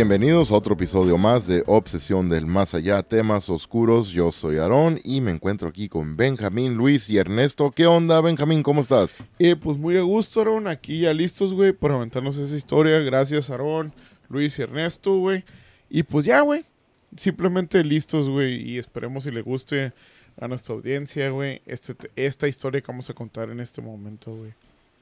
Bienvenidos 0.00 0.50
a 0.50 0.54
otro 0.54 0.72
episodio 0.72 1.18
más 1.18 1.46
de 1.46 1.62
Obsesión 1.66 2.30
del 2.30 2.46
Más 2.46 2.72
Allá, 2.72 3.02
temas 3.02 3.50
oscuros. 3.50 4.08
Yo 4.08 4.32
soy 4.32 4.56
Aarón 4.56 4.98
y 5.04 5.20
me 5.20 5.30
encuentro 5.30 5.68
aquí 5.68 5.90
con 5.90 6.16
Benjamín, 6.16 6.74
Luis 6.74 7.10
y 7.10 7.18
Ernesto. 7.18 7.70
¿Qué 7.70 7.86
onda, 7.86 8.18
Benjamín? 8.22 8.62
¿Cómo 8.62 8.80
estás? 8.80 9.14
Eh, 9.38 9.56
pues 9.56 9.76
muy 9.76 9.98
a 9.98 10.00
gusto, 10.00 10.40
Aarón. 10.40 10.68
Aquí 10.68 11.00
ya 11.00 11.12
listos, 11.12 11.52
güey, 11.52 11.74
para 11.74 11.96
aventarnos 11.96 12.38
esa 12.38 12.56
historia. 12.56 12.98
Gracias, 13.00 13.50
Aarón, 13.50 13.92
Luis 14.30 14.58
y 14.58 14.62
Ernesto, 14.62 15.18
güey. 15.18 15.44
Y 15.90 16.02
pues 16.02 16.24
ya, 16.24 16.40
güey. 16.40 16.64
Simplemente 17.14 17.84
listos, 17.84 18.30
güey. 18.30 18.54
Y 18.70 18.78
esperemos 18.78 19.24
si 19.24 19.30
le 19.30 19.42
guste 19.42 19.92
a 20.40 20.48
nuestra 20.48 20.76
audiencia, 20.76 21.28
güey, 21.28 21.60
este, 21.66 21.94
esta 22.16 22.48
historia 22.48 22.80
que 22.80 22.90
vamos 22.90 23.10
a 23.10 23.12
contar 23.12 23.50
en 23.50 23.60
este 23.60 23.82
momento, 23.82 24.34
güey. 24.34 24.54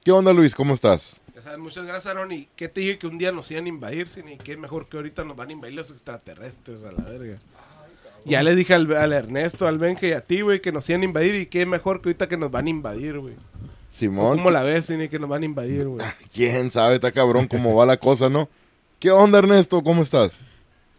¿Qué 0.03 0.11
onda, 0.11 0.33
Luis? 0.33 0.56
¿Cómo 0.56 0.75
estás? 0.75 1.20
Ya 1.39 1.42
sabes, 1.42 1.61
muchas 1.61 1.86
gracias, 1.86 2.12
Aaron. 2.12 2.33
¿Y 2.33 2.48
qué 2.56 2.69
te 2.69 2.81
dije 2.81 2.98
que 2.98 3.06
un 3.06 3.17
día 3.17 3.31
nos 3.31 3.48
iban 3.53 3.67
a 3.67 3.69
invadir? 3.69 4.08
Sin 4.08 4.28
y 4.28 4.39
qué 4.39 4.56
mejor 4.56 4.89
que 4.89 4.97
ahorita 4.97 5.22
nos 5.22 5.36
van 5.36 5.50
a 5.50 5.53
invadir 5.53 5.77
los 5.77 5.92
extraterrestres 5.92 6.83
a 6.83 6.91
la 6.91 7.05
verga. 7.05 7.39
ya 8.25 8.42
le 8.42 8.56
dije 8.56 8.75
al, 8.75 8.92
al 8.97 9.12
Ernesto, 9.12 9.69
al 9.69 9.78
Benje 9.78 10.09
y 10.09 10.12
a 10.14 10.20
ti, 10.20 10.41
güey, 10.41 10.61
que 10.61 10.72
nos 10.72 10.91
iban 10.91 11.03
a 11.03 11.05
invadir. 11.05 11.36
Y 11.36 11.47
qué 11.47 11.64
mejor 11.64 12.03
que 12.03 12.09
ahorita 12.09 12.28
que 12.28 12.36
nos 12.36 12.50
van 12.50 12.66
a 12.66 12.70
invadir, 12.70 13.20
güey. 13.20 13.34
Simón. 13.89 14.39
¿Cómo 14.39 14.50
la 14.50 14.64
ves, 14.64 14.86
Sin 14.86 15.09
que 15.09 15.19
nos 15.20 15.28
van 15.28 15.42
a 15.42 15.44
invadir, 15.44 15.86
güey? 15.86 16.05
¿Quién 16.34 16.72
sabe? 16.72 16.97
Está 16.97 17.12
cabrón 17.12 17.47
cómo 17.47 17.72
va 17.72 17.86
la 17.86 17.98
cosa, 17.98 18.28
¿no? 18.28 18.48
¿Qué 18.98 19.12
onda, 19.12 19.39
Ernesto? 19.39 19.81
¿Cómo 19.84 20.03
estás? 20.03 20.33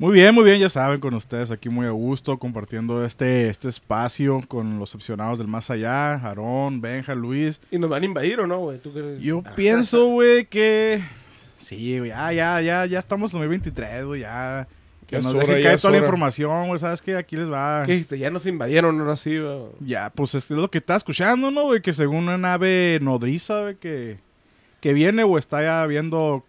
Muy 0.01 0.13
bien, 0.13 0.33
muy 0.33 0.45
bien, 0.45 0.61
ya 0.61 0.69
saben, 0.69 1.01
con 1.01 1.13
ustedes 1.13 1.51
aquí 1.51 1.67
muy 1.67 1.85
a 1.85 1.89
gusto, 1.89 2.39
compartiendo 2.39 3.03
este, 3.03 3.49
este 3.49 3.67
espacio 3.67 4.41
con 4.47 4.79
los 4.79 4.95
opcionados 4.95 5.39
del 5.39 5.49
más 5.49 5.69
allá, 5.69 6.13
Aarón, 6.13 6.79
Benja, 6.79 7.13
Luis. 7.13 7.59
¿Y 7.69 7.77
nos 7.77 7.89
van 7.89 8.03
a 8.03 8.05
invadir 8.05 8.39
o 8.39 8.47
no, 8.47 8.59
güey? 8.59 8.79
¿Tú 8.79 8.93
crees? 8.93 9.19
Yo 9.19 9.43
pienso, 9.57 10.05
güey, 10.05 10.45
que... 10.45 11.01
Sí, 11.57 11.97
güey, 11.99 12.11
ya, 12.11 12.31
ya, 12.31 12.61
ya, 12.61 12.85
ya 12.85 12.97
estamos 12.97 13.33
en 13.33 13.39
2023, 13.39 14.05
güey, 14.05 14.21
ya... 14.21 14.69
Que 15.05 15.17
Ya 15.17 15.21
nos 15.21 15.33
hora, 15.33 15.47
dejen 15.47 15.63
caer 15.63 15.81
toda 15.81 15.91
la 15.91 15.97
información, 15.97 16.67
güey, 16.67 16.79
¿sabes 16.79 17.01
qué? 17.01 17.17
Aquí 17.17 17.35
les 17.35 17.51
va... 17.51 17.83
¿Qué 17.85 17.91
dijiste? 17.91 18.17
Ya 18.17 18.31
nos 18.31 18.45
invadieron, 18.45 18.97
ahora 19.01 19.17
sí, 19.17 19.37
güey. 19.37 19.63
Ya, 19.81 20.11
pues 20.11 20.33
es 20.33 20.49
lo 20.49 20.71
que 20.71 20.77
está 20.77 20.95
escuchando, 20.95 21.51
¿no, 21.51 21.63
güey? 21.63 21.81
Que 21.81 21.91
según 21.91 22.19
una 22.19 22.37
nave 22.37 22.99
nodriza, 23.01 23.63
güey, 23.63 23.75
que, 23.75 24.19
que 24.79 24.93
viene 24.93 25.25
o 25.25 25.37
está 25.37 25.61
ya 25.61 25.85
viendo... 25.87 26.45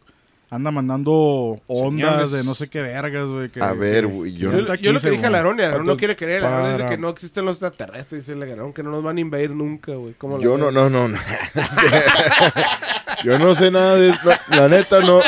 Anda 0.53 0.73
mandando 0.73 1.61
ondas 1.69 2.09
Señales. 2.11 2.33
de 2.33 2.43
no 2.43 2.55
sé 2.57 2.69
qué 2.69 2.83
vergas, 2.83 3.29
güey. 3.31 3.51
que- 3.51 3.63
A 3.63 3.73
ver, 3.73 4.09
güey, 4.09 4.33
yo 4.33 4.51
no 4.51 4.59
Yo, 4.59 4.75
yo 4.75 4.93
lo 4.93 4.99
que 5.01 5.11
dije 5.11 5.25
al 5.27 5.33
según. 5.33 5.35
Aarón, 5.37 5.61
y 5.61 5.63
Aarón 5.63 5.87
no 5.87 5.97
quiere 5.97 6.17
creer. 6.17 6.43
Dice 6.43 6.53
para- 6.79 6.89
que 6.91 6.99
no 6.99 7.09
existen 7.09 7.45
los 7.45 7.53
extraterrestres. 7.55 8.27
Dice 8.27 8.33
el 8.37 8.43
Aarón 8.51 8.73
que 8.73 8.83
no 8.83 8.91
nos 8.91 9.05
van 9.05 9.17
a 9.19 9.21
invadir 9.21 9.51
nunca, 9.53 9.93
güey. 9.93 10.15
¿Cómo 10.15 10.39
la 10.39 10.43
Yo 10.43 10.53
ves? 10.55 10.61
no, 10.61 10.71
no, 10.73 10.91
no. 10.91 11.09
no. 11.09 11.19
yo 13.25 13.39
no 13.39 13.55
sé 13.55 13.71
nada 13.71 13.95
de 13.95 14.09
esto. 14.11 14.31
La 14.49 14.69
neta 14.69 15.01
no. 15.01 15.21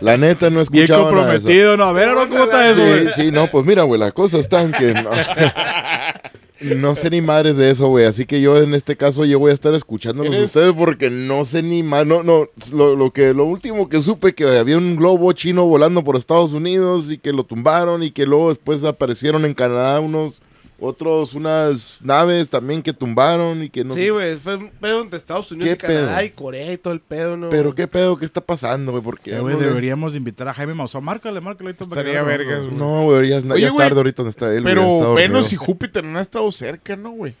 La 0.00 0.16
neta 0.16 0.50
no 0.50 0.60
he 0.60 0.64
Bien 0.70 0.84
escuchado 0.84 1.10
nada 1.10 1.32
de 1.32 1.38
eso. 1.38 1.42
comprometido, 1.48 1.76
¿no? 1.76 1.84
A 1.86 1.92
ver, 1.92 2.08
Aarón, 2.10 2.28
¿cómo 2.28 2.44
está 2.44 2.70
eso, 2.70 2.80
güey? 2.86 3.08
Sí, 3.08 3.12
sí, 3.22 3.30
no, 3.32 3.48
pues 3.48 3.66
mira, 3.66 3.82
güey, 3.82 3.98
la 3.98 4.12
cosa 4.12 4.38
está 4.38 4.62
en 4.62 4.70
que 4.70 4.94
no, 4.94 5.10
no 6.60 6.94
sé 6.94 7.10
ni 7.10 7.20
madres 7.20 7.56
de 7.56 7.70
eso, 7.70 7.88
güey. 7.88 8.04
Así 8.04 8.26
que 8.26 8.40
yo 8.40 8.56
en 8.58 8.74
este 8.74 8.96
caso 8.96 9.24
yo 9.24 9.38
voy 9.38 9.50
a 9.50 9.54
estar 9.54 9.72
escuchándolos 9.74 10.32
a 10.32 10.36
¿Eres- 10.36 10.46
ustedes 10.54 10.74
porque 10.74 11.10
no 11.10 11.44
sé 11.44 11.62
ni 11.62 11.82
más. 11.82 12.06
No, 12.06 12.22
no, 12.22 12.48
lo, 12.72 12.96
lo 12.96 13.10
que, 13.12 13.32
lo 13.34 13.44
último 13.44 13.88
que 13.88 14.02
supe 14.02 14.34
que 14.34 14.44
había 14.58 14.76
un 14.78 14.96
globo 14.96 15.32
chino 15.32 15.64
volando 15.66 16.04
por 16.04 16.16
Estados 16.16 16.52
Unidos 16.52 17.10
y 17.10 17.18
que 17.18 17.32
lo 17.32 17.44
tumbaron 17.44 18.02
y 18.02 18.10
que 18.10 18.26
luego 18.26 18.48
después 18.50 18.84
aparecieron 18.84 19.44
en 19.44 19.54
Canadá 19.54 20.00
unos 20.00 20.34
otros, 20.80 21.34
unas 21.34 21.98
naves 22.00 22.48
también 22.50 22.82
que 22.82 22.92
tumbaron 22.92 23.62
y 23.62 23.70
que 23.70 23.84
no 23.84 23.94
Sí, 23.94 24.08
güey, 24.08 24.36
fue 24.38 24.56
un 24.56 24.70
pedo 24.70 25.02
entre 25.02 25.18
Estados 25.18 25.52
Unidos 25.52 25.68
¿Qué 25.68 25.74
y 25.74 25.76
Canadá 25.88 26.16
pedo? 26.16 26.24
y 26.26 26.30
Corea 26.30 26.72
y 26.72 26.78
todo 26.78 26.92
el 26.94 27.00
pedo, 27.00 27.36
¿no? 27.36 27.50
Pero 27.50 27.74
qué 27.74 27.86
pedo, 27.86 28.16
qué 28.16 28.24
está 28.24 28.40
pasando, 28.40 28.92
güey, 28.92 29.02
porque 29.04 29.34
Eh, 29.36 29.40
güey, 29.40 29.56
deberíamos 29.56 30.14
invitar 30.16 30.48
a 30.48 30.54
Jaime 30.54 30.74
Maussan. 30.74 31.04
Márcale, 31.04 31.40
márcale. 31.40 31.68
ahorita 31.70 31.84
Estaría 31.84 32.22
vergas, 32.22 32.62
güey. 32.64 32.76
No, 32.76 33.02
güey, 33.04 33.28
ya, 33.28 33.38
es- 33.38 33.44
tarde 33.76 33.96
ahorita 33.96 34.22
donde 34.22 34.30
está 34.30 34.54
él. 34.54 34.62
Pero. 34.64 35.14
Venus 35.14 35.52
y 35.52 35.56
Júpiter 35.56 36.04
han 36.04 36.16
estado 36.16 36.50
cerca, 36.52 36.96
¿no, 36.96 37.10
güey? 37.10 37.34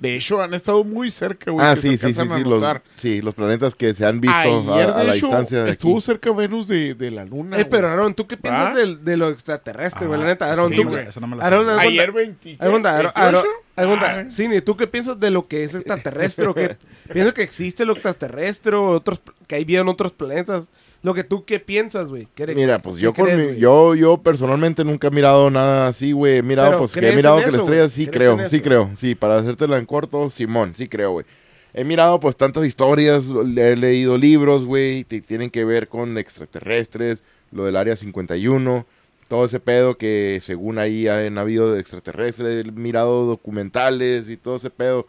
De 0.00 0.16
hecho, 0.16 0.40
han 0.40 0.54
estado 0.54 0.82
muy 0.82 1.10
cerca, 1.10 1.50
güey. 1.50 1.66
Ah, 1.66 1.76
sí, 1.76 1.98
se 1.98 2.08
sí, 2.08 2.14
sí, 2.14 2.20
a 2.22 2.36
sí 2.36 2.42
los, 2.42 2.64
sí, 2.96 3.20
los 3.20 3.34
planetas 3.34 3.74
que 3.74 3.92
se 3.92 4.06
han 4.06 4.18
visto 4.18 4.34
a- 4.34 4.42
Ayer, 4.76 4.88
a, 4.88 4.98
de 5.00 5.04
la 5.04 5.14
hecho, 5.14 5.26
distancia 5.26 5.62
de 5.64 5.70
estuvo 5.70 5.92
aquí. 5.98 6.00
cerca 6.00 6.32
Venus 6.32 6.66
de, 6.68 6.94
de 6.94 7.10
la 7.10 7.26
Luna, 7.26 7.58
Eh, 7.60 7.66
pero. 7.66 7.88
Aaron, 7.88 8.14
¿tú 8.14 8.26
qué 8.26 8.38
piensas 8.38 8.70
¿Ah? 8.72 8.74
del- 8.78 9.04
de, 9.04 9.16
lo 9.18 9.28
extraterrestre, 9.28 10.06
güey? 10.06 10.18
Ah, 10.18 10.22
la 10.22 10.28
neta, 10.30 10.50
Aaron, 10.50 10.70
sí, 10.70 10.76
tú... 10.76 10.88
güey. 10.88 11.06
Esa 11.06 11.20
no 11.20 11.26
me 11.26 11.36
la 11.36 11.44
Aaron, 11.44 11.64
cuenta- 11.66 11.82
Ayer 11.82 12.12
20. 12.12 12.56
haz 12.58 12.68
cuenta, 12.70 12.88
Aaron, 12.96 13.12
28. 13.14 13.20
Aaron, 13.20 13.44
haz 13.76 13.86
cuenta, 13.86 14.20
Ah. 14.20 14.30
Cine, 14.30 14.60
¿tú 14.62 14.76
qué 14.78 14.86
piensas 14.86 15.20
de 15.20 15.30
lo 15.30 15.46
que 15.48 15.64
es 15.64 15.74
extraterrestre 15.74 16.46
o 16.46 16.54
qué? 16.54 16.78
¿Piensas 17.12 17.34
que 17.34 17.42
existe 17.42 17.84
lo 17.84 17.92
extraterrestre 17.92 18.76
o 18.76 18.92
otros, 18.92 19.20
que 19.46 19.56
hay 19.56 19.64
vida 19.66 19.80
en 19.82 19.88
otros 19.88 20.12
planetas? 20.12 20.70
Lo 21.02 21.14
que 21.14 21.24
tú, 21.24 21.44
¿qué 21.46 21.60
piensas, 21.60 22.08
güey? 22.08 22.28
¿Qué- 22.34 22.46
Mira, 22.54 22.78
pues 22.78 22.96
yo 22.96 23.14
con 23.14 23.24
crees, 23.24 23.38
mi- 23.38 23.46
güey? 23.46 23.58
yo, 23.58 23.94
yo 23.94 24.18
personalmente 24.18 24.84
nunca 24.84 25.08
he 25.08 25.10
mirado 25.10 25.50
nada 25.50 25.88
así, 25.88 26.12
güey. 26.12 26.38
He 26.38 26.42
mirado, 26.42 26.68
Pero, 26.70 26.78
pues 26.80 26.92
que 26.92 26.98
he 26.98 27.02
¿crees 27.02 27.16
mirado 27.16 27.36
que 27.36 27.42
la 27.42 27.48
eso, 27.48 27.56
estrella 27.58 27.82
güey? 27.82 27.90
sí 27.90 28.06
¿Crees 28.06 28.16
creo, 28.34 28.48
sí 28.48 28.56
eso? 28.56 28.64
creo. 28.64 28.90
Sí, 28.96 29.14
para 29.14 29.36
hacértela 29.36 29.78
en 29.78 29.86
corto, 29.86 30.28
Simón, 30.28 30.74
sí 30.74 30.86
creo, 30.88 31.12
güey. 31.12 31.26
He 31.72 31.84
mirado 31.84 32.20
pues 32.20 32.36
tantas 32.36 32.66
historias, 32.66 33.24
he 33.56 33.76
leído 33.76 34.18
libros, 34.18 34.66
güey, 34.66 35.04
que 35.04 35.20
tienen 35.22 35.48
que 35.50 35.64
ver 35.64 35.88
con 35.88 36.18
extraterrestres, 36.18 37.22
lo 37.52 37.64
del 37.64 37.76
Área 37.76 37.96
51, 37.96 38.86
todo 39.28 39.44
ese 39.44 39.60
pedo 39.60 39.96
que 39.96 40.40
según 40.42 40.78
ahí 40.78 41.06
han 41.08 41.38
habido 41.38 41.72
de 41.72 41.80
extraterrestres, 41.80 42.66
he 42.66 42.72
mirado 42.72 43.24
documentales 43.26 44.28
y 44.28 44.36
todo 44.36 44.56
ese 44.56 44.70
pedo. 44.70 45.06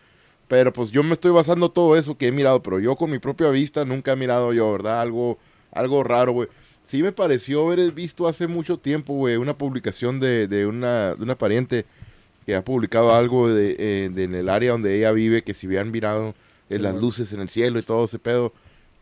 Pero 0.47 0.71
pues 0.71 0.91
yo 0.91 1.01
me 1.03 1.13
estoy 1.13 1.31
basando 1.31 1.69
todo 1.71 1.95
eso 1.97 2.17
que 2.17 2.27
he 2.27 2.31
mirado, 2.31 2.61
pero 2.61 2.79
yo 2.79 2.95
con 2.95 3.09
mi 3.09 3.19
propia 3.19 3.49
vista 3.49 3.83
nunca 3.85 4.11
he 4.13 4.15
mirado 4.15 4.53
yo, 4.53 4.71
¿verdad? 4.71 5.01
Algo, 5.01 5.37
algo 5.71 6.03
raro, 6.03 6.33
güey. 6.33 6.49
Sí 6.85 7.03
me 7.03 7.11
pareció 7.11 7.67
haber 7.67 7.91
visto 7.91 8.27
hace 8.27 8.47
mucho 8.47 8.77
tiempo, 8.77 9.13
güey, 9.13 9.37
una 9.37 9.57
publicación 9.57 10.19
de, 10.19 10.47
de, 10.47 10.65
una, 10.65 11.15
de 11.15 11.23
una 11.23 11.37
pariente 11.37 11.85
que 12.45 12.55
ha 12.55 12.63
publicado 12.63 13.13
algo 13.13 13.53
de, 13.53 13.75
eh, 13.77 14.09
de 14.13 14.23
en 14.23 14.35
el 14.35 14.49
área 14.49 14.71
donde 14.71 14.97
ella 14.97 15.11
vive, 15.11 15.43
que 15.43 15.53
si 15.53 15.67
habían 15.67 15.91
mirado 15.91 16.33
eh, 16.69 16.79
las 16.79 16.95
luces 16.95 17.31
en 17.33 17.41
el 17.41 17.49
cielo 17.49 17.79
y 17.79 17.83
todo 17.83 18.05
ese 18.05 18.19
pedo. 18.19 18.53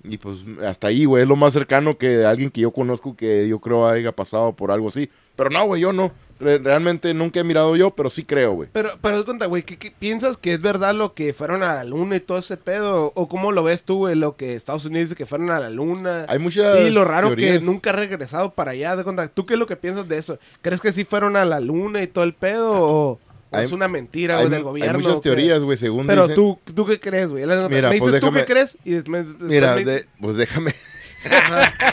Y 0.03 0.17
pues 0.17 0.45
hasta 0.65 0.87
ahí, 0.87 1.05
güey, 1.05 1.23
es 1.23 1.29
lo 1.29 1.35
más 1.35 1.53
cercano 1.53 1.97
que 1.97 2.07
de 2.09 2.25
alguien 2.25 2.49
que 2.51 2.61
yo 2.61 2.71
conozco 2.71 3.15
que 3.17 3.47
yo 3.47 3.59
creo 3.59 3.87
haya 3.87 4.13
pasado 4.13 4.53
por 4.53 4.71
algo 4.71 4.87
así. 4.87 5.09
Pero 5.35 5.49
no, 5.49 5.65
güey, 5.65 5.81
yo 5.81 5.91
no. 5.93 6.11
Re- 6.39 6.57
realmente 6.57 7.13
nunca 7.13 7.41
he 7.41 7.43
mirado 7.43 7.75
yo, 7.75 7.91
pero 7.91 8.09
sí 8.09 8.23
creo, 8.23 8.53
güey. 8.53 8.69
Pero, 8.71 8.91
pero 9.01 9.17
haz 9.17 9.23
cuenta, 9.25 9.45
güey, 9.47 9.63
¿qué, 9.63 9.77
qué 9.77 9.91
piensas 9.91 10.37
que 10.37 10.53
es 10.53 10.61
verdad 10.61 10.95
lo 10.95 11.13
que 11.13 11.33
fueron 11.33 11.63
a 11.63 11.75
la 11.75 11.83
luna 11.83 12.15
y 12.15 12.19
todo 12.21 12.37
ese 12.37 12.55
pedo? 12.55 13.11
¿O 13.13 13.27
cómo 13.27 13.51
lo 13.51 13.61
ves 13.63 13.83
tú, 13.83 13.97
güey, 13.97 14.15
lo 14.15 14.37
que 14.37 14.53
Estados 14.55 14.85
Unidos 14.85 15.09
dice 15.09 15.17
que 15.17 15.25
fueron 15.25 15.49
a 15.51 15.59
la 15.59 15.69
luna? 15.69 16.25
Hay 16.29 16.39
muchas 16.39 16.79
Y 16.79 16.91
lo 16.91 17.03
raro 17.03 17.27
teorías. 17.27 17.59
que 17.59 17.65
nunca 17.65 17.89
ha 17.89 17.93
regresado 17.93 18.51
para 18.53 18.71
allá. 18.71 18.95
De 18.95 19.03
cuenta, 19.03 19.27
¿Tú 19.27 19.45
qué 19.45 19.55
es 19.55 19.59
lo 19.59 19.67
que 19.67 19.75
piensas 19.75 20.07
de 20.07 20.17
eso? 20.17 20.39
¿Crees 20.61 20.79
que 20.79 20.93
sí 20.93 21.03
fueron 21.03 21.35
a 21.35 21.43
la 21.43 21.59
luna 21.59 22.01
y 22.01 22.07
todo 22.07 22.23
el 22.23 22.33
pedo? 22.33 22.71
¿O, 22.71 23.11
o 23.11 23.19
Hay- 23.51 23.65
es 23.65 23.71
una 23.71 23.87
mentira, 23.87 24.37
güey, 24.37 24.49
del 24.49 24.63
gobierno? 24.63 24.97
hay 24.99 25.03
muchas 25.03 25.21
teorías, 25.21 25.63
güey, 25.63 25.77
según 25.77 26.05
Pero 26.07 26.23
dicen. 26.23 26.35
tú, 26.35 26.59
¿tú 26.75 26.85
qué 26.85 26.99
crees, 26.99 27.29
güey? 27.29 27.43
Mira, 27.45 27.67
me 27.67 27.97
pues 27.97 28.11
dices 28.11 28.19
tú 28.21 28.27
déjame- 28.27 28.39
qué 28.41 28.45
crees 28.45 28.77
y 28.85 28.91
después... 28.91 29.27
después 29.27 29.49
Mira, 29.49 29.75
me- 29.75 29.85
de- 29.85 30.05
pues 30.19 30.35
déjame. 30.35 30.73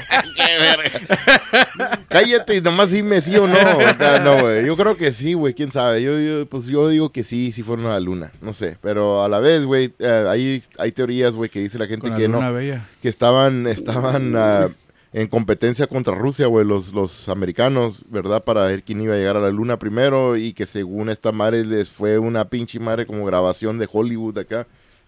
Cállate 2.08 2.56
y 2.56 2.60
nomás 2.60 2.90
dime 2.90 3.20
sí 3.20 3.36
o 3.36 3.46
no. 3.46 3.56
No, 4.22 4.40
güey. 4.40 4.66
Yo 4.66 4.76
creo 4.76 4.96
que 4.96 5.12
sí, 5.12 5.34
güey. 5.34 5.54
¿Quién 5.54 5.72
sabe? 5.72 6.02
Yo, 6.02 6.18
yo, 6.18 6.46
pues 6.46 6.66
yo 6.66 6.88
digo 6.88 7.10
que 7.10 7.24
sí, 7.24 7.52
sí 7.52 7.62
fueron 7.62 7.86
a 7.86 7.90
la 7.90 8.00
luna. 8.00 8.32
No 8.40 8.52
sé. 8.52 8.76
Pero 8.80 9.22
a 9.24 9.28
la 9.28 9.40
vez, 9.40 9.64
güey, 9.64 9.92
eh, 9.98 10.26
hay, 10.28 10.62
hay 10.78 10.92
teorías, 10.92 11.34
güey, 11.34 11.50
que 11.50 11.60
dice 11.60 11.78
la 11.78 11.86
gente 11.86 12.02
Con 12.02 12.10
la 12.12 12.16
que 12.16 12.28
no. 12.28 12.52
bella. 12.52 12.84
Que 13.02 13.08
estaban, 13.08 13.66
estaban 13.66 14.34
ah, 14.36 14.68
en 15.16 15.28
competencia 15.28 15.86
contra 15.86 16.14
Rusia, 16.14 16.46
güey, 16.46 16.66
los, 16.66 16.92
los 16.92 17.30
americanos, 17.30 18.04
¿verdad? 18.10 18.44
Para 18.44 18.66
ver 18.66 18.82
quién 18.82 19.00
iba 19.00 19.14
a 19.14 19.16
llegar 19.16 19.38
a 19.38 19.40
la 19.40 19.48
luna 19.48 19.78
primero. 19.78 20.36
Y 20.36 20.52
que 20.52 20.66
según 20.66 21.08
esta 21.08 21.32
madre 21.32 21.64
les 21.64 21.88
fue 21.88 22.18
una 22.18 22.44
pinche 22.50 22.78
madre 22.78 23.06
como 23.06 23.24
grabación 23.24 23.78
de 23.78 23.88
Hollywood 23.90 24.36
acá. 24.36 24.66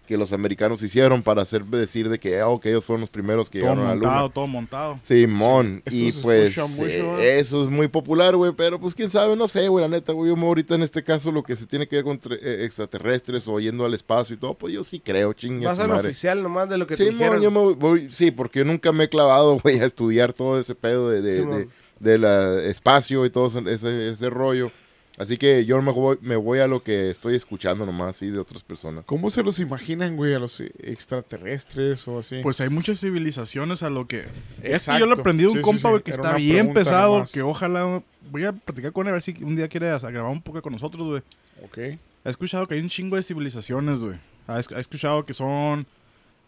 Que 0.09 0.17
los 0.17 0.33
americanos 0.33 0.81
hicieron 0.81 1.21
para 1.21 1.43
hacer 1.43 1.63
decir 1.65 2.09
de 2.09 2.17
que, 2.19 2.41
oh, 2.41 2.59
que 2.59 2.69
ellos 2.69 2.83
fueron 2.83 3.01
los 3.01 3.11
primeros 3.11 3.47
que 3.47 3.59
Todo 3.59 3.69
llegaron 3.75 3.85
a 3.85 3.89
la 3.89 3.95
luna. 3.95 4.07
montado, 4.07 4.29
todo 4.31 4.47
montado. 4.47 4.99
Simón, 5.03 5.83
Sí, 5.85 6.07
y 6.07 6.11
pues 6.13 6.57
mucho, 6.57 7.19
eh, 7.19 7.37
eso 7.37 7.61
es 7.61 7.69
muy 7.69 7.87
popular, 7.89 8.35
güey, 8.35 8.51
pero 8.53 8.79
pues 8.79 8.95
quién 8.95 9.11
sabe, 9.11 9.35
no 9.35 9.47
sé, 9.47 9.67
güey, 9.67 9.83
la 9.83 9.87
neta, 9.87 10.11
güey, 10.13 10.33
yo 10.35 10.41
ahorita 10.41 10.73
en 10.73 10.81
este 10.81 11.03
caso 11.03 11.31
lo 11.31 11.43
que 11.43 11.55
se 11.55 11.67
tiene 11.67 11.87
que 11.87 11.97
ver 11.97 12.05
con 12.05 12.19
eh, 12.31 12.61
extraterrestres 12.65 13.47
o 13.47 13.59
yendo 13.59 13.85
al 13.85 13.93
espacio 13.93 14.33
y 14.35 14.39
todo, 14.39 14.55
pues 14.55 14.73
yo 14.73 14.83
sí 14.83 14.99
creo, 14.99 15.31
chingue 15.33 15.67
Vas 15.67 15.77
al 15.77 15.89
madre. 15.89 16.07
oficial 16.09 16.41
nomás 16.41 16.67
de 16.69 16.79
lo 16.79 16.87
que 16.87 16.95
te 16.95 17.03
Simón, 17.05 17.19
dijeron. 17.19 17.41
yo 17.43 17.51
me 17.51 17.59
voy- 17.59 17.73
voy, 17.75 18.09
sí, 18.09 18.31
porque 18.31 18.59
yo 18.59 18.65
nunca 18.65 18.91
me 18.91 19.03
he 19.03 19.09
clavado, 19.09 19.59
güey, 19.63 19.79
a 19.79 19.85
estudiar 19.85 20.33
todo 20.33 20.59
ese 20.59 20.73
pedo 20.73 21.07
de, 21.11 21.21
de, 21.21 21.33
Simón. 21.35 21.69
de- 21.99 22.13
del 22.17 22.23
espacio 22.65 23.25
y 23.25 23.29
todo 23.29 23.47
ese, 23.69 24.09
ese 24.09 24.29
rollo. 24.31 24.71
Así 25.19 25.37
que 25.37 25.65
yo 25.65 25.81
me 25.81 25.91
voy, 25.91 26.17
me 26.21 26.37
voy 26.37 26.59
a 26.59 26.67
lo 26.67 26.81
que 26.81 27.09
estoy 27.09 27.35
escuchando 27.35 27.85
nomás, 27.85 28.15
sí, 28.15 28.29
de 28.29 28.39
otras 28.39 28.63
personas. 28.63 29.03
¿Cómo 29.03 29.29
se 29.29 29.43
los 29.43 29.59
imaginan, 29.59 30.15
güey, 30.15 30.33
a 30.33 30.39
los 30.39 30.61
extraterrestres 30.61 32.07
o 32.07 32.19
así? 32.19 32.39
Pues 32.41 32.61
hay 32.61 32.69
muchas 32.69 33.01
civilizaciones 33.01 33.83
a 33.83 33.89
lo 33.89 34.07
que... 34.07 34.27
Es 34.63 34.87
que 34.87 34.97
yo 34.97 35.05
lo 35.05 35.15
aprendí 35.15 35.43
de 35.43 35.49
un 35.49 35.57
Sí, 35.57 35.61
compa, 35.61 35.81
sí. 35.81 35.87
güey, 35.89 36.03
que 36.03 36.11
Era 36.11 36.23
está 36.23 36.37
bien 36.37 36.73
pesado, 36.73 37.15
nomás. 37.15 37.33
que 37.33 37.41
ojalá... 37.41 38.01
Voy 38.31 38.45
a 38.45 38.53
platicar 38.53 38.93
con 38.93 39.07
él 39.07 39.09
a 39.09 39.13
ver 39.13 39.21
si 39.21 39.35
un 39.43 39.57
día 39.57 39.67
quiere 39.67 39.87
grabar 39.87 40.31
un 40.31 40.41
poco 40.41 40.61
con 40.61 40.71
nosotros, 40.71 41.05
güey. 41.05 41.21
Ok. 41.65 41.77
He 41.77 41.99
escuchado 42.23 42.65
que 42.65 42.75
hay 42.75 42.79
un 42.79 42.87
chingo 42.87 43.17
de 43.17 43.23
civilizaciones, 43.23 43.99
güey. 43.99 44.17
He 44.47 44.79
escuchado 44.79 45.25
que 45.25 45.33
son 45.33 45.85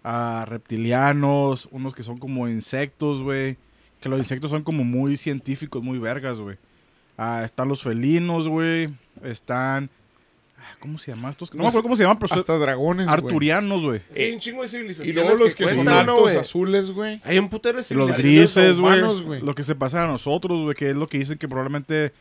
ah, 0.01 0.45
reptilianos, 0.47 1.67
unos 1.71 1.93
que 1.93 2.03
son 2.03 2.17
como 2.17 2.47
insectos, 2.47 3.21
güey. 3.21 3.57
que 3.99 4.07
los 4.07 4.17
insectos 4.17 4.49
son 4.49 4.63
como 4.63 4.85
muy 4.85 5.17
científicos, 5.17 5.83
muy 5.83 5.99
vergas, 5.99 6.39
güey. 6.39 6.57
Ah, 7.23 7.43
están 7.45 7.67
los 7.67 7.83
felinos, 7.83 8.47
güey. 8.47 8.89
Están. 9.23 9.91
ah, 10.57 10.75
¿Cómo 10.79 10.97
se 10.97 11.11
llaman 11.11 11.29
estos? 11.29 11.53
No 11.53 11.61
me 11.61 11.67
acuerdo 11.69 11.83
cómo 11.83 11.95
se 11.95 12.01
llaman, 12.01 12.17
pero 12.17 12.29
son 12.29 12.39
Hasta 12.39 12.57
dragones, 12.57 13.05
güey. 13.05 13.13
arturianos, 13.13 13.83
güey. 13.83 14.01
Hay 14.15 14.31
un 14.31 14.39
chingo 14.39 14.61
de 14.61 14.67
Y 14.67 14.69
civilizaciones 14.71 15.15
luego 15.15 15.43
los 15.43 15.53
que, 15.53 15.65
son 15.65 15.75
cuentan, 15.75 16.05
¿no, 16.07 16.13
altos 16.13 16.35
azules, 16.35 16.89
güey. 16.89 17.21
Hay 17.23 17.37
un 17.37 17.47
putero 17.47 17.79
de 17.79 17.95
Los 17.95 18.17
grises, 18.17 18.77
güey. 18.79 19.39
Lo 19.41 19.53
que 19.53 19.63
se 19.63 19.75
pasa 19.75 20.03
a 20.03 20.07
nosotros, 20.07 20.63
güey, 20.63 20.75
que 20.75 20.89
es 20.89 20.95
lo 20.95 21.07
que 21.07 21.19
dicen 21.19 21.37
que 21.37 21.47
probablemente. 21.47 22.11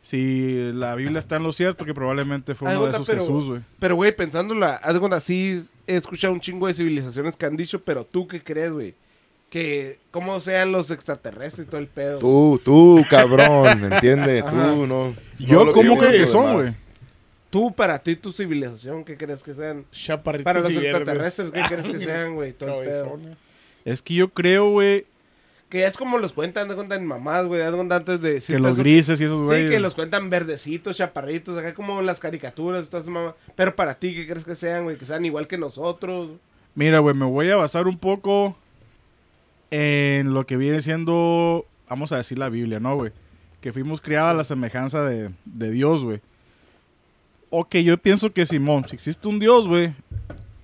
Si 0.00 0.72
la 0.74 0.94
Biblia 0.94 1.18
está 1.18 1.36
en 1.36 1.42
lo 1.42 1.52
cierto, 1.52 1.84
que 1.84 1.92
probablemente 1.94 2.54
fue 2.54 2.68
uno 2.70 2.84
de 2.86 2.90
esos 2.92 3.06
pero- 3.06 3.20
Jesús, 3.20 3.44
güey. 3.44 3.60
Pero, 3.78 3.94
güey, 3.96 4.14
pensándola, 4.14 4.74
algo 4.76 5.12
así, 5.14 5.62
he 5.86 5.96
escuchado 5.96 6.32
un 6.32 6.40
chingo 6.40 6.66
de 6.66 6.74
civilizaciones 6.74 7.36
que 7.36 7.46
han 7.46 7.56
dicho, 7.56 7.80
pero 7.82 8.04
tú 8.04 8.26
qué 8.26 8.42
crees, 8.42 8.72
güey? 8.72 8.94
Que 9.50 9.98
cómo 10.10 10.40
sean 10.40 10.72
los 10.72 10.90
extraterrestres 10.90 11.66
y 11.66 11.70
todo 11.70 11.80
el 11.80 11.86
pedo. 11.86 12.18
Tú, 12.18 12.60
tú, 12.62 13.04
cabrón, 13.08 13.84
¿entiendes? 13.92 14.42
Ajá. 14.42 14.74
Tú, 14.74 14.86
no. 14.86 15.14
Yo, 15.38 15.64
no 15.64 15.72
¿cómo 15.72 15.94
lo 15.94 16.00
que 16.00 16.26
son, 16.26 16.52
güey? 16.52 16.74
Tú, 17.50 17.72
para 17.72 17.98
ti, 17.98 18.14
tu 18.14 18.30
civilización, 18.30 19.04
¿qué 19.04 19.16
crees 19.16 19.42
que 19.42 19.54
sean? 19.54 19.86
Chaparritos 19.90 20.44
Para 20.44 20.60
los 20.60 20.70
extraterrestres, 20.70 21.50
¿qué 21.50 21.62
crees 21.66 21.86
que 21.86 21.98
sean, 22.04 22.34
güey? 22.34 22.52
Todo 22.52 22.82
el 22.82 22.88
pedo. 22.90 23.18
Es 23.84 24.02
que 24.02 24.14
yo 24.14 24.28
creo, 24.28 24.70
güey, 24.70 25.06
Que 25.70 25.86
es 25.86 25.96
como 25.96 26.18
los 26.18 26.32
cuentan, 26.32 26.68
de 26.68 26.74
cuentan 26.74 27.06
mamás, 27.06 27.46
güey. 27.46 27.62
Antes 27.62 28.20
de 28.20 28.40
que 28.40 28.58
los 28.58 28.76
grises 28.76 29.18
y 29.18 29.24
esos, 29.24 29.46
güey. 29.46 29.64
Sí, 29.64 29.70
que 29.70 29.80
los 29.80 29.94
cuentan 29.94 30.28
verdecitos, 30.28 30.98
chaparritos, 30.98 31.56
acá 31.56 31.72
como 31.72 32.02
las 32.02 32.20
caricaturas, 32.20 32.84
y 32.84 32.88
todas 32.88 33.04
esas 33.04 33.14
mamás. 33.14 33.34
Pero 33.56 33.74
para 33.74 33.94
ti, 33.94 34.14
¿qué 34.14 34.26
crees 34.26 34.44
que 34.44 34.54
sean, 34.54 34.84
güey? 34.84 34.98
Que 34.98 35.06
sean 35.06 35.24
igual 35.24 35.46
que 35.46 35.56
nosotros. 35.56 36.32
Mira, 36.74 36.98
güey, 36.98 37.14
me 37.14 37.24
voy 37.24 37.48
a 37.48 37.56
basar 37.56 37.86
un 37.86 37.96
poco 37.96 38.56
en 39.70 40.34
lo 40.34 40.46
que 40.46 40.56
viene 40.56 40.80
siendo, 40.80 41.66
vamos 41.88 42.12
a 42.12 42.16
decir, 42.16 42.38
la 42.38 42.48
Biblia, 42.48 42.80
¿no, 42.80 42.96
güey? 42.96 43.12
Que 43.60 43.72
fuimos 43.72 44.00
criados 44.00 44.30
a 44.30 44.34
la 44.34 44.44
semejanza 44.44 45.02
de, 45.02 45.30
de 45.44 45.70
Dios, 45.70 46.04
güey. 46.04 46.20
Ok, 47.50 47.76
yo 47.76 47.96
pienso 47.98 48.32
que 48.32 48.46
Simón, 48.46 48.84
si 48.88 48.94
existe 48.94 49.26
un 49.26 49.38
Dios, 49.38 49.66
güey, 49.66 49.94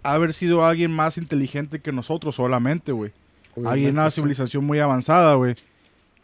ha 0.03 0.11
de 0.11 0.17
haber 0.17 0.33
sido 0.33 0.65
alguien 0.65 0.93
más 0.93 1.17
inteligente 1.17 1.81
que 1.81 1.93
nosotros 1.93 2.35
solamente, 2.35 2.93
güey. 2.93 3.13
Alguien, 3.57 3.67
Obviamente, 3.67 4.01
una 4.01 4.11
sí. 4.11 4.17
civilización 4.17 4.65
muy 4.65 4.79
avanzada, 4.81 5.35
güey. 5.35 5.55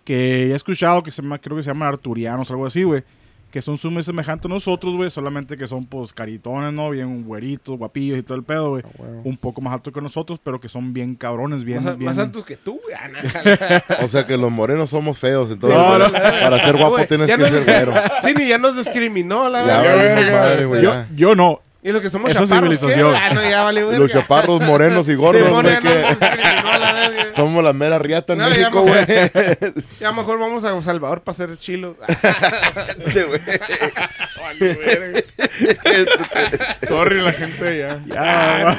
Que 0.05 0.51
he 0.51 0.55
escuchado 0.55 1.03
que 1.03 1.11
se 1.11 1.23
llama, 1.23 1.39
creo 1.39 1.57
que 1.57 1.63
se 1.63 1.71
llaman 1.71 1.89
arturianos, 1.89 2.51
algo 2.51 2.67
así, 2.67 2.83
güey. 2.83 3.03
Que 3.51 3.61
son 3.61 3.79
muy 3.91 4.03
semejantes 4.03 4.47
a 4.47 4.55
nosotros, 4.55 4.95
güey. 4.95 5.11
Solamente 5.11 5.57
que 5.57 5.67
son, 5.67 5.85
pues, 5.85 6.13
caritones, 6.13 6.73
¿no? 6.73 6.91
Bien 6.91 7.25
güeritos, 7.25 7.77
guapillos 7.77 8.19
y 8.19 8.23
todo 8.23 8.37
el 8.37 8.45
pedo, 8.45 8.71
güey. 8.71 8.83
Ah. 9.01 9.23
Un 9.25 9.37
poco 9.37 9.61
más 9.61 9.75
altos 9.75 9.93
que 9.93 10.01
nosotros, 10.01 10.41
pero 10.43 10.61
que 10.61 10.69
son 10.69 10.93
bien 10.93 11.17
cabrones, 11.17 11.65
bien, 11.65 11.83
más, 11.83 11.99
bien... 11.99 12.11
más 12.11 12.19
altos 12.19 12.45
que 12.45 12.57
tú, 12.57 12.81
güey. 12.83 12.95
Ah. 12.95 13.83
O 14.05 14.09
sea 14.09 14.27
que 14.27 14.37
los 14.37 14.51
morenos 14.51 14.91
somos 14.91 15.19
feos, 15.19 15.51
entonces 15.51 15.79
No, 15.79 15.87
para, 15.87 16.09
no. 16.09 16.13
para 16.13 16.65
ser 16.65 16.77
guapo 16.77 17.05
tienes 17.07 17.29
que 17.29 17.39
nos 17.39 17.51
ser 17.51 17.65
güero. 17.65 17.93
Sí, 18.23 18.35
ni 18.39 18.49
ya 18.49 18.59
nos 18.59 18.77
discriminó, 18.77 19.49
la 19.49 19.63
verdad. 19.63 20.81
Yo, 20.81 21.05
yo 21.15 21.35
no. 21.35 21.61
Y 21.83 21.93
los 21.93 22.03
que 22.03 22.11
somos 22.11 22.31
Esa 22.31 22.41
chaparros, 22.41 22.79
civilización. 22.79 23.15
Ah, 23.15 23.31
no, 23.33 23.43
ya 23.43 23.63
vale, 23.63 23.83
verga. 23.85 23.99
Los 23.99 24.13
chaparros 24.13 24.61
morenos 24.61 25.09
y 25.09 25.15
gordos, 25.15 25.49
güey, 25.49 25.65
ya 25.65 25.81
que 25.81 25.89
la 25.89 27.33
somos 27.35 27.65
la 27.65 27.73
mera 27.73 27.99
riata 27.99 28.35
en 28.35 28.41
No, 28.41 28.49
ya 28.51 28.55
México, 28.57 28.85
mejor- 28.85 29.07
güey. 29.07 29.75
Ya 30.01 30.13
mejor 30.13 30.39
vamos 30.39 30.63
a 30.65 30.83
Salvador 30.83 31.23
para 31.23 31.37
ser 31.37 31.59
chilos. 31.59 31.97
Este, 33.07 33.25
güey. 33.25 33.41
Sorry, 36.87 37.21
la 37.23 37.33
gente 37.33 37.79
ya. 37.79 38.03
Ya, 38.07 38.79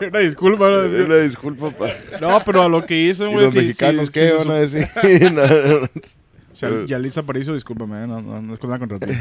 una 0.08 0.18
disculpa, 0.18 0.68
¿no? 0.68 1.04
Una 1.04 1.16
disculpa 1.16 1.70
para... 1.70 1.94
No, 2.20 2.40
pero 2.44 2.62
a 2.62 2.68
lo 2.68 2.84
que 2.84 2.94
¿Y 3.28 3.32
güey. 3.32 3.44
los 3.44 3.52
sí, 3.52 3.58
mexicanos 3.60 4.06
sí, 4.06 4.12
qué 4.12 4.28
sí, 4.28 4.34
van 4.36 4.50
a 4.50 4.54
decir? 4.60 4.88
No, 5.32 5.46
no, 5.46 5.80
no. 5.80 5.88
sí. 6.52 6.66
Yalitza 6.86 7.20
Aparicio, 7.20 7.54
discúlpame, 7.54 8.04
eh, 8.04 8.06
no, 8.06 8.20
no, 8.20 8.42
no 8.42 8.52
es 8.52 8.58
con 8.58 8.70
nada 8.70 8.78
contra 8.78 8.98
ti. 8.98 9.14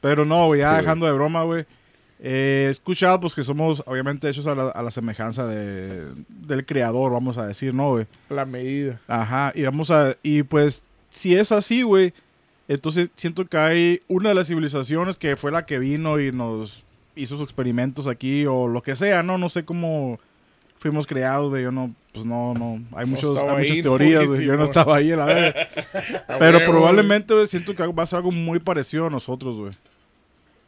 Pero 0.00 0.24
no, 0.24 0.46
güey, 0.46 0.60
ya 0.60 0.76
dejando 0.78 1.06
de 1.06 1.12
broma, 1.12 1.42
güey. 1.42 1.64
Eh, 2.20 2.66
he 2.68 2.70
escuchado, 2.70 3.20
pues, 3.20 3.34
que 3.34 3.44
somos, 3.44 3.82
obviamente, 3.86 4.28
hechos 4.28 4.46
a 4.46 4.54
la, 4.54 4.68
a 4.68 4.82
la 4.82 4.90
semejanza 4.90 5.46
de, 5.46 6.06
del 6.28 6.64
creador, 6.64 7.12
vamos 7.12 7.38
a 7.38 7.46
decir, 7.46 7.74
¿no, 7.74 7.90
güey? 7.90 8.06
La 8.30 8.44
medida. 8.44 9.00
Ajá, 9.06 9.52
y 9.54 9.62
vamos 9.62 9.90
a... 9.90 10.16
Y 10.22 10.42
pues, 10.42 10.82
si 11.10 11.34
es 11.34 11.52
así, 11.52 11.82
güey, 11.82 12.12
entonces 12.68 13.10
siento 13.16 13.44
que 13.46 13.56
hay 13.58 14.02
una 14.08 14.30
de 14.30 14.34
las 14.34 14.48
civilizaciones 14.48 15.16
que 15.16 15.36
fue 15.36 15.52
la 15.52 15.66
que 15.66 15.78
vino 15.78 16.20
y 16.20 16.32
nos 16.32 16.84
hizo 17.14 17.36
sus 17.36 17.44
experimentos 17.44 18.06
aquí 18.06 18.44
o 18.46 18.68
lo 18.68 18.82
que 18.82 18.96
sea, 18.96 19.22
¿no? 19.22 19.38
No 19.38 19.48
sé 19.48 19.64
cómo 19.64 20.18
fuimos 20.78 21.06
creados, 21.06 21.50
güey. 21.50 21.62
Yo 21.62 21.72
no, 21.72 21.94
pues 22.12 22.26
no, 22.26 22.54
no. 22.54 22.80
Hay, 22.96 23.06
muchos, 23.06 23.38
hay 23.38 23.56
muchas 23.56 23.76
ahí, 23.76 23.82
teorías, 23.82 24.26
güey. 24.26 24.44
Yo 24.44 24.56
no 24.56 24.64
estaba 24.64 24.96
ahí, 24.96 25.10
la 25.10 25.24
verdad. 25.24 25.68
Pero 26.38 26.64
probablemente, 26.64 27.34
güey, 27.34 27.46
siento 27.46 27.74
que 27.74 27.86
va 27.86 28.02
a 28.02 28.06
ser 28.06 28.18
algo 28.18 28.32
muy 28.32 28.58
parecido 28.58 29.06
a 29.06 29.10
nosotros, 29.10 29.56
güey. 29.56 29.72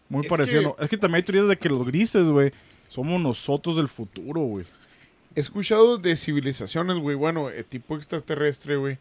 Muy 0.08 0.24
Es 0.24 0.30
parecido. 0.30 0.76
Es 0.78 0.88
que 0.88 0.96
también 0.96 1.16
hay 1.16 1.22
teorías 1.22 1.48
de 1.48 1.56
que 1.56 1.68
los 1.68 1.86
grises, 1.86 2.26
güey, 2.26 2.52
somos 2.88 3.20
nosotros 3.20 3.76
del 3.76 3.88
futuro, 3.88 4.40
güey. 4.40 4.64
He 5.34 5.40
escuchado 5.40 5.98
de 5.98 6.16
civilizaciones, 6.16 6.96
güey, 6.96 7.14
bueno, 7.14 7.50
eh, 7.50 7.62
tipo 7.62 7.96
extraterrestre, 7.96 8.76
güey, 8.76 8.98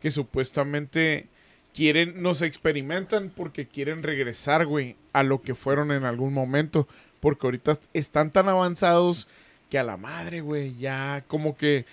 que 0.00 0.10
supuestamente 0.10 1.26
quieren, 1.74 2.22
nos 2.22 2.42
experimentan 2.42 3.30
porque 3.34 3.66
quieren 3.66 4.02
regresar, 4.02 4.66
güey, 4.66 4.96
a 5.12 5.22
lo 5.22 5.42
que 5.42 5.54
fueron 5.54 5.92
en 5.92 6.04
algún 6.04 6.32
momento. 6.32 6.88
Porque 7.20 7.46
ahorita 7.46 7.78
están 7.92 8.30
tan 8.30 8.48
avanzados 8.48 9.28
que 9.70 9.78
a 9.78 9.84
la 9.84 9.96
madre, 9.96 10.40
güey, 10.40 10.74
ya 10.76 11.24
como 11.26 11.56
que 11.56 11.84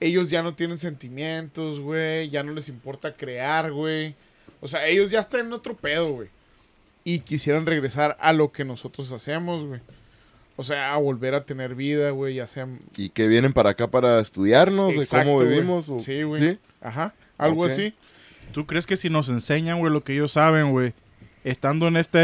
ellos 0.00 0.30
ya 0.30 0.42
no 0.42 0.54
tienen 0.54 0.78
sentimientos, 0.78 1.80
güey, 1.80 2.30
ya 2.30 2.42
no 2.42 2.52
les 2.52 2.68
importa 2.68 3.14
crear, 3.14 3.70
güey. 3.70 4.14
O 4.60 4.68
sea, 4.68 4.86
ellos 4.86 5.10
ya 5.10 5.20
están 5.20 5.46
en 5.46 5.52
otro 5.52 5.76
pedo, 5.76 6.12
güey. 6.12 6.28
Y 7.14 7.20
quisieran 7.20 7.66
regresar 7.66 8.16
a 8.20 8.32
lo 8.32 8.52
que 8.52 8.64
nosotros 8.64 9.10
hacemos, 9.12 9.64
güey. 9.64 9.80
O 10.56 10.62
sea, 10.62 10.92
a 10.94 10.98
volver 10.98 11.34
a 11.34 11.44
tener 11.44 11.74
vida, 11.74 12.10
güey, 12.10 12.34
ya 12.34 12.46
sea 12.46 12.68
¿Y 12.96 13.08
que 13.08 13.26
vienen 13.28 13.52
para 13.52 13.70
acá 13.70 13.90
para 13.90 14.20
estudiarnos 14.20 14.90
de 14.94 14.98
Exacto, 15.00 15.24
cómo 15.26 15.36
güey. 15.38 15.48
vivimos? 15.48 15.88
o- 15.88 15.98
Sí, 16.00 16.22
güey. 16.22 16.42
¿Sí? 16.42 16.58
Ajá, 16.82 17.14
algo 17.38 17.64
así. 17.64 17.94
¿Tú 18.52 18.66
crees 18.66 18.86
que 18.86 18.96
si 18.96 19.08
nos 19.10 19.28
enseñan, 19.28 19.78
güey, 19.78 19.92
lo 19.92 20.02
que 20.04 20.12
ellos 20.12 20.32
saben, 20.32 20.70
güey, 20.72 20.92
estando 21.44 21.88
en 21.88 21.96
esta 21.96 22.20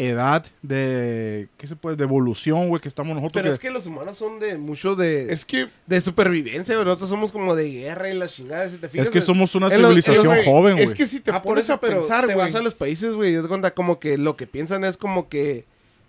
edad 0.00 0.46
de, 0.62 1.48
¿qué 1.58 1.66
se 1.66 1.76
puede? 1.76 1.96
De 1.96 2.04
evolución, 2.04 2.68
güey, 2.68 2.80
que 2.80 2.88
estamos 2.88 3.14
nosotros. 3.14 3.32
Pero 3.34 3.48
que- 3.50 3.54
es 3.54 3.60
que 3.60 3.70
los 3.70 3.86
humanos 3.86 4.16
son 4.16 4.40
de 4.40 4.56
mucho 4.56 4.96
de, 4.96 5.32
Es 5.32 5.44
que 5.44 5.68
de 5.86 6.00
supervivencia, 6.00 6.74
güey. 6.74 6.84
Nosotros 6.86 7.10
somos 7.10 7.30
como 7.32 7.54
de 7.54 7.70
guerra 7.70 8.08
y 8.10 8.14
la 8.16 8.26
chingada. 8.28 8.68
Si 8.70 8.78
te 8.78 8.88
fijas, 8.88 9.06
Es 9.08 9.12
que 9.12 9.20
somos 9.20 9.54
una 9.54 9.68
los- 9.68 9.76
civilización 9.76 10.42
joven, 10.44 10.74
güey. 10.74 10.84
Es 10.84 10.94
que 10.94 11.06
si 11.06 11.20
te 11.20 11.30
Ah, 11.30 11.42
pones 11.42 11.64
eso, 11.64 11.74
a 11.74 11.80
pensar, 11.80 12.26
te 12.26 12.34
güey. 12.34 12.46
vas 12.46 12.54
a 12.54 12.62
los 12.62 12.74
países, 12.74 13.14
güey. 13.14 13.32
Yo 13.34 13.42
te 13.42 13.48
cuenta 13.48 13.70
como 13.72 14.00
que 14.00 14.16
lo 14.18 14.36
que 14.36 14.46
piensan 14.46 14.84
es 14.84 14.96
como 14.96 15.28
que, 15.28 15.64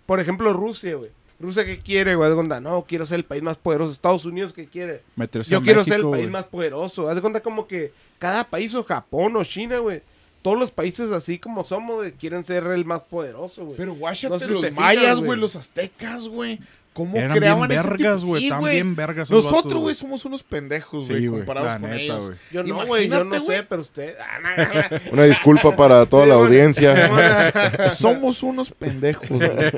por 0.06 0.20
ejemplo, 0.20 0.52
Rusia, 0.52 0.94
güey. 0.96 1.10
Rusia, 1.38 1.64
¿qué 1.64 1.80
quiere, 1.80 2.14
güey? 2.14 2.28
De 2.30 2.36
cuenta, 2.36 2.60
no, 2.60 2.84
quiero 2.88 3.04
ser 3.04 3.16
el 3.16 3.24
país 3.24 3.42
más 3.42 3.56
poderoso. 3.56 3.90
Estados 3.92 4.24
Unidos, 4.24 4.52
¿qué 4.52 4.66
quiere? 4.66 5.02
Meterse 5.16 5.50
Yo 5.50 5.60
quiero 5.60 5.80
México, 5.80 5.96
ser 5.96 6.04
el 6.04 6.10
país 6.10 6.30
más 6.30 6.44
poderoso. 6.44 7.08
Haz 7.08 7.16
de 7.16 7.20
cuenta 7.20 7.40
como 7.40 7.66
que 7.66 7.92
cada 8.18 8.44
país, 8.44 8.72
o 8.74 8.84
Japón 8.84 9.34
o 9.36 9.42
China, 9.44 9.78
güey. 9.78 10.02
Todos 10.42 10.58
los 10.58 10.70
países 10.72 11.10
así 11.12 11.38
como 11.38 11.64
somos, 11.64 12.04
quieren 12.18 12.44
ser 12.44 12.66
el 12.66 12.84
más 12.84 13.04
poderoso, 13.04 13.64
güey. 13.64 13.76
Pero 13.76 13.94
guáchate 13.94 14.32
No 14.34 14.38
sé 14.40 14.46
si 14.48 14.52
los 14.52 14.72
mayas, 14.72 15.20
güey. 15.20 15.38
los 15.38 15.56
aztecas, 15.56 16.28
güey. 16.28 16.58
¿Cómo 16.92 17.16
Eran 17.16 17.30
bien 17.30 17.40
creaban 17.40 17.70
tipo? 17.70 17.82
vergas, 17.88 18.22
güey. 18.24 18.42
Sí, 18.42 18.50
bien 18.70 18.94
vergas. 18.94 19.30
Nosotros, 19.30 19.80
güey, 19.80 19.94
somos 19.94 20.24
unos 20.26 20.42
pendejos, 20.42 21.08
güey, 21.08 21.22
Sí, 21.22 21.28
comparados 21.28 21.72
La 21.72 21.78
con 21.80 21.90
neta, 21.90 22.02
ellos. 22.02 22.36
Yo 22.50 22.64
no, 22.64 22.86
güey, 22.86 23.08
yo 23.08 23.24
no 23.24 23.30
güey. 23.42 23.56
sé, 23.58 23.62
pero 23.62 23.80
usted... 23.80 24.14
Ah. 24.44 24.90
Una 25.10 25.22
disculpa 25.24 25.74
para 25.74 26.04
toda 26.04 26.26
la 26.26 26.34
audiencia. 26.34 27.92
Somos 27.94 28.42
unos 28.42 28.72
pendejos, 28.72 29.28
güey. 29.30 29.50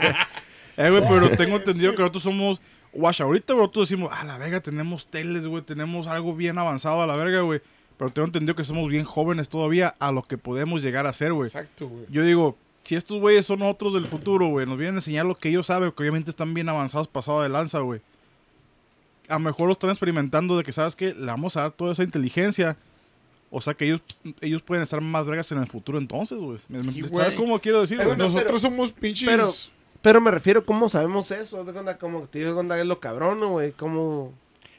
Eh, 0.76 0.90
güey, 0.90 1.04
pero 1.09 1.30
tengo 1.37 1.54
entendido 1.54 1.92
que 1.94 2.00
nosotros 2.00 2.25
somos. 2.25 2.61
Guacha, 2.92 3.23
ahorita 3.23 3.52
güey, 3.52 3.62
nosotros 3.64 3.88
decimos, 3.88 4.11
a 4.12 4.25
la 4.25 4.38
verga, 4.38 4.61
tenemos 4.61 5.06
teles, 5.06 5.47
güey, 5.47 5.62
tenemos 5.62 6.09
algo 6.09 6.35
bien 6.35 6.59
avanzado 6.59 7.00
a 7.00 7.06
la 7.06 7.14
verga, 7.14 7.42
güey. 7.42 7.61
Pero 7.96 8.10
tengo 8.10 8.26
entendido 8.26 8.54
que 8.56 8.64
somos 8.64 8.88
bien 8.88 9.04
jóvenes 9.04 9.48
todavía 9.48 9.94
a 9.98 10.10
lo 10.12 10.22
que 10.22 10.36
podemos 10.38 10.82
llegar 10.82 11.06
a 11.06 11.12
ser, 11.12 11.32
güey. 11.32 11.46
Exacto, 11.46 11.88
güey. 11.88 12.04
Yo 12.10 12.22
digo, 12.24 12.56
si 12.82 12.96
estos 12.96 13.18
güeyes 13.20 13.46
son 13.46 13.62
otros 13.62 13.94
del 13.94 14.06
futuro, 14.06 14.48
güey, 14.48 14.66
nos 14.66 14.76
vienen 14.78 14.96
a 14.96 14.98
enseñar 14.98 15.26
lo 15.26 15.34
que 15.36 15.48
ellos 15.48 15.66
saben, 15.66 15.92
que 15.92 16.02
obviamente 16.02 16.30
están 16.30 16.52
bien 16.54 16.68
avanzados, 16.68 17.06
pasado 17.08 17.42
de 17.42 17.48
lanza, 17.48 17.78
güey. 17.78 18.00
A 19.28 19.34
lo 19.34 19.40
mejor 19.40 19.66
lo 19.68 19.72
están 19.72 19.90
experimentando 19.90 20.56
de 20.56 20.64
que, 20.64 20.72
¿sabes 20.72 20.96
qué? 20.96 21.14
Le 21.14 21.26
vamos 21.26 21.56
a 21.56 21.62
dar 21.62 21.72
toda 21.72 21.92
esa 21.92 22.02
inteligencia. 22.02 22.76
O 23.50 23.60
sea 23.60 23.72
que 23.74 23.84
ellos, 23.86 24.00
ellos 24.40 24.62
pueden 24.62 24.82
estar 24.82 25.00
más 25.00 25.24
vergas 25.26 25.50
en 25.52 25.58
el 25.58 25.66
futuro 25.68 25.96
entonces, 25.98 26.36
güey. 26.38 26.58
¿Me- 26.68 26.78
me- 26.82 26.92
Sí, 26.92 27.04
¿Sabes 27.14 27.34
cómo 27.36 27.58
quiero 27.60 27.80
decir, 27.82 27.96
güey? 27.98 28.08
bueno, 28.08 28.24
Nosotros 28.24 28.46
pero- 28.46 28.58
somos 28.58 28.92
pinches... 28.92 29.28
pero- 29.28 29.46
Pero 30.02 30.20
me 30.20 30.30
refiero, 30.30 30.66
¿cómo 30.66 30.88
sabemos 30.90 31.30
eso? 31.30 31.64
Como 31.98 32.22
te 32.26 32.40
digo, 32.40 32.60
es 32.60 32.86
lo 32.86 33.00
cabrón, 33.00 33.40
¿no, 33.40 33.50
güey. 33.52 33.72
¿Cómo...? 33.72 34.32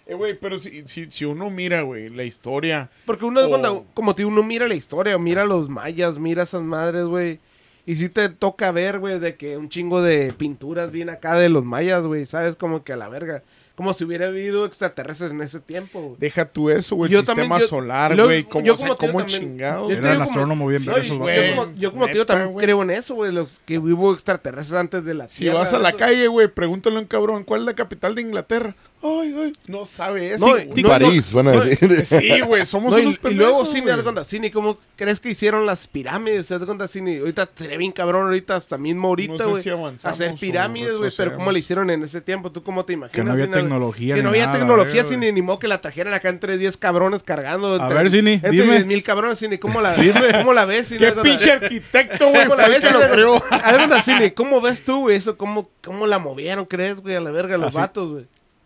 Eh, 0.08 0.14
güey, 0.14 0.38
pero 0.40 0.58
si, 0.60 0.88
si, 0.88 1.10
si 1.10 1.26
uno 1.26 1.50
mira, 1.50 1.82
güey, 1.82 2.10
la 2.10 2.24
historia... 2.24 2.90
Porque 3.06 3.26
uno, 3.26 3.42
O- 3.46 3.50
cuando, 3.50 3.86
como 3.94 4.14
te 4.14 4.22
digo, 4.22 4.30
uno 4.32 4.44
mira 4.44 4.68
la 4.68 4.76
historia, 4.76 5.18
mira 5.18 5.42
a 5.42 5.46
los 5.46 5.68
mayas, 5.68 6.20
mira 6.20 6.42
a 6.42 6.46
esas 6.46 6.62
madres, 6.62 7.06
güey. 7.06 7.40
Y 7.88 7.96
si 7.96 8.10
te 8.10 8.30
toca 8.30 8.72
ver, 8.72 9.00
güey, 9.00 9.20
de 9.20 9.36
que 9.36 9.58
un 9.58 9.70
chingo 9.70 10.02
de 10.02 10.34
pinturas 10.34 10.92
viene 10.92 11.12
acá 11.12 11.36
de 11.36 11.50
los 11.50 11.66
mayas, 11.66 12.06
güey, 12.06 12.26
¿sabes? 12.26 12.56
Como 12.56 12.84
que 12.84 12.94
a 12.94 12.98
la 12.98 13.10
verga. 13.10 13.44
Como 13.76 13.94
si 13.94 14.04
hubiera 14.06 14.28
habido 14.28 14.66
extraterrestres 14.66 15.32
en 15.32 15.42
ese 15.42 15.60
tiempo, 15.60 16.02
güey. 16.02 16.16
Deja 16.20 16.46
tú 16.46 16.70
eso, 16.70 16.96
güey. 16.96 17.12
Yo 17.12 17.20
El 17.20 17.26
sistema 17.26 17.42
también, 17.44 17.62
yo- 17.62 17.68
solar, 17.68 18.16
güey. 18.22 18.44
Como, 18.46 18.66
yo 18.66 18.74
o 18.74 18.78
sea, 18.78 18.96
cómo 18.96 19.20
también- 19.20 19.28
chingados. 19.42 19.90
yo 19.92 19.98
Era 19.98 20.12
el 20.12 20.18
como- 20.18 20.24
astrónomo 20.30 20.68
bien 20.68 20.80
Sí, 20.82 20.88
verga 20.88 21.02
esos 21.02 21.18
güey. 21.18 21.36
Yo 21.50 21.56
como, 21.56 21.76
yo 21.78 21.92
como 21.92 22.08
tío 22.08 22.26
también 22.26 22.52
güey. 22.52 22.66
creo 22.66 22.82
en 22.84 22.90
eso, 22.92 23.16
güey, 23.16 23.32
los 23.32 23.62
que 23.66 23.78
hubo 23.78 24.14
extraterrestres 24.14 24.80
antes 24.80 25.04
de 25.04 25.14
la 25.14 25.28
Si 25.28 25.42
Tierra. 25.44 25.60
vas 25.60 25.74
a 25.74 25.80
la 25.80 25.90
eso. 25.90 25.98
calle, 25.98 26.28
güey, 26.28 26.48
pregúntale 26.48 26.96
a 26.96 27.00
un 27.00 27.06
cabrón, 27.06 27.44
¿cuál 27.44 27.62
es 27.62 27.66
la 27.68 27.74
capital 27.74 28.16
de 28.16 28.22
Inglaterra? 28.22 28.76
Ay, 29.04 29.36
ay, 29.38 29.54
no 29.68 29.86
sabe 29.86 30.32
eso, 30.34 30.48
No, 30.48 30.88
París, 30.88 31.32
van 31.32 31.50
a 31.50 31.52
decir. 31.52 32.06
Sí, 32.06 32.42
güey, 32.42 32.66
somos 32.66 32.92
No, 32.92 32.98
y, 32.98 33.06
unos 33.06 33.20
y 33.24 33.34
luego, 33.36 33.60
pendejos, 33.60 33.72
Cine, 33.72 33.92
haz 33.92 34.02
cuenta, 34.02 34.24
Cine, 34.24 34.52
¿cómo 34.52 34.80
crees 34.96 35.20
que 35.20 35.30
hicieron 35.30 35.68
las 35.68 35.86
pirámides? 35.86 36.50
Haz 36.52 36.66
cuenta, 36.66 36.88
Cine, 36.88 37.20
ahorita 37.20 37.48
sería 37.56 37.78
bien 37.78 37.92
cabrón, 37.92 38.24
ahorita, 38.26 38.56
hasta 38.56 38.80
mismo 38.80 39.04
No 39.04 39.08
ahorita, 39.10 39.38
sé 39.38 39.44
güey. 39.50 39.62
si 39.62 39.70
hacer 40.08 40.34
pirámides, 40.40 40.96
güey, 40.98 41.12
pero. 41.16 41.36
¿cómo 41.36 41.52
le 41.52 41.60
hicieron 41.60 41.92
en 41.92 42.02
ese 42.02 42.20
tiempo? 42.22 42.52
¿Tú 42.52 42.64
cómo 42.64 42.84
te 42.84 42.94
imaginas? 42.94 43.28
Que 43.66 43.70
no 43.70 43.76
había 43.80 43.92
Cine? 43.92 44.10
tecnología 44.10 44.16
Que 44.16 44.20
ni 44.22 44.24
no 44.24 44.30
había 44.30 44.46
nada, 44.48 44.58
tecnología. 44.60 45.04
Cine, 45.04 45.32
ni 45.32 45.42
modo 45.42 45.60
que 45.60 45.68
la 45.68 45.82
trajeran 45.82 46.14
acá 46.14 46.30
entre 46.30 46.58
10 46.58 46.78
cabrones 46.78 47.24
cargando. 47.24 47.74
A 47.74 47.84
entre- 47.84 47.98
ver, 47.98 48.10
Cine, 48.10 48.34
Entre 48.36 48.52
dime. 48.52 48.72
10 48.74 48.86
mil 48.86 49.04
cabrones, 49.04 49.40
Cine, 49.40 49.60
¿cómo 49.60 49.82
la, 49.82 49.96
¿cómo 50.40 50.54
la 50.54 50.66
ves, 50.66 50.88
Cine? 50.88 51.00
Qué 51.14 51.22
pinche 51.22 51.52
arquitecto, 51.52 52.30
güey, 52.30 52.44
¿Cómo 52.48 52.56
la 52.56 52.68
ves, 52.68 52.84
lo. 53.18 53.36
Haz 53.52 53.72
de 53.72 53.78
cuenta, 53.78 54.02
Cine, 54.02 54.34
¿cómo 54.34 54.62
ves 54.62 54.84
tú, 54.84 55.02
güey, 55.02 55.16
eso? 55.18 55.38
¿Cómo, 55.38 55.70
¿Cómo 55.84 56.08
la 56.08 56.20
movieron, 56.20 56.66
crees, 56.66 57.00
güey, 57.02 57.16
a 57.16 57.20
la 57.20 57.32
verga, 57.32 57.58
los 57.58 57.70
Así. 57.70 57.78
vatos, 57.78 58.10
güey? 58.12 58.26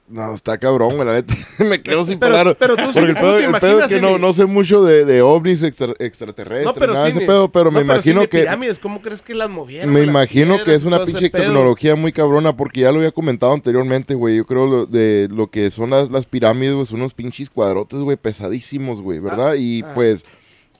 No, 0.09 0.33
está 0.33 0.57
cabrón, 0.57 0.95
güey, 0.95 1.07
la 1.07 1.13
neta. 1.13 1.35
Me 1.59 1.81
quedo 1.83 2.03
sin 2.03 2.17
palabras. 2.17 2.55
pero 2.59 2.75
tú 2.75 2.81
sí, 2.85 2.89
Porque 2.93 3.09
el 3.11 3.15
¿cómo 3.15 3.27
pedo, 3.27 3.37
te 3.37 3.45
el 3.45 3.53
pedo 3.53 3.79
es 3.81 3.87
que 3.87 4.01
no, 4.01 4.17
no 4.17 4.33
sé 4.33 4.45
mucho 4.45 4.83
de, 4.83 5.05
de 5.05 5.21
ovnis 5.21 5.61
extra- 5.61 5.93
extraterrestres, 5.99 6.65
No, 6.65 6.73
pero 6.73 6.93
nada 6.93 7.05
de 7.05 7.11
Cine, 7.11 7.23
ese 7.23 7.31
pedo, 7.31 7.51
pero 7.51 7.69
me 7.69 7.83
no, 7.83 7.93
imagino 7.93 8.21
que... 8.21 8.39
pirámides, 8.39 8.79
¿cómo 8.79 9.01
crees 9.03 9.21
que 9.21 9.35
las 9.35 9.51
movieron? 9.51 9.93
Me 9.93 9.99
las 9.99 10.09
imagino 10.09 10.63
que 10.63 10.73
es 10.73 10.85
una 10.85 11.05
pinche 11.05 11.29
tecnología 11.29 11.95
muy 11.95 12.11
cabrona, 12.11 12.57
porque 12.57 12.81
ya 12.81 12.91
lo 12.91 12.97
había 12.97 13.11
comentado 13.11 13.53
anteriormente, 13.53 14.15
güey. 14.15 14.37
Yo 14.37 14.45
creo 14.45 14.65
lo, 14.65 14.85
de 14.87 15.27
lo 15.31 15.51
que 15.51 15.69
son 15.69 15.91
las, 15.91 16.09
las 16.09 16.25
pirámides, 16.25 16.73
güey, 16.73 16.87
son 16.87 17.01
unos 17.01 17.13
pinches 17.13 17.49
cuadrotes, 17.51 17.99
güey, 17.99 18.17
pesadísimos, 18.17 19.01
güey, 19.03 19.19
¿verdad? 19.19 19.53
y 19.55 19.83
ah. 19.83 19.91
pues, 19.93 20.25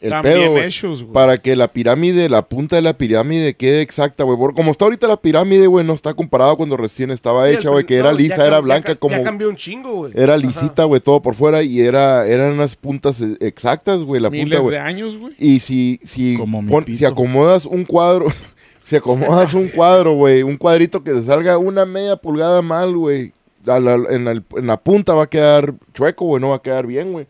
el 0.01 0.12
También 0.12 0.36
pedo, 0.38 0.51
güey, 0.51 0.63
hechos, 0.65 1.01
güey. 1.03 1.13
para 1.13 1.38
que 1.38 1.56
la 1.56 1.68
pirámide, 1.74 2.29
la 2.29 2.48
punta 2.48 2.75
de 2.77 2.82
la 2.82 2.98
pirámide 2.98 3.53
quede 3.56 3.82
exacta, 3.82 4.24
güey. 4.24 4.38
Como 4.56 4.72
está 4.72 4.86
ahorita 4.86 5.08
la 5.08 5.22
pirámide, 5.22 5.68
güey, 5.68 5.86
no 5.86 5.94
está 5.94 6.13
comparado 6.13 6.56
cuando 6.58 6.77
recién 6.77 7.12
estaba 7.12 7.48
Sí, 7.48 7.56
hecha, 7.56 7.70
güey, 7.70 7.86
que 7.86 7.96
no, 7.96 8.00
era 8.01 8.12
ya 8.12 8.18
lisa, 8.18 8.48
era 8.48 8.58
ya 8.58 8.60
blanca 8.62 8.94
ca- 8.94 9.00
como... 9.00 9.18
Ya 9.18 9.24
cambió 9.24 9.50
un 9.50 9.56
chingo, 9.56 9.91
güey. 9.94 10.13
Era 10.15 10.38
lisita, 10.38 10.84
güey, 10.86 11.01
todo 11.01 11.22
por 11.22 11.36
fuera 11.36 11.62
y 11.63 11.82
era, 11.82 12.25
eran 12.27 12.53
unas 12.53 12.75
puntas 12.75 13.20
eh, 13.22 13.36
exactas, 13.41 14.03
güey, 14.03 14.22
la 14.22 14.29
punta, 14.32 14.60
güey. 14.60 14.74
de 14.75 14.79
años, 14.79 15.18
güey. 15.18 15.34
Y 15.38 15.60
si, 15.60 16.00
si, 16.03 16.38
Como 16.38 16.65
pon- 16.65 16.86
si 16.96 17.03
acomodas 17.06 17.65
un 17.65 17.84
cuadro, 17.86 18.27
si 18.84 18.96
acomodas 18.96 19.53
un 19.53 19.68
cuadro, 19.68 20.13
güey, 20.13 20.44
un 20.44 20.56
cuadrito 20.58 21.03
que 21.03 21.12
te 21.12 21.22
salga 21.24 21.58
una 21.58 21.86
media 21.86 22.15
pulgada 22.15 22.62
mal, 22.62 22.96
güey, 22.96 23.34
a 23.69 23.79
la- 23.79 23.95
en, 24.09 24.25
la, 24.25 24.31
en 24.31 24.67
la 24.67 24.77
punta 24.79 25.13
va 25.13 25.23
a 25.23 25.29
quedar 25.29 25.73
chueco, 25.93 26.25
güey, 26.25 26.41
no 26.41 26.49
va 26.49 26.57
a 26.57 26.61
quedar 26.61 26.85
bien, 26.88 27.11
güey. 27.11 27.27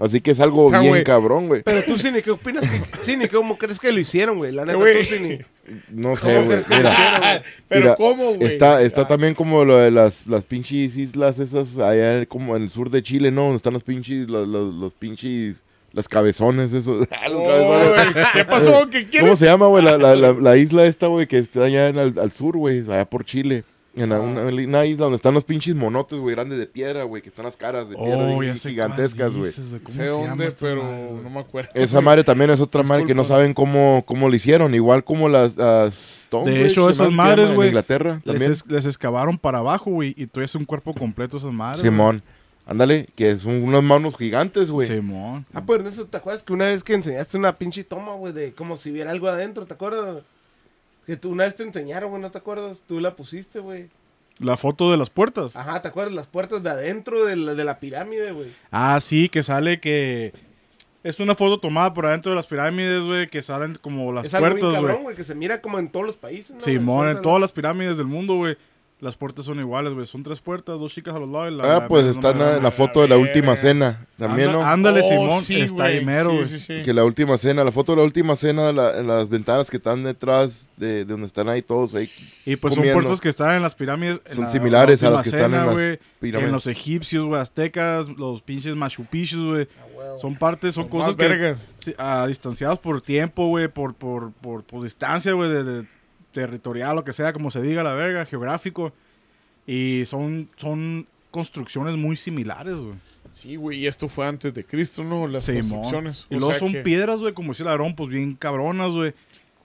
Así 0.00 0.20
que 0.20 0.30
es 0.32 0.40
algo 0.40 0.70
bien 0.70 1.02
cabrón, 1.04 1.48
güey. 1.48 1.62
Pero 1.62 1.82
tú, 1.84 1.98
Cine, 1.98 2.22
¿qué 2.22 2.30
opinas? 2.30 2.64
Que, 2.68 2.80
Cine, 3.04 3.28
¿cómo 3.28 3.56
crees 3.58 3.78
que 3.78 3.92
lo 3.92 4.00
hicieron, 4.00 4.38
güey? 4.38 4.52
La 4.52 4.64
neta, 4.64 4.78
tú, 4.78 5.04
Cine. 5.04 5.44
No 5.90 6.16
sé, 6.16 6.34
¿Cómo 6.34 6.46
güey. 6.46 6.58
Mira? 6.68 7.42
Pero 7.68 7.80
Mira, 7.82 7.94
¿cómo, 7.96 8.34
güey? 8.34 8.44
está, 8.44 8.82
está 8.82 9.02
Ah, 9.02 9.06
también 9.08 9.34
como 9.34 9.64
lo 9.64 9.76
de 9.76 9.90
las, 9.90 10.26
las 10.26 10.44
pinches 10.44 10.96
islas 10.96 11.38
esas 11.38 11.78
allá 11.78 12.26
como 12.26 12.56
en 12.56 12.64
el 12.64 12.70
sur 12.70 12.90
de 12.90 13.02
Chile, 13.02 13.30
¿no? 13.30 13.42
Donde 13.42 13.56
están 13.56 13.72
los 13.72 13.84
pinches, 13.84 14.28
los, 14.28 14.48
los, 14.48 14.74
los 14.74 14.92
pinches, 14.94 15.62
las 15.92 16.08
cabezones, 16.08 16.72
oh, 16.86 16.94
güey, 16.94 17.06
¿Qué 18.32 18.44
pasó? 18.44 18.88
¿Qué 18.90 19.06
¿Cómo 19.20 19.36
se 19.36 19.44
llama, 19.46 19.66
güey? 19.66 19.84
La, 19.84 19.98
la, 19.98 20.16
la, 20.16 20.32
la 20.32 20.56
isla 20.56 20.84
esta, 20.86 21.06
güey, 21.06 21.26
que 21.26 21.38
está 21.38 21.64
allá 21.64 21.88
en 21.88 21.98
al, 21.98 22.18
al 22.18 22.32
sur, 22.32 22.56
güey, 22.56 22.80
allá 22.80 23.04
por 23.08 23.24
Chile. 23.24 23.64
En 23.94 24.08
la- 24.08 24.20
una, 24.20 24.42
una 24.44 24.86
isla 24.86 25.04
donde 25.04 25.16
están 25.16 25.34
los 25.34 25.44
pinches 25.44 25.74
monotes, 25.74 26.18
güey, 26.18 26.34
grandes 26.34 26.58
de 26.58 26.66
piedra, 26.66 27.02
güey, 27.04 27.20
que 27.20 27.28
están 27.28 27.44
las 27.44 27.58
caras 27.58 27.90
de 27.90 27.96
piedra 27.96 28.24
Oh, 28.34 28.40
gigantescas, 28.40 29.32
güey. 29.32 29.46
dices, 29.50 29.66
¿Cómo 29.82 29.88
sé 29.94 30.06
dónde, 30.06 30.50
pero 30.58 30.82
madre, 30.82 31.06
güey? 31.10 31.22
no 31.24 31.30
me 31.30 31.40
acuerdo. 31.40 31.70
Esa 31.74 32.00
madre 32.00 32.24
también 32.24 32.50
es 32.50 32.60
otra 32.62 32.82
madre 32.82 33.04
que 33.04 33.14
no 33.14 33.20
Disculpa. 33.20 33.40
saben 33.40 33.52
cómo, 33.54 34.02
cómo 34.06 34.30
lo 34.30 34.34
hicieron. 34.34 34.74
Igual 34.74 35.04
como 35.04 35.28
las, 35.28 35.56
las 35.58 36.24
Stonebridge, 36.24 36.70
hecho, 36.70 36.86
se 36.86 36.92
esas 37.02 37.12
madres, 37.12 37.36
llaman, 37.36 37.50
en 37.50 37.56
güey, 37.56 37.68
Inglaterra 37.68 38.12
Les, 38.14 38.24
también. 38.24 38.52
es- 38.52 38.66
les 38.66 38.86
excavaron 38.86 39.36
para 39.36 39.58
abajo, 39.58 39.90
güey, 39.90 40.14
y 40.16 40.26
todavía 40.26 40.46
es 40.46 40.54
un 40.54 40.64
cuerpo 40.64 40.94
completo 40.94 41.36
esas 41.36 41.52
madres. 41.52 41.80
güey. 41.82 41.90
Simón. 41.92 42.22
Ándale, 42.64 43.08
que 43.16 43.36
son 43.36 43.62
unos 43.62 43.82
manos 43.82 44.16
gigantes, 44.16 44.70
güey. 44.70 44.88
Simón. 44.88 45.44
Ah, 45.52 45.60
pues 45.66 45.84
eso, 45.84 46.06
¿te 46.06 46.16
acuerdas 46.16 46.42
que 46.44 46.52
una 46.54 46.66
vez 46.68 46.82
que 46.82 46.94
enseñaste 46.94 47.36
una 47.36 47.58
pinche 47.58 47.84
toma, 47.84 48.14
güey, 48.14 48.32
de 48.32 48.52
como 48.52 48.76
si 48.76 48.90
hubiera 48.90 49.10
algo 49.10 49.26
adentro, 49.28 49.66
¿te 49.66 49.74
acuerdas? 49.74 50.22
Que 51.06 51.16
tú 51.16 51.30
una 51.30 51.44
vez 51.44 51.56
te 51.56 51.62
enseñaron, 51.62 52.10
güey, 52.10 52.22
¿no 52.22 52.30
te 52.30 52.38
acuerdas? 52.38 52.82
Tú 52.86 53.00
la 53.00 53.16
pusiste, 53.16 53.58
güey. 53.58 53.88
La 54.38 54.56
foto 54.56 54.90
de 54.90 54.96
las 54.96 55.10
puertas. 55.10 55.56
Ajá, 55.56 55.82
¿te 55.82 55.88
acuerdas? 55.88 56.14
Las 56.14 56.26
puertas 56.26 56.62
de 56.62 56.70
adentro 56.70 57.24
de 57.24 57.36
la, 57.36 57.54
de 57.54 57.64
la 57.64 57.78
pirámide, 57.78 58.32
güey. 58.32 58.52
Ah, 58.70 58.98
sí, 59.00 59.28
que 59.28 59.42
sale 59.42 59.80
que... 59.80 60.32
Es 61.04 61.18
una 61.18 61.34
foto 61.34 61.58
tomada 61.58 61.92
por 61.92 62.06
adentro 62.06 62.30
de 62.30 62.36
las 62.36 62.46
pirámides, 62.46 63.02
güey, 63.04 63.26
que 63.26 63.42
salen 63.42 63.74
como 63.74 64.12
las 64.12 64.26
es 64.26 64.34
puertas, 64.34 64.60
güey. 64.62 64.72
cabrón, 64.74 65.02
güey, 65.02 65.16
que 65.16 65.24
se 65.24 65.34
mira 65.34 65.60
como 65.60 65.80
en 65.80 65.88
todos 65.90 66.06
los 66.06 66.16
países, 66.16 66.54
¿no? 66.54 66.60
Simón, 66.60 67.08
en 67.08 67.14
Las 67.14 67.22
todas 67.22 67.40
las 67.40 67.50
pirámides 67.50 67.98
del 67.98 68.06
mundo, 68.06 68.36
güey. 68.36 68.56
Las 69.02 69.16
puertas 69.16 69.44
son 69.44 69.58
iguales, 69.58 69.92
güey. 69.94 70.06
Son 70.06 70.22
tres 70.22 70.40
puertas, 70.40 70.78
dos 70.78 70.94
chicas 70.94 71.12
a 71.16 71.18
los 71.18 71.28
lados. 71.28 71.50
y 71.52 71.56
la- 71.56 71.64
Ah, 71.64 71.78
la- 71.80 71.88
pues 71.88 72.04
está 72.04 72.30
en 72.30 72.38
la, 72.38 72.56
en 72.58 72.62
la 72.62 72.70
foto 72.70 73.02
de 73.02 73.08
la 73.08 73.16
última 73.16 73.56
cena. 73.56 74.06
También, 74.16 74.50
Anda- 74.50 74.60
¿no? 74.60 74.64
Ándale, 74.66 75.00
Oh, 75.00 75.08
Simón. 75.08 75.42
sí, 75.42 75.60
está 75.60 75.86
ahí 75.86 76.04
mero, 76.04 76.30
güey. 76.30 76.46
sí, 76.46 76.60
sí. 76.60 76.82
Que 76.82 76.94
la 76.94 77.04
última 77.04 77.36
cena, 77.36 77.64
la 77.64 77.72
foto 77.72 77.92
de 77.92 77.96
la 77.98 78.04
última 78.04 78.36
cena, 78.36 78.70
las 78.70 79.28
ventanas 79.28 79.68
que 79.72 79.78
están 79.78 80.04
detrás 80.04 80.70
de, 80.76 81.04
de 81.04 81.04
donde 81.04 81.26
están 81.26 81.48
ahí 81.48 81.62
todos 81.62 81.94
ahí. 81.96 82.08
Y 82.46 82.54
pues 82.54 82.74
comiendo. 82.76 82.94
son 83.00 83.02
puertas 83.02 83.20
que 83.20 83.28
están 83.28 83.56
en 83.56 83.62
las 83.62 83.74
pirámides. 83.74 84.20
en 84.26 84.34
Son 84.36 84.44
la- 84.44 84.50
similares 84.50 85.02
la 85.02 85.08
a 85.08 85.10
las 85.10 85.18
última 85.18 85.22
que 85.32 85.36
están 85.36 85.54
en 85.54 85.60
cena, 85.68 85.80
las 85.88 85.98
pirámides. 86.20 86.46
En 86.48 86.52
los 86.52 86.66
egipcios, 86.68 87.24
güey, 87.24 87.40
aztecas, 87.40 88.08
los 88.08 88.40
pinches 88.42 88.76
Machu 88.76 89.04
Picchu, 89.04 89.48
güey. 89.50 89.68
Son 90.16 90.36
partes, 90.36 90.74
son 90.74 90.86
cosas 90.88 91.16
que... 91.16 91.56
sí, 91.78 91.92
ah, 91.98 92.26
distanciados 92.28 92.78
por 92.78 93.00
tiempo, 93.02 93.48
güey, 93.48 93.66
por, 93.66 93.94
por, 93.94 94.30
por, 94.32 94.62
por 94.62 94.84
distancia, 94.84 95.32
güey, 95.32 95.50
de, 95.50 95.64
de 95.64 95.86
territorial, 96.32 96.96
lo 96.96 97.04
que 97.04 97.12
sea, 97.12 97.32
como 97.32 97.50
se 97.50 97.62
diga, 97.62 97.82
la 97.82 97.94
verga, 97.94 98.24
geográfico. 98.26 98.92
Y 99.66 100.04
son, 100.06 100.48
son 100.56 101.06
construcciones 101.30 101.96
muy 101.96 102.16
similares, 102.16 102.76
güey. 102.76 102.94
Sí, 103.34 103.56
güey, 103.56 103.78
y 103.78 103.86
esto 103.86 104.08
fue 104.08 104.26
antes 104.26 104.52
de 104.52 104.64
Cristo, 104.64 105.04
¿no? 105.04 105.26
Las 105.26 105.46
construcciones. 105.48 106.26
Y 106.28 106.34
O 106.34 106.38
luego 106.38 106.52
sea 106.52 106.58
son 106.60 106.72
que- 106.72 106.80
piedras, 106.82 107.20
güey, 107.20 107.32
como 107.32 107.52
decía 107.52 107.66
Ladrón, 107.66 107.94
pues 107.94 108.10
bien 108.10 108.34
cabronas, 108.36 108.90
güey. 108.92 109.14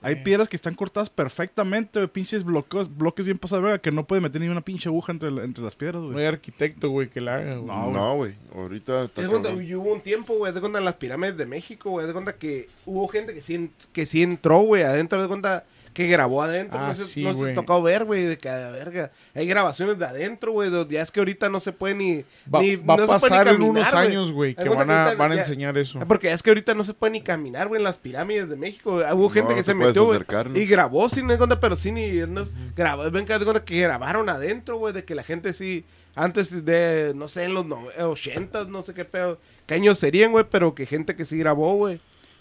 Hay 0.00 0.14
piedras 0.22 0.48
que 0.48 0.54
están 0.54 0.74
cortadas 0.76 1.10
perfectamente, 1.10 1.98
güey, 1.98 2.08
pinches 2.08 2.44
bloques, 2.44 2.88
bloques 2.96 3.26
bien 3.26 3.36
pasados, 3.36 3.64
verga, 3.64 3.78
que 3.80 3.90
no 3.90 4.06
puede 4.06 4.20
meter 4.22 4.40
ni 4.40 4.46
una 4.48 4.60
pinche 4.60 4.88
aguja 4.88 5.10
entre, 5.10 5.30
la- 5.32 5.42
entre 5.42 5.64
las 5.64 5.74
piedras, 5.74 6.00
No 6.00 6.06
hay 6.10 6.12
güey. 6.14 6.26
arquitecto, 6.26 6.88
güey, 6.88 7.10
que 7.10 7.20
la 7.20 7.34
haga, 7.34 7.56
güey. 7.56 7.66
No, 7.66 7.90
No, 7.90 8.14
güey. 8.14 8.32
Ahorita 8.54 9.04
está 9.06 9.22
cabrón. 9.28 9.62
y 9.66 9.74
hubo 9.74 9.92
un 9.92 10.00
tiempo, 10.00 10.34
güey, 10.36 10.52
de 10.54 10.60
cuenta 10.60 10.78
en 10.78 10.84
las 10.84 10.94
pirámides 10.94 11.36
de 11.36 11.46
México, 11.46 11.90
güey, 11.90 12.06
de 12.06 12.12
cuenta 12.12 12.36
que 12.36 12.68
hubo 12.86 13.08
gente 13.08 13.34
que 13.34 13.42
sí, 13.42 13.70
que 13.92 14.06
sí 14.06 14.22
entró, 14.22 14.60
güey, 14.60 14.84
adentro, 14.84 15.20
de 15.20 15.26
cuenta 15.26 15.64
que 15.98 16.06
grabó 16.06 16.44
adentro, 16.44 16.78
Ah, 16.78 16.86
no, 16.90 16.94
se, 16.94 17.02
sí, 17.06 17.24
no 17.24 17.32
se 17.34 17.52
tocó 17.54 17.82
ver, 17.82 18.04
güey, 18.04 18.22
de 18.24 18.38
cada 18.38 18.70
verga. 18.70 19.10
Hay 19.34 19.48
grabaciones 19.48 19.98
de 19.98 20.04
adentro, 20.06 20.52
güey, 20.52 20.70
ya 20.88 21.02
es 21.02 21.10
que 21.10 21.18
ahorita 21.18 21.48
no 21.48 21.58
se 21.58 21.72
puede 21.72 21.96
ni... 21.96 22.24
Va, 22.54 22.60
ni- 22.60 22.76
va 22.76 22.96
no 22.96 23.02
a 23.02 23.18
se 23.18 23.26
puede 23.28 23.32
ni 23.32 23.38
pasar 23.40 23.48
en 23.48 23.62
unos 23.62 23.92
años, 23.92 24.30
güey, 24.30 24.54
que 24.54 24.68
van 24.68 24.88
a, 24.88 25.14
van 25.14 25.32
a 25.32 25.34
ya- 25.34 25.40
enseñar 25.40 25.76
eso. 25.76 25.98
Ah, 26.00 26.04
Porque 26.06 26.30
es 26.30 26.40
que 26.40 26.50
ahorita 26.50 26.72
no 26.74 26.84
se 26.84 26.94
puede 26.94 27.14
ni 27.14 27.20
caminar, 27.20 27.66
güey, 27.66 27.80
en 27.80 27.84
las 27.84 27.96
pirámides 27.96 28.48
de 28.48 28.54
México. 28.54 28.92
güey. 28.92 29.12
Hubo 29.12 29.28
gente 29.28 29.56
que 29.56 29.64
se 29.64 29.74
metió, 29.74 30.04
güey, 30.04 30.14
acercar, 30.18 30.48
¿no? 30.50 30.56
y 30.56 30.66
grabó 30.66 31.08
sin 31.08 31.26
cuenta, 31.26 31.58
pero 31.58 31.74
sí 31.74 31.90
ni 31.90 32.12
no 32.28 32.42
es- 32.42 32.52
grabó, 32.76 33.10
ven 33.10 33.26
que 33.26 33.36
que 33.64 33.80
grabaron 33.80 34.28
adentro, 34.28 34.78
güey, 34.78 34.94
de 34.94 35.02
que 35.04 35.16
la 35.16 35.24
gente 35.24 35.52
sí 35.52 35.84
antes 36.14 36.64
de 36.64 37.12
no 37.16 37.26
sé, 37.26 37.42
en 37.44 37.54
los 37.54 37.66
no, 37.66 37.86
80 37.98 38.64
no 38.66 38.82
sé 38.82 38.94
qué 38.94 39.04
pedo, 39.04 39.38
qué 39.66 39.74
años 39.74 39.98
serían, 39.98 40.30
güey, 40.30 40.44
pero 40.48 40.74
que 40.76 40.86
gente 40.86 41.16
que 41.16 41.24
sí 41.24 41.38
grabó, 41.38 41.74
güey. 41.76 42.00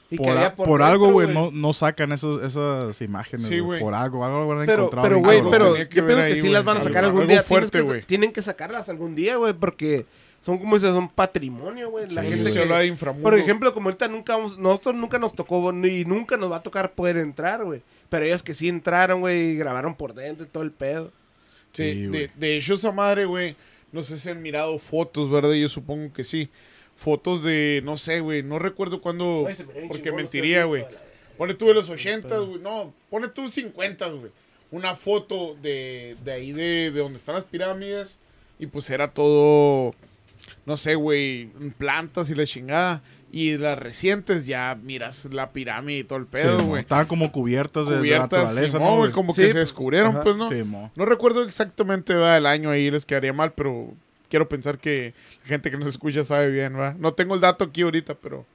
Y 0.09 0.15
Por, 0.17 0.29
había 0.29 0.47
a- 0.47 0.55
por 0.55 0.67
dentro, 0.67 0.85
algo, 0.85 1.11
güey, 1.11 1.27
no, 1.33 1.51
no 1.51 1.73
sacan 1.73 2.13
esos, 2.13 2.41
esas 2.41 3.01
imágenes, 3.01 3.45
Sí, 3.47 3.59
güey. 3.59 3.81
Por 3.81 3.93
algo, 3.93 4.23
algo 4.23 4.47
van 4.47 4.61
a 4.61 4.65
Pero, 4.65 4.83
encontrar. 4.83 5.03
pero, 5.03 5.19
güey, 5.19 5.41
pero 5.51 5.75
yo 5.75 5.89
pienso 5.89 6.15
que 6.23 6.41
sí 6.41 6.47
las 6.49 6.63
van 6.63 6.77
a 6.77 6.79
algo- 6.79 6.87
sacar 6.89 7.03
algún 7.03 7.21
algo 7.23 7.31
día. 7.33 7.43
fuerte, 7.43 7.69
Tienes 7.71 7.85
que- 7.85 7.91
güey. 7.97 8.05
tienen 8.05 8.31
que 8.31 8.41
sacarlas 8.41 8.87
algún 8.87 9.15
día, 9.15 9.35
güey, 9.35 9.51
porque 9.53 10.05
son 10.39 10.59
como 10.59 10.75
dices, 10.77 10.91
son 10.93 11.09
patrimonio, 11.09 11.89
güey. 11.89 12.05
La 12.09 12.21
Sí, 12.21 12.27
gente 12.29 12.35
Eso 12.43 12.49
se 12.51 12.53
que- 12.55 12.61
habla 12.63 12.79
de 12.79 12.87
inframundo. 12.87 13.23
Por 13.29 13.37
ejemplo, 13.37 13.73
como 13.73 13.89
ahorita 13.89 14.07
nunca 14.07 14.37
vamos, 14.37 14.57
nosotros 14.57 14.95
nunca 14.95 15.19
nos 15.19 15.33
tocó 15.35 15.73
ni 15.73 16.05
nunca 16.05 16.37
nos 16.37 16.49
va 16.51 16.57
a 16.57 16.63
tocar 16.63 16.93
poder 16.93 17.17
entrar, 17.17 17.65
güey. 17.65 17.81
Pero 18.07 18.23
ellos 18.23 18.43
que 18.43 18.53
sí 18.53 18.69
entraron, 18.69 19.19
güey, 19.19 19.49
y 19.51 19.55
grabaron 19.57 19.93
por 19.93 20.13
dentro 20.13 20.45
y 20.45 20.49
todo 20.49 20.63
el 20.63 20.71
pedo. 20.71 21.11
Sí, 21.73 21.83
Sí, 21.93 22.01
de, 22.03 22.07
güey. 22.07 22.31
de 22.33 22.55
hecho, 22.57 22.75
esa 22.75 22.93
madre, 22.93 23.25
güey, 23.25 23.57
no 23.91 24.01
sé 24.03 24.17
si 24.17 24.29
han 24.29 24.41
mirado 24.41 24.79
fotos, 24.79 25.29
¿verdad? 25.29 25.51
Yo 25.51 25.67
supongo 25.67 26.13
que 26.13 26.23
sí. 26.23 26.49
Fotos 26.97 27.43
de, 27.43 27.81
no 27.85 27.95
sé, 27.95 28.19
güey, 28.19 28.43
no 28.43 28.59
recuerdo 28.59 28.99
cuándo, 29.01 29.47
porque 29.87 30.11
mentiría, 30.11 30.65
güey. 30.65 30.81
la- 30.81 30.89
Pone 31.37 31.53
tú 31.53 31.67
de 31.67 31.75
los 31.75 31.87
80, 31.89 32.35
güey, 32.39 32.59
no, 32.59 32.91
pone 33.11 33.27
tú 33.27 33.47
50, 33.47 34.07
güey. 34.07 34.31
Una 34.71 34.95
foto 34.95 35.55
de, 35.61 36.17
de 36.25 36.31
ahí 36.31 36.51
de, 36.51 36.89
de 36.91 36.99
donde 36.99 37.17
están 37.19 37.35
las 37.35 37.43
pirámides 37.45 38.17
y 38.59 38.65
pues 38.65 38.89
era 38.89 39.09
todo, 39.11 39.93
no 40.65 40.75
sé, 40.75 40.95
güey, 40.95 41.45
plantas 41.77 42.29
y 42.31 42.35
la 42.35 42.45
chingada. 42.45 43.03
Y 43.31 43.57
las 43.57 43.77
recientes 43.77 44.45
ya 44.47 44.75
miras 44.81 45.25
la 45.25 45.51
pirámide 45.51 45.99
y 45.99 46.03
todo 46.05 46.17
el 46.17 46.25
Sí, 46.25 46.29
pedo, 46.31 46.63
güey. 46.63 46.81
Estaban 46.81 47.05
como 47.07 47.31
cubiertas 47.31 47.85
de, 47.87 47.93
de 47.95 47.99
Cubiertas, 47.99 48.43
naturaleza, 48.45 48.77
Simón, 48.79 49.05
¿no, 49.09 49.11
como 49.13 49.33
Sí, 49.33 49.41
que 49.43 49.49
se 49.51 49.59
descubrieron, 49.59 50.11
ajá. 50.11 50.23
pues, 50.23 50.35
¿no? 50.37 50.49
Sí, 50.49 50.63
mo. 50.63 50.91
No 50.95 51.05
recuerdo 51.05 51.43
exactamente 51.43 52.13
¿verdad? 52.13 52.37
el 52.37 52.45
año 52.47 52.71
ahí, 52.71 52.89
les 52.89 53.05
quedaría 53.05 53.33
mal, 53.33 53.51
pero 53.53 53.93
quiero 54.29 54.49
pensar 54.49 54.79
que 54.79 55.13
la 55.43 55.47
gente 55.47 55.71
que 55.71 55.77
nos 55.77 55.87
escucha 55.87 56.23
sabe 56.23 56.49
bien, 56.49 56.73
¿verdad? 56.73 56.95
No 56.95 57.13
tengo 57.13 57.35
el 57.35 57.41
dato 57.41 57.65
aquí 57.65 57.81
ahorita, 57.81 58.15
pero... 58.15 58.45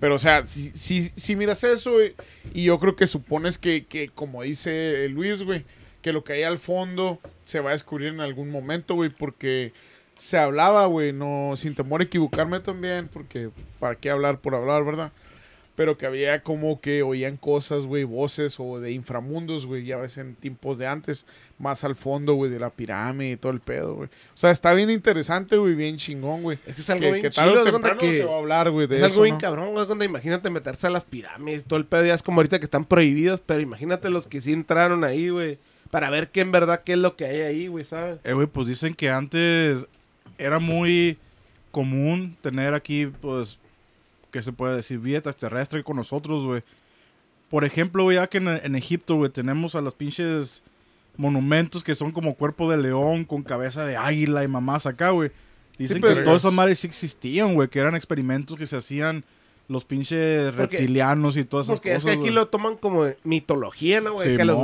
Pero, 0.00 0.14
o 0.14 0.18
sea, 0.18 0.46
si, 0.46 0.70
si, 0.70 1.10
si 1.10 1.36
miras 1.36 1.62
eso, 1.62 1.92
güey, 1.92 2.14
y 2.54 2.64
yo 2.64 2.78
creo 2.78 2.96
que 2.96 3.06
supones 3.06 3.58
que, 3.58 3.84
que, 3.84 4.08
como 4.08 4.42
dice 4.42 5.06
Luis, 5.10 5.42
güey, 5.42 5.66
que 6.00 6.14
lo 6.14 6.24
que 6.24 6.32
hay 6.32 6.42
al 6.42 6.58
fondo 6.58 7.20
se 7.44 7.60
va 7.60 7.68
a 7.70 7.72
descubrir 7.74 8.08
en 8.08 8.20
algún 8.20 8.50
momento, 8.50 8.94
güey, 8.94 9.10
porque 9.10 9.74
se 10.16 10.38
hablaba, 10.38 10.86
güey, 10.86 11.12
no, 11.12 11.52
sin 11.56 11.74
temor 11.74 12.00
a 12.00 12.04
equivocarme 12.04 12.60
también, 12.60 13.08
porque 13.12 13.50
para 13.78 13.96
qué 13.96 14.10
hablar 14.10 14.40
por 14.40 14.54
hablar, 14.54 14.84
¿verdad? 14.84 15.12
Pero 15.76 15.98
que 15.98 16.06
había 16.06 16.40
como 16.44 16.80
que 16.80 17.02
oían 17.02 17.36
cosas, 17.36 17.84
güey, 17.84 18.04
voces 18.04 18.60
o 18.60 18.78
de 18.78 18.92
inframundos, 18.92 19.66
güey, 19.66 19.84
ya 19.84 19.96
ves 19.96 20.18
en 20.18 20.36
tiempos 20.36 20.78
de 20.78 20.86
antes, 20.86 21.26
más 21.58 21.82
al 21.82 21.96
fondo, 21.96 22.34
güey, 22.34 22.48
de 22.48 22.60
la 22.60 22.70
pirámide 22.70 23.32
y 23.32 23.36
todo 23.36 23.50
el 23.50 23.58
pedo, 23.58 23.94
güey. 23.96 24.08
O 24.08 24.36
sea, 24.36 24.52
está 24.52 24.72
bien 24.74 24.88
interesante, 24.88 25.56
güey, 25.56 25.74
bien 25.74 25.96
chingón, 25.96 26.42
güey. 26.42 26.58
Es 26.64 26.76
que 26.76 26.80
es 26.80 26.90
algo 26.90 27.00
Que, 27.06 27.10
bien 27.10 27.22
que 27.22 27.30
tarde 27.30 27.50
chido, 27.50 27.62
o 27.62 27.64
temprano 27.72 27.98
que- 27.98 28.16
se 28.18 28.24
va 28.24 28.34
a 28.34 28.38
hablar, 28.38 28.70
güey, 28.70 28.86
de 28.86 28.96
Es 28.98 29.02
eso, 29.02 29.06
algo 29.14 29.22
bien 29.22 29.34
¿no? 29.34 29.40
cabrón, 29.40 29.72
güey, 29.72 29.86
cuando 29.86 30.04
imagínate 30.04 30.48
meterse 30.48 30.86
a 30.86 30.90
las 30.90 31.04
pirámides, 31.04 31.64
todo 31.64 31.78
el 31.80 31.86
pedo 31.86 32.04
ya 32.04 32.14
es 32.14 32.22
como 32.22 32.38
ahorita 32.38 32.60
que 32.60 32.66
están 32.66 32.84
prohibidos, 32.84 33.40
pero 33.44 33.60
imagínate 33.60 34.10
los 34.10 34.28
que 34.28 34.40
sí 34.40 34.52
entraron 34.52 35.02
ahí, 35.02 35.28
güey, 35.30 35.58
para 35.90 36.08
ver 36.08 36.28
qué 36.28 36.42
en 36.42 36.52
verdad 36.52 36.82
qué 36.84 36.92
es 36.92 36.98
lo 36.98 37.16
que 37.16 37.24
hay 37.24 37.40
ahí, 37.40 37.66
güey, 37.66 37.84
¿sabes? 37.84 38.18
Eh, 38.22 38.32
güey, 38.32 38.46
pues 38.46 38.68
dicen 38.68 38.94
que 38.94 39.10
antes 39.10 39.86
era 40.38 40.60
muy 40.60 41.18
común 41.72 42.36
tener 42.42 42.74
aquí, 42.74 43.06
pues, 43.06 43.58
¿qué 44.34 44.42
se 44.42 44.52
puede 44.52 44.74
decir? 44.74 44.98
Vida 44.98 45.18
extraterrestre 45.18 45.84
con 45.84 45.94
nosotros, 45.96 46.44
güey. 46.44 46.62
Por 47.48 47.64
ejemplo, 47.64 48.10
ya 48.10 48.26
que 48.26 48.38
en, 48.38 48.48
en 48.48 48.74
Egipto, 48.74 49.14
güey, 49.14 49.30
tenemos 49.30 49.76
a 49.76 49.80
los 49.80 49.94
pinches 49.94 50.64
monumentos 51.16 51.84
que 51.84 51.94
son 51.94 52.10
como 52.10 52.34
cuerpo 52.34 52.68
de 52.68 52.76
león 52.78 53.24
con 53.24 53.44
cabeza 53.44 53.86
de 53.86 53.96
águila 53.96 54.42
y 54.42 54.48
mamás 54.48 54.86
acá, 54.86 55.10
güey. 55.10 55.30
Dicen 55.78 56.00
pero 56.00 56.16
que 56.16 56.22
todas 56.22 56.38
es- 56.38 56.42
esas 56.42 56.52
madres 56.52 56.80
sí 56.80 56.88
existían, 56.88 57.54
güey, 57.54 57.68
que 57.68 57.78
eran 57.78 57.94
experimentos 57.94 58.56
que 58.56 58.66
se 58.66 58.76
hacían 58.76 59.24
los 59.66 59.84
pinches 59.84 60.52
Porque- 60.52 60.76
reptilianos 60.76 61.36
y 61.36 61.44
todas 61.44 61.66
esas 61.66 61.78
Porque 61.78 61.92
es 61.92 62.02
cosas. 62.02 62.16
que 62.16 62.22
aquí 62.22 62.30
lo 62.30 62.48
toman 62.48 62.76
como 62.76 63.06
mitología, 63.22 64.00
¿no, 64.00 64.14
güey? 64.14 64.36
Sí, 64.36 64.40
a 64.40 64.44
los, 64.44 64.58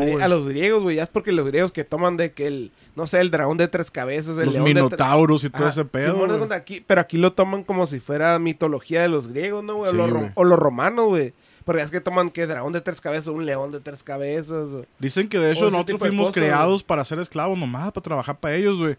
a 0.44 0.48
griegos, 0.48 0.82
güey, 0.82 0.96
ya 0.96 1.04
es 1.04 1.08
porque 1.08 1.32
los 1.32 1.46
griegos 1.46 1.72
que 1.72 1.84
toman 1.84 2.16
de 2.16 2.32
que 2.32 2.46
el, 2.46 2.70
no 2.96 3.06
sé, 3.06 3.20
el 3.20 3.30
dragón 3.30 3.56
de 3.56 3.68
tres 3.68 3.90
cabezas, 3.90 4.38
el 4.38 4.46
Los 4.46 4.54
león 4.54 4.66
de 4.66 4.74
minotauros 4.74 5.44
y 5.44 5.50
todo 5.50 5.62
Ajá, 5.62 5.70
ese 5.70 5.84
pedo. 5.84 6.48
Aquí, 6.52 6.84
pero 6.86 7.00
aquí 7.00 7.16
lo 7.16 7.32
toman 7.32 7.64
como 7.64 7.86
si 7.86 8.00
fuera 8.00 8.38
mitología 8.38 9.02
de 9.02 9.08
los 9.08 9.28
griegos, 9.28 9.64
¿no, 9.64 9.76
güey? 9.76 9.90
Sí, 9.90 9.96
o, 9.98 10.06
los 10.06 10.22
o 10.34 10.56
romanos, 10.56 11.06
güey. 11.06 11.32
Porque 11.64 11.82
es 11.82 11.90
que 11.90 12.00
toman 12.00 12.30
que 12.30 12.46
dragón 12.46 12.72
de 12.72 12.80
tres 12.80 13.00
cabezas, 13.00 13.28
un 13.28 13.46
león 13.46 13.70
de 13.70 13.80
tres 13.80 14.02
cabezas. 14.02 14.70
Dicen 14.98 15.28
que 15.28 15.38
de 15.38 15.52
hecho 15.52 15.70
nosotros 15.70 16.00
de 16.00 16.08
fuimos 16.08 16.28
cosas, 16.28 16.42
creados 16.42 16.82
para 16.82 17.04
ser 17.04 17.20
esclavos 17.20 17.56
nomás, 17.58 17.92
para 17.92 18.02
trabajar 18.02 18.38
para 18.38 18.54
ellos, 18.56 18.78
güey. 18.78 18.96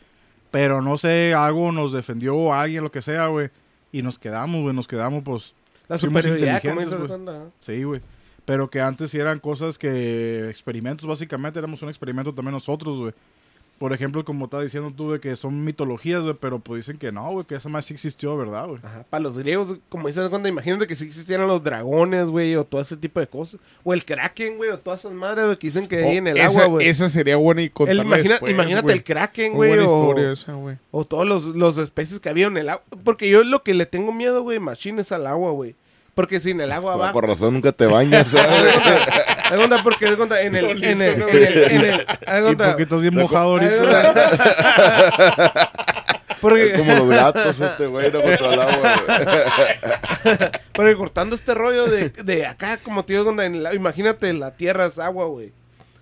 Pero 0.51 0.81
no 0.81 0.97
sé, 0.97 1.33
algo 1.33 1.71
nos 1.71 1.91
defendió 1.93 2.53
alguien, 2.53 2.83
lo 2.83 2.91
que 2.91 3.01
sea, 3.01 3.27
güey. 3.27 3.49
Y 3.91 4.01
nos 4.01 4.17
quedamos, 4.17 4.61
güey, 4.61 4.75
nos 4.75 4.87
quedamos, 4.87 5.23
pues, 5.23 5.53
La 5.87 5.97
superioridad, 5.97 6.61
güey. 6.63 6.87
cuenta, 7.07 7.49
sí, 7.59 7.83
güey. 7.83 8.01
Pero 8.45 8.69
que 8.69 8.81
antes 8.81 9.11
sí 9.11 9.19
eran 9.19 9.39
cosas 9.39 9.77
que, 9.77 10.49
experimentos, 10.49 11.07
básicamente, 11.07 11.59
éramos 11.59 11.81
un 11.81 11.89
experimento 11.89 12.33
también 12.33 12.53
nosotros, 12.53 12.97
güey. 12.97 13.13
Por 13.81 13.93
ejemplo, 13.93 14.23
como 14.23 14.45
estás 14.45 14.61
diciendo 14.61 14.93
tú, 14.95 15.11
de 15.11 15.19
que 15.19 15.35
son 15.35 15.63
mitologías, 15.63 16.21
güey, 16.21 16.35
pero 16.39 16.59
pues 16.59 16.85
dicen 16.85 16.99
que 16.99 17.11
no, 17.11 17.31
güey, 17.31 17.47
que 17.47 17.55
esa 17.55 17.67
más 17.67 17.83
sí 17.83 17.95
existió, 17.95 18.37
¿verdad, 18.37 18.67
güey? 18.67 18.79
Ajá, 18.83 19.03
para 19.09 19.23
los 19.23 19.35
griegos, 19.35 19.77
como 19.89 20.07
dices, 20.07 20.29
cuando 20.29 20.47
imagínate 20.47 20.85
que 20.85 20.95
sí 20.95 21.05
existieran 21.05 21.47
los 21.47 21.63
dragones, 21.63 22.27
güey, 22.27 22.55
o 22.55 22.63
todo 22.63 22.79
ese 22.79 22.95
tipo 22.95 23.19
de 23.19 23.25
cosas. 23.25 23.59
O 23.83 23.91
el 23.95 24.05
kraken, 24.05 24.57
güey, 24.57 24.69
o 24.69 24.77
todas 24.77 24.99
esas 24.99 25.13
madres, 25.13 25.45
güey, 25.45 25.57
que 25.57 25.65
dicen 25.65 25.87
que 25.87 25.97
hay 25.97 26.17
en 26.17 26.27
el 26.27 26.37
Oh, 26.37 26.41
esa, 26.41 26.59
agua, 26.59 26.65
güey. 26.75 26.87
Esa 26.87 27.09
sería 27.09 27.37
buena 27.37 27.61
y 27.63 27.65
El- 27.65 27.71
contarla 27.71 28.03
imagina- 28.03 28.29
después, 28.35 28.53
imagínate 28.53 28.93
el 28.93 29.03
kraken, 29.03 29.53
güey, 29.53 29.69
buena 29.71 29.89
o, 29.89 29.99
historia 29.99 30.31
esa, 30.31 30.53
güey. 30.53 30.77
o 30.91 31.03
todos 31.03 31.27
los, 31.27 31.45
los 31.45 31.79
especies 31.79 32.19
que 32.19 32.29
había 32.29 32.45
en 32.45 32.57
el 32.57 32.69
agua. 32.69 32.83
Porque 33.03 33.29
yo 33.29 33.43
lo 33.43 33.63
que 33.63 33.73
le 33.73 33.87
tengo 33.87 34.11
miedo, 34.11 34.43
güey, 34.43 34.59
machine 34.59 35.01
es 35.01 35.11
al 35.11 35.25
agua, 35.25 35.53
güey. 35.53 35.73
Porque 36.13 36.39
sin 36.41 36.59
el 36.61 36.71
agua 36.71 36.91
Por, 36.93 37.01
abajo... 37.01 37.13
por 37.19 37.27
razón 37.27 37.53
nunca 37.55 37.71
te 37.71 37.87
bañas, 37.87 38.27
¿sabes? 38.31 38.73
cuenta, 39.57 39.83
porque 39.83 40.05
en 40.07 40.13
el, 40.13 40.21
en 40.21 40.55
el, 40.55 40.83
en 40.83 41.01
el, 41.01 41.57
en 41.71 41.81
el, 41.83 41.99
¿Y 42.01 42.41
cuenta- 42.41 42.65
por 42.67 42.75
qué 42.77 42.83
estás 42.83 43.01
bien 43.01 43.15
mojado 43.15 43.49
ahorita? 43.51 44.13
Porque, 46.41 46.73
Como 46.75 46.93
los 46.95 47.09
gatos, 47.09 47.59
este 47.59 47.85
güey, 47.85 48.11
no 48.11 48.19
contra 48.21 48.53
el 48.53 48.61
agua, 48.61 48.77
güey. 49.05 50.37
porque 50.73 50.95
cortando 50.95 51.35
este 51.35 51.53
rollo 51.53 51.85
de, 51.85 52.09
de 52.09 52.47
acá, 52.47 52.77
como 52.77 53.05
tío, 53.05 53.23
donde 53.23 53.45
en 53.45 53.61
la- 53.61 53.75
imagínate, 53.75 54.33
la 54.33 54.49
tierra 54.55 54.87
es 54.87 54.97
agua, 54.97 55.25
güey. 55.25 55.51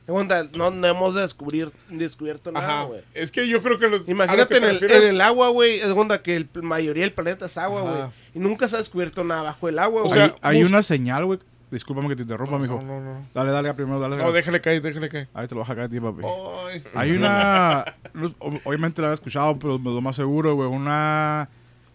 Onda, 0.07 0.47
No, 0.53 0.71
no 0.71 0.87
hemos 0.87 1.13
descubrir, 1.13 1.71
descubierto 1.89 2.51
nada, 2.53 2.83
güey. 2.83 3.01
Es 3.13 3.31
que 3.31 3.47
yo 3.49 3.61
creo 3.61 3.77
que 3.79 3.87
los. 3.89 4.07
Imagínate 4.07 4.47
que 4.47 4.57
en 4.57 4.63
el, 4.63 4.79
refieres- 4.79 5.03
en 5.03 5.09
el 5.09 5.21
agua, 5.21 5.49
güey. 5.49 5.81
Es 5.81 5.87
onda 5.87 6.23
que 6.23 6.39
la 6.53 6.61
mayoría 6.61 7.03
del 7.03 7.11
planeta 7.11 7.45
es 7.47 7.57
agua, 7.57 7.81
güey. 7.81 8.01
Y 8.33 8.39
nunca 8.39 8.69
se 8.69 8.75
ha 8.75 8.79
descubierto 8.79 9.23
nada 9.25 9.41
bajo 9.43 9.67
el 9.67 9.77
agua, 9.77 10.03
O 10.03 10.05
güey. 10.05 10.15
sea, 10.15 10.35
hay 10.41 10.57
hay 10.59 10.63
una 10.63 10.81
señal, 10.83 11.25
güey. 11.25 11.39
Discúlpame 11.71 12.07
que 12.09 12.15
te 12.15 12.23
interrumpa, 12.23 12.53
No, 12.53 12.59
mijo. 12.59 12.81
no, 12.81 12.99
no. 12.99 13.27
Dale, 13.33 13.51
dale, 13.51 13.73
primero, 13.75 13.99
dale. 13.99 14.15
No, 14.17 14.23
dale. 14.23 14.33
déjale 14.35 14.59
caer, 14.61 14.81
déjale 14.81 15.07
caer. 15.09 15.27
Ahí 15.33 15.47
te 15.47 15.53
lo 15.55 15.61
vas 15.61 15.69
a 15.69 15.75
caer 15.75 15.85
a 15.87 15.89
ti, 15.89 15.99
papi. 15.99 16.21
Ay. 16.67 16.83
Hay 16.95 17.11
una. 17.11 17.85
no, 18.13 18.29
ob- 18.39 18.61
Obviamente 18.63 19.01
la 19.01 19.11
he 19.11 19.13
escuchado, 19.13 19.57
pero 19.59 19.77
me 19.77 19.91
lo 19.91 20.01
más 20.01 20.15
seguro, 20.15 20.55
güey. 20.55 20.67
Una. 20.67 21.47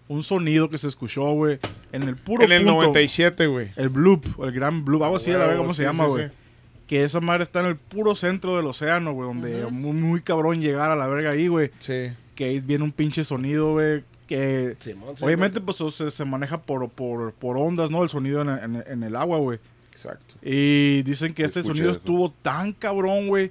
Un 0.06 0.22
sonido 0.22 0.68
que 0.68 0.78
se 0.78 0.86
escuchó, 0.86 1.22
güey. 1.32 1.58
En 1.90 2.02
el 2.04 2.14
puro 2.16 2.44
En 2.44 2.52
el 2.52 2.62
punto. 2.62 2.74
97, 2.82 3.46
güey. 3.46 3.72
El 3.74 3.88
bloop, 3.88 4.26
el 4.44 4.52
gran 4.52 4.84
bloop. 4.84 5.02
Algo 5.02 5.16
así, 5.16 5.30
a 5.32 5.38
la 5.38 5.46
verga, 5.46 5.62
¿cómo 5.62 5.74
se 5.74 5.82
llama, 5.82 6.04
güey? 6.06 6.26
sí. 6.28 6.32
Que 6.86 7.02
esa 7.02 7.18
madre 7.20 7.42
está 7.42 7.60
en 7.60 7.66
el 7.66 7.76
puro 7.76 8.14
centro 8.14 8.56
del 8.58 8.66
océano, 8.66 9.12
güey. 9.14 9.26
Donde 9.26 9.66
muy, 9.70 9.92
muy 9.92 10.20
cabrón 10.20 10.60
llegar 10.60 10.90
a 10.90 10.96
la 10.96 11.06
verga 11.06 11.30
ahí, 11.30 11.48
güey. 11.48 11.70
Sí. 11.78 12.12
Que 12.34 12.44
ahí 12.44 12.60
viene 12.60 12.84
un 12.84 12.92
pinche 12.92 13.24
sonido, 13.24 13.72
güey. 13.72 14.04
Que. 14.26 14.76
Simón, 14.80 15.16
sí, 15.16 15.24
Obviamente, 15.24 15.60
pues 15.60 15.76
se, 15.94 16.10
se 16.10 16.24
maneja 16.24 16.58
por, 16.58 16.88
por, 16.88 17.32
por 17.32 17.60
ondas, 17.60 17.90
¿no? 17.90 18.02
El 18.02 18.08
sonido 18.08 18.42
en, 18.42 18.48
en- 18.48 18.84
en 18.86 19.02
el 19.02 19.16
agua, 19.16 19.38
güey. 19.38 19.58
Exacto. 19.92 20.34
Y 20.42 21.02
dicen 21.02 21.34
que 21.34 21.42
Sí, 21.42 21.46
este 21.46 21.62
sonido 21.62 21.90
eso. 21.90 21.98
estuvo 21.98 22.30
tan 22.42 22.72
cabrón, 22.72 23.28
güey. 23.28 23.50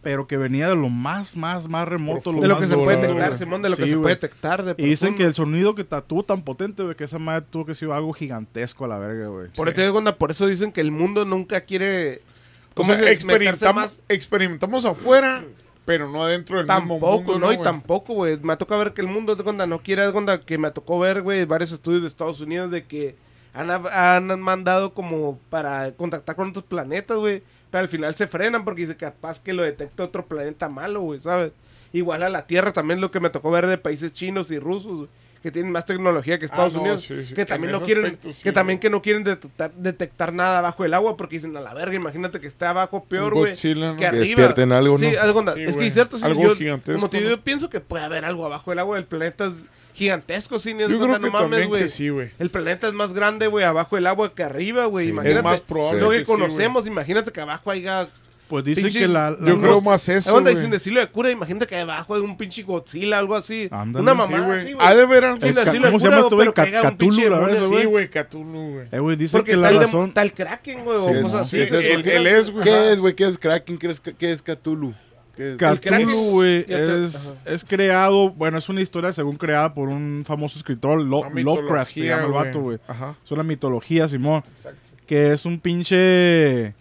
Pero 0.00 0.28
que 0.28 0.36
venía 0.36 0.68
de 0.68 0.76
lo 0.76 0.88
más, 0.88 1.36
más, 1.36 1.68
más 1.68 1.86
remoto. 1.88 2.22
Profundo. 2.22 2.42
De 2.42 2.48
lo 2.48 2.54
más 2.54 2.62
que 2.62 2.68
se 2.68 2.76
puede 2.76 2.96
detectar. 2.98 3.36
Simón, 3.36 3.62
de 3.62 3.68
lo 3.68 3.76
que 3.76 3.82
Sí, 3.84 3.90
se 3.90 3.96
puede 3.96 4.14
detectar. 4.14 4.62
De 4.64 4.74
Y 4.78 4.86
dicen 4.86 5.16
que 5.16 5.24
el 5.24 5.34
sonido 5.34 5.74
que 5.74 5.82
tuvo 5.84 6.22
tan 6.22 6.42
potente, 6.42 6.84
güey, 6.84 6.94
que 6.94 7.02
esa 7.04 7.18
madre 7.18 7.44
tuvo 7.50 7.66
que 7.66 7.74
ser 7.74 7.90
algo 7.90 8.12
gigantesco 8.12 8.84
a 8.84 8.88
la 8.88 8.98
verga, 8.98 9.26
güey. 9.26 9.48
Por, 9.48 9.68
eso, 9.68 9.94
onda, 9.96 10.14
por 10.16 10.30
eso 10.30 10.46
dicen 10.46 10.70
que 10.70 10.80
el 10.80 10.92
mundo 10.92 11.24
nunca 11.24 11.62
quiere. 11.62 12.22
O 12.70 12.74
¿cómo 12.74 12.86
sea, 12.86 12.94
se? 12.94 13.00
Meterse 13.00 13.12
experimentamos, 13.14 13.74
más. 13.82 14.00
experimentamos 14.08 14.84
afuera, 14.84 15.44
pero 15.88 16.06
no 16.06 16.22
adentro 16.22 16.58
del 16.58 16.66
mismo 16.66 16.80
Tampoco, 16.80 17.16
mundo. 17.32 17.38
¿no? 17.38 17.50
y 17.50 17.56
güey? 17.56 17.64
tampoco, 17.64 18.12
güey. 18.12 18.36
Me 18.42 18.58
toca 18.58 18.76
ver 18.76 18.92
que 18.92 19.00
el 19.00 19.06
mundo, 19.06 19.34
de 19.34 19.42
onda, 19.48 19.66
no 19.66 19.78
quiere, 19.78 20.02
de 20.02 20.08
onda, 20.08 20.38
que 20.38 20.58
me 20.58 20.70
tocó 20.70 20.98
ver, 20.98 21.22
güey, 21.22 21.46
varios 21.46 21.72
estudios 21.72 22.02
de 22.02 22.08
Estados 22.08 22.42
Unidos 22.42 22.70
de 22.70 22.84
que 22.84 23.16
han, 23.54 23.70
han 23.70 24.38
mandado 24.38 24.92
como 24.92 25.38
para 25.48 25.92
contactar 25.92 26.36
con 26.36 26.50
otros 26.50 26.66
planetas, 26.66 27.16
güey. 27.16 27.42
Pero 27.70 27.80
al 27.80 27.88
final 27.88 28.12
se 28.12 28.26
frenan 28.26 28.66
porque 28.66 28.82
dice 28.82 28.98
capaz 28.98 29.40
que 29.40 29.54
lo 29.54 29.62
detecta 29.62 30.04
otro 30.04 30.26
planeta 30.26 30.68
malo, 30.68 31.00
güey, 31.00 31.20
¿sabes? 31.20 31.52
Igual 31.94 32.22
a 32.22 32.28
la 32.28 32.46
Tierra 32.46 32.74
también 32.74 33.00
lo 33.00 33.10
que 33.10 33.20
me 33.20 33.30
tocó 33.30 33.50
ver 33.50 33.66
de 33.66 33.78
países 33.78 34.12
chinos 34.12 34.50
y 34.50 34.58
rusos, 34.58 34.94
güey, 34.94 35.08
que 35.42 35.50
tienen 35.50 35.70
más 35.72 35.84
tecnología 35.86 36.38
que 36.38 36.44
Estados 36.46 36.72
Ah, 36.74 36.76
no, 36.76 36.82
Unidos, 36.82 37.02
sí, 37.02 37.24
sí. 37.24 37.34
que 37.34 37.44
también 37.46 37.72
no 37.72 37.80
quieren, 37.80 38.04
aspecto, 38.04 38.32
sí, 38.32 38.42
que 38.42 38.52
también 38.52 38.78
que 38.78 38.90
no 38.90 39.00
quieren 39.02 39.24
detectar, 39.24 39.72
detectar 39.72 40.32
nada 40.32 40.60
bajo 40.60 40.84
el 40.84 40.94
agua 40.94 41.16
porque 41.16 41.36
dicen 41.36 41.56
a 41.56 41.60
la 41.60 41.74
verga, 41.74 41.94
imagínate 41.94 42.40
que 42.40 42.46
esté 42.46 42.66
abajo 42.66 43.04
peor, 43.04 43.34
güey, 43.34 43.52
¿no? 43.76 43.92
que 43.94 44.00
Que 44.00 44.06
arriba. 44.06 44.24
despierten 44.24 44.72
algo, 44.72 44.98
¿no? 44.98 45.08
Sí, 45.08 45.14
es 45.56 45.76
que 45.76 45.86
es 45.86 45.94
cierto, 45.94 46.16
Algo 46.22 46.42
yo, 46.42 46.56
gigantesco, 46.56 46.98
como 47.00 47.10
te 47.10 47.18
digo, 47.18 47.30
yo 47.30 47.40
pienso 47.40 47.70
que 47.70 47.80
puede 47.80 48.04
haber 48.04 48.24
algo 48.24 48.44
abajo 48.46 48.70
del 48.70 48.78
agua, 48.80 48.98
el 48.98 49.04
planeta 49.04 49.46
es 49.46 49.66
gigantesco, 49.94 50.58
sí, 50.60 50.74
ni 50.74 50.84
haz 50.84 50.88
de 50.88 50.94
Yo 50.94 51.00
creo 51.02 51.14
que 51.14 51.20
no 51.26 51.30
mames, 51.32 51.66
güey. 51.66 52.30
El 52.38 52.50
planeta 52.50 52.86
es 52.86 52.94
más 52.94 53.12
grande, 53.12 53.48
güey, 53.48 53.64
abajo 53.64 53.96
del 53.96 54.06
agua 54.06 54.32
que 54.34 54.44
arriba, 54.44 54.86
güey. 54.86 55.08
Imagínate. 55.08 55.38
Es 55.38 55.44
más 55.44 55.60
probable 55.60 56.00
Lo 56.00 56.10
que 56.10 56.24
conocemos, 56.24 56.86
imagínate 56.86 57.32
que 57.32 57.40
abajo 57.40 57.70
haya. 57.70 58.08
Pues 58.48 58.64
dicen 58.64 58.90
que 58.90 59.06
la. 59.06 59.30
la- 59.32 59.46
Yo 59.46 59.60
creo 59.60 59.80
más 59.82 60.08
eso, 60.08 60.32
¿Dónde 60.32 60.50
güey. 60.52 60.56
dicen 60.56 60.70
decirlo 60.70 61.00
de 61.00 61.06
cura? 61.08 61.30
Imagínate 61.30 61.66
que 61.66 61.76
abajo 61.76 62.14
hay 62.14 62.22
un 62.22 62.36
pinche 62.38 62.62
Godzilla, 62.62 63.18
algo 63.18 63.36
así. 63.36 63.68
Ándale, 63.70 64.02
Una 64.02 64.14
mamá, 64.14 64.46
güey. 64.46 64.72
güey. 64.72 64.76
Ha 64.86 64.94
de 64.94 65.04
ver 65.06 65.24
algo. 65.24 65.40
Sin 65.40 65.54
decirlo 65.54 65.72
de 65.86 65.92
¿cómo 65.92 66.00
se 66.00 66.06
cura, 66.06 66.16
llama 66.16 66.28
güey? 66.34 66.48
pero 66.54 66.96
Cthulhu, 66.96 67.30
la 67.30 67.38
verdad, 67.40 67.64
así. 67.66 67.76
Sí, 67.78 67.84
güey, 67.84 68.08
Cthulhu, 68.08 68.70
güey. 68.72 68.86
Eh, 68.90 68.98
güey, 68.98 69.16
dicen 69.16 69.38
Porque 69.40 69.50
que 69.50 69.56
la 69.58 69.68
tal, 69.68 69.78
razón. 69.82 70.12
tal 70.14 70.32
Kraken, 70.32 70.84
güey, 70.84 70.96
o 70.98 71.22
cosas 71.22 71.34
así. 71.42 71.56
¿qué 71.58 71.62
es? 71.64 71.72
Él, 71.72 72.52
güey. 72.52 72.64
¿Qué 72.64 72.92
es, 72.92 73.00
güey? 73.00 73.14
¿Qué 73.14 73.26
es 73.26 73.36
Kraken? 73.38 73.78
¿Qué 73.78 74.30
es, 74.32 74.42
Cthulhu? 74.42 74.94
¿Qué 75.36 75.42
es? 75.44 75.52
El 75.52 75.58
Kraken- 75.58 76.04
Cthulhu, 76.06 76.30
güey, 76.30 76.64
es, 76.68 77.64
creado, 77.68 78.30
bueno, 78.30 78.56
es 78.58 78.68
una 78.70 78.80
historia 78.80 79.12
según 79.12 79.36
creada 79.36 79.74
por 79.74 79.88
un 79.88 80.24
famoso 80.26 80.58
escritor, 80.58 81.00
Lo- 81.02 81.28
Lovecraft, 81.30 81.92
se 81.92 82.00
llama 82.06 82.24
el 82.24 82.32
vato, 82.32 82.60
güey. 82.60 82.78
Ajá. 82.88 83.14
Es 83.22 83.30
una 83.30 83.42
mitología, 83.42 84.08
Simón, 84.08 84.42
Exacto. 84.54 84.80
que 85.06 85.32
es 85.32 85.44
un 85.44 85.60
pinche, 85.60 86.74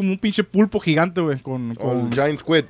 como 0.00 0.12
un 0.12 0.18
pinche 0.18 0.42
pulpo 0.42 0.80
gigante, 0.80 1.20
güey, 1.20 1.38
con, 1.40 1.72
O 1.72 1.74
con 1.74 2.06
el 2.06 2.14
Giant 2.14 2.38
Squid. 2.38 2.64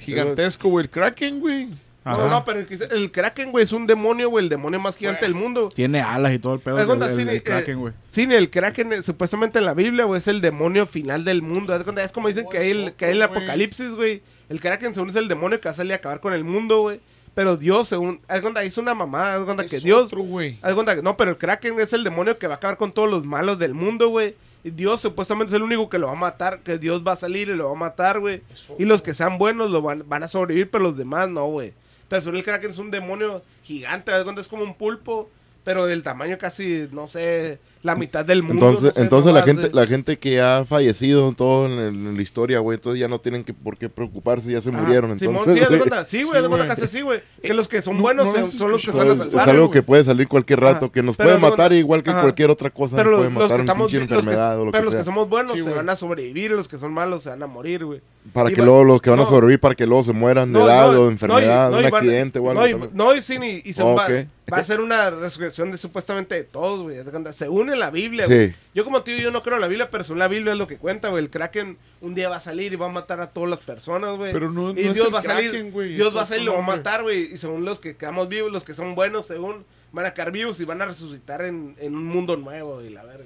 Gigantesco, 0.00 0.68
güey. 0.68 0.84
El 0.86 0.90
Kraken, 0.90 1.38
güey. 1.38 1.68
ajá. 2.02 2.18
No, 2.24 2.28
no, 2.28 2.44
pero 2.44 2.58
el, 2.58 2.66
que- 2.66 2.74
el 2.90 3.12
Kraken, 3.12 3.52
güey, 3.52 3.62
es 3.62 3.70
un 3.70 3.86
demonio, 3.86 4.28
güey, 4.30 4.44
el 4.44 4.48
demonio 4.48 4.80
más 4.80 4.96
gigante 4.96 5.24
del 5.24 5.34
mundo. 5.34 5.68
tiene 5.72 6.00
alas 6.00 6.32
y 6.32 6.40
todo 6.40 6.54
el 6.54 6.60
pedo 6.60 6.84
cuenta, 6.84 7.06
del 7.08 7.28
eh, 7.28 7.42
Kraken, 7.42 7.78
güey. 7.78 7.94
Sí, 8.10 8.22
el 8.28 8.50
Kraken, 8.50 8.92
eh, 8.94 9.02
supuestamente 9.02 9.60
en 9.60 9.64
la 9.64 9.74
Biblia, 9.74 10.04
güey, 10.06 10.18
es 10.18 10.26
el 10.26 10.40
demonio 10.40 10.86
final 10.86 11.24
del 11.24 11.40
mundo. 11.42 11.74
Es 12.00 12.12
como 12.12 12.26
dicen 12.26 12.46
que 12.50 12.58
hay 12.58 12.70
el, 12.70 12.92
que 12.94 13.04
hay 13.04 13.12
el 13.12 13.22
apocalipsis, 13.22 13.90
güey. 13.90 14.22
El 14.48 14.60
Kraken, 14.60 14.92
según 14.92 15.10
es 15.10 15.16
el 15.16 15.28
demonio 15.28 15.60
que 15.60 15.68
va 15.68 15.72
a 15.72 15.76
salir 15.76 15.92
a 15.92 15.96
acabar 15.96 16.20
con 16.20 16.32
el 16.32 16.42
mundo, 16.44 16.80
güey. 16.80 17.00
Pero 17.34 17.56
Dios, 17.56 17.88
según. 17.88 18.20
Haz 18.28 18.40
cuenta, 18.40 18.64
hizo 18.64 18.80
una 18.80 18.94
mamada. 18.94 19.36
Haz 19.36 19.44
cuenta 19.44 19.66
que 19.66 19.76
Es 19.76 19.82
Dios. 19.84 20.06
otro, 20.06 20.22
güey. 20.22 20.58
haz 20.62 20.74
cuenta 20.74 20.96
que- 20.96 21.02
no, 21.02 21.16
pero 21.16 21.30
el 21.32 21.36
Kraken 21.38 21.78
es 21.80 21.92
el 21.92 22.02
demonio 22.02 22.38
que 22.38 22.46
va 22.48 22.54
a 22.54 22.56
acabar 22.56 22.76
con 22.76 22.92
todos 22.92 23.08
los 23.10 23.24
malos 23.24 23.58
del 23.58 23.74
mundo, 23.74 24.08
güey. 24.08 24.34
Dios 24.70 25.00
supuestamente 25.00 25.52
es 25.52 25.56
el 25.56 25.62
único 25.62 25.88
que 25.88 25.98
lo 25.98 26.06
va 26.06 26.12
a 26.12 26.16
matar. 26.16 26.60
Que 26.60 26.78
Dios 26.78 27.02
va 27.06 27.12
a 27.12 27.16
salir 27.16 27.48
y 27.48 27.54
lo 27.54 27.66
va 27.66 27.72
a 27.72 27.78
matar, 27.78 28.20
güey. 28.20 28.42
Y 28.78 28.84
los 28.84 29.02
que 29.02 29.14
sean 29.14 29.38
buenos 29.38 29.70
lo 29.70 29.82
van, 29.82 30.04
van 30.08 30.22
a 30.22 30.28
sobrevivir, 30.28 30.70
pero 30.70 30.84
los 30.84 30.96
demás 30.96 31.28
no, 31.28 31.46
güey. 31.46 31.72
Pero 32.08 32.30
el 32.30 32.44
Kraken 32.44 32.70
es 32.70 32.78
un 32.78 32.90
demonio 32.90 33.42
gigante. 33.64 34.12
Cuenta, 34.22 34.40
es 34.40 34.48
como 34.48 34.62
un 34.62 34.74
pulpo. 34.74 35.30
Pero 35.64 35.84
del 35.86 36.04
tamaño 36.04 36.38
casi, 36.38 36.88
no 36.92 37.08
sé, 37.08 37.58
la 37.86 37.94
mitad 37.96 38.24
del 38.24 38.42
mundo. 38.42 38.66
Entonces, 38.68 38.88
no 38.90 38.94
sé, 38.94 39.00
entonces 39.02 39.32
no 39.32 39.38
la 39.38 39.44
gente, 39.44 39.66
eh. 39.68 39.70
la 39.72 39.86
gente 39.86 40.18
que 40.18 40.40
ha 40.40 40.64
fallecido 40.66 41.28
en 41.28 41.34
todo 41.34 41.66
en, 41.66 41.72
el- 41.72 41.94
en 42.08 42.16
la 42.16 42.22
historia, 42.22 42.58
güey, 42.58 42.76
entonces 42.76 43.00
ya 43.00 43.08
no 43.08 43.20
tienen 43.20 43.44
que 43.44 43.54
por 43.54 43.78
qué 43.78 43.88
preocuparse, 43.88 44.50
ya 44.52 44.60
se 44.60 44.70
Ajá. 44.70 44.82
murieren. 44.82 45.18
Simón, 45.18 45.36
Entonces, 45.38 45.66
sí, 45.66 45.72
de 45.72 45.78
cuenta, 45.78 46.04
sí, 46.04 46.22
güey, 46.24 46.34
de 46.42 46.42
Sí, 46.42 46.48
cuenta 46.48 46.66
güey. 46.66 46.76
que 46.78 46.84
así, 46.84 47.00
güey. 47.02 47.20
Que 47.42 47.54
los 47.54 47.68
que 47.68 47.80
son 47.82 47.96
No- 47.96 48.02
buenos 48.02 48.26
no 48.26 48.46
son- 48.46 48.70
los 48.72 48.84
que 48.84 48.90
son 48.90 49.08
a 49.08 49.12
es, 49.12 49.18
es 49.20 49.26
salvar. 49.26 49.48
algo 49.50 49.70
que 49.70 49.82
puede 49.82 50.04
salir 50.04 50.28
cualquier 50.28 50.60
rato, 50.60 50.86
Ajá. 50.86 50.92
que 50.92 51.02
nos 51.02 51.16
Pero 51.16 51.28
puede 51.30 51.40
no- 51.40 51.48
matar 51.50 51.72
igual 51.72 52.02
que 52.02 52.10
ajá. 52.10 52.20
cualquier 52.22 52.50
otra 52.50 52.70
cosa, 52.70 52.96
Pero 52.96 53.10
nos 53.10 53.18
los, 53.20 53.26
puede 53.28 53.34
los 53.40 53.48
matar 53.50 53.60
una 53.62 53.74
pinche 53.74 53.98
los 53.98 54.02
enfermedad 54.10 54.60
o 54.60 54.64
lo 54.66 54.72
pero 54.72 54.82
que 54.82 54.84
los 54.86 54.92
sea. 54.92 55.00
que 55.00 55.04
somos 55.04 55.28
buenos 55.28 55.52
Sí, 55.56 55.62
se 55.62 55.70
van 55.72 55.88
a 55.88 55.96
sobrevivir, 55.96 56.50
los 56.50 56.68
que 56.68 56.78
son 56.78 56.92
malos 56.92 57.22
se 57.22 57.30
van 57.30 57.42
a 57.42 57.46
morir, 57.46 57.84
güey. 57.84 58.00
Para 58.32 58.50
que 58.50 58.56
luego 58.60 58.82
los 58.82 59.00
que 59.00 59.10
van 59.10 59.20
a 59.20 59.24
sobrevivir, 59.24 59.60
para 59.60 59.74
que 59.76 59.86
luego 59.86 60.02
se 60.02 60.12
mueran 60.12 60.52
de 60.52 60.60
edad 60.60 60.98
o 60.98 61.08
enfermedad, 61.08 61.72
un 61.72 61.84
accidente 61.84 62.40
o 62.40 62.50
algo. 62.50 62.60
No, 62.62 62.66
y, 62.66 62.70
también. 62.72 62.90
no, 62.94 63.14
y 63.14 63.22
sí, 63.22 63.38
ni- 63.38 63.62
y 63.64 63.72
se 63.72 63.82
va, 63.84 64.04
a 64.50 64.64
ser 64.64 64.80
una 64.80 65.10
resurrección 65.10 65.70
de 65.70 65.78
supuestamente 65.78 66.34
de 66.34 66.44
todos, 66.44 66.82
güey. 66.82 67.02
cuenta, 67.04 67.32
Según 67.32 67.70
en 67.76 67.80
la 67.80 67.90
Biblia, 67.90 68.26
Sí. 68.26 68.54
Yo 68.74 68.84
como 68.84 69.02
tío, 69.02 69.16
yo 69.16 69.30
no 69.30 69.42
creo 69.42 69.54
en 69.54 69.60
la 69.62 69.68
Biblia, 69.68 69.90
pero 69.90 70.04
según 70.04 70.18
la 70.18 70.28
Biblia 70.28 70.52
es 70.52 70.58
lo 70.58 70.66
que 70.66 70.76
cuenta, 70.76 71.08
güey. 71.08 71.22
El 71.24 71.30
Kraken 71.30 71.78
un 72.02 72.14
día 72.14 72.28
va 72.28 72.36
a 72.36 72.40
salir 72.40 72.72
y 72.72 72.76
va 72.76 72.86
a 72.86 72.90
matar 72.90 73.20
a 73.20 73.28
todas 73.30 73.48
las 73.48 73.60
personas, 73.60 74.16
güey. 74.16 74.32
Pero 74.32 74.50
no- 74.50 74.70
y 74.72 74.74
no 74.74 74.80
es 74.80 74.94
Dios 74.94 75.06
el 75.06 75.14
va 75.14 75.20
a 75.20 75.22
salir, 75.22 75.50
Kraken, 75.50 75.70
güey, 75.70 75.94
Dios 75.94 76.14
va 76.16 76.22
a 76.22 76.26
salir 76.26 76.42
y 76.42 76.46
lo 76.46 76.52
va 76.54 76.58
a 76.58 76.62
matar, 76.62 77.02
güey. 77.02 77.32
Y 77.32 77.38
según 77.38 77.64
los 77.64 77.80
que 77.80 77.96
quedamos 77.96 78.28
vivos, 78.28 78.52
los 78.52 78.64
que 78.64 78.74
son 78.74 78.94
buenos, 78.94 79.26
según 79.26 79.64
van 79.92 80.04
a 80.06 80.12
quedar 80.12 80.32
vivos 80.32 80.60
y 80.60 80.64
van 80.64 80.82
a 80.82 80.86
resucitar 80.86 81.42
en, 81.42 81.74
en 81.78 81.94
un 81.94 82.04
mundo 82.04 82.36
nuevo 82.36 82.82
y 82.82 82.90
la 82.90 83.04
verga. 83.04 83.24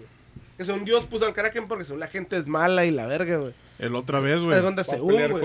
Que 0.56 0.64
según 0.66 0.84
Dios 0.84 1.06
puso 1.06 1.26
al 1.26 1.32
Kraken 1.34 1.66
porque 1.66 1.84
según 1.84 2.00
la 2.00 2.08
gente 2.08 2.36
es 2.36 2.46
mala 2.46 2.84
y 2.84 2.90
la 2.90 3.06
verga, 3.06 3.38
güey. 3.38 3.52
El 3.78 3.94
otra 3.94 4.20
vez, 4.20 4.42
güey. 4.42 4.54
según. 4.84 5.40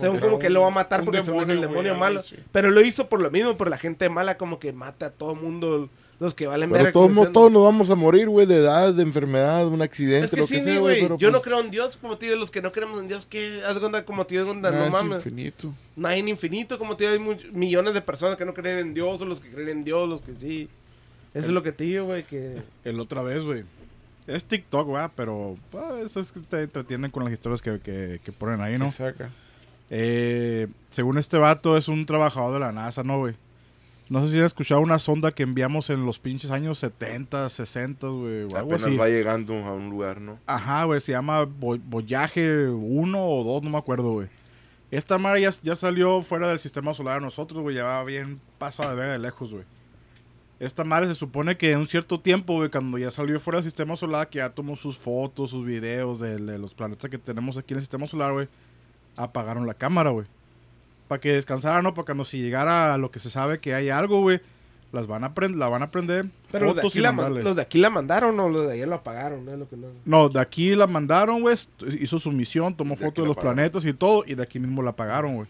Según 0.00 0.16
como 0.20 0.38
que 0.38 0.48
lo 0.50 0.62
va 0.62 0.68
a 0.68 0.70
matar 0.70 1.04
porque 1.04 1.18
según 1.26 1.42
es 1.42 1.48
el 1.50 1.60
demonio 1.60 1.92
malo. 2.00 2.20
Pero 2.50 2.70
lo 2.70 2.80
hizo 2.80 3.08
por 3.10 3.20
lo 3.20 3.30
mismo, 3.30 3.56
por 3.58 3.68
la 3.68 3.76
gente 3.76 4.08
mala 4.08 4.38
como 4.38 4.58
que 4.58 4.72
mata 4.72 5.06
a 5.06 5.10
todo 5.10 5.34
mundo, 5.34 5.90
los 6.20 6.34
que 6.34 6.46
valen 6.48 6.68
Pero 6.70 6.84
verga, 6.84 6.92
todos, 6.92 7.32
todos 7.32 7.52
nos 7.52 7.62
vamos 7.62 7.90
a 7.90 7.94
morir, 7.94 8.28
güey, 8.28 8.44
de 8.46 8.56
edad, 8.56 8.92
de 8.92 9.02
enfermedad, 9.02 9.60
de 9.60 9.66
un 9.70 9.82
accidente, 9.82 10.24
Es 10.24 10.30
que 10.32 10.36
lo 10.38 10.46
sí, 10.46 10.54
que 10.56 10.62
sea, 10.62 10.78
güey. 10.80 11.00
Yo 11.02 11.16
pues- 11.16 11.32
no 11.32 11.40
creo 11.42 11.60
en 11.60 11.70
Dios, 11.70 11.96
como 11.96 12.18
tío, 12.18 12.34
los 12.36 12.50
que 12.50 12.60
no 12.60 12.72
creemos 12.72 12.98
en 13.00 13.06
Dios, 13.08 13.26
¿qué? 13.26 13.62
Haz 13.64 13.78
cuenta 13.78 14.04
como 14.04 14.26
tío, 14.26 14.48
onda, 14.50 14.70
No, 14.70 14.78
no, 14.78 14.84
es 14.86 14.92
mames. 14.92 15.18
infinito. 15.18 15.72
No 15.94 16.08
hay 16.08 16.20
en 16.20 16.28
infinito, 16.28 16.78
como 16.78 16.96
tío, 16.96 17.08
hay 17.10 17.18
much- 17.18 17.50
millones 17.52 17.94
de 17.94 18.00
personas 18.00 18.36
que 18.36 18.44
no 18.44 18.52
creen 18.54 18.78
en 18.78 18.94
Dios, 18.94 19.20
o 19.20 19.24
los 19.24 19.40
que 19.40 19.48
creen 19.50 19.68
en 19.68 19.84
Dios, 19.84 20.08
los 20.08 20.20
que 20.20 20.32
sí. 20.38 20.68
Eso 21.34 21.46
es 21.46 21.52
lo 21.52 21.62
que 21.62 21.72
te 21.72 21.84
digo, 21.84 22.06
güey, 22.06 22.24
que... 22.24 22.62
El 22.84 22.98
otra 22.98 23.22
vez, 23.22 23.44
güey. 23.44 23.62
Es 24.26 24.44
TikTok, 24.44 24.86
güey, 24.88 25.06
pero 25.14 25.56
pues, 25.70 25.84
eso 26.06 26.20
es 26.20 26.32
que 26.32 26.40
te 26.40 26.62
entretienen 26.62 27.10
con 27.10 27.22
las 27.24 27.32
historias 27.32 27.62
que, 27.62 27.78
que, 27.80 28.20
que 28.24 28.32
ponen 28.32 28.60
ahí, 28.60 28.76
¿no? 28.76 28.86
Que 28.86 28.90
saca. 28.92 29.30
Eh, 29.90 30.66
según 30.90 31.16
este 31.16 31.38
vato, 31.38 31.76
es 31.76 31.88
un 31.88 32.04
trabajador 32.06 32.54
de 32.54 32.60
la 32.60 32.72
NASA, 32.72 33.02
¿no, 33.02 33.18
güey? 33.20 33.34
No 34.10 34.22
sé 34.22 34.32
si 34.32 34.38
han 34.38 34.44
escuchado 34.46 34.80
una 34.80 34.98
sonda 34.98 35.32
que 35.32 35.42
enviamos 35.42 35.90
en 35.90 36.06
los 36.06 36.18
pinches 36.18 36.50
años 36.50 36.78
70, 36.78 37.48
60, 37.48 38.06
güey, 38.08 38.44
o 38.44 38.56
Apenas 38.56 38.84
así. 38.84 38.96
va 38.96 39.08
llegando 39.08 39.54
a 39.66 39.72
un 39.74 39.90
lugar, 39.90 40.20
¿no? 40.20 40.38
Ajá, 40.46 40.84
güey, 40.84 41.00
se 41.00 41.12
llama 41.12 41.42
Vo- 41.44 41.80
Voyaje 41.84 42.68
1 42.68 43.18
o 43.28 43.44
2, 43.44 43.62
no 43.62 43.70
me 43.70 43.76
acuerdo, 43.78 44.12
güey. 44.12 44.28
Esta 44.90 45.18
madre 45.18 45.42
ya, 45.42 45.50
ya 45.62 45.74
salió 45.76 46.22
fuera 46.22 46.48
del 46.48 46.58
sistema 46.58 46.94
solar 46.94 47.16
de 47.20 47.26
nosotros, 47.26 47.60
güey, 47.60 47.76
ya 47.76 47.84
va 47.84 48.02
bien 48.04 48.40
pasada 48.56 48.90
de 48.90 48.96
verga 48.96 49.12
de 49.12 49.18
lejos, 49.18 49.52
güey. 49.52 49.64
Esta 50.58 50.82
madre 50.84 51.06
se 51.08 51.14
supone 51.14 51.58
que 51.58 51.70
en 51.72 51.80
un 51.80 51.86
cierto 51.86 52.18
tiempo, 52.18 52.54
güey, 52.54 52.70
cuando 52.70 52.96
ya 52.96 53.10
salió 53.10 53.38
fuera 53.38 53.58
del 53.58 53.64
sistema 53.64 53.94
solar, 53.94 54.30
que 54.30 54.38
ya 54.38 54.48
tomó 54.50 54.74
sus 54.76 54.96
fotos, 54.96 55.50
sus 55.50 55.64
videos 55.66 56.18
de, 56.20 56.36
de 56.38 56.58
los 56.58 56.72
planetas 56.74 57.10
que 57.10 57.18
tenemos 57.18 57.58
aquí 57.58 57.74
en 57.74 57.76
el 57.76 57.82
sistema 57.82 58.06
solar, 58.06 58.32
güey, 58.32 58.48
apagaron 59.16 59.66
la 59.66 59.74
cámara, 59.74 60.10
güey. 60.10 60.26
Para 61.08 61.20
que 61.20 61.32
descansara, 61.32 61.82
¿no? 61.82 61.94
Para 61.94 62.06
cuando 62.06 62.24
si 62.24 62.40
llegara 62.40 62.94
a 62.94 62.98
lo 62.98 63.10
que 63.10 63.18
se 63.18 63.30
sabe 63.30 63.58
que 63.60 63.74
hay 63.74 63.88
algo, 63.88 64.20
güey, 64.20 64.40
las 64.92 65.06
van 65.06 65.24
a 65.24 65.32
la 65.54 65.68
van 65.68 65.82
a 65.82 65.90
prender. 65.90 66.26
Pero 66.52 66.66
los 66.66 66.76
de, 66.76 66.82
aquí 66.86 67.00
la, 67.00 67.12
los 67.12 67.56
de 67.56 67.62
aquí 67.62 67.78
la 67.78 67.90
mandaron 67.90 68.38
o 68.40 68.48
los 68.48 68.66
de 68.66 68.74
allá 68.74 68.86
lo 68.86 68.94
apagaron, 68.96 69.44
¿no? 69.44 69.52
Es 69.52 69.58
lo 69.58 69.68
que 69.68 69.76
no... 69.76 69.88
No, 70.04 70.28
de 70.28 70.40
aquí 70.40 70.74
la 70.74 70.86
mandaron, 70.86 71.40
güey. 71.40 71.56
Hizo 72.00 72.18
su 72.18 72.30
misión, 72.32 72.74
tomó 72.74 72.94
De 72.94 73.00
fotos 73.04 73.16
de 73.16 73.22
la 73.22 73.26
los 73.28 73.36
pagaron. 73.36 73.56
planetas 73.56 73.84
y 73.86 73.92
todo. 73.92 74.24
Y 74.26 74.34
de 74.34 74.42
aquí 74.42 74.58
mismo 74.58 74.82
la 74.82 74.92
pagaron, 74.92 75.34
güey. 75.34 75.48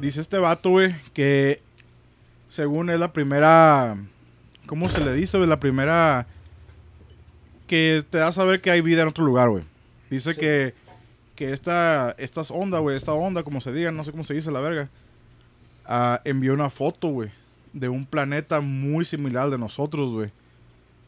Dice 0.00 0.20
este 0.20 0.38
vato, 0.38 0.70
güey, 0.70 0.94
que 1.12 1.60
según 2.48 2.90
es 2.90 2.98
la 3.00 3.12
primera. 3.12 3.96
¿Cómo 4.66 4.88
se 4.88 5.00
le 5.00 5.12
dice, 5.14 5.36
güey? 5.38 5.48
La 5.48 5.60
primera. 5.60 6.26
Que 7.66 8.02
te 8.08 8.18
da 8.18 8.28
a 8.28 8.32
saber 8.32 8.60
que 8.60 8.70
hay 8.70 8.80
vida 8.80 9.02
en 9.02 9.08
otro 9.08 9.24
lugar, 9.24 9.48
güey. 9.50 9.64
Dice 10.10 10.34
Sí. 10.34 10.40
que. 10.40 10.74
Que 11.34 11.52
esta. 11.52 12.14
Estas 12.18 12.50
ondas, 12.50 12.80
güey. 12.80 12.96
Esta 12.96 13.12
onda, 13.12 13.42
como 13.42 13.60
se 13.60 13.72
diga, 13.72 13.90
no 13.90 14.04
sé 14.04 14.10
cómo 14.10 14.24
se 14.24 14.34
dice 14.34 14.50
la 14.50 14.60
verga. 14.60 14.88
ah, 15.86 16.20
envió 16.24 16.54
una 16.54 16.70
foto, 16.70 17.08
güey. 17.08 17.30
De 17.72 17.88
un 17.88 18.04
planeta 18.06 18.60
muy 18.60 19.04
similar 19.04 19.44
al 19.44 19.50
de 19.50 19.58
nosotros, 19.58 20.10
güey. 20.12 20.30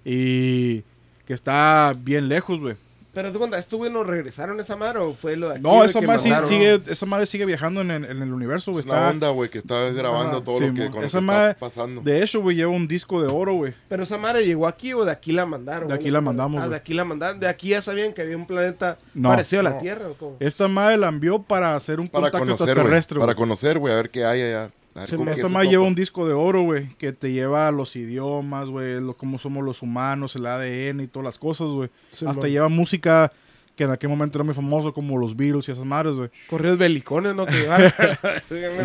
Y. 0.05 0.85
Que 1.27 1.33
está 1.35 1.95
bien 1.99 2.29
lejos, 2.29 2.61
güey. 2.61 2.77
Pero 3.14 3.31
tú 3.33 3.38
cuenta, 3.38 3.59
¿estos 3.59 3.79
güey 3.79 3.90
nos 3.92 4.07
regresaron 4.07 4.59
esa 4.61 4.77
madre 4.77 4.98
o 4.98 5.14
fue 5.14 5.37
lo 5.37 5.48
de 5.48 5.55
aquí? 5.55 5.62
No, 5.62 5.85
esa 5.85 6.00
que 6.00 6.07
madre, 6.07 6.18
sí- 6.20 6.33
sigue, 6.48 6.83
esa 6.88 7.07
madre 7.07 7.27
sigue 7.27 7.46
viajando 7.46 7.81
en, 7.81 7.90
el- 7.92 8.05
en 8.05 8.22
el 8.22 8.33
universo, 8.33 8.72
güey. 8.72 8.81
Es 8.81 8.87
una 8.87 8.96
Está- 8.96 9.11
onda, 9.11 9.29
güey, 9.31 9.48
que 9.50 9.59
está 9.59 9.90
grabando 9.90 10.38
Ajá. 10.38 10.44
todo 10.44 10.59
Sí, 10.59 10.66
lo 10.66 10.74
que, 10.74 10.90
con 10.90 11.00
lo 11.00 11.07
esa 11.07 11.18
que 11.20 11.24
madre- 11.24 11.50
está 11.53 11.61
pasando. 11.61 12.00
De 12.03 12.22
hecho, 12.22 12.40
güey, 12.42 12.57
lleva 12.57 12.72
un 12.72 12.88
disco 12.88 13.22
de 13.22 13.29
oro, 13.29 13.55
güey. 13.55 13.72
Pero 13.88 14.03
esa 14.03 14.18
madre 14.18 14.44
llegó 14.44 14.66
aquí 14.66 14.92
o 14.92 15.05
de 15.05 15.12
aquí 15.12 15.33
la 15.33 15.46
mandaron. 15.46 15.88
De 15.88 15.94
aquí 15.94 16.11
la 16.11 16.20
mandamos, 16.20 16.62
Ah, 16.62 16.68
de 16.68 16.77
aquí 16.77 16.92
la 16.92 17.05
mandaron. 17.05 17.38
De 17.40 17.46
aquí 17.48 17.68
ya 17.68 17.81
sabían 17.83 18.12
que 18.12 18.22
había 18.22 18.37
un 18.37 18.46
planeta 18.46 18.98
No. 19.14 19.29
parecido 19.31 19.61
a 19.61 19.62
la 19.62 19.70
No. 19.70 19.79
Tierra. 19.79 20.09
¿o 20.09 20.14
cómo? 20.14 20.37
Esta 20.40 20.66
madre 20.68 20.96
la 20.96 21.09
envió 21.09 21.40
para 21.42 21.77
hacer 21.77 22.00
un 22.00 22.09
para 22.09 22.31
contacto 22.33 22.57
conocer, 22.57 23.18
Para 23.18 23.35
conocer, 23.35 23.79
güey, 23.79 23.92
a 23.92 23.96
ver 23.96 24.11
qué 24.11 24.24
hay 24.24 24.42
allá. 24.42 24.70
A 24.95 25.07
mo- 25.17 25.25
qué 25.25 25.31
Esta 25.33 25.49
se 25.49 25.55
madre 25.55 25.69
lleva 25.71 25.85
un 25.85 25.95
disco 25.95 26.27
de 26.27 26.35
oro, 26.35 26.63
güey, 26.63 26.89
que 26.97 27.13
te 27.13 27.33
lleva 27.33 27.71
los 27.73 27.97
idiomas, 27.97 28.69
güey, 28.71 29.01
lo, 29.01 29.17
cómo 29.17 29.39
somos 29.39 29.65
los 29.65 29.83
humanos, 29.83 30.37
el 30.37 30.47
ADN 30.47 31.01
y 31.03 31.07
todas 31.09 31.25
las 31.25 31.39
cosas, 31.39 31.69
güey. 31.69 31.91
Sí, 32.13 32.25
Hasta 32.27 32.47
lleva 32.49 32.69
música 32.69 33.33
que 33.77 33.85
en 33.85 33.91
aquel 33.91 34.09
momento 34.09 34.39
era 34.39 34.45
muy 34.45 34.55
famoso, 34.55 34.93
como 34.93 35.19
los 35.19 35.37
Beatles 35.37 35.69
y 35.69 35.73
esas 35.73 35.85
madres, 35.85 36.15
güey. 36.15 36.31
Corridos 36.49 36.79
belicones, 36.79 37.35
¿no? 37.35 37.45
Que 37.47 37.53
llevaron. 37.63 37.93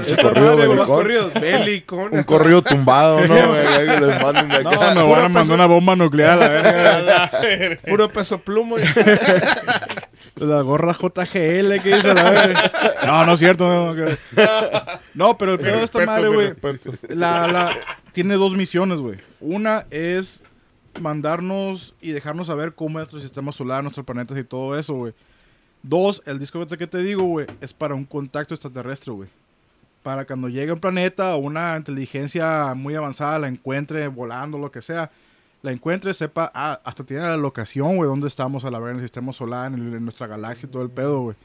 Esta 0.07 0.21
corrido 0.23 0.55
belicón. 0.57 0.85
corridos 0.87 1.33
belicones. 1.39 2.13
Un 2.13 2.23
corrido 2.23 2.61
tumbado, 2.63 3.27
¿no? 3.27 3.35
güey? 3.49 3.67
Ahí 3.67 3.87
que 3.87 4.05
les 4.05 4.21
manden 4.23 4.49
de 4.49 4.63
No, 4.63 4.69
acá. 4.71 4.93
me 4.95 5.03
van 5.03 5.25
a 5.25 5.29
mandar 5.29 5.55
una 5.55 5.65
bomba 5.67 5.95
nuclear, 5.95 6.37
la 6.39 6.49
verga. 6.49 7.31
Puro 7.87 8.09
peso 8.09 8.39
plumo. 8.39 8.77
La 10.37 10.61
gorra 10.61 10.93
JGL 10.93 11.81
que 11.81 11.95
dice 11.95 12.13
la 12.13 12.29
verga. 12.31 12.71
No, 13.05 13.25
no 13.25 13.33
es 13.33 13.39
cierto. 13.39 13.67
No, 13.67 13.95
que- 13.95 14.17
no 15.13 15.37
pero 15.37 15.53
el 15.53 15.59
pedo 15.59 15.77
de 15.77 15.83
esta 15.83 16.05
madre, 16.05 16.29
güey. 16.29 16.53
La, 17.09 17.47
la, 17.47 17.75
tiene 18.11 18.35
dos 18.35 18.55
misiones, 18.55 18.99
güey. 18.99 19.17
Una 19.39 19.85
es 19.91 20.41
mandarnos 21.01 21.93
y 22.01 22.11
dejarnos 22.11 22.47
saber 22.47 22.73
cómo 22.73 22.99
es 22.99 23.03
nuestro 23.03 23.19
sistema 23.21 23.51
solar, 23.51 23.83
nuestros 23.83 24.05
planetas 24.05 24.37
y 24.37 24.43
todo 24.43 24.77
eso, 24.77 24.93
güey. 24.95 25.13
Dos, 25.81 26.21
el 26.25 26.39
disco 26.39 26.65
que 26.67 26.87
te 26.87 26.97
digo, 26.99 27.23
güey, 27.23 27.47
es 27.61 27.73
para 27.73 27.95
un 27.95 28.05
contacto 28.05 28.53
extraterrestre, 28.53 29.13
güey. 29.13 29.29
Para 30.03 30.25
cuando 30.25 30.49
llegue 30.49 30.71
un 30.71 30.79
planeta 30.79 31.35
o 31.35 31.39
una 31.39 31.75
inteligencia 31.77 32.73
muy 32.73 32.95
avanzada 32.95 33.39
la 33.39 33.47
encuentre 33.47 34.07
volando, 34.07 34.57
lo 34.57 34.71
que 34.71 34.81
sea, 34.81 35.11
la 35.61 35.71
encuentre, 35.71 36.13
sepa, 36.13 36.51
ah, 36.53 36.79
hasta 36.83 37.03
tiene 37.03 37.23
la 37.23 37.37
locación, 37.37 37.95
güey, 37.97 38.09
dónde 38.09 38.27
estamos 38.27 38.63
a 38.65 38.71
la 38.71 38.79
ver 38.79 38.91
en 38.91 38.95
el 38.97 39.01
sistema 39.03 39.33
solar, 39.33 39.73
en, 39.73 39.87
el- 39.87 39.93
en 39.95 40.03
nuestra 40.03 40.27
galaxia 40.27 40.67
y 40.67 40.71
todo 40.71 40.83
el 40.83 40.89
pedo, 40.89 41.19
güey. 41.21 41.35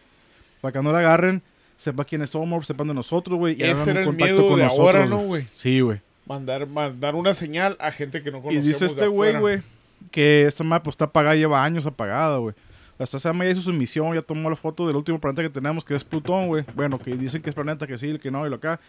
Para 0.60 0.72
que 0.72 0.82
no 0.82 0.92
la 0.92 1.00
agarren, 1.00 1.42
sepa 1.76 2.04
quiénes 2.04 2.30
somos, 2.30 2.66
sepan 2.66 2.88
de 2.88 2.94
nosotros, 2.94 3.38
güey. 3.38 3.56
y 3.60 3.64
hagan 3.64 3.74
Ese 3.76 3.82
un 3.84 3.88
era 3.90 4.00
el 4.00 4.06
contacto 4.06 4.34
miedo 4.34 4.48
con 4.48 4.58
de 4.58 4.64
nosotros, 4.64 4.86
ahora, 4.86 5.06
¿no, 5.06 5.16
güey. 5.16 5.26
güey? 5.28 5.46
Sí, 5.52 5.80
güey. 5.80 6.00
Mandar, 6.26 6.66
mandar 6.66 7.14
una 7.14 7.34
señal 7.34 7.76
a 7.80 7.90
gente 7.92 8.22
que 8.22 8.30
no 8.30 8.38
Y 8.38 8.42
conocemos 8.42 8.66
dice 8.66 8.84
de 8.84 8.86
este 8.86 9.06
güey, 9.08 9.38
güey, 9.38 9.62
que 10.10 10.46
esta 10.46 10.64
madre 10.64 10.84
pues 10.84 10.94
está 10.94 11.06
apagada, 11.06 11.34
lleva 11.34 11.62
años 11.62 11.86
apagada, 11.86 12.38
güey. 12.38 12.54
Hasta 12.98 13.16
esa 13.16 13.32
madre 13.32 13.48
ya 13.48 13.52
hizo 13.58 13.62
su 13.62 13.72
misión, 13.72 14.14
ya 14.14 14.22
tomó 14.22 14.48
la 14.48 14.56
foto 14.56 14.86
del 14.86 14.96
último 14.96 15.20
planeta 15.20 15.42
que 15.42 15.50
tenemos, 15.50 15.84
que 15.84 15.94
es 15.94 16.04
Plutón, 16.04 16.46
güey. 16.46 16.64
Bueno, 16.74 16.98
que 16.98 17.16
dicen 17.16 17.42
que 17.42 17.50
es 17.50 17.54
planeta, 17.54 17.86
que 17.86 17.98
sí, 17.98 18.18
que 18.18 18.30
no, 18.30 18.46
y 18.46 18.50
lo 18.50 18.56
acá. 18.56 18.80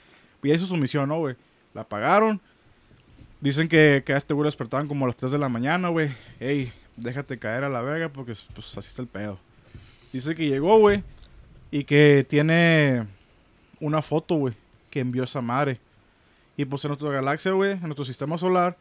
Ya 0.43 0.53
hizo 0.53 0.67
su 0.67 0.75
misión, 0.75 1.09
¿no, 1.09 1.17
güey? 1.17 1.35
La 1.73 1.81
apagaron. 1.81 2.39
Dicen 3.41 3.67
que, 3.67 4.03
que 4.05 4.13
a 4.13 4.17
este 4.17 4.33
güey 4.33 4.43
lo 4.43 4.47
despertaban 4.47 4.87
como 4.87 5.05
a 5.05 5.07
las 5.07 5.17
3 5.17 5.31
de 5.31 5.39
la 5.39 5.49
mañana, 5.49 5.89
güey. 5.89 6.11
Ey, 6.39 6.71
déjate 6.95 7.39
caer 7.39 7.63
a 7.63 7.69
la 7.69 7.81
verga 7.81 8.09
porque 8.09 8.33
pues 8.53 8.77
así 8.77 8.89
está 8.89 9.01
el 9.01 9.07
pedo. 9.07 9.39
Dice 10.13 10.35
que 10.35 10.47
llegó, 10.47 10.77
güey, 10.77 11.03
y 11.71 11.83
que 11.83 12.25
tiene 12.29 13.05
una 13.79 14.01
foto, 14.01 14.35
güey, 14.35 14.53
que 14.89 14.99
envió 15.01 15.23
esa 15.23 15.41
madre. 15.41 15.79
Y 16.57 16.65
pues 16.65 16.83
en 16.85 16.89
nuestra 16.89 17.09
galaxia, 17.09 17.51
güey, 17.51 17.73
en 17.73 17.81
nuestro 17.81 18.05
sistema 18.05 18.37
solar, 18.37 18.77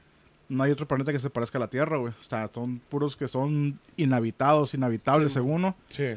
no 0.49 0.63
hay 0.63 0.71
otro 0.73 0.87
planeta 0.87 1.13
que 1.13 1.19
se 1.19 1.31
parezca 1.31 1.59
a 1.59 1.61
la 1.61 1.69
Tierra, 1.69 1.97
güey. 1.97 2.13
O 2.19 2.23
sea, 2.23 2.49
son 2.55 2.79
puros 2.89 3.17
que 3.17 3.27
son 3.29 3.79
inhabitados, 3.97 4.75
inhabitables, 4.75 5.31
Sí. 5.33 5.35
según 5.35 5.53
uno. 5.55 5.77
Sí. 5.89 6.15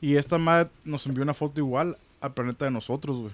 Y 0.00 0.16
esta 0.16 0.38
madre 0.38 0.70
nos 0.84 1.06
envió 1.06 1.22
una 1.22 1.34
foto 1.34 1.60
igual 1.60 1.96
al 2.20 2.32
planeta 2.32 2.64
de 2.64 2.70
nosotros, 2.70 3.16
güey. 3.16 3.32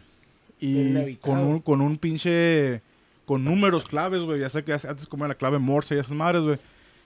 y 0.58 1.16
con 1.16 1.38
un, 1.38 1.58
con 1.60 1.80
un 1.82 1.96
pinche, 1.98 2.80
con 3.26 3.44
números 3.44 3.84
claves, 3.84 4.22
güey. 4.22 4.40
Ya 4.40 4.48
sé 4.50 4.64
que 4.64 4.72
antes 4.72 5.06
como 5.06 5.24
era 5.24 5.34
la 5.34 5.38
clave 5.38 5.58
Morse 5.58 5.94
y 5.94 5.98
esas 5.98 6.12
madres, 6.16 6.42
güey. 6.42 6.58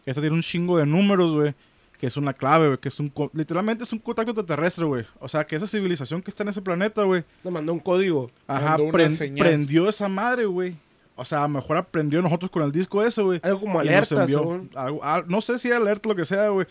Esta 0.06 0.20
tiene 0.20 0.34
un 0.36 0.42
chingo 0.42 0.78
de 0.78 0.86
números, 0.86 1.32
güey. 1.32 1.54
Que 2.00 2.06
es 2.06 2.16
una 2.16 2.32
clave, 2.32 2.66
güey. 2.68 2.78
Que 2.78 2.88
es 2.88 2.98
un, 2.98 3.10
co- 3.10 3.30
literalmente 3.34 3.84
es 3.84 3.92
un 3.92 3.98
contacto 3.98 4.30
extraterrestre, 4.32 4.86
güey. 4.86 5.04
O 5.18 5.28
sea, 5.28 5.46
que 5.46 5.54
esa 5.56 5.66
civilización 5.66 6.22
que 6.22 6.30
está 6.30 6.42
en 6.42 6.48
ese 6.48 6.62
planeta, 6.62 7.02
güey. 7.02 7.24
Le 7.44 7.50
mandó 7.50 7.72
un 7.74 7.78
código. 7.78 8.30
Ajá, 8.46 8.70
Mandó 8.70 8.84
una 8.84 8.92
pren- 8.98 9.10
señal. 9.10 9.46
prendió 9.46 9.88
esa 9.88 10.08
madre, 10.08 10.46
güey. 10.46 10.74
O 11.14 11.24
sea, 11.26 11.40
a 11.40 11.42
lo 11.42 11.48
mejor 11.50 11.76
aprendió 11.76 12.22
nosotros 12.22 12.50
con 12.50 12.62
el 12.62 12.72
disco 12.72 13.04
ese, 13.04 13.20
güey. 13.20 13.38
Algo 13.42 13.60
como 13.60 13.78
alerta, 13.80 14.22
envió 14.22 14.38
según. 14.38 14.70
algo- 14.74 15.00
ah, 15.02 15.22
no 15.28 15.42
sé 15.42 15.58
si 15.58 15.70
alerta 15.70 16.08
lo 16.08 16.16
que 16.16 16.24
sea, 16.24 16.48
güey. 16.48 16.66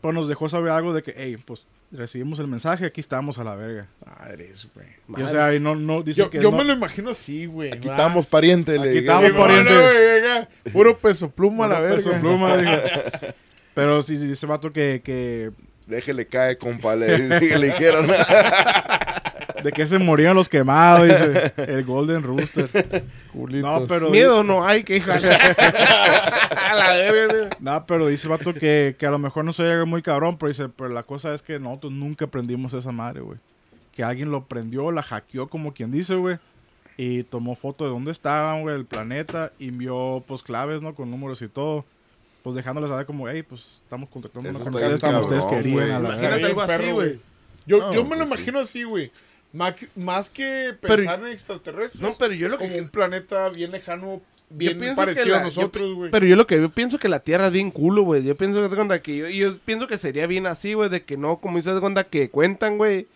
Pero 0.00 0.12
nos 0.12 0.26
dejó 0.28 0.48
saber 0.48 0.70
algo 0.72 0.92
de 0.92 1.02
que, 1.02 1.14
hey, 1.16 1.36
pues 1.46 1.66
recibimos 1.92 2.38
el 2.40 2.48
mensaje, 2.48 2.84
aquí 2.86 3.00
estamos 3.00 3.38
a 3.38 3.44
la 3.44 3.54
verga. 3.54 3.86
Madres, 4.04 4.68
güey. 4.74 5.24
O 5.24 5.28
sea, 5.28 5.54
y 5.54 5.60
no, 5.60 5.76
no, 5.76 6.02
dice 6.02 6.18
Yo, 6.22 6.28
que 6.30 6.42
yo 6.42 6.50
no- 6.50 6.58
me 6.58 6.64
lo 6.64 6.72
imagino 6.72 7.10
así, 7.10 7.46
güey. 7.46 7.70
Aquí 7.72 7.86
va. 7.88 7.94
estamos, 7.94 8.26
pariente. 8.26 8.76
le 8.78 8.88
Aquí 8.90 8.98
estamos, 8.98 9.22
Llegó, 9.22 9.44
güey. 9.44 9.64
pariente. 9.64 10.48
Puro 10.72 10.98
peso 10.98 11.30
pluma 11.30 11.66
a 11.66 11.68
la 11.68 11.80
verga. 11.80 11.94
peso 11.94 12.10
pluma. 12.20 12.56
Pero 13.74 14.02
sí, 14.02 14.16
sí, 14.16 14.30
ese 14.30 14.46
vato 14.46 14.72
que, 14.72 15.02
que 15.04 15.50
Déjele 15.86 16.26
caer, 16.26 16.58
compa. 16.58 16.96
Le, 16.96 17.18
le 17.58 17.66
dijeron. 17.66 18.06
de 19.62 19.72
que 19.72 19.86
se 19.86 19.98
morían 19.98 20.34
los 20.34 20.48
quemados, 20.48 21.06
dice 21.08 21.52
el 21.56 21.84
Golden 21.84 22.22
Rooster. 22.22 22.70
Culitos. 23.32 23.80
No, 23.80 23.86
pero 23.86 24.10
Miedo 24.10 24.42
no 24.42 24.66
hay, 24.66 24.82
que 24.84 24.96
hija. 24.96 25.20
No, 27.60 27.86
pero 27.86 28.08
dice 28.08 28.26
vato 28.28 28.52
que, 28.52 28.96
que 28.98 29.06
a 29.06 29.10
lo 29.10 29.18
mejor 29.18 29.44
no 29.44 29.52
se 29.52 29.62
llega 29.62 29.84
muy 29.84 30.02
cabrón, 30.02 30.36
pero 30.38 30.48
dice, 30.48 30.68
pero 30.68 30.88
la 30.88 31.02
cosa 31.02 31.32
es 31.34 31.42
que 31.42 31.58
nosotros 31.58 31.92
nunca 31.92 32.26
prendimos 32.26 32.74
esa 32.74 32.90
madre, 32.92 33.20
güey. 33.20 33.38
Que 33.92 34.02
alguien 34.02 34.30
lo 34.30 34.44
prendió, 34.46 34.90
la 34.90 35.02
hackeó 35.02 35.48
como 35.48 35.72
quien 35.72 35.92
dice, 35.92 36.14
güey. 36.16 36.38
Y 36.96 37.22
tomó 37.24 37.54
foto 37.54 37.84
de 37.84 37.90
dónde 37.90 38.10
estaban, 38.10 38.62
güey, 38.62 38.74
el 38.76 38.86
planeta. 38.86 39.52
Y 39.58 39.68
envió, 39.68 40.24
pues, 40.26 40.42
claves, 40.42 40.82
¿no? 40.82 40.94
Con 40.94 41.10
números 41.10 41.42
y 41.42 41.48
todo. 41.48 41.84
Pues 42.44 42.54
dejándoles 42.54 42.90
saber 42.90 43.06
como, 43.06 43.26
hey, 43.28 43.42
pues, 43.42 43.80
estamos 43.82 44.08
contactando 44.10 44.48
Eso 44.50 44.58
con 44.60 44.74
ustedes 44.74 45.00
como 45.00 45.18
ustedes 45.18 45.46
querían. 45.46 45.72
güey. 45.74 45.84
a 45.90 45.98
la 45.98 45.98
Imagínate 46.10 46.28
verga. 46.28 46.36
Imagínate 46.36 46.46
algo 46.46 46.60
bien 46.60 46.70
así, 46.70 46.82
perro, 46.84 46.94
güey. 46.94 47.18
Yo, 47.66 47.78
No, 47.78 47.94
yo 47.94 48.04
me 48.04 48.10
lo 48.10 48.16
pues 48.16 48.20
sí. 48.20 48.24
imagino 48.44 48.58
así, 48.60 48.82
güey. 48.84 49.10
Más, 49.54 49.74
más 49.96 50.30
que 50.30 50.76
Pero- 50.80 50.96
pensar 50.96 51.20
en 51.20 51.26
extraterrestres. 51.28 52.02
No, 52.02 52.14
pero 52.18 52.34
yo 52.34 52.48
lo 52.48 52.58
como 52.58 52.70
que... 52.70 52.80
un 52.82 52.88
planeta 52.90 53.48
bien 53.48 53.70
lejano, 53.70 54.20
bien 54.50 54.78
parecido 54.94 55.28
la- 55.36 55.40
a 55.40 55.44
nosotros, 55.44 55.94
güey. 55.94 56.10
Pero 56.10 56.26
yo 56.26 56.36
lo 56.36 56.46
que 56.46 56.60
yo 56.60 56.68
pienso 56.70 56.98
que 56.98 57.08
la 57.08 57.20
Tierra 57.20 57.46
es 57.46 57.52
bien 57.52 57.70
culo, 57.70 58.02
güey. 58.02 58.22
Yo 58.22 58.36
pienso 58.36 58.68
que, 58.68 59.00
que 59.02 59.16
yo, 59.16 59.28
yo 59.30 59.58
pienso 59.64 59.86
que 59.88 59.96
sería 59.96 60.26
bien 60.26 60.46
así, 60.46 60.74
güey, 60.74 60.90
de 60.90 61.02
que 61.02 61.16
no, 61.16 61.38
como 61.38 61.56
dices, 61.56 61.80
cuenta 61.80 62.04
que 62.04 62.28
cuentan, 62.28 62.76
güey. 62.76 63.06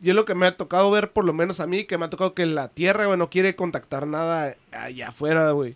Yo 0.00 0.14
lo 0.14 0.24
que 0.24 0.36
me 0.36 0.46
ha 0.46 0.56
tocado 0.56 0.88
ver, 0.92 1.10
por 1.10 1.24
lo 1.24 1.32
menos 1.32 1.58
a 1.58 1.66
mí, 1.66 1.82
que 1.82 1.98
me 1.98 2.04
ha 2.04 2.10
tocado 2.10 2.32
que 2.32 2.46
la 2.46 2.68
Tierra, 2.68 3.06
güey, 3.06 3.18
no 3.18 3.28
quiere 3.28 3.56
contactar 3.56 4.06
nada 4.06 4.54
allá 4.70 5.08
afuera, 5.08 5.50
güey. 5.50 5.74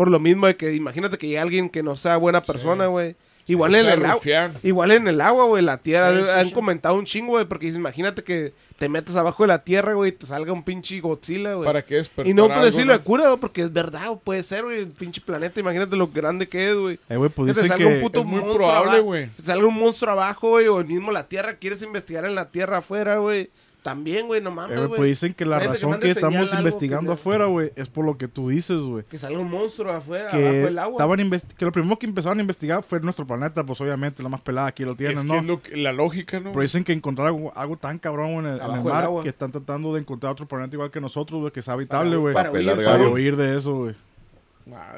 Por 0.00 0.10
lo 0.10 0.18
mismo 0.18 0.46
de 0.46 0.56
que 0.56 0.74
imagínate 0.74 1.18
que 1.18 1.26
hay 1.26 1.36
alguien 1.36 1.68
que 1.68 1.82
no 1.82 1.94
sea 1.94 2.16
buena 2.16 2.42
persona, 2.42 2.86
güey. 2.86 3.16
Igual 3.46 3.74
en 3.74 3.84
el 3.84 4.06
agua. 4.06 4.22
Igual 4.62 4.92
en 4.92 5.08
el 5.08 5.20
agua, 5.20 5.44
güey, 5.44 5.62
la 5.62 5.76
tierra. 5.76 6.10
Sí, 6.10 6.26
han 6.40 6.50
comentado 6.52 6.94
un 6.94 7.04
chingo, 7.04 7.32
güey, 7.32 7.44
porque 7.44 7.66
imagínate 7.66 8.24
que 8.24 8.54
te 8.78 8.88
metes 8.88 9.14
abajo 9.16 9.42
de 9.42 9.48
la 9.48 9.62
tierra, 9.62 9.92
güey, 9.92 10.08
y 10.08 10.12
te 10.12 10.24
salga 10.24 10.54
un 10.54 10.62
pinche 10.62 10.98
Godzilla, 11.00 11.52
güey. 11.52 11.66
¿Para 11.66 11.84
qué 11.84 11.96
despertar 11.96 12.30
Y 12.30 12.32
no 12.32 12.44
algo, 12.46 12.64
decirlo 12.64 12.94
de 12.94 13.00
cura, 13.00 13.26
güey, 13.26 13.38
porque 13.40 13.60
es 13.60 13.70
verdad, 13.70 14.18
puede 14.24 14.42
ser, 14.42 14.64
güey, 14.64 14.78
el 14.78 14.86
pinche 14.86 15.20
planeta. 15.20 15.60
Imagínate 15.60 15.94
lo 15.96 16.08
grande 16.08 16.48
que 16.48 16.70
es, 16.70 16.76
güey. 16.76 16.98
Eh, 17.10 17.16
güey, 17.18 17.28
pues 17.28 17.54
Que 17.54 17.68
te 17.68 17.84
un 17.84 18.00
puto 18.00 18.20
es 18.20 18.26
muy 18.26 18.40
probable, 18.40 19.00
güey. 19.00 19.28
Te 19.36 19.42
salga 19.42 19.66
un 19.66 19.74
monstruo 19.74 20.12
abajo, 20.12 20.48
güey, 20.48 20.66
o 20.66 20.82
mismo 20.82 21.12
la 21.12 21.28
tierra. 21.28 21.56
Quieres 21.56 21.82
investigar 21.82 22.24
en 22.24 22.34
la 22.34 22.48
tierra 22.48 22.78
afuera, 22.78 23.18
güey. 23.18 23.50
También, 23.82 24.26
güey, 24.26 24.42
no 24.42 24.50
eh, 24.50 24.52
mames, 24.52 24.76
güey, 24.76 24.88
pues 24.90 25.02
dicen 25.08 25.32
que 25.32 25.46
la 25.46 25.56
Imagínate 25.56 25.78
razón 25.86 26.00
que 26.00 26.10
estamos 26.10 26.52
investigando 26.52 27.00
que 27.02 27.06
no- 27.06 27.12
afuera, 27.14 27.46
güey, 27.46 27.72
es 27.76 27.88
por 27.88 28.04
lo 28.04 28.18
que 28.18 28.28
tú 28.28 28.50
dices, 28.50 28.78
güey. 28.82 29.04
Que 29.04 29.18
salga 29.18 29.38
un 29.38 29.48
monstruo 29.50 29.90
afuera, 29.90 30.24
abajo 30.28 30.36
que 30.36 30.42
del 30.52 30.78
agua. 30.78 30.92
estaban 30.96 31.18
investi- 31.20 31.54
que 31.56 31.64
lo 31.64 31.72
primero 31.72 31.98
que 31.98 32.04
empezaron 32.06 32.38
a 32.38 32.40
investigar 32.42 32.82
fue 32.82 33.00
nuestro 33.00 33.26
planeta, 33.26 33.64
pues 33.64 33.80
obviamente 33.80 34.22
la 34.22 34.28
más 34.28 34.42
pelada 34.42 34.66
aquí 34.66 34.84
lo 34.84 34.94
tienen, 34.96 35.16
Es 35.16 35.22
que 35.22 35.28
¿no? 35.28 35.36
es 35.36 35.44
lo 35.46 35.62
que- 35.62 35.76
la 35.78 35.92
lógica, 35.92 36.38
¿no? 36.40 36.50
Pero 36.52 36.60
dicen 36.62 36.84
que 36.84 36.92
encontrar 36.92 37.28
algo, 37.28 37.52
algo 37.56 37.78
tan 37.78 37.98
cabrón 37.98 38.30
en 38.30 38.38
el, 38.38 38.46
en 38.46 38.54
el 38.56 38.60
Abajo 38.60 38.84
mar 38.90 39.04
agua. 39.04 39.22
que 39.22 39.30
están 39.30 39.50
tratando 39.50 39.94
de 39.94 40.00
encontrar 40.00 40.32
otro 40.32 40.46
planeta 40.46 40.76
igual 40.76 40.90
que 40.90 41.00
nosotros, 41.00 41.40
güey, 41.40 41.50
que 41.52 41.62
sea 41.62 41.72
habitable, 41.72 42.16
güey. 42.16 42.34
para 42.34 42.50
huir, 42.52 42.66
para 42.66 42.76
Para 42.84 42.98
gallo. 42.98 43.12
huir 43.12 43.36
de 43.36 43.56
eso, 43.56 43.74
güey. 43.76 43.94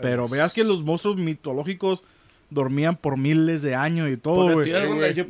Pero 0.01 0.29
veas 0.29 0.53
que 0.53 0.65
los 0.65 0.83
monstruos 0.83 1.17
mitológicos 1.17 2.03
dormían 2.53 2.97
por 2.97 3.17
miles 3.17 3.63
de 3.63 3.75
años 3.75 4.11
y 4.11 4.17
todo, 4.17 4.53
güey. 4.53 4.73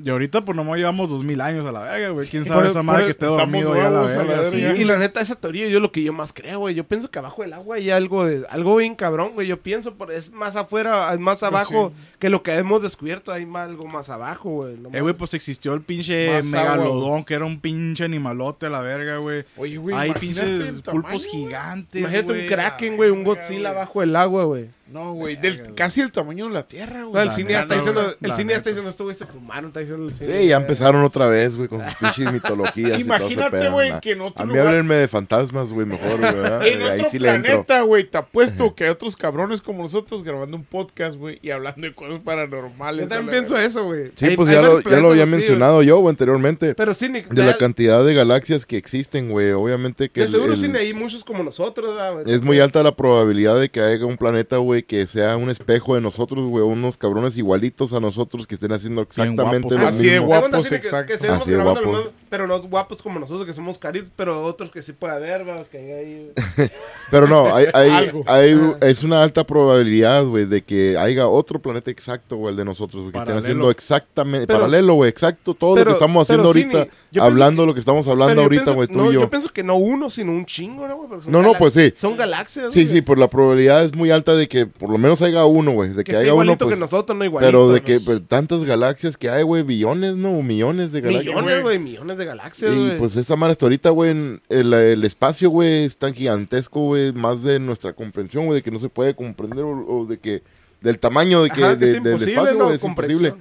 Y 0.02 0.10
ahorita, 0.10 0.44
pues 0.44 0.56
nomás 0.56 0.78
llevamos 0.78 1.08
dos 1.08 1.24
mil 1.24 1.40
años 1.40 1.64
a 1.66 1.72
la 1.72 1.80
verga, 1.80 2.10
güey. 2.10 2.28
¿Quién 2.28 2.42
Sí, 2.44 2.48
sabe 2.48 2.68
esa 2.68 2.82
madre 2.82 3.04
que 3.04 3.10
esté 3.10 3.26
dormido 3.26 3.74
ya 3.74 3.82
a 3.82 3.84
la 3.84 3.90
nuevos 3.90 4.14
a 4.14 4.24
la 4.24 4.24
verga? 4.24 4.44
sí. 4.44 4.82
Y 4.82 4.84
la 4.84 4.96
neta, 4.98 5.20
esa 5.20 5.34
teoría 5.36 5.68
yo 5.68 5.80
lo 5.80 5.92
que 5.92 6.02
yo 6.02 6.12
más 6.12 6.32
creo, 6.32 6.60
güey. 6.60 6.74
Yo 6.74 6.84
pienso 6.84 7.10
que 7.10 7.18
abajo 7.18 7.42
del 7.42 7.52
agua 7.52 7.76
hay 7.76 7.90
algo 7.90 8.26
de, 8.26 8.44
algo 8.50 8.76
bien 8.76 8.94
cabrón, 8.94 9.32
güey. 9.34 9.46
Yo 9.46 9.60
pienso, 9.60 9.94
por, 9.94 10.12
es 10.12 10.30
más 10.32 10.56
afuera, 10.56 11.12
es 11.12 11.20
más 11.20 11.42
abajo 11.42 11.92
que 12.18 12.28
lo 12.28 12.42
que 12.42 12.54
hemos 12.54 12.82
descubierto. 12.82 13.32
Hay 13.32 13.46
más, 13.46 13.68
algo 13.68 13.86
más 13.86 14.10
abajo, 14.10 14.50
güey. 14.50 14.76
No 14.76 14.90
Eh, 14.92 15.00
güey, 15.00 15.14
pues 15.14 15.34
existió 15.34 15.74
el 15.74 15.82
pinche 15.82 16.28
Más 16.32 16.52
agua, 16.54 16.76
megalodón, 16.76 17.24
que 17.24 17.34
era 17.34 17.44
un 17.44 17.60
pinche 17.60 18.04
animalote 18.04 18.66
a 18.66 18.70
la 18.70 18.80
verga, 18.80 19.18
güey. 19.18 19.44
Oye, 19.56 19.76
güey, 19.76 19.96
Hay 19.96 20.12
pinches 20.14 20.82
pulpos 20.82 21.26
gigantes, 21.26 22.00
Imagínate 22.00 22.32
un 22.32 22.46
kraken, 22.48 22.96
güey, 22.96 23.10
un 23.10 23.24
Godzilla 23.24 23.70
abajo 23.70 24.00
del 24.00 24.16
agua, 24.16 24.44
güey. 24.44 24.68
No, 24.92 25.14
güey, 25.14 25.36
del, 25.36 25.74
casi 25.74 26.00
el 26.02 26.12
tamaño 26.12 26.46
de 26.48 26.52
la 26.54 26.66
Tierra, 26.68 27.00
No, 27.00 27.08
güey. 27.10 27.22
el 27.22 27.28
La 27.28 27.34
cine 27.34 27.50
ya 27.52 27.60
está 27.62 27.74
diciendo, 27.76 28.14
el 28.20 28.32
cine 28.32 28.52
ya 28.52 28.58
está 28.58 28.70
diciendo, 28.70 28.90
esto 28.90 29.04
güey 29.04 29.16
se 29.16 29.26
fumaron, 29.26 29.66
está 29.68 29.80
diciendo 29.80 30.06
el 30.06 30.14
cine. 30.14 30.38
Sí, 30.40 30.48
ya 30.48 30.56
empezaron 30.56 31.02
otra 31.02 31.26
vez, 31.26 31.56
güey, 31.56 31.68
con 31.68 31.82
sus 31.84 31.94
pinches 31.96 32.32
mitologías. 32.32 33.00
Imagínate, 33.00 33.68
güey, 33.70 33.90
¿no? 33.92 34.00
que 34.00 34.12
en 34.12 34.20
otro 34.20 34.42
A 34.42 34.46
mí 34.46 34.52
lugar- 34.52 34.66
háblenme 34.68 34.94
de 34.96 35.08
fantasmas, 35.08 35.72
güey, 35.72 35.86
mejor, 35.86 36.18
güey. 36.20 36.32
Ahí 36.62 36.98
otro 37.00 37.10
sí 37.10 37.18
le 37.18 37.28
entro. 37.30 37.50
planeta, 37.50 37.80
güey, 37.82 38.04
te 38.04 38.18
apuesto 38.18 38.74
que 38.74 38.84
hay 38.84 38.90
otros 38.90 39.16
cabrones 39.16 39.62
como 39.62 39.82
nosotros 39.82 40.22
grabando 40.22 40.56
un 40.56 40.64
podcast, 40.64 41.16
güey, 41.16 41.38
y 41.42 41.50
hablando 41.50 41.80
de 41.86 41.94
cosas 41.94 42.18
paranormales. 42.18 43.08
Yo 43.08 43.16
también 43.16 43.38
pienso 43.44 43.56
eso, 43.58 43.84
güey. 43.84 44.12
Sí, 44.14 44.26
Hay- 44.26 44.36
pues 44.36 44.48
hay 44.48 44.56
ya 44.56 44.62
lo, 44.62 44.80
ya 44.80 45.00
lo 45.00 45.10
había 45.10 45.22
así, 45.24 45.32
mencionado 45.32 45.82
yo, 45.82 45.98
güey, 45.98 46.10
anteriormente. 46.10 46.74
Pero 46.74 46.92
sí, 46.94 47.08
ni- 47.08 47.22
De 47.22 47.44
la 47.44 47.56
cantidad 47.56 48.04
de 48.04 48.14
galaxias 48.14 48.66
que 48.66 48.76
existen, 48.76 49.30
güey. 49.30 49.52
Obviamente 49.52 50.10
que 50.10 50.22
de 50.22 50.28
seguro 50.28 50.56
sí 50.56 50.70
hay 50.76 50.92
muchos 50.94 51.24
como 51.24 51.42
nosotros, 51.42 51.94
¿verdad, 51.94 52.12
güey? 52.12 52.34
es 52.34 52.42
muy 52.42 52.60
alta 52.60 52.82
la 52.82 52.94
probabilidad 52.94 53.58
de 53.58 53.70
que 53.70 53.80
haya 53.80 54.04
un 54.04 54.16
planeta, 54.16 54.56
güey, 54.58 54.81
que 54.84 55.06
sea 55.06 55.36
un 55.36 55.50
espejo 55.50 55.94
de 55.94 56.00
nosotros, 56.00 56.44
güey. 56.46 56.64
Unos 56.64 56.96
cabrones 56.96 57.36
igualitos 57.36 57.92
a 57.92 58.00
nosotros 58.00 58.46
que 58.46 58.54
estén 58.54 58.72
haciendo 58.72 59.02
exactamente 59.02 59.68
guapos. 59.68 59.82
lo 59.82 59.88
Así 59.88 60.06
de 60.06 60.12
mismo. 60.12 60.26
guapos, 60.26 60.44
Hay 60.46 60.50
cuenta, 60.50 60.68
sí, 60.68 60.70
que- 60.70 60.76
exacto. 60.76 61.06
Que, 61.20 61.28
Así 61.28 61.50
de 61.50 61.56
guapos. 61.62 61.84
mismo, 61.86 62.02
pero 62.28 62.46
no 62.46 62.60
guapos 62.62 63.02
como 63.02 63.18
nosotros 63.20 63.46
que 63.46 63.52
somos 63.54 63.78
caritos, 63.78 64.10
pero 64.16 64.44
otros 64.44 64.70
que 64.70 64.82
sí 64.82 64.92
puede 64.92 65.14
haber, 65.14 65.44
¿verdad? 65.44 65.66
Que 65.70 65.78
hay 65.78 65.92
ahí- 65.92 66.32
Pero 67.10 67.26
no, 67.26 67.54
hay, 67.54 67.66
hay, 67.74 67.90
Algo. 68.08 68.24
hay- 68.26 68.52
Ajá. 68.52 68.76
es 68.88 69.02
una 69.04 69.22
alta 69.22 69.44
probabilidad, 69.44 70.24
güey, 70.24 70.46
de 70.46 70.62
que 70.62 70.96
haya 70.98 71.28
otro 71.28 71.60
planeta 71.60 71.90
exacto, 71.90 72.36
güey, 72.36 72.52
el 72.52 72.56
de 72.56 72.64
nosotros, 72.64 73.02
güey, 73.02 73.12
que 73.12 73.18
estén 73.18 73.36
haciendo 73.36 73.70
exactamente, 73.70 74.46
Pero- 74.46 74.60
paralelo, 74.60 74.94
güey, 74.94 75.10
exacto, 75.10 75.52
todo 75.54 75.76
lo 75.76 75.84
que 75.84 75.90
estamos 75.92 76.22
haciendo 76.22 76.52
pero 76.52 76.78
ahorita, 76.78 76.92
hablando 77.20 77.62
que- 77.62 77.66
lo 77.66 77.74
que 77.74 77.80
estamos 77.80 78.08
hablando 78.08 78.42
ahorita, 78.42 78.70
güey, 78.72 78.88
tú 78.88 78.98
no, 78.98 79.10
y 79.10 79.14
yo. 79.14 79.20
Yo 79.22 79.30
pienso 79.30 79.48
que 79.50 79.62
no 79.62 79.76
uno, 79.76 80.08
sino 80.10 80.32
un 80.32 80.46
chingo, 80.46 80.88
¿no? 80.88 80.96
güey? 80.96 81.20
No, 81.26 81.42
no, 81.42 81.52
pues 81.54 81.74
sí. 81.74 81.92
Son 81.96 82.16
galaxias, 82.16 82.72
Sí, 82.72 82.84
güey. 82.84 82.94
sí, 82.96 83.02
por 83.02 83.18
la 83.18 83.28
probabilidad 83.28 83.84
es 83.84 83.94
muy 83.94 84.10
alta 84.10 84.34
de 84.34 84.48
que 84.48 84.66
por 84.78 84.90
lo 84.90 84.98
menos 84.98 85.22
haya 85.22 85.44
uno, 85.44 85.72
güey, 85.72 85.90
de 85.90 86.04
Que 86.04 86.12
que, 86.12 86.16
haya 86.16 86.34
uno, 86.34 86.42
igualito 86.44 86.64
pues, 86.66 86.74
que 86.76 86.80
nosotros, 86.80 87.16
no 87.16 87.24
igualito. 87.24 87.46
pero 87.48 87.68
de 87.70 87.80
que 87.82 87.94
nos- 87.94 88.02
pues, 88.04 88.22
tantas 88.28 88.64
galaxias 88.64 89.16
que 89.16 89.30
hay, 89.30 89.42
güey, 89.42 89.62
billones, 89.62 90.16
¿no? 90.16 90.30
O 90.32 90.42
millones 90.42 90.92
de 90.92 91.00
galaxias. 91.00 91.34
Millones, 91.34 91.62
güey, 91.62 91.78
millones 91.78 92.18
de 92.18 92.24
galaxias, 92.24 92.72
Y 92.74 92.90
pues 92.98 93.16
esta 93.16 93.36
madre 93.36 93.52
hasta 93.52 93.66
ahorita, 93.66 93.90
güey, 93.90 94.10
el, 94.48 94.72
el 94.74 95.04
espacio, 95.04 95.50
güey, 95.50 95.84
es 95.84 95.96
tan 95.96 96.14
gigantesco, 96.14 96.80
güey, 96.86 97.12
más 97.12 97.42
de 97.42 97.58
nuestra 97.60 97.92
comprensión, 97.92 98.46
güey, 98.46 98.56
de 98.58 98.62
que 98.62 98.70
no 98.70 98.78
se 98.78 98.88
puede 98.88 99.14
comprender 99.14 99.64
o, 99.64 99.86
o 99.86 100.06
de 100.06 100.18
que, 100.18 100.42
del 100.80 100.98
tamaño 100.98 101.42
de 101.42 101.50
que, 101.50 101.62
Ajá, 101.64 101.78
que 101.78 101.84
de- 101.86 101.96
es 101.98 102.02
del 102.02 102.22
espacio, 102.28 102.58
¿no? 102.58 102.64
güey, 102.64 102.76
es 102.76 102.84
imposible. 102.84 103.34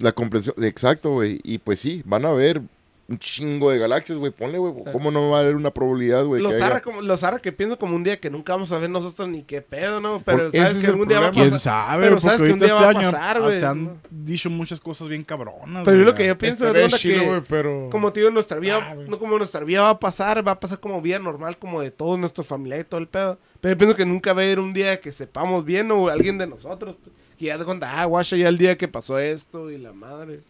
La 0.00 0.12
comprensión, 0.12 0.54
exacto, 0.64 1.10
güey, 1.10 1.38
y 1.44 1.58
pues 1.58 1.78
sí, 1.78 2.02
van 2.06 2.24
a 2.24 2.28
haber 2.30 2.62
un 3.08 3.18
chingo 3.18 3.70
de 3.70 3.78
galaxias, 3.78 4.16
güey, 4.16 4.30
ponle, 4.32 4.58
güey, 4.58 4.72
¿cómo 4.92 5.10
no 5.10 5.28
va 5.30 5.38
a 5.38 5.40
haber 5.40 5.56
una 5.56 5.70
probabilidad, 5.72 6.24
güey? 6.24 6.40
Los 6.40 6.54
haya- 6.54 6.66
arra, 6.66 6.80
como, 6.82 7.02
los 7.02 7.22
arra 7.24 7.40
que 7.40 7.52
pienso 7.52 7.78
como 7.78 7.96
un 7.96 8.04
día 8.04 8.18
que 8.20 8.30
nunca 8.30 8.54
vamos 8.54 8.72
a 8.72 8.78
ver 8.78 8.88
nosotros 8.88 9.28
ni 9.28 9.42
qué 9.42 9.60
pedo, 9.60 10.00
¿no? 10.00 10.22
Pero 10.24 10.50
sabes 10.50 10.74
que 10.74 10.78
es 10.80 10.88
algún 10.88 11.08
día 11.08 11.20
va 11.20 11.26
a 11.26 11.30
problema. 11.30 11.50
¿Quién 11.50 11.50
pasar. 11.52 11.88
sabe? 11.90 12.04
pero 12.04 12.20
sabes 12.20 12.36
que 12.38 12.42
un 12.44 12.48
ahorita 12.50 12.64
día 12.66 12.74
este 12.74 12.84
va 12.84 12.90
a 12.90 12.98
año 13.02 13.10
pasar, 13.10 13.36
ah, 13.36 13.40
güey, 13.40 13.56
se 13.58 13.66
han 13.66 14.00
dicho 14.10 14.48
muchas 14.50 14.80
cosas 14.80 15.08
bien 15.08 15.22
cabronas. 15.24 15.84
Pero 15.84 16.00
es 16.00 16.06
lo 16.06 16.14
que 16.14 16.26
yo 16.26 16.38
pienso 16.38 16.66
onda 16.66 16.88
chido, 16.88 17.20
que, 17.20 17.26
güey, 17.26 17.42
pero... 17.48 17.88
como 17.90 18.12
te 18.12 18.20
digo, 18.20 18.30
nuestra 18.30 18.58
vida, 18.58 18.78
Ah, 18.82 18.94
no 18.94 19.18
como 19.18 19.36
nuestra 19.36 19.60
vida 19.64 19.82
va 19.82 19.90
a 19.90 20.00
pasar, 20.00 20.46
va 20.46 20.52
a 20.52 20.60
pasar 20.60 20.80
como 20.80 21.02
vida 21.02 21.18
normal, 21.18 21.58
como 21.58 21.82
de 21.82 21.90
todos 21.90 22.18
nuestros 22.18 22.46
familiares 22.46 22.86
y 22.86 22.88
todo 22.88 23.00
el 23.00 23.08
pedo. 23.08 23.38
Pero 23.60 23.74
yo 23.74 23.78
pienso 23.78 23.96
que 23.96 24.06
nunca 24.06 24.32
va 24.32 24.40
a 24.40 24.44
haber 24.44 24.58
un 24.60 24.72
día 24.72 25.00
que 25.00 25.12
sepamos 25.12 25.64
bien 25.64 25.90
o 25.90 26.08
alguien 26.08 26.38
de 26.38 26.46
nosotros, 26.46 26.96
pues, 27.02 27.14
que 27.38 27.46
ya 27.46 27.58
de 27.58 27.64
cuenta, 27.64 28.00
ah, 28.00 28.04
guacha, 28.06 28.36
ya 28.36 28.48
el 28.48 28.58
día 28.58 28.78
que 28.78 28.88
pasó 28.88 29.18
esto 29.18 29.70
y 29.70 29.76
la 29.78 29.92
madre. 29.92 30.40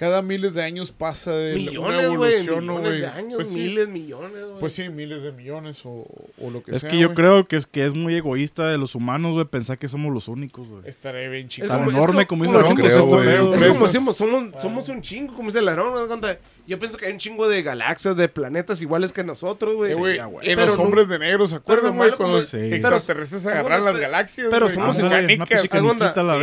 Cada 0.00 0.22
miles 0.22 0.54
de 0.54 0.62
años 0.62 0.92
pasa 0.92 1.34
de 1.36 1.52
una 1.52 1.58
Millones, 1.70 2.16
güey. 2.16 2.32
evolución, 2.32 2.64
¿no, 2.66 2.72
Millones 2.78 2.88
güey? 2.90 3.00
de 3.02 3.06
años, 3.06 3.34
Pues 3.34 3.48
sí, 3.48 3.58
miles, 3.58 3.88
millones, 3.88 4.32
güey. 4.46 4.58
pues 4.58 4.72
sí, 4.72 4.88
miles 4.88 5.22
de 5.22 5.32
millones 5.32 5.84
o, 5.84 6.06
o 6.40 6.50
lo 6.50 6.62
que 6.62 6.70
Es 6.74 6.80
sea. 6.80 6.90
que 6.90 6.98
yo 6.98 7.08
güey. 7.08 7.16
creo 7.16 7.44
que 7.44 7.56
es, 7.56 7.66
que 7.66 7.84
es 7.84 7.94
muy 7.94 8.14
egoísta 8.16 8.66
de 8.70 8.78
los 8.78 8.94
humanos, 8.94 9.34
güey, 9.34 9.44
pensar 9.44 9.76
que 9.78 9.88
somos 9.88 10.10
los 10.14 10.26
únicos, 10.28 10.68
güey. 10.68 10.84
Estaré 10.86 11.28
bien 11.28 11.48
Es 11.48 11.52
chido. 11.52 11.68
Tan 11.68 11.82
es 11.86 11.92
enorme 11.92 12.26
como- 12.26 12.44
como 12.44 12.44
dice 12.44 12.52
como 12.54 12.56
la 12.56 12.62
no 12.62 12.68
gente, 12.68 12.82
creo, 12.82 12.98
es 12.98 13.06
güey. 13.06 13.28
Es 13.28 13.40
güey. 13.60 13.72
Como 13.72 13.86
decimos, 13.86 14.16
somos, 14.16 14.44
somos 14.62 14.88
un 14.88 15.02
chingo, 15.02 15.34
como 15.34 15.50
dice. 15.50 15.62
Cuando- 16.08 16.28
Yo 16.66 16.78
pienso 16.78 16.96
que 16.98 17.06
hay 17.06 17.12
un 17.12 17.18
chingo 17.18 17.48
de 17.48 17.62
galaxias, 17.62 18.16
de 18.16 18.28
planetas 18.28 18.80
iguales 18.82 19.12
que 19.12 19.24
nosotros, 19.24 19.74
güey. 19.74 19.92
Eh, 19.92 20.20
en 20.42 20.58
los 20.66 20.76
no- 20.76 20.82
hombres 20.84 21.08
de 21.08 21.18
negro, 21.18 21.46
¿se 21.46 21.56
acuerdan, 21.56 21.96
güey? 21.96 22.12
Cuando 22.12 22.36
los 22.38 22.48
Sí. 22.48 22.58
extraterrestres 22.58 23.46
agarran 23.46 23.84
las 23.84 23.96
galaxias, 23.98 24.48
pero 24.50 24.66
güey. 24.66 24.74
somos 24.74 24.96
canicas. 24.98 25.64
la. 26.16 26.38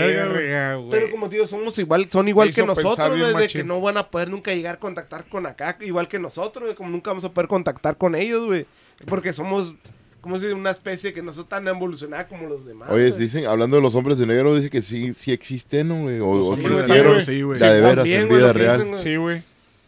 Pero 0.91 1.11
como 1.11 1.29
te 1.29 1.35
digo, 1.37 1.47
somos 1.47 1.77
igual, 1.79 2.09
son 2.09 2.27
igual 2.27 2.53
que 2.53 2.65
nosotros, 2.65 2.97
güey, 3.17 3.33
de 3.35 3.47
que 3.47 3.63
no 3.63 3.81
van 3.81 3.97
a 3.97 4.09
poder 4.09 4.29
nunca 4.29 4.53
llegar 4.53 4.75
a 4.75 4.79
contactar 4.79 5.25
con 5.25 5.45
acá, 5.45 5.77
igual 5.81 6.07
que 6.07 6.19
nosotros, 6.19 6.63
güey, 6.65 6.75
como 6.75 6.89
nunca 6.89 7.11
vamos 7.11 7.25
a 7.25 7.29
poder 7.31 7.47
contactar 7.47 7.97
con 7.97 8.15
ellos, 8.15 8.45
güey. 8.45 8.65
Porque 9.07 9.31
somos, 9.33 9.73
como 10.21 10.39
si 10.39 10.47
una 10.47 10.71
especie 10.71 11.13
que 11.13 11.21
no 11.21 11.31
son 11.31 11.47
tan 11.47 11.67
evolucionada 11.67 12.27
como 12.27 12.47
los 12.47 12.65
demás. 12.65 12.89
Oye, 12.91 13.11
dicen, 13.11 13.45
hablando 13.45 13.75
de 13.77 13.81
los 13.83 13.93
hombres 13.95 14.17
de 14.17 14.25
negro, 14.25 14.55
dice 14.55 14.69
que 14.69 14.81
sí, 14.81 15.13
sí 15.13 15.31
existen, 15.31 15.87
¿no, 15.89 16.01
güey? 16.01 16.19
O, 16.19 16.25
o 16.25 16.47
hombres 16.53 16.67
de 16.69 16.73
existieron. 16.81 17.07
negro, 17.17 17.25
sí, 17.25 17.41
güey. 17.43 17.59
Ya 17.59 17.73
de 17.73 17.81
veras, 17.81 17.95
También, 17.97 18.21
en 18.21 18.27
güey, 18.27 18.39
vida 18.41 18.53
real. 18.53 18.87
Sí, 18.95 19.15
güey. 19.15 19.43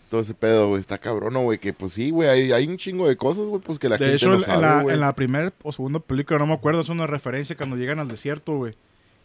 Todo 0.09 0.21
ese 0.21 0.33
pedo, 0.33 0.69
güey. 0.69 0.79
Está 0.81 0.97
cabrón, 0.97 1.33
¿no, 1.33 1.41
güey. 1.43 1.59
Que 1.59 1.71
pues 1.71 1.93
sí, 1.93 2.09
güey. 2.09 2.27
Hay, 2.29 2.51
hay 2.51 2.67
un 2.67 2.77
chingo 2.77 3.07
de 3.07 3.15
cosas, 3.15 3.45
güey, 3.45 3.61
pues 3.61 3.77
que 3.77 3.87
la 3.89 3.97
De 3.97 4.05
gente 4.05 4.15
hecho, 4.17 4.29
no 4.29 4.35
en, 4.35 4.41
sabe, 4.41 4.61
la, 4.61 4.81
güey. 4.81 4.95
en 4.95 5.01
la 5.01 5.13
primera 5.13 5.53
o 5.63 5.71
segunda 5.71 5.99
película, 5.99 6.39
no 6.39 6.47
me 6.47 6.53
acuerdo, 6.55 6.81
es 6.81 6.89
una 6.89 7.05
referencia 7.07 7.55
cuando 7.55 7.75
llegan 7.75 7.99
al 7.99 8.07
desierto, 8.07 8.55
güey. 8.57 8.73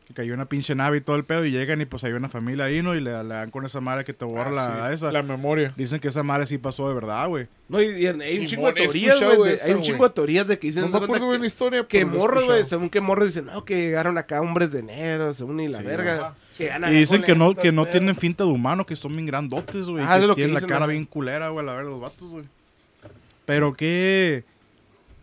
Que 0.07 0.12
cayó 0.12 0.35
una 0.35 0.44
pinche 0.44 0.75
nave 0.75 0.99
y 0.99 1.01
todo 1.01 1.16
el 1.16 1.25
pedo 1.25 1.47
y 1.47 1.51
llegan 1.51 1.81
y 1.81 1.87
pues 1.87 2.05
hay 2.05 2.12
una 2.12 2.29
familia 2.29 2.66
ahí, 2.66 2.83
¿no? 2.83 2.94
Y 2.94 3.01
le, 3.01 3.11
le 3.25 3.29
dan 3.31 3.51
con 3.51 3.64
esa 3.64 3.81
madre 3.81 4.05
que 4.05 4.12
te 4.12 4.27
borra 4.27 4.51
Ah, 4.51 4.79
la, 4.83 4.88
sí, 4.88 4.94
esa. 4.97 5.11
La 5.11 5.23
memoria. 5.23 5.73
Dicen 5.79 5.99
que 5.99 6.09
esa 6.09 6.23
madre 6.23 6.44
sí 6.44 6.59
pasó 6.59 6.87
de 6.90 6.94
verdad, 6.94 7.27
güey. 7.29 7.47
No, 7.70 7.81
y, 7.81 7.87
y 8.03 8.07
hay 8.09 8.38
un 8.40 8.44
chingo 8.47 8.66
de 8.66 8.75
teorías, 8.75 9.18
güey. 9.37 9.53
de- 9.53 9.59
Hay 9.64 9.73
un 9.73 9.81
chingo 9.81 10.07
de 10.07 10.12
teorías 10.12 10.47
de 10.47 10.59
que 10.59 10.66
dicen 10.66 10.83
No 10.83 10.88
me 10.90 10.97
acuerdo 11.07 11.25
que- 11.25 11.31
bien 11.31 11.40
la 11.40 11.47
historia, 11.47 11.87
Que 11.88 12.05
morros, 12.05 12.44
güey, 12.44 12.66
según 12.66 12.90
que 12.90 13.01
morros 13.01 13.29
dicen, 13.29 13.47
no, 13.47 13.64
que 13.64 13.75
llegaron 13.81 14.18
acá 14.18 14.42
hombres 14.42 14.70
de 14.70 14.83
negro, 14.83 15.33
según 15.33 15.59
y 15.61 15.68
la 15.68 15.79
Sí, 15.79 15.85
verga. 15.85 16.14
ajá. 16.16 16.35
Y 16.59 16.95
dicen 16.95 17.23
que 17.23 17.35
no, 17.35 17.55
que 17.55 17.73
no 17.73 17.87
tienen 17.87 18.14
finta 18.14 18.45
de 18.45 18.51
humano, 18.51 18.87
que 18.87 18.97
son 18.97 19.12
bien 19.12 19.27
grandotes, 19.27 19.87
güey. 19.87 20.05
Ah, 20.07 20.19
que 20.19 20.27
lo 20.27 20.35
que 20.35 20.43
tienen 20.43 20.55
la 20.55 20.67
cara 20.67 20.87
bien 20.87 21.05
culera, 21.05 21.49
güey, 21.49 21.64
la 21.64 21.73
verdad, 21.73 21.90
los 21.90 22.01
vatos, 22.01 22.31
güey. 22.31 22.45
Pero 23.45 23.73
que... 23.73 24.45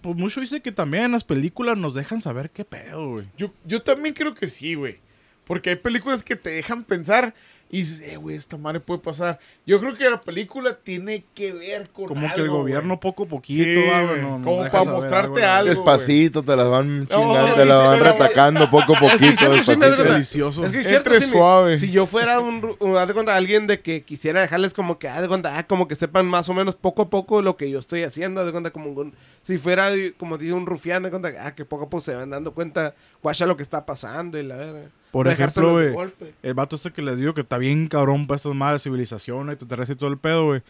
Pues 0.02 0.16
mucho 0.16 0.42
dice 0.42 0.62
que 0.62 0.72
también 0.72 1.04
en 1.04 1.12
las 1.12 1.24
películas 1.24 1.78
nos 1.78 1.94
dejan 1.94 2.22
saber 2.22 2.50
qué 2.50 2.66
pedo, 2.66 3.10
güey. 3.12 3.26
Yo, 3.38 3.54
yo 3.66 3.84
también 3.84 4.16
creo 4.16 4.34
que 4.34 4.48
sí, 4.48 4.74
güey. 4.74 4.98
Porque 5.46 5.70
hay 5.70 5.76
películas 5.76 6.24
que 6.24 6.36
te 6.36 6.50
dejan 6.50 6.84
pensar 6.84 7.36
y 7.72 7.78
dices, 7.80 8.02
eh, 8.02 8.18
güey, 8.18 8.36
esta 8.36 8.58
madre 8.58 8.82
puede 8.82 9.00
pasar. 9.00 9.40
Yo 9.66 9.80
creo 9.80 9.96
que 9.96 10.10
la 10.10 10.20
película 10.20 10.76
tiene 10.84 11.24
que 11.34 11.54
ver 11.54 11.90
con 11.90 12.08
Como 12.08 12.28
que 12.34 12.42
el 12.42 12.50
gobierno 12.50 13.00
poco 13.00 13.24
a 13.24 13.28
poquito, 13.28 13.64
Sí, 13.64 13.86
ah, 13.92 14.02
no- 14.22 14.42
Como 14.44 14.70
para 14.70 14.84
mostrarte 14.84 15.40
la 15.40 15.58
algo. 15.60 15.70
verdad. 15.70 15.84
Despacito, 15.84 16.44
te 16.44 16.56
las 16.56 16.68
van 16.70 17.08
chingando, 17.08 17.48
No, 17.48 17.54
te 17.56 17.66
las 17.66 17.84
van 17.84 18.00
retacando 18.02 18.70
poco 18.70 18.96
a 18.98 19.00
poquito, 19.00 19.26
despacito. 19.52 19.72
acuerdo. 19.86 20.04
Delicioso. 20.04 20.66
Es 20.66 20.72
que 20.74 20.80
es 20.80 20.88
cierto, 20.88 21.18
si, 21.20 21.28
suave. 21.28 21.78
si 21.80 21.92
yo 21.92 22.06
fuera 22.08 22.42
un, 22.42 22.62
ru- 22.62 22.76
un- 22.80 22.98
haz 22.98 23.08
de 23.08 23.14
cuenta, 23.14 23.36
alguien 23.38 23.68
de 23.68 23.80
que 23.80 24.04
quisiera 24.04 24.42
dejarles 24.42 24.74
como 24.74 25.00
que, 25.00 25.08
haz 25.08 25.22
de 25.22 25.28
cuenta, 25.30 25.58
ah, 25.58 25.66
como 25.66 25.88
que 25.88 25.96
sepan 25.96 26.26
más 26.26 26.50
o 26.50 26.54
menos 26.54 26.76
poco 26.76 27.04
a 27.04 27.10
poco 27.10 27.42
lo 27.42 27.56
que 27.56 27.70
yo 27.70 27.80
estoy 27.80 28.04
haciendo, 28.04 28.42
haz 28.42 28.48
de 28.48 28.52
cuenta, 28.52 28.72
como 28.72 28.90
un- 28.92 29.14
si 29.44 29.58
fuera, 29.58 29.90
como 30.18 30.38
dice 30.38 30.52
un 30.54 30.66
rufián, 30.66 31.06
haz 31.06 31.12
de 31.12 31.20
cuenta, 31.20 31.46
ah, 31.48 31.56
que 31.56 31.64
poco 31.64 31.84
a 31.86 31.90
poco 31.90 32.02
se 32.02 32.14
van 32.16 32.30
dando 32.32 32.54
cuenta, 32.54 32.94
guacha 33.24 33.46
lo 33.46 33.56
que 33.56 33.64
está 33.64 33.86
pasando 33.86 34.38
y 34.38 34.44
la 34.44 34.58
verga. 34.58 34.90
Por 35.12 35.28
ejemplo, 35.28 35.74
güey, 35.74 35.94
el 36.42 36.54
vato 36.54 36.78
este 36.78 36.92
que 36.92 37.02
les 37.02 37.18
digo 37.18 37.34
que 37.34 37.42
está 37.42 37.58
bien 37.58 37.88
cabrón 37.88 38.28
para 38.28 38.38
estas 38.38 38.56
madres 38.56 38.84
civilizaciones, 38.84 39.54
extraterrestres 39.54 39.98
y 39.98 40.00
todo 40.00 40.10
el 40.10 40.18
pedo, 40.18 40.46
güey. 40.46 40.62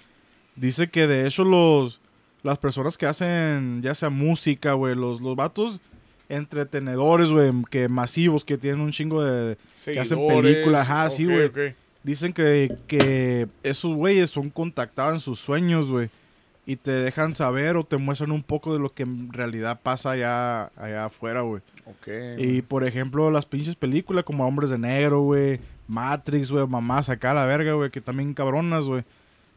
Dice 0.55 0.89
que 0.89 1.07
de 1.07 1.27
hecho 1.27 1.43
los 1.43 2.01
las 2.43 2.57
personas 2.57 2.97
que 2.97 3.05
hacen 3.05 3.81
ya 3.83 3.93
sea 3.93 4.09
música, 4.09 4.73
güey, 4.73 4.95
los, 4.95 5.21
los 5.21 5.35
vatos 5.35 5.79
entretenedores, 6.27 7.29
güey, 7.29 7.51
que 7.69 7.89
masivos, 7.89 8.45
que 8.45 8.57
tienen 8.57 8.79
un 8.79 8.91
chingo 8.91 9.21
de... 9.23 9.57
que 9.83 9.99
hacen 9.99 10.17
Seguidores, 10.17 10.53
películas, 10.53 10.89
ajá, 10.89 11.09
sí, 11.09 11.25
ok, 11.25 11.51
güey. 11.53 11.75
Dicen 12.03 12.33
que, 12.33 12.77
que 12.87 13.47
esos 13.61 13.93
güeyes 13.93 14.31
son 14.31 14.49
contactados 14.49 15.13
en 15.13 15.19
sus 15.19 15.39
sueños, 15.39 15.87
güey. 15.87 16.09
Y 16.65 16.75
te 16.75 16.91
dejan 16.91 17.33
saber 17.35 17.75
o 17.75 17.83
te 17.83 17.97
muestran 17.97 18.31
un 18.31 18.43
poco 18.43 18.73
de 18.73 18.79
lo 18.79 18.93
que 18.93 19.03
en 19.03 19.33
realidad 19.33 19.79
pasa 19.81 20.11
allá, 20.11 20.65
allá 20.75 21.05
afuera, 21.05 21.41
güey. 21.41 21.61
Ok. 21.85 22.07
Y 22.37 22.61
por 22.61 22.83
ejemplo, 22.83 23.31
las 23.31 23.45
pinches 23.45 23.75
películas 23.75 24.23
como 24.23 24.45
Hombres 24.45 24.69
de 24.69 24.77
Negro, 24.77 25.21
güey. 25.21 25.59
Matrix, 25.87 26.51
güey. 26.51 26.65
Mamás 26.67 27.09
acá 27.09 27.31
a 27.31 27.33
la 27.33 27.45
verga, 27.45 27.73
güey. 27.73 27.89
Que 27.89 27.99
también 27.99 28.33
cabronas, 28.33 28.85
güey. 28.85 29.03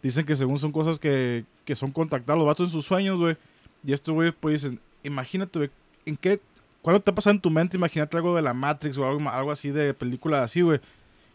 Dicen 0.02 0.24
que 0.24 0.34
según 0.34 0.58
son 0.58 0.72
cosas 0.72 0.98
que, 0.98 1.44
que 1.64 1.74
son 1.74 1.92
contactados 1.92 2.38
los 2.38 2.46
vatos 2.46 2.68
en 2.68 2.72
sus 2.72 2.86
sueños, 2.86 3.18
güey. 3.18 3.36
Y 3.84 3.92
estos 3.92 4.14
güey 4.14 4.32
pues 4.32 4.62
dicen, 4.62 4.80
imagínate, 5.02 5.58
güey. 5.58 5.70
¿En 6.06 6.16
qué? 6.16 6.40
¿Cuándo 6.80 7.00
te 7.00 7.12
pasa 7.12 7.30
en 7.30 7.40
tu 7.40 7.50
mente 7.50 7.76
imagínate 7.76 8.16
algo 8.16 8.36
de 8.36 8.42
la 8.42 8.52
Matrix 8.52 8.98
o 8.98 9.06
algo, 9.06 9.28
algo 9.30 9.50
así 9.50 9.70
de 9.70 9.94
película 9.94 10.42
así, 10.42 10.60
güey? 10.60 10.80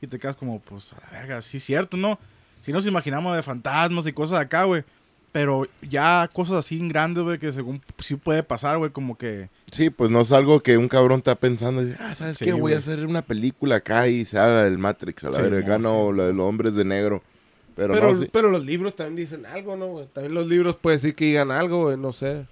Y 0.02 0.08
te 0.08 0.20
quedas 0.20 0.36
como, 0.36 0.60
pues, 0.60 0.94
a 0.94 0.98
la 1.02 1.20
verga, 1.20 1.42
sí 1.42 1.58
es 1.58 1.64
cierto, 1.64 1.98
¿no? 1.98 2.20
Si 2.62 2.72
nos 2.72 2.86
imaginamos 2.86 3.36
de 3.36 3.42
fantasmas 3.42 4.06
y 4.06 4.14
cosas 4.14 4.40
acá, 4.40 4.64
güey. 4.64 4.84
Pero 5.32 5.68
ya 5.88 6.28
cosas 6.34 6.58
así 6.58 6.80
en 6.80 6.90
grandes, 6.90 7.24
güey, 7.24 7.38
que 7.38 7.52
según 7.52 7.82
sí 8.00 8.16
puede 8.16 8.42
pasar, 8.42 8.78
güey, 8.80 8.90
como 8.92 9.18
que... 9.18 9.50
Sí, 9.72 9.90
pues 9.92 10.10
no 10.10 10.22
es 10.22 10.32
algo 10.32 10.62
que 10.62 10.76
un 10.78 10.88
cabrón 10.88 11.20
está 11.20 11.36
pensando. 11.36 11.84
ah, 12.00 12.16
¿sabes 12.16 12.38
Sí, 12.38 12.46
qué? 12.46 12.52
Voy 12.54 12.62
güey. 12.62 12.74
a 12.74 12.80
hacer 12.80 13.06
una 13.06 13.22
película 13.22 13.76
acá 13.76 14.08
y 14.08 14.26
se 14.26 14.40
haga 14.40 14.66
el 14.66 14.78
Matrix, 14.80 15.24
a 15.26 15.30
la 15.30 15.36
Sí, 15.36 15.42
verga, 15.44 15.78
no, 15.78 16.12
la 16.12 16.26
de 16.26 16.34
los 16.34 16.46
hombres 16.48 16.74
de 16.76 16.84
negro. 16.86 17.22
Pero, 17.76 17.94
Pero, 17.94 18.14
no, 18.14 18.26
pero 18.32 18.50
los 18.50 18.66
libros 18.66 18.96
también 18.96 19.16
dicen 19.18 19.46
algo, 19.46 19.78
¿no, 19.78 19.88
güey? 19.88 20.08
También 20.12 20.34
los 20.34 20.48
libros 20.48 20.76
puede 20.76 20.98
decir 20.98 21.16
que 21.16 21.26
digan 21.26 21.52
algo, 21.52 21.84
güey, 21.86 21.98
no 21.98 22.12
sé. 22.12 22.46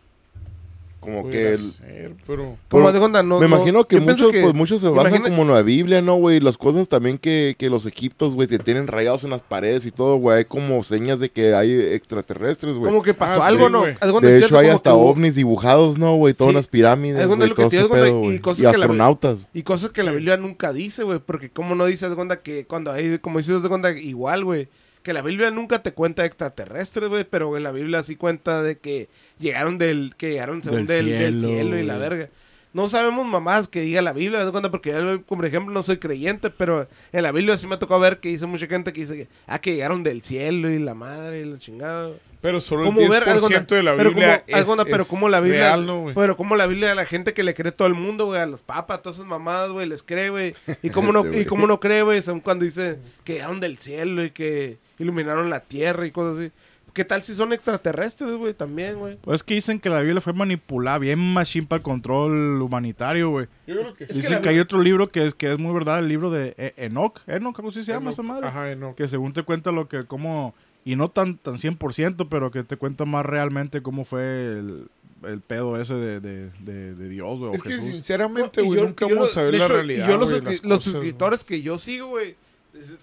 Como 1.07 1.29
que... 1.29 1.53
El- 1.53 1.57
ser, 1.57 2.11
pero... 2.27 2.57
Como 2.69 2.91
de 2.91 2.99
cuenta, 2.99 3.23
no, 3.23 3.39
me 3.39 3.47
no- 3.47 3.55
imagino 3.55 3.85
que 3.85 3.99
muchos, 3.99 4.31
pues 4.31 4.53
muchos 4.53 4.81
se 4.81 4.89
basan 4.89 5.15
imagina- 5.15 5.29
como 5.29 5.43
en 5.43 5.55
la 5.55 5.61
Biblia, 5.61 6.01
¿no, 6.01 6.15
güey? 6.15 6.39
Las 6.41 6.57
cosas 6.57 6.89
también 6.89 7.17
que, 7.17 7.55
que 7.57 7.69
los 7.69 7.85
egiptos, 7.85 8.33
güey, 8.33 8.47
te 8.47 8.59
tienen 8.59 8.87
rayados 8.87 9.23
en 9.23 9.29
las 9.29 9.41
paredes 9.41 9.85
y 9.85 9.91
todo, 9.91 10.17
güey. 10.17 10.39
Hay 10.39 10.45
como 10.45 10.83
señas 10.83 11.19
de 11.19 11.29
que 11.29 11.53
hay 11.55 11.71
extraterrestres, 11.71 12.75
güey. 12.77 12.91
Como 12.91 13.03
que 13.03 13.13
pasó 13.13 13.41
Ah, 13.41 13.47
algo, 13.47 13.67
sí, 13.67 13.71
¿no? 13.71 13.79
güey. 13.79 13.95
Haz 13.99 14.21
de 14.21 14.37
hecho, 14.39 14.57
hay 14.57 14.67
hasta 14.67 14.93
hubo- 14.93 15.11
ovnis 15.11 15.35
dibujados, 15.35 15.97
¿no, 15.97 16.15
güey? 16.15 16.33
Todas 16.33 16.51
Sí. 16.51 16.55
las 16.55 16.67
pirámides, 16.67 17.25
güey, 17.27 17.49
todo 17.53 17.67
ese 17.67 17.87
pedo, 17.87 18.07
y 18.07 18.11
güey. 18.11 18.39
cosas 18.39 18.59
Y 18.59 18.61
que 18.61 18.77
la- 18.77 18.85
astronautas. 18.85 19.39
Y 19.53 19.63
cosas 19.63 19.91
que 19.91 20.03
la 20.03 20.11
Biblia 20.11 20.37
nunca 20.37 20.73
dice, 20.73 21.03
güey. 21.03 21.19
Porque 21.19 21.49
como 21.49 21.75
no 21.75 21.85
dice, 21.85 22.09
de 22.09 22.15
cuenta 22.15 22.41
que 22.41 22.65
cuando 22.65 22.91
hay, 22.91 23.19
como 23.19 23.37
dices, 23.39 23.61
de 23.63 23.69
cuenta 23.69 23.91
igual, 23.91 24.43
güey. 24.43 24.67
Que 25.07 25.13
la 25.13 25.21
Biblia 25.21 25.51
nunca 25.51 25.81
te 25.81 25.93
cuenta 25.93 26.23
de 26.23 26.27
extraterrestres, 26.27 27.07
güey. 27.07 27.23
Pero 27.23 27.55
en 27.55 27.63
la 27.63 27.71
Biblia 27.71 28.03
sí 28.03 28.17
cuenta 28.17 28.61
de 28.61 28.77
que 28.77 29.07
llegaron 29.39 29.77
del, 29.77 30.15
que 30.17 30.31
llegaron 30.31 30.61
según 30.61 30.85
Del 30.85 31.05
del, 31.05 31.19
del 31.19 31.41
cielo, 31.41 31.79
y 31.79 31.83
la 31.83 31.95
verga. 31.95 32.27
No 32.73 32.89
sabemos 32.89 33.25
mamás 33.25 33.69
que 33.69 33.79
diga 33.79 34.01
la 34.01 34.11
Biblia, 34.11 34.43
de 34.43 34.51
cuenta, 34.51 34.69
porque 34.69 34.89
yo, 34.91 35.21
por 35.21 35.45
ejemplo, 35.45 35.73
no 35.73 35.81
soy 35.81 35.95
creyente, 35.97 36.49
pero 36.49 36.89
en 37.13 37.23
la 37.23 37.31
Biblia 37.31 37.57
sí 37.57 37.67
me 37.67 37.77
tocó 37.77 37.97
ver 38.01 38.19
que 38.19 38.27
dice 38.27 38.47
mucha 38.47 38.67
gente 38.67 38.91
que 38.91 38.99
dice 38.99 39.15
que, 39.15 39.27
ah, 39.47 39.59
que 39.59 39.75
llegaron 39.75 40.03
del 40.03 40.21
cielo 40.23 40.69
y 40.69 40.77
la 40.77 40.93
madre 40.93 41.39
y 41.39 41.45
la 41.45 41.57
chingada. 41.57 42.11
Pero 42.41 42.59
solo 42.59 42.81
el 42.81 42.87
¿Cómo 42.87 42.99
10% 42.99 43.09
ver 43.09 43.29
algo 43.29 43.49
na- 43.49 43.59
de 43.61 43.83
la 43.83 43.95
pero 43.95 44.09
Biblia 44.09 44.43
como, 44.45 44.57
algo 44.57 44.75
na- 44.75 44.81
es, 44.83 44.89
pero 44.91 45.03
es 45.03 45.09
como 45.09 45.29
la 45.29 45.39
Biblia, 45.39 45.59
real, 45.61 45.85
¿no, 45.85 46.01
güey? 46.01 46.15
pero 46.15 46.35
como 46.35 46.57
la 46.57 46.67
Biblia 46.67 46.91
a 46.91 46.95
la 46.95 47.05
gente 47.05 47.33
que 47.33 47.43
le 47.43 47.53
cree 47.55 47.71
todo 47.71 47.87
el 47.87 47.93
mundo, 47.93 48.25
güey, 48.25 48.41
a 48.41 48.45
los 48.45 48.61
papas, 48.61 48.99
a 48.99 49.01
todas 49.01 49.15
esas 49.19 49.27
mamadas, 49.29 49.71
güey, 49.71 49.87
les 49.87 50.03
cree, 50.03 50.29
güey. 50.29 50.53
Y 50.83 50.89
cómo 50.89 51.13
no, 51.13 51.21
Este, 51.25 51.39
y 51.39 51.45
cómo 51.45 51.65
no 51.65 51.79
cree, 51.79 52.01
güey, 52.03 52.21
son 52.21 52.41
cuando 52.41 52.65
dice 52.65 52.97
que 53.23 53.35
llegaron 53.35 53.61
del 53.61 53.77
cielo 53.77 54.23
y 54.25 54.31
que 54.31 54.77
iluminaron 54.99 55.49
la 55.49 55.61
tierra 55.61 56.05
y 56.05 56.11
cosas 56.11 56.39
así. 56.39 56.51
¿Qué 56.93 57.05
tal 57.05 57.21
si 57.21 57.35
son 57.35 57.53
extraterrestres, 57.53 58.31
güey? 58.37 58.55
También, 58.55 58.97
güey. 58.97 59.17
Pues 59.21 59.41
es 59.41 59.43
que 59.43 59.53
dicen 59.53 59.79
que 59.79 59.87
la 59.89 59.99
Biblia 60.01 60.19
fue 60.19 60.33
manipulada 60.33 60.97
bien 60.97 61.19
machín 61.19 61.67
para 61.67 61.77
el 61.77 61.83
control 61.83 62.59
humanitario, 62.59 63.29
güey. 63.29 63.45
Yo 63.67 63.75
creo 63.75 63.93
que 63.93 64.07
sí. 64.07 64.13
que 64.13 64.19
Dicen 64.19 64.33
la 64.37 64.41
que, 64.41 64.49
hay 64.49 64.59
otro 64.59 64.81
libro 64.81 65.07
que 65.07 65.25
es 65.25 65.35
que 65.35 65.51
es 65.51 65.59
muy 65.59 65.73
verdad, 65.75 65.99
el 65.99 66.07
libro 66.07 66.31
de 66.31 66.55
E- 66.57 66.73
Enoch. 66.77 67.19
Enoch, 67.27 67.55
¿cómo 67.55 67.71
sí 67.71 67.83
se 67.83 67.91
llama 67.91 68.05
Enoch. 68.05 68.13
esa 68.13 68.23
madre? 68.23 68.47
Ajá, 68.47 68.73
no. 68.75 68.95
Que 68.95 69.07
según 69.07 69.31
te 69.33 69.43
cuenta 69.43 69.71
lo 69.71 69.87
que, 69.87 70.05
cómo, 70.05 70.55
y 70.85 70.95
no 70.95 71.09
tan, 71.09 71.37
tan 71.37 71.55
100%, 71.57 72.27
pero 72.31 72.49
que 72.49 72.63
te 72.63 72.77
cuenta 72.77 73.05
más 73.05 73.23
realmente 73.27 73.83
cómo 73.83 74.03
fue 74.03 74.57
el, 74.57 74.87
el 75.23 75.41
pedo 75.41 75.79
ese 75.79 75.93
de, 75.93 76.19
de, 76.19 76.49
de, 76.61 76.95
de 76.95 77.09
Dios, 77.09 77.37
güey. 77.37 77.51
o 77.51 77.53
Es 77.53 77.61
que 77.61 77.73
Jesús. 77.73 77.85
sinceramente, 77.89 78.61
güey, 78.63 78.79
yo- 78.79 78.85
nunca 78.87 79.07
yo 79.07 79.13
vamos 79.15 79.37
a 79.37 79.43
ver 79.43 79.53
la 79.53 79.65
hecho, 79.65 79.73
realidad, 79.75 80.05
Y 80.07 80.09
yo 80.09 80.17
los, 80.17 80.31
cosas, 80.41 80.63
¿no? 80.63 80.73
escritores 80.75 81.43
que 81.43 81.61
yo 81.61 81.77
sigo, 81.77 82.07
güey, 82.07 82.29
es- 82.31 82.35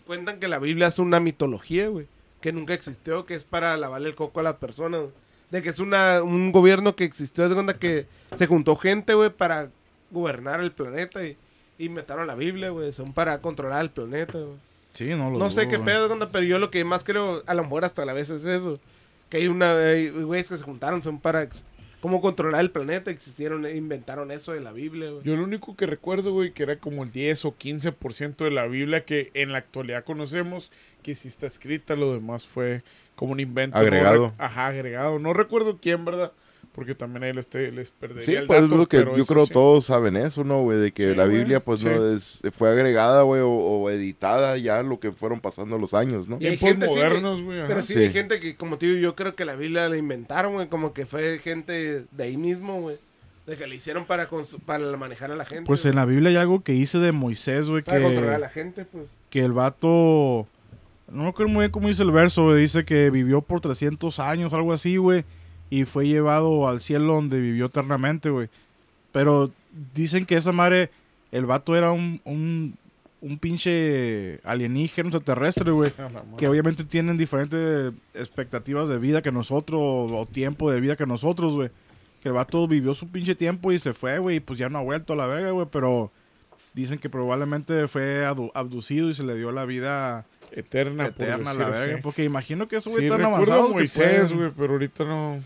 cuentan 0.06 0.40
que 0.40 0.48
la 0.48 0.58
Biblia 0.58 0.88
es 0.88 0.98
una 0.98 1.20
mitología, 1.20 1.88
güey. 1.88 2.06
Que 2.40 2.52
nunca 2.52 2.74
existió, 2.74 3.24
que 3.26 3.34
es 3.34 3.44
para 3.44 3.76
lavarle 3.76 4.08
el 4.10 4.14
coco 4.14 4.40
a 4.40 4.42
la 4.42 4.58
persona. 4.58 4.98
güey. 4.98 5.10
De 5.50 5.62
que 5.62 5.68
es 5.68 5.78
una, 5.78 6.22
un 6.22 6.52
gobierno 6.52 6.96
que 6.96 7.04
existió, 7.04 7.48
de 7.48 7.54
cuenta 7.54 7.78
que 7.78 8.06
se 8.36 8.46
juntó 8.46 8.76
gente, 8.76 9.14
güey, 9.14 9.30
para 9.30 9.70
gobernar 10.10 10.60
el 10.60 10.72
planeta 10.72 11.24
y, 11.24 11.36
y 11.78 11.86
inventaron 11.86 12.26
la 12.26 12.34
Biblia, 12.34 12.70
güey. 12.70 12.92
Son 12.92 13.12
para 13.12 13.40
controlar 13.40 13.82
el 13.82 13.90
planeta, 13.90 14.38
güey. 14.38 14.56
Sí, 14.92 15.08
no 15.14 15.30
lo 15.30 15.38
No 15.38 15.50
sé 15.50 15.62
dudo, 15.62 15.70
qué 15.70 15.78
pedo, 15.80 16.02
de 16.02 16.08
cuenta, 16.08 16.28
pero 16.30 16.44
yo 16.44 16.58
lo 16.58 16.70
que 16.70 16.84
más 16.84 17.02
creo, 17.02 17.42
a 17.46 17.54
lo 17.54 17.62
mejor 17.64 17.84
hasta 17.84 18.04
la 18.04 18.12
vez 18.12 18.30
es 18.30 18.44
eso. 18.44 18.78
Que 19.28 19.38
hay 19.38 19.48
una, 19.48 19.76
hay 19.76 20.10
güeyes 20.10 20.48
que 20.48 20.56
se 20.58 20.62
juntaron, 20.64 21.02
son 21.02 21.18
para 21.18 21.48
cómo 22.04 22.20
controlar 22.20 22.60
el 22.60 22.70
planeta, 22.70 23.10
existieron, 23.10 23.66
inventaron 23.66 24.30
eso 24.30 24.52
de 24.52 24.60
la 24.60 24.72
Biblia, 24.72 25.10
güey. 25.10 25.22
Yo 25.24 25.36
lo 25.36 25.44
único 25.44 25.74
que 25.74 25.86
recuerdo, 25.86 26.34
güey, 26.34 26.52
que 26.52 26.62
era 26.62 26.76
como 26.76 27.02
el 27.02 27.10
10 27.10 27.46
o 27.46 27.56
15% 27.56 28.44
de 28.44 28.50
la 28.50 28.66
Biblia 28.66 29.06
que 29.06 29.30
en 29.32 29.52
la 29.52 29.58
actualidad 29.58 30.04
conocemos, 30.04 30.70
que 31.02 31.14
sí 31.14 31.28
está 31.28 31.46
escrita, 31.46 31.96
lo 31.96 32.12
demás 32.12 32.46
fue 32.46 32.82
como 33.14 33.32
un 33.32 33.40
invento. 33.40 33.78
Agregado. 33.78 34.34
Ajá, 34.36 34.66
agregado. 34.66 35.18
No 35.18 35.32
recuerdo 35.32 35.78
quién, 35.80 36.04
¿verdad? 36.04 36.32
Porque 36.72 36.94
también 36.94 37.24
ahí 37.24 37.32
les, 37.32 37.46
te- 37.48 37.72
les 37.72 37.90
perdería 37.90 38.22
Sí, 38.24 38.34
el 38.34 38.46
pues 38.46 38.62
dato, 38.62 38.76
lo 38.76 38.86
que 38.86 38.98
yo 39.16 39.24
creo 39.26 39.46
sí. 39.46 39.52
todos 39.52 39.86
saben 39.86 40.16
eso, 40.16 40.44
¿no, 40.44 40.62
güey? 40.62 40.78
De 40.78 40.92
que 40.92 41.10
Sí, 41.10 41.14
la 41.16 41.26
Biblia, 41.26 41.60
pues, 41.60 41.80
sí. 41.80 41.86
no 41.86 42.14
es, 42.14 42.40
fue 42.56 42.70
agregada, 42.70 43.22
güey, 43.22 43.40
o, 43.42 43.48
o 43.50 43.90
editada 43.90 44.56
ya 44.58 44.82
lo 44.82 45.00
que 45.00 45.12
fueron 45.12 45.40
pasando 45.40 45.78
los 45.78 45.94
años, 45.94 46.28
¿no? 46.28 46.38
Y 46.40 46.46
hay 46.46 46.56
gente, 46.56 46.86
modernos, 46.86 47.42
güey. 47.42 47.62
Pero 47.66 47.82
sí, 47.82 47.94
Sí. 47.94 47.98
hay 48.00 48.10
gente 48.12 48.40
que, 48.40 48.56
como 48.56 48.78
te 48.78 48.86
digo, 48.86 48.98
yo 48.98 49.14
creo 49.14 49.34
que 49.34 49.44
la 49.44 49.54
Biblia 49.56 49.88
la 49.88 49.96
inventaron, 49.96 50.54
güey, 50.54 50.68
como 50.68 50.92
que 50.92 51.06
fue 51.06 51.38
gente 51.38 52.04
de 52.10 52.24
ahí 52.24 52.36
mismo, 52.36 52.80
güey. 52.80 52.98
De 53.46 53.56
que 53.58 53.66
le 53.66 53.74
hicieron 53.74 54.06
para, 54.06 54.28
para 54.64 54.96
manejar 54.96 55.30
a 55.30 55.36
la 55.36 55.44
gente. 55.44 55.64
Pues 55.66 55.82
güey, 55.82 55.90
en 55.90 55.96
la 55.96 56.06
Biblia 56.06 56.30
hay 56.30 56.36
algo 56.36 56.62
que 56.62 56.72
dice 56.72 56.98
de 56.98 57.12
Moisés, 57.12 57.68
güey, 57.68 57.82
Para 57.82 58.00
controlar 58.02 58.30
a 58.32 58.36
que, 58.36 58.40
la 58.40 58.48
gente, 58.48 58.84
pues. 58.86 59.04
que 59.28 59.40
el 59.44 59.52
vato... 59.52 60.46
No 61.12 61.24
me 61.24 61.28
acuerdo 61.28 61.52
muy 61.52 61.60
bien 61.60 61.70
cómo 61.70 61.88
dice 61.88 62.02
el 62.02 62.10
verso, 62.10 62.44
güey. 62.44 62.62
Dice 62.62 62.86
que 62.86 63.10
vivió 63.10 63.42
por 63.42 63.60
300 63.60 64.18
años, 64.18 64.50
algo 64.54 64.72
así, 64.72 64.96
güey. 64.96 65.24
Y 65.74 65.86
fue 65.86 66.06
llevado 66.06 66.68
al 66.68 66.80
cielo 66.80 67.14
donde 67.14 67.40
vivió 67.40 67.66
eternamente, 67.66 68.30
güey. 68.30 68.48
Pero 69.10 69.50
dicen 69.92 70.24
que 70.24 70.36
esa 70.36 70.52
madre, 70.52 70.90
el 71.32 71.46
vato 71.46 71.74
era 71.74 71.90
un, 71.90 72.20
un, 72.24 72.76
un 73.20 73.38
pinche 73.40 74.38
alienígena 74.44 75.08
extraterrestre, 75.08 75.72
güey. 75.72 75.90
Que 76.38 76.46
obviamente 76.46 76.84
tienen 76.84 77.18
diferentes 77.18 77.92
expectativas 78.14 78.88
de 78.88 78.98
vida 78.98 79.20
que 79.20 79.32
nosotros, 79.32 79.80
o 80.12 80.28
tiempo 80.30 80.70
de 80.70 80.80
vida 80.80 80.94
que 80.94 81.06
nosotros, 81.06 81.54
güey. 81.54 81.70
Que 82.22 82.28
el 82.28 82.34
vato 82.34 82.68
vivió 82.68 82.94
su 82.94 83.08
pinche 83.08 83.34
tiempo 83.34 83.72
y 83.72 83.80
se 83.80 83.94
fue, 83.94 84.20
güey, 84.20 84.36
y 84.36 84.40
pues 84.40 84.60
ya 84.60 84.68
no 84.68 84.78
ha 84.78 84.82
vuelto 84.82 85.14
a 85.14 85.16
la 85.16 85.26
verga, 85.26 85.50
güey. 85.50 85.66
Pero 85.72 86.12
dicen 86.72 87.00
que 87.00 87.10
probablemente 87.10 87.88
fue 87.88 88.24
abducido 88.24 89.10
y 89.10 89.14
se 89.14 89.24
le 89.24 89.34
dio 89.34 89.50
la 89.50 89.64
vida 89.64 90.24
Eterna, 90.52 91.10
por 91.10 91.26
eterna 91.26 91.50
a 91.50 91.54
la 91.54 91.68
verga. 91.68 91.98
Porque 92.00 92.22
imagino 92.22 92.68
que 92.68 92.76
eso, 92.76 92.90
güey, 92.90 93.06
Sí, 93.06 93.10
tan 93.10 93.24
avanzado 93.24 93.70
Moisés, 93.70 94.32
güey, 94.32 94.52
pero 94.56 94.74
ahorita 94.74 95.02
no... 95.02 95.42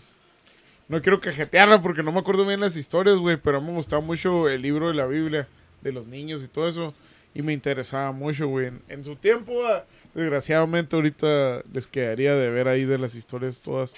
No 0.89 1.01
quiero 1.01 1.21
cajetearla 1.21 1.81
porque 1.81 2.03
no 2.03 2.11
me 2.11 2.19
acuerdo 2.19 2.45
bien 2.45 2.59
las 2.59 2.75
historias, 2.75 3.17
güey, 3.17 3.37
pero 3.37 3.61
me 3.61 3.71
gustaba 3.71 4.01
mucho 4.01 4.49
el 4.49 4.61
libro 4.61 4.87
de 4.89 4.95
la 4.95 5.05
Biblia 5.05 5.47
de 5.81 5.91
los 5.93 6.07
niños 6.07 6.43
y 6.43 6.47
todo 6.47 6.67
eso. 6.67 6.93
Y 7.33 7.41
me 7.43 7.53
interesaba 7.53 8.11
mucho, 8.11 8.47
güey. 8.47 8.67
En, 8.67 8.81
en 8.89 9.03
su 9.03 9.15
tiempo, 9.15 9.53
ah, 9.67 9.85
desgraciadamente, 10.15 10.95
ahorita 10.95 11.61
les 11.71 11.85
quedaría 11.87 12.33
de 12.35 12.49
ver 12.49 12.67
ahí 12.67 12.85
de 12.85 12.97
las 12.97 13.13
historias 13.15 13.61
todas. 13.61 13.91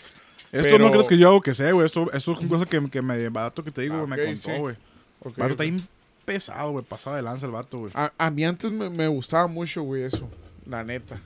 Esto 0.51 0.63
pero- 0.69 0.79
no 0.79 0.91
crees 0.91 1.07
que 1.07 1.17
yo 1.17 1.29
hago 1.29 1.41
que 1.41 1.53
sé, 1.53 1.71
güey. 1.71 1.85
Esto, 1.85 2.11
esto 2.11 2.33
es 2.33 2.39
una 2.39 2.49
cosa 2.49 2.65
que, 2.65 2.89
que 2.89 3.01
me 3.01 3.29
vato 3.29 3.63
que 3.63 3.71
te 3.71 3.81
digo, 3.81 3.95
Ah, 4.03 4.05
me 4.07 4.17
contó, 4.17 4.35
sí. 4.35 4.51
güey. 4.57 4.75
Vato 5.37 5.63
está 5.63 5.87
pesado, 6.25 6.71
güey. 6.71 6.83
Pasado 6.85 7.15
de 7.15 7.21
lanza 7.21 7.45
el 7.45 7.53
vato, 7.53 7.79
güey. 7.79 7.91
A, 7.95 8.11
a 8.17 8.29
mí 8.29 8.43
antes 8.43 8.69
me, 8.69 8.89
me 8.89 9.07
gustaba 9.07 9.47
mucho, 9.47 9.81
güey, 9.83 10.03
eso. 10.03 10.29
La 10.67 10.83
neta. 10.83 11.21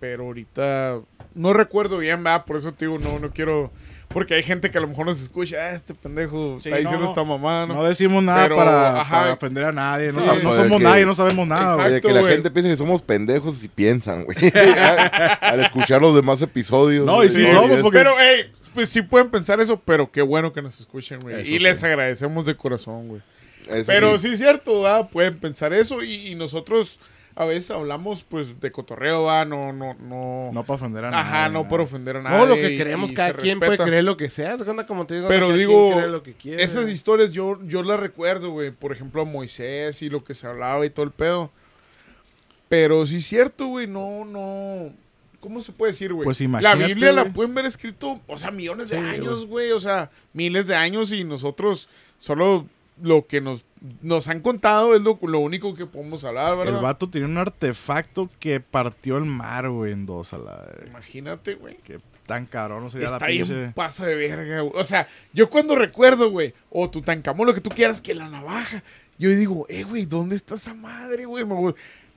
Pero 0.00 0.24
ahorita 0.24 1.00
no 1.34 1.52
recuerdo 1.52 1.98
bien, 1.98 2.24
va, 2.26 2.44
por 2.44 2.56
eso 2.56 2.72
te 2.72 2.86
digo, 2.86 2.98
no, 2.98 3.18
no 3.20 3.30
quiero. 3.30 3.70
Porque 4.12 4.34
hay 4.34 4.42
gente 4.42 4.72
que 4.72 4.78
a 4.78 4.80
lo 4.80 4.88
mejor 4.88 5.06
nos 5.06 5.22
escucha, 5.22 5.56
ah, 5.56 5.70
este 5.70 5.94
pendejo 5.94 6.58
Sí, 6.60 6.68
está 6.68 6.78
diciendo 6.80 7.04
no. 7.04 7.10
esta 7.10 7.22
mamá, 7.22 7.64
¿no? 7.66 7.74
No 7.74 7.84
decimos 7.84 8.20
nada 8.24 8.42
Pero, 8.42 8.56
para, 8.56 9.04
para 9.08 9.32
ofender 9.34 9.64
a 9.66 9.72
nadie. 9.72 10.08
No, 10.08 10.20
Sí, 10.20 10.26
sab- 10.28 10.42
no 10.42 10.50
somos 10.52 10.78
que- 10.78 10.84
nadie, 10.84 11.06
no 11.06 11.14
sabemos 11.14 11.46
nada, 11.46 11.74
Exacto. 11.74 11.84
Oye, 11.92 12.00
que 12.00 12.12
la 12.12 12.20
güey. 12.20 12.32
gente 12.32 12.50
piensa 12.50 12.68
que 12.70 12.76
somos 12.76 13.02
pendejos 13.02 13.62
y 13.62 13.68
piensan, 13.68 14.24
güey. 14.24 14.36
Al 15.40 15.60
escuchar 15.60 16.02
los 16.02 16.12
demás 16.16 16.42
episodios. 16.42 17.06
No, 17.06 17.22
y 17.22 17.28
sí 17.28 17.46
somos, 17.52 17.78
porque- 17.78 17.98
Pero, 17.98 18.14
hey, 18.18 18.50
pues 18.74 18.88
sí 18.88 19.02
pueden 19.02 19.30
pensar 19.30 19.60
eso, 19.60 19.78
pero 19.78 20.10
qué 20.10 20.22
bueno 20.22 20.52
que 20.52 20.60
nos 20.60 20.80
escuchen, 20.80 21.20
güey. 21.20 21.42
Eso 21.42 21.54
Y 21.54 21.60
les 21.60 21.84
agradecemos 21.84 22.44
de 22.46 22.56
corazón, 22.56 23.06
güey. 23.06 23.22
Eso 23.68 23.84
Pero 23.86 24.18
sí. 24.18 24.26
sí 24.26 24.34
es 24.34 24.40
cierto, 24.40 24.80
¿va? 24.80 25.06
pueden 25.08 25.38
pensar 25.38 25.72
eso 25.72 26.02
y, 26.02 26.30
y 26.30 26.34
nosotros 26.34 26.98
a 27.34 27.44
veces 27.44 27.70
hablamos 27.70 28.22
pues 28.22 28.60
de 28.60 28.72
cotorreo, 28.72 29.22
va, 29.24 29.44
no, 29.44 29.72
no, 29.72 29.94
no. 29.94 30.50
No 30.52 30.64
para 30.64 30.74
ofender 30.76 31.04
a 31.06 31.10
nadie. 31.10 31.22
Ajá, 31.22 31.48
no 31.48 31.68
por 31.68 31.80
ofender 31.80 32.16
a 32.16 32.22
nadie. 32.22 32.38
No, 32.38 32.46
lo 32.46 32.54
que 32.54 32.76
queremos, 32.76 33.10
y 33.12 33.14
cada 33.14 33.32
quien 33.34 33.58
puede 33.58 33.70
respeta. 33.70 33.88
creer 33.88 34.04
lo 34.04 34.16
que 34.16 34.28
sea. 34.30 34.56
Como 34.86 35.06
te 35.06 35.14
digo, 35.14 35.28
Pero 35.28 35.46
cada 35.46 35.58
digo, 35.58 35.88
quien 35.88 35.98
cree 35.98 36.10
lo 36.10 36.22
que 36.22 36.34
quiere, 36.34 36.62
Esas 36.62 36.88
historias 36.90 37.30
yo, 37.30 37.58
yo 37.64 37.82
las 37.82 38.00
recuerdo, 38.00 38.50
güey. 38.50 38.70
Por 38.72 38.92
ejemplo, 38.92 39.22
a 39.22 39.24
Moisés 39.24 40.02
y 40.02 40.10
lo 40.10 40.24
que 40.24 40.34
se 40.34 40.46
hablaba 40.46 40.84
y 40.84 40.90
todo 40.90 41.04
el 41.04 41.12
pedo. 41.12 41.50
Pero 42.68 43.04
sí 43.06 43.16
es 43.16 43.26
cierto, 43.26 43.66
güey, 43.66 43.86
no, 43.86 44.24
no. 44.24 44.92
¿Cómo 45.40 45.62
se 45.62 45.72
puede 45.72 45.92
decir, 45.92 46.12
güey? 46.12 46.24
Pues 46.24 46.38
La 46.40 46.44
imagínate, 46.44 46.86
Biblia 46.86 47.12
la 47.12 47.24
pueden 47.32 47.54
ver 47.54 47.64
escrito, 47.64 48.20
o 48.26 48.36
sea, 48.36 48.50
millones 48.50 48.90
de 48.90 48.98
Sí, 48.98 49.02
años, 49.02 49.46
güey. 49.46 49.72
O 49.72 49.80
sea, 49.80 50.10
miles 50.34 50.66
de 50.66 50.76
años 50.76 51.12
y 51.12 51.24
nosotros 51.24 51.88
solo 52.18 52.66
lo 53.02 53.26
que 53.26 53.40
nos, 53.40 53.64
nos 54.02 54.28
han 54.28 54.40
contado 54.40 54.94
es 54.94 55.02
lo, 55.02 55.18
lo 55.22 55.38
único 55.40 55.74
que 55.74 55.86
podemos 55.86 56.24
hablar, 56.24 56.58
El 56.58 56.66
¿verdad? 56.66 56.82
vato 56.82 57.08
tenía 57.10 57.28
un 57.28 57.38
artefacto 57.38 58.28
que 58.38 58.60
partió 58.60 59.16
el 59.16 59.24
mar, 59.24 59.68
güey, 59.70 59.92
en 59.92 60.06
dos 60.06 60.32
a 60.32 60.38
la. 60.38 60.66
Imagínate, 60.86 61.54
güey. 61.54 61.76
Que 61.78 62.00
tan 62.26 62.46
caro 62.46 62.80
no 62.80 62.90
sería 62.90 63.06
Está 63.06 63.18
la 63.18 63.26
bien 63.26 63.46
pinche... 63.46 63.72
pasa 63.74 64.06
de 64.06 64.14
verga, 64.14 64.60
güey. 64.60 64.72
O 64.80 64.84
sea, 64.84 65.08
yo 65.32 65.50
cuando 65.50 65.74
recuerdo, 65.74 66.30
güey, 66.30 66.54
o 66.70 66.88
Tutankamón, 66.90 67.46
lo 67.46 67.54
que 67.54 67.60
tú 67.60 67.70
quieras, 67.70 68.00
que 68.00 68.14
la 68.14 68.28
navaja, 68.28 68.82
yo 69.18 69.30
digo, 69.30 69.66
eh, 69.68 69.82
güey, 69.82 70.06
¿dónde 70.06 70.36
está 70.36 70.54
esa 70.54 70.74
madre, 70.74 71.24
güey? 71.24 71.44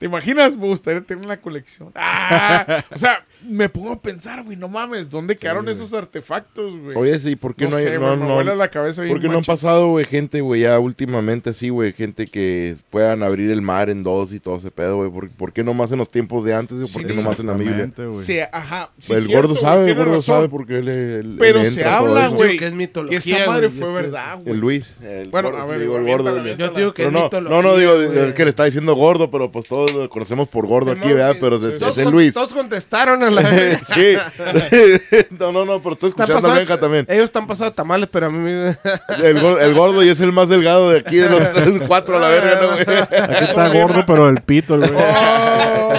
Me 0.04 0.08
gu- 0.08 0.22
¿Te 0.22 0.28
imaginas? 0.28 0.56
Me 0.58 0.68
gustaría 0.68 1.01
tener 1.01 1.26
la 1.26 1.38
colección. 1.39 1.91
¡Ah! 1.95 2.84
o 2.93 2.97
sea, 2.97 3.26
me 3.47 3.68
pongo 3.68 3.91
a 3.93 4.01
pensar, 4.01 4.43
güey, 4.43 4.56
no 4.56 4.70
mames, 4.70 5.10
¿dónde 5.10 5.36
quedaron 5.36 5.68
esos 5.68 5.93
artefactos, 5.93 6.78
güey? 6.80 6.95
Oye, 6.97 7.20
sí, 7.20 7.36
¿por 7.36 7.56
qué 7.56 7.68
no, 7.68 7.76
hay, 7.76 7.84
sé, 7.84 7.93
no, 7.99 8.06
güey, 8.08 8.18
me 8.18 8.26
no- 8.28 8.36
vuela 8.36 8.56
la 8.56 8.70
cabeza 8.70 9.01
bien 9.01 9.14
¿por 9.14 9.22
qué 9.22 9.28
no 9.28 9.38
han 9.39 9.43
pasado, 9.43 9.89
güey, 9.89 10.06
gente, 10.06 10.39
güey, 10.39 10.62
ya 10.62 10.80
últimamente 10.80 11.49
así, 11.49 11.68
güey, 11.70 11.91
gente 11.93 12.28
que 12.28 12.76
puedan 12.89 13.22
abrir 13.22 13.51
el 13.51 13.62
mar 13.62 13.89
en 13.89 14.01
dos 14.04 14.32
y 14.34 14.39
todo 14.39 14.56
ese 14.58 14.72
pedo, 14.72 14.97
güey? 14.97 15.10
¿Por, 15.12 15.30
por 15.32 15.51
qué 15.51 15.62
no 15.64 15.74
más 15.74 15.91
en 15.91 15.97
los 15.97 16.10
tiempos 16.10 16.45
de 16.45 16.54
antes, 16.54 16.78
güey? 16.78 16.91
¿Por 16.91 17.01
Sí, 17.01 17.08
qué 17.08 17.14
no 17.16 17.22
más 17.24 17.39
en 17.41 17.47
la 17.47 17.54
Biblia? 17.54 17.91
Sí, 18.12 18.39
ajá. 18.51 18.91
sí, 18.97 19.12
el 19.14 19.26
cierto, 19.26 19.49
gordo 19.49 19.60
sabe, 19.62 19.89
el 19.89 19.95
gordo 19.95 20.12
razón. 20.14 20.36
sabe 20.36 20.49
porque 20.49 20.80
él, 20.80 20.88
él- 20.88 21.36
Pero 21.38 21.60
él 21.60 21.66
se 21.66 21.84
habla, 21.84 22.30
güey, 22.30 22.58
que 22.58 22.66
es 22.66 22.72
Que 22.72 22.78
mitología, 22.78 23.20
esa 23.20 23.45
madre 23.51 23.70
fue 23.70 23.91
verdad, 23.91 24.38
güey. 24.39 24.51
El 24.54 24.60
Luis. 24.60 24.99
el 25.01 25.30
Bueno, 25.30 25.49
gordo, 25.51 25.64
a 25.64 25.66
ver, 25.66 25.80
digo, 25.82 25.97
el 25.97 26.06
gordo. 26.06 26.43
Yo 26.56 26.72
te 26.72 26.80
digo 26.80 26.93
que 26.93 27.08
es 27.08 27.12
no, 27.12 27.24
mitología, 27.26 27.56
no, 27.58 27.62
no 27.62 27.78
digo 27.78 27.93
el 27.95 28.34
que 28.34 28.43
le 28.45 28.49
está 28.49 28.64
diciendo 28.64 28.95
gordo, 28.95 29.30
pero 29.30 29.51
pues 29.51 29.68
todos 29.68 29.93
lo 29.94 30.10
conocemos 30.10 30.48
por 30.48 30.68
gordo 30.68 30.91
aquí, 30.91 31.14
¿verdad? 31.14 31.36
Pero 31.39 31.60
con- 31.60 32.12
Luis. 32.12 32.34
Todos 32.34 32.54
contestaron 32.54 33.24
a 33.24 33.30
la 33.32 33.44
sí. 33.94 34.16
no, 35.39 35.52
no, 35.52 35.66
no, 35.66 35.82
pero 35.82 35.96
tú 35.96 36.08
escuchando 36.08 36.48
a 36.48 36.54
Benja 36.56 36.80
también. 36.80 37.06
Ellos 37.10 37.26
están 37.26 37.48
pasando 37.48 37.74
tamales, 37.74 38.10
pero 38.12 38.28
a 38.28 38.30
mí 38.30 38.38
me... 38.39 38.78
El, 39.24 39.38
el 39.38 39.74
gordo 39.74 40.04
y 40.04 40.10
es 40.10 40.20
el 40.22 40.32
más 40.32 40.50
delgado 40.50 40.89
de 40.89 41.00
aquí, 41.00 41.18
de 41.18 41.30
los 41.30 41.54
tres, 41.54 41.82
cuatro 41.88 42.18
a 42.18 42.20
la 42.20 42.28
verga, 42.30 42.62
¿no, 42.62 42.68
güey? 42.70 42.98
Aquí 43.36 43.44
está 43.46 43.68
gordo, 43.70 44.04
pero 44.06 44.30
el 44.30 44.41
pito, 44.41 44.76
el 44.76 44.91
güey. 44.91 45.06
Oh, 45.06 45.94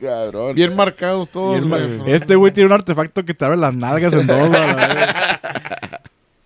Cabrón. 0.00 0.54
bien 0.54 0.76
marcados 0.76 1.30
todos, 1.30 1.66
güey. 1.66 2.00
este 2.06 2.34
güey 2.36 2.52
tiene 2.52 2.66
un 2.66 2.72
artefacto 2.74 3.24
que 3.24 3.32
te 3.34 3.44
abre 3.44 3.56
las 3.56 3.74
nalgas 3.74 4.12
en 4.12 4.26
dos, 4.26 4.48
güey, 4.48 4.60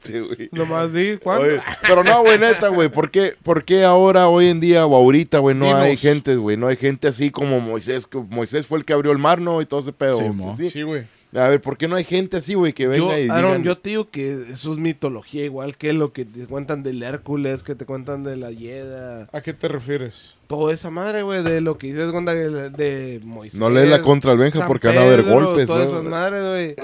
Sí, 0.09 0.19
güey. 0.19 0.49
Nomás 0.53 0.93
di, 0.93 1.19
¿cuándo? 1.19 1.45
Oye, 1.45 1.61
pero 1.83 2.03
no, 2.03 2.23
güey, 2.23 2.39
neta, 2.39 2.69
güey. 2.69 2.89
¿por 2.89 3.11
qué, 3.11 3.35
¿Por 3.43 3.65
qué 3.65 3.85
ahora, 3.85 4.29
hoy 4.29 4.49
en 4.49 4.61
día 4.61 4.87
o 4.87 4.95
ahorita, 4.97 5.39
güey, 5.39 5.55
no 5.55 5.67
Dinos. 5.67 5.81
hay 5.83 5.97
gente, 5.97 6.37
güey? 6.37 6.57
No 6.57 6.67
hay 6.67 6.77
gente 6.77 7.09
así 7.09 7.31
como 7.31 7.61
Moisés. 7.61 8.07
que 8.07 8.19
Moisés 8.19 8.67
fue 8.67 8.79
el 8.79 8.85
que 8.85 8.93
abrió 8.93 9.13
el 9.13 9.19
mar, 9.19 9.41
¿no? 9.41 9.61
Y 9.61 9.67
todo 9.67 9.81
ese 9.81 9.93
pedo. 9.93 10.17
Sí, 10.17 10.23
güey, 10.23 10.35
mo. 10.35 10.57
sí. 10.57 10.69
Sí, 10.71 10.83
güey. 10.83 11.07
A 11.35 11.49
ver, 11.49 11.61
¿por 11.61 11.77
qué 11.77 11.89
no 11.89 11.97
hay 11.97 12.05
gente 12.05 12.39
así, 12.39 12.55
güey, 12.55 12.73
que 12.73 12.85
Yo, 12.85 12.91
venga 12.91 13.21
y 13.21 13.29
Aaron, 13.29 13.51
digan... 13.51 13.63
yo 13.65 13.79
te 13.79 13.91
digo 13.91 14.11
que 14.11 14.47
eso 14.51 14.73
es 14.73 14.79
mitología, 14.79 15.45
igual 15.45 15.77
que 15.77 15.93
lo 15.93 16.13
que 16.13 16.25
te 16.25 16.47
cuentan 16.47 16.83
del 16.83 17.03
Hércules, 17.03 17.63
que 17.63 17.75
te 17.75 17.85
cuentan 17.85 18.25
de 18.25 18.37
la 18.37 18.51
Hiedra. 18.51 19.29
¿A 19.33 19.41
qué 19.43 19.53
te 19.53 19.69
refieres? 19.69 20.37
Toda 20.47 20.73
esa 20.73 20.91
madre, 20.91 21.23
güey, 21.23 21.43
de 21.43 21.61
lo 21.61 21.77
que 21.77 21.89
dices, 21.89 22.11
cuenta 22.13 22.33
de, 22.33 22.71
de 22.71 23.21
Moisés. 23.23 23.61
No 23.61 23.69
lees 23.69 23.91
la 23.91 24.01
contra 24.01 24.33
al 24.33 24.39
Benja 24.39 24.61
San 24.61 24.69
porque 24.69 24.89
van 24.89 24.99
a 24.99 25.03
haber 25.03 25.23
Pedro, 25.23 25.35
golpes, 25.35 25.67
Todas 25.67 25.91
¿no? 25.91 25.99
esas 25.99 26.05
madres, 26.11 26.45
güey. 26.47 26.77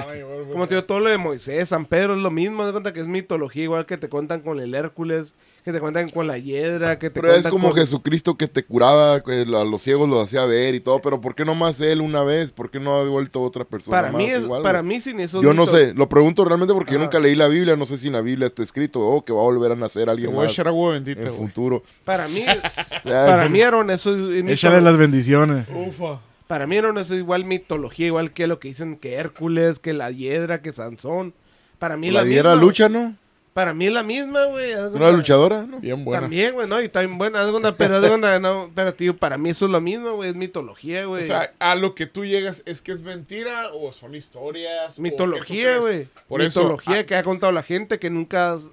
Como 0.53 0.69
te 0.69 0.75
digo, 0.75 0.85
todo 0.85 1.01
lo 1.01 1.09
de 1.09 1.17
Moisés, 1.17 1.71
San 1.71 1.87
Pedro 1.87 2.15
es 2.15 2.23
lo 2.23 2.31
mismo, 2.31 2.67
de 2.67 2.73
cuenta 2.73 2.93
que 2.93 3.01
es 3.01 3.07
mitología, 3.07 3.65
igual 3.65 3.87
que 3.87 3.97
te 3.97 4.11
cuentan 4.11 4.43
con 4.43 4.61
el 4.61 4.75
Hércules, 4.75 5.33
que 5.65 5.73
te 5.73 5.81
cuentan 5.81 6.11
con 6.11 6.27
la 6.27 6.37
Hiedra, 6.37 6.99
que 6.99 7.09
te 7.09 7.21
Pero 7.23 7.33
es 7.33 7.47
como 7.47 7.71
con- 7.71 7.79
Jesucristo 7.79 8.37
que 8.37 8.47
te 8.49 8.63
curaba, 8.65 9.23
que 9.23 9.33
a 9.43 9.65
los 9.65 9.81
ciegos 9.81 10.09
los 10.11 10.23
hacía 10.23 10.45
ver 10.45 10.75
y 10.75 10.81
todo, 10.81 11.01
pero 11.01 11.23
¿por 11.23 11.35
qué 11.35 11.47
no 11.47 11.55
más 11.55 11.81
él 11.81 12.03
una 12.03 12.23
vez? 12.23 12.53
¿Por 12.53 12.71
qué 12.71 12.79
no 12.81 12.95
ha 12.99 13.05
vuelto 13.05 13.41
otra 13.41 13.65
persona 13.65 13.97
Para 13.97 14.13
más 14.13 14.19
mí, 14.23 14.29
es, 14.29 14.43
igual, 14.43 14.63
para 14.63 14.81
güey? 14.83 14.97
mí 14.97 15.01
sin 15.01 15.21
eso 15.21 15.39
es 15.39 15.43
Yo 15.45 15.55
no 15.55 15.67
sé, 15.67 15.95
lo 15.95 16.07
pregunto 16.09 16.45
realmente 16.45 16.75
porque 16.75 16.93
yo 16.93 16.99
nunca 16.99 17.19
leí 17.19 17.35
la 17.35 17.49
Biblia, 17.49 17.77
no 17.77 17.87
sé 17.87 17.97
si 17.97 18.09
en 18.09 18.13
la 18.13 18.21
Biblia 18.21 18.47
está 18.47 18.63
escrito, 18.63 19.01
oh, 19.01 19.25
que 19.25 19.33
va 19.33 19.41
a 19.41 19.45
volver 19.45 19.73
a 19.73 19.77
nacer 19.77 20.05
Te 20.05 20.11
alguien 20.11 20.33
voy 20.35 20.43
más 20.45 20.53
echar 20.53 20.69
agua 20.69 20.93
bendita, 20.93 21.23
en 21.23 21.29
güey. 21.29 21.39
futuro. 21.41 21.83
Para 22.05 22.29
mí, 22.29 22.45
para 23.03 23.49
mí, 23.49 23.63
Aaron, 23.63 23.91
eso 23.91 24.15
es... 24.15 24.45
es 24.45 24.51
Échale 24.51 24.83
las 24.83 24.97
bendiciones. 24.99 25.67
Ufa. 25.75 26.21
Para 26.47 26.67
mí, 26.67 26.77
Aaron, 26.77 26.99
eso 26.99 27.15
es 27.15 27.21
igual 27.21 27.47
mitología, 27.47 28.07
igual 28.09 28.33
que 28.33 28.47
lo 28.47 28.59
que 28.59 28.69
dicen 28.69 28.97
que 28.97 29.15
Hércules, 29.15 29.79
que 29.79 29.95
la 29.95 30.11
Hiedra, 30.11 30.61
que 30.61 30.73
Sansón. 30.75 31.33
Para 31.79 31.97
mí 31.97 32.11
la 32.11 32.21
la 32.21 32.25
diera 32.27 32.51
misma- 32.51 32.61
lucha, 32.61 32.89
¿no? 32.91 33.17
Para 33.55 33.73
mí 33.73 33.87
es 33.87 33.93
la 33.93 34.03
misma, 34.03 34.47
güey. 34.47 34.75
¿Una 34.75 35.13
luchadora? 35.13 35.63
¿no? 35.63 35.79
Bien 35.79 36.05
buena. 36.05 36.23
También, 36.23 36.53
güey, 36.55 36.69
¿no? 36.69 36.83
Y 36.83 36.89
también 36.89 37.17
buena, 37.17 37.49
cuenta, 37.51 37.73
pero 37.73 38.01
cuenta, 38.07 38.39
no, 38.41 38.69
pero 38.75 38.93
tío, 38.95 39.17
para 39.17 39.39
mí 39.39 39.51
eso 39.51 39.67
es 39.67 39.71
lo 39.71 39.81
mismo, 39.81 40.15
güey, 40.17 40.31
es 40.31 40.37
mitología, 40.37 41.07
O 41.07 41.11
güey. 41.11 41.25
sea, 41.27 41.53
a 41.61 41.77
lo 41.77 41.95
que 41.95 42.07
tú 42.07 42.25
llegas, 42.25 42.65
¿es 42.67 42.83
que 42.83 42.91
es 42.91 43.03
mentira 43.03 43.71
o 43.73 43.93
son 43.93 44.17
historias? 44.17 44.99
o 44.99 45.03
mitología, 45.03 45.79
güey. 45.79 46.09
Por 46.29 46.43
eso, 46.43 46.63
mitología 46.63 46.99
ah, 46.99 47.07
que 47.07 47.15
ha 47.15 47.23
contado 47.23 47.53
la 47.53 47.63
gente 47.63 47.99
que 48.01 48.11
nunca... 48.11 48.55
has- 48.55 48.71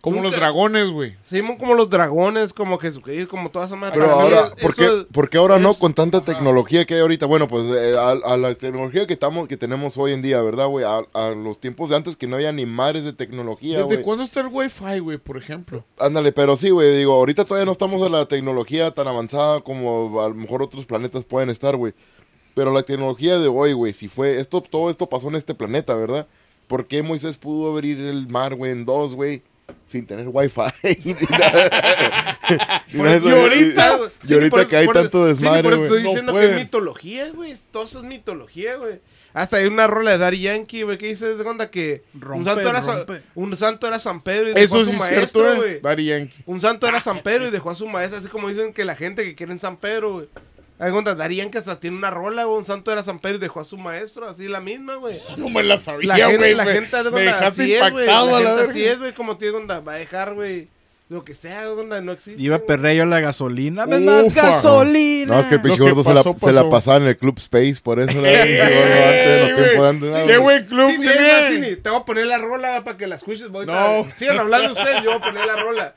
como 0.00 0.16
nunca- 0.16 0.30
los 0.30 0.38
dragones, 0.40 0.88
güey. 0.90 1.14
Seguimos 1.26 1.58
como 1.58 1.74
los 1.74 1.90
dragones, 1.90 2.52
como 2.52 2.78
Jesucristo, 2.78 3.28
como 3.30 3.50
toda 3.50 3.66
esa 3.66 3.76
madre. 3.76 3.98
Pero 4.00 4.10
ahora, 4.12 4.40
es- 4.56 4.62
¿por 4.62 4.74
qué, 4.74 4.84
es- 4.86 5.04
por 5.12 5.28
qué 5.28 5.38
ahora 5.38 5.58
no 5.58 5.74
con 5.74 5.92
tanta 5.94 6.22
tecnología 6.22 6.84
que 6.86 6.94
hay 6.94 7.00
ahorita? 7.00 7.26
Bueno, 7.26 7.48
pues 7.48 7.64
eh, 7.76 7.96
a, 7.98 8.10
a 8.10 8.36
la 8.36 8.54
tecnología 8.54 9.06
que 9.06 9.12
estamos, 9.12 9.46
que 9.48 9.56
tenemos 9.56 9.96
hoy 9.98 10.12
en 10.12 10.22
día, 10.22 10.40
¿verdad, 10.40 10.66
güey? 10.68 10.84
A, 10.84 11.02
a 11.12 11.30
los 11.34 11.60
tiempos 11.60 11.90
de 11.90 11.96
antes 11.96 12.16
que 12.16 12.26
no 12.26 12.36
había 12.36 12.52
ni 12.52 12.66
madres 12.66 13.04
de 13.04 13.12
tecnología, 13.12 13.84
¿Desde 13.84 14.02
cuándo 14.02 14.24
está 14.24 14.40
el 14.40 14.48
Wi-Fi, 14.48 14.98
güey, 15.00 15.18
por 15.18 15.36
ejemplo? 15.36 15.84
Ándale, 15.98 16.32
pero 16.32 16.56
sí, 16.56 16.70
güey, 16.70 16.96
digo, 16.96 17.12
ahorita 17.14 17.44
todavía 17.44 17.66
no 17.66 17.72
estamos 17.72 18.00
en 18.02 18.12
la 18.12 18.26
tecnología 18.26 18.90
tan 18.92 19.06
avanzada 19.08 19.60
como 19.60 20.20
a 20.22 20.28
lo 20.28 20.34
mejor 20.34 20.62
otros 20.62 20.86
planetas 20.86 21.24
pueden 21.24 21.50
estar, 21.50 21.76
güey. 21.76 21.92
Pero 22.54 22.72
la 22.72 22.82
tecnología 22.82 23.38
de 23.38 23.48
hoy, 23.48 23.72
güey, 23.74 23.92
si 23.92 24.08
fue, 24.08 24.40
esto, 24.40 24.60
todo 24.60 24.90
esto 24.90 25.08
pasó 25.08 25.28
en 25.28 25.36
este 25.36 25.54
planeta, 25.54 25.94
¿verdad? 25.94 26.26
¿Por 26.66 26.86
qué 26.86 27.02
Moisés 27.02 27.36
pudo 27.36 27.70
abrir 27.70 27.98
el 28.00 28.28
mar, 28.28 28.54
güey, 28.54 28.72
en 28.72 28.84
dos, 28.84 29.14
güey? 29.14 29.42
Sin 29.86 30.06
tener 30.06 30.26
wifi. 30.28 30.60
Y 32.92 32.98
ahorita, 33.30 33.98
y- 34.26 34.32
ahorita 34.34 34.50
por- 34.56 34.68
que 34.68 34.76
hay 34.76 34.86
por- 34.86 34.94
tanto 34.94 35.26
desmadre, 35.26 35.62
güey. 35.76 35.82
estoy 35.82 36.02
No 36.02 36.08
diciendo 36.08 36.34
que 36.34 36.44
es 36.44 36.56
mitología, 36.56 37.28
güey. 37.30 37.56
Todo 37.70 37.84
eso 37.84 37.98
es 38.00 38.04
mitología, 38.04 38.76
güey. 38.76 39.00
Hasta 39.32 39.58
hay 39.58 39.66
una 39.66 39.86
rola 39.86 40.10
de 40.10 40.18
Daddy 40.18 40.40
Yankee, 40.40 40.82
güey, 40.82 40.98
que 40.98 41.06
dice 41.06 41.36
de 41.36 41.44
onda 41.48 41.70
que 41.70 42.02
un 42.14 42.44
santo, 42.44 42.68
era 42.68 42.82
Sa- 42.82 42.96
rompe. 42.96 43.22
un 43.36 43.56
santo 43.56 43.86
era 43.86 44.00
San 44.00 44.22
Pedro 44.22 44.50
y 44.50 44.54
dejó 44.54 44.64
Eso 44.64 44.78
a 44.80 44.84
su 44.84 44.90
sí 44.90 44.96
maestro, 44.96 45.20
cierto, 45.42 45.56
güey. 45.56 45.72
eh. 45.74 45.80
Daddy 45.80 46.04
Yankee. 46.06 46.42
Un 46.46 46.60
santo 46.60 46.88
era 46.88 47.00
San 47.00 47.22
Pedro 47.22 47.46
y 47.46 47.50
dejó 47.52 47.70
a 47.70 47.74
su 47.76 47.86
maestro, 47.86 48.18
así 48.18 48.26
como 48.28 48.48
dicen 48.48 48.72
que 48.72 48.84
la 48.84 48.96
gente 48.96 49.22
que 49.22 49.36
quiere 49.36 49.52
en 49.52 49.60
San 49.60 49.76
Pedro, 49.76 50.14
güey. 50.14 50.28
Hay 50.80 50.90
cuenta, 50.92 51.14
Daddy 51.14 51.36
Yankee 51.36 51.58
hasta 51.58 51.78
tiene 51.78 51.96
una 51.98 52.10
rola, 52.10 52.44
güey. 52.44 52.58
Un 52.58 52.64
santo 52.64 52.90
era 52.90 53.02
San 53.02 53.18
Pedro 53.18 53.36
y 53.36 53.40
dejó 53.40 53.60
a 53.60 53.64
su 53.64 53.76
maestro, 53.76 54.26
así 54.28 54.48
la 54.48 54.60
misma, 54.60 54.94
güey. 54.96 55.20
No 55.36 55.48
me 55.50 55.62
la 55.62 55.74
La 55.74 55.78
sabía, 55.80 56.14
gente, 56.16 56.36
güey. 56.38 56.54
la 56.54 56.64
me- 56.64 56.72
gente 56.72 56.96
de 57.02 57.10
me 57.10 57.16
onda, 57.28 57.46
así 57.46 57.74
es, 57.74 57.90
güey. 57.90 58.06
La 58.06 58.20
a 58.20 58.26
gente 58.26 58.62
así 58.70 58.84
es, 58.86 58.98
güey, 58.98 59.12
como 59.14 59.36
tío, 59.36 59.56
onda, 59.56 59.80
va 59.80 59.92
a 59.92 59.96
dejar, 59.96 60.34
güey, 60.34 60.68
lo 61.10 61.22
que 61.24 61.34
sea, 61.34 61.70
onda, 61.70 62.00
no 62.00 62.12
existe. 62.12 62.40
Iba 62.40 62.56
güey. 62.56 62.66
perreo 62.66 63.04
la 63.04 63.20
gasolina. 63.20 63.82
¡Dame 63.84 64.00
más 64.00 64.32
gasolina! 64.34 65.34
No, 65.34 65.40
es 65.40 65.46
que 65.48 65.56
el 65.56 65.60
pinche 65.60 65.76
que 65.78 65.82
gordo 65.82 66.02
se 66.04 66.14
la, 66.14 66.22
se 66.22 66.64
pasaba 66.70 66.96
en 66.98 67.08
el 67.08 67.18
Club 67.18 67.36
Space, 67.38 67.76
por 67.82 68.00
eso 68.00 68.18
la 68.20 68.28
Ey, 68.30 68.56
güey. 68.58 69.76
¿no, 69.76 70.00
Qué 70.00 70.22
güey? 70.22 70.38
buen 70.38 70.64
club 70.66 70.90
Sí, 70.92 70.98
tiene. 71.00 71.50
Cini, 71.52 71.76
te 71.76 71.90
voy 71.90 72.00
a 72.00 72.04
poner 72.04 72.26
la 72.26 72.38
rola 72.38 72.82
para 72.84 72.96
que 72.96 73.06
la 73.06 73.16
escuches. 73.16 73.48
Voy 73.48 73.66
No. 73.66 73.72
a- 73.74 74.10
Sigan 74.16 74.38
hablando 74.38 74.72
ustedes, 74.72 75.02
yo 75.02 75.10
voy 75.10 75.18
a 75.20 75.22
poner 75.22 75.46
la 75.46 75.56
rola. 75.56 75.94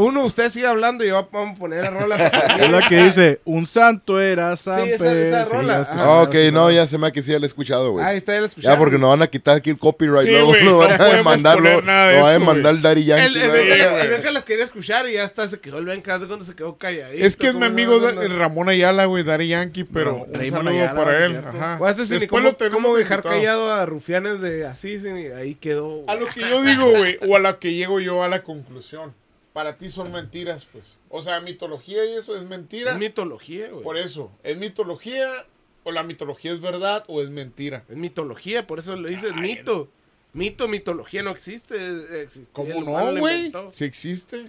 Uno, 0.00 0.24
usted 0.24 0.50
sigue 0.50 0.66
hablando 0.66 1.04
y 1.04 1.08
yo 1.08 1.28
voy 1.30 1.46
a 1.50 1.54
poner 1.54 1.84
la 1.84 1.90
rola. 1.90 2.16
Es 2.60 2.70
la 2.70 2.88
que 2.88 3.02
dice, 3.04 3.40
un 3.44 3.66
santo 3.66 4.20
era 4.20 4.56
San 4.56 4.84
Sí, 4.84 4.90
esa- 4.92 5.04
Pedro. 5.04 5.26
esa 5.26 5.44
Sí, 5.46 5.52
rola. 5.52 5.78
la 5.78 5.80
Ah, 5.80 5.86
Ah, 5.90 5.96
la 5.96 6.22
ok, 6.22 6.34
no, 6.52 6.70
ya 6.70 6.86
se 6.86 6.98
me 6.98 7.06
ha 7.06 7.10
que 7.10 7.22
sí, 7.22 7.32
ya 7.32 7.38
lo 7.38 7.44
he 7.44 7.46
escuchado, 7.46 7.92
güey. 7.92 8.04
Ahí 8.04 8.16
está, 8.18 8.34
ya 8.34 8.40
la 8.40 8.46
escucharon. 8.46 8.76
Ya, 8.76 8.78
porque 8.78 8.98
nos 8.98 9.10
van 9.10 9.22
a 9.22 9.26
quitar 9.26 9.56
aquí 9.56 9.70
el 9.70 9.78
copyright, 9.78 10.26
Sí, 10.26 10.30
luego 10.32 10.48
güey, 10.48 10.64
nos 10.64 10.72
no 10.72 10.78
van 10.78 11.00
a 11.00 11.04
demandarlo. 11.04 11.62
poner 11.70 11.84
nada 11.84 12.08
de 12.08 12.14
Nos 12.16 12.24
va 12.24 12.28
a 12.28 12.32
demandar 12.32 12.74
el 12.74 12.82
Daddy 12.82 13.00
El, 13.02 13.06
Yankee. 13.06 13.38
el, 13.40 13.48
¿no? 13.48 13.54
el, 13.54 13.70
el 14.00 14.08
Benja 14.08 14.30
las 14.30 14.44
quería 14.44 14.64
escuchar 14.64 15.08
y 15.08 15.12
ya 15.14 15.24
hasta 15.24 15.48
se 15.48 15.60
quedó 15.60 15.78
el 15.78 15.84
Benja 15.86 16.18
de 16.18 16.26
cuando 16.26 16.44
se 16.44 16.54
quedó 16.54 16.76
calladito. 16.76 17.24
Es 17.24 17.36
que 17.36 17.48
es 17.48 17.54
mi 17.54 17.60
¿cómo 17.60 17.72
amigo 17.72 18.00
Ramón 18.38 18.68
Ayala, 18.68 19.04
güey, 19.06 19.24
Daddy 19.24 19.48
Yankee, 19.48 19.84
pero 19.84 20.24
un 20.24 20.50
saludo 20.50 20.94
para 20.94 21.24
él. 21.24 21.36
Ajá. 21.46 21.78
Cini, 21.94 22.06
Después 22.20 22.28
¿cómo, 22.28 22.42
lo 22.42 22.56
tenemos 22.56 22.96
dejar 22.98 23.22
callado 23.22 23.72
a 23.72 23.84
rufianes 23.86 24.40
de 24.40 24.66
así? 24.66 25.00
Ahí 25.36 25.54
quedó. 25.54 26.02
A 26.08 26.14
lo 26.14 26.26
que 26.28 26.40
yo 26.40 26.62
digo, 26.62 26.90
güey, 26.90 27.18
o 27.28 27.36
a 27.36 27.38
lo 27.38 27.58
que 27.58 27.74
llego 27.74 28.00
yo 28.00 28.22
a 28.22 28.28
la 28.28 28.42
conclusión. 28.42 29.12
Para 29.60 29.76
ti 29.76 29.90
son 29.90 30.10
mentiras, 30.10 30.64
pues. 30.72 30.84
O 31.10 31.20
sea, 31.20 31.38
mitología 31.40 32.02
y 32.06 32.14
eso 32.14 32.34
es 32.34 32.44
mentira. 32.44 32.92
Es 32.92 32.98
mitología, 32.98 33.68
güey. 33.68 33.84
Por 33.84 33.98
eso, 33.98 34.32
¿es 34.42 34.56
mitología 34.56 35.44
o 35.84 35.92
la 35.92 36.02
mitología 36.02 36.50
es 36.52 36.62
verdad 36.62 37.04
o 37.08 37.20
es 37.20 37.28
mentira? 37.28 37.84
Es 37.90 37.96
mitología, 37.96 38.66
por 38.66 38.78
eso 38.78 38.96
lo 38.96 39.06
dices 39.06 39.34
mito. 39.36 39.90
Mito, 40.32 40.66
mitología 40.66 41.22
no 41.22 41.28
existe. 41.30 42.22
existe 42.22 42.48
¿Cómo 42.54 42.82
no, 42.82 43.16
güey? 43.18 43.52
Si 43.70 43.84
existe. 43.84 44.46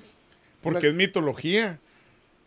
Porque 0.61 0.87
es 0.87 0.93
mitología. 0.93 1.77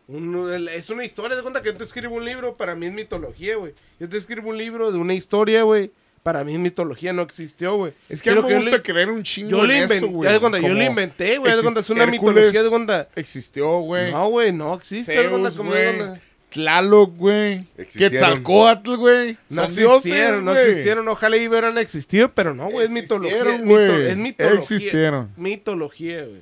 Un- 0.09 0.67
es 0.71 0.89
una 0.89 1.05
historia, 1.05 1.37
de 1.37 1.43
cuenta 1.43 1.61
que 1.63 1.71
yo 1.71 1.77
te 1.77 1.85
escribo 1.85 2.15
un 2.17 2.25
libro, 2.25 2.57
para 2.57 2.75
mí 2.75 2.87
es 2.87 2.95
mitología, 2.95 3.57
güey. 3.57 3.75
Yo 4.01 4.09
te 4.09 4.17
escribo 4.17 4.49
un 4.49 4.57
libro 4.57 4.91
de 4.91 4.97
una 4.97 5.13
historia, 5.13 5.65
güey. 5.65 5.91
Para 6.25 6.43
mí 6.43 6.55
es 6.55 6.59
mitología, 6.59 7.13
no 7.13 7.21
existió, 7.23 7.77
güey. 7.77 7.93
Es 8.09 8.23
que 8.23 8.31
a 8.31 8.35
mí 8.35 8.43
me 8.43 8.57
gusta 8.57 8.77
le- 8.79 8.83
creer 8.83 9.11
un 9.11 9.23
chingo 9.23 9.51
Yo 9.51 9.65
le 9.67 9.83
inventé, 9.83 10.07
güey. 10.07 10.33
yo 10.33 10.49
lo 10.75 10.83
inventé, 10.83 11.37
güey. 11.39 11.53
es 11.53 11.91
una 11.91 12.07
mitología, 12.07 12.63
de 12.63 12.71
cuenta. 12.71 13.09
Existió, 13.15 13.81
güey. 13.81 14.11
No, 14.11 14.27
güey, 14.29 14.51
no 14.51 14.75
existe. 14.75 15.15
Zeus, 15.15 15.57
güey. 15.59 16.19
Tlaloc, 16.49 17.15
güey. 17.17 17.67
Existieron. 17.77 18.11
Quetzalcóatl, 18.13 18.97
güey. 18.97 19.37
No 19.51 19.65
Son 19.65 19.77
dioses, 19.77 20.07
existieron, 20.07 20.45
no 20.45 20.57
existieron. 20.57 21.09
Ojalá 21.09 21.37
y 21.37 21.47
hubieran 21.49 21.77
existido, 21.79 22.31
pero 22.33 22.55
no, 22.55 22.71
güey. 22.71 22.87
Es 22.87 22.91
mitología. 22.93 23.45
Mito- 23.45 23.65
güey. 23.67 24.09
es 24.09 24.17
mitología. 24.17 24.59
Existieron. 24.61 25.31
Mitología, 25.37 26.23
güey. 26.25 26.41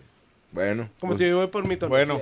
Bueno, 0.52 0.90
Como 1.00 1.12
pues, 1.14 1.18
si 1.18 1.28
yo 1.28 1.38
voy 1.38 1.46
por 1.48 1.66
mitología. 1.66 2.04
Bueno. 2.06 2.20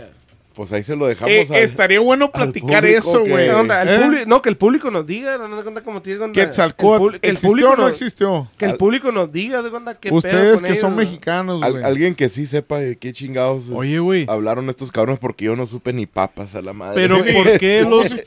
Pues 0.55 0.72
ahí 0.72 0.82
se 0.82 0.96
lo 0.96 1.07
dejamos 1.07 1.30
Eh, 1.32 1.46
al- 1.51 1.57
estaría 1.57 2.01
bueno 2.01 2.30
platicar 2.32 2.82
público 2.82 2.98
eso, 2.98 3.20
güey. 3.20 3.46
¿Qué 3.46 3.53
onda? 3.53 3.82
¿Eh? 3.84 4.24
no, 4.26 4.42
que 4.42 4.48
el 4.48 4.57
público 4.57 4.90
nos 4.90 5.07
diga, 5.07 5.38
no 5.38 5.62
cuenta 5.62 5.82
como 5.82 6.03
tiene 6.03 6.20
onda. 6.24 6.32
Quetzalcóatl. 6.34 7.03
El 7.05 7.11
pu- 7.11 7.20
que 7.20 7.26
el 7.28 7.32
¿Existió 7.32 7.51
público 7.51 7.76
no 7.76 7.88
existió? 7.88 8.51
Que 8.59 8.64
el 8.66 8.76
público 8.76 9.12
nos 9.12 9.30
diga 9.32 9.62
de 9.62 9.70
cuenta 9.70 9.94
qué 9.94 10.09
pedo 10.09 10.18
Ustedes 10.18 10.61
con 10.61 10.68
que 10.68 10.74
son 10.74 10.96
mexicanos, 10.96 11.62
al- 11.62 11.72
güey. 11.72 11.84
alguien 11.84 12.14
que 12.14 12.28
sí 12.28 12.46
sepa 12.46 12.78
de 12.78 12.96
qué 12.96 13.12
chingados 13.12 13.64
Oye, 13.72 13.98
güey. 14.01 14.26
hablaron 14.28 14.68
estos 14.68 14.90
cabrones 14.90 15.18
porque 15.20 15.44
yo 15.46 15.57
no 15.57 15.66
supe 15.66 15.92
ni 15.92 16.07
papas 16.07 16.55
a 16.55 16.62
la 16.62 16.72
madre. 16.72 16.94
Pero 17.03 17.24
Sí. 17.24 17.32
¿por 17.32 17.59
qué 17.59 17.80
¿Cómo 17.84 17.96
los, 18.03 18.22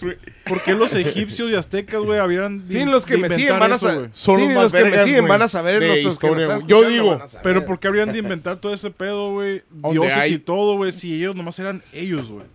por 0.46 0.62
qué 0.62 0.74
los 0.74 0.94
egipcios 0.94 1.52
y 1.52 1.56
aztecas, 1.56 2.02
güey, 2.02 2.20
habían 2.20 2.64
Sí, 2.70 2.86
los 2.86 3.06
que 3.06 3.18
me 3.18 3.30
siguen 3.30 3.60
van 3.60 3.74
a 3.74 3.78
saber. 3.78 4.10
Son 4.14 4.38
sí, 4.40 4.48
los 4.54 4.72
que 4.72 4.84
me 4.86 5.04
siguen 5.04 5.28
van 5.28 5.42
a 5.42 5.48
saber. 5.48 5.82
nuestros 5.84 6.14
historia. 6.14 6.60
Yo 6.68 6.88
digo. 6.90 7.20
Pero 7.42 7.66
¿por 7.66 7.80
qué 7.80 7.88
habrían 7.88 8.12
de 8.12 8.20
inventar 8.20 8.58
todo 8.58 8.74
ese 8.74 8.90
pedo, 8.92 9.32
güey? 9.32 9.64
Dioses 9.92 10.32
y 10.32 10.40
todo, 10.40 10.78
güey, 10.78 10.92
si 10.92 11.14
ellos 11.16 11.36
nomás 11.36 11.58
eran 11.60 11.82
ellos, 11.92 12.13
güey. 12.22 12.46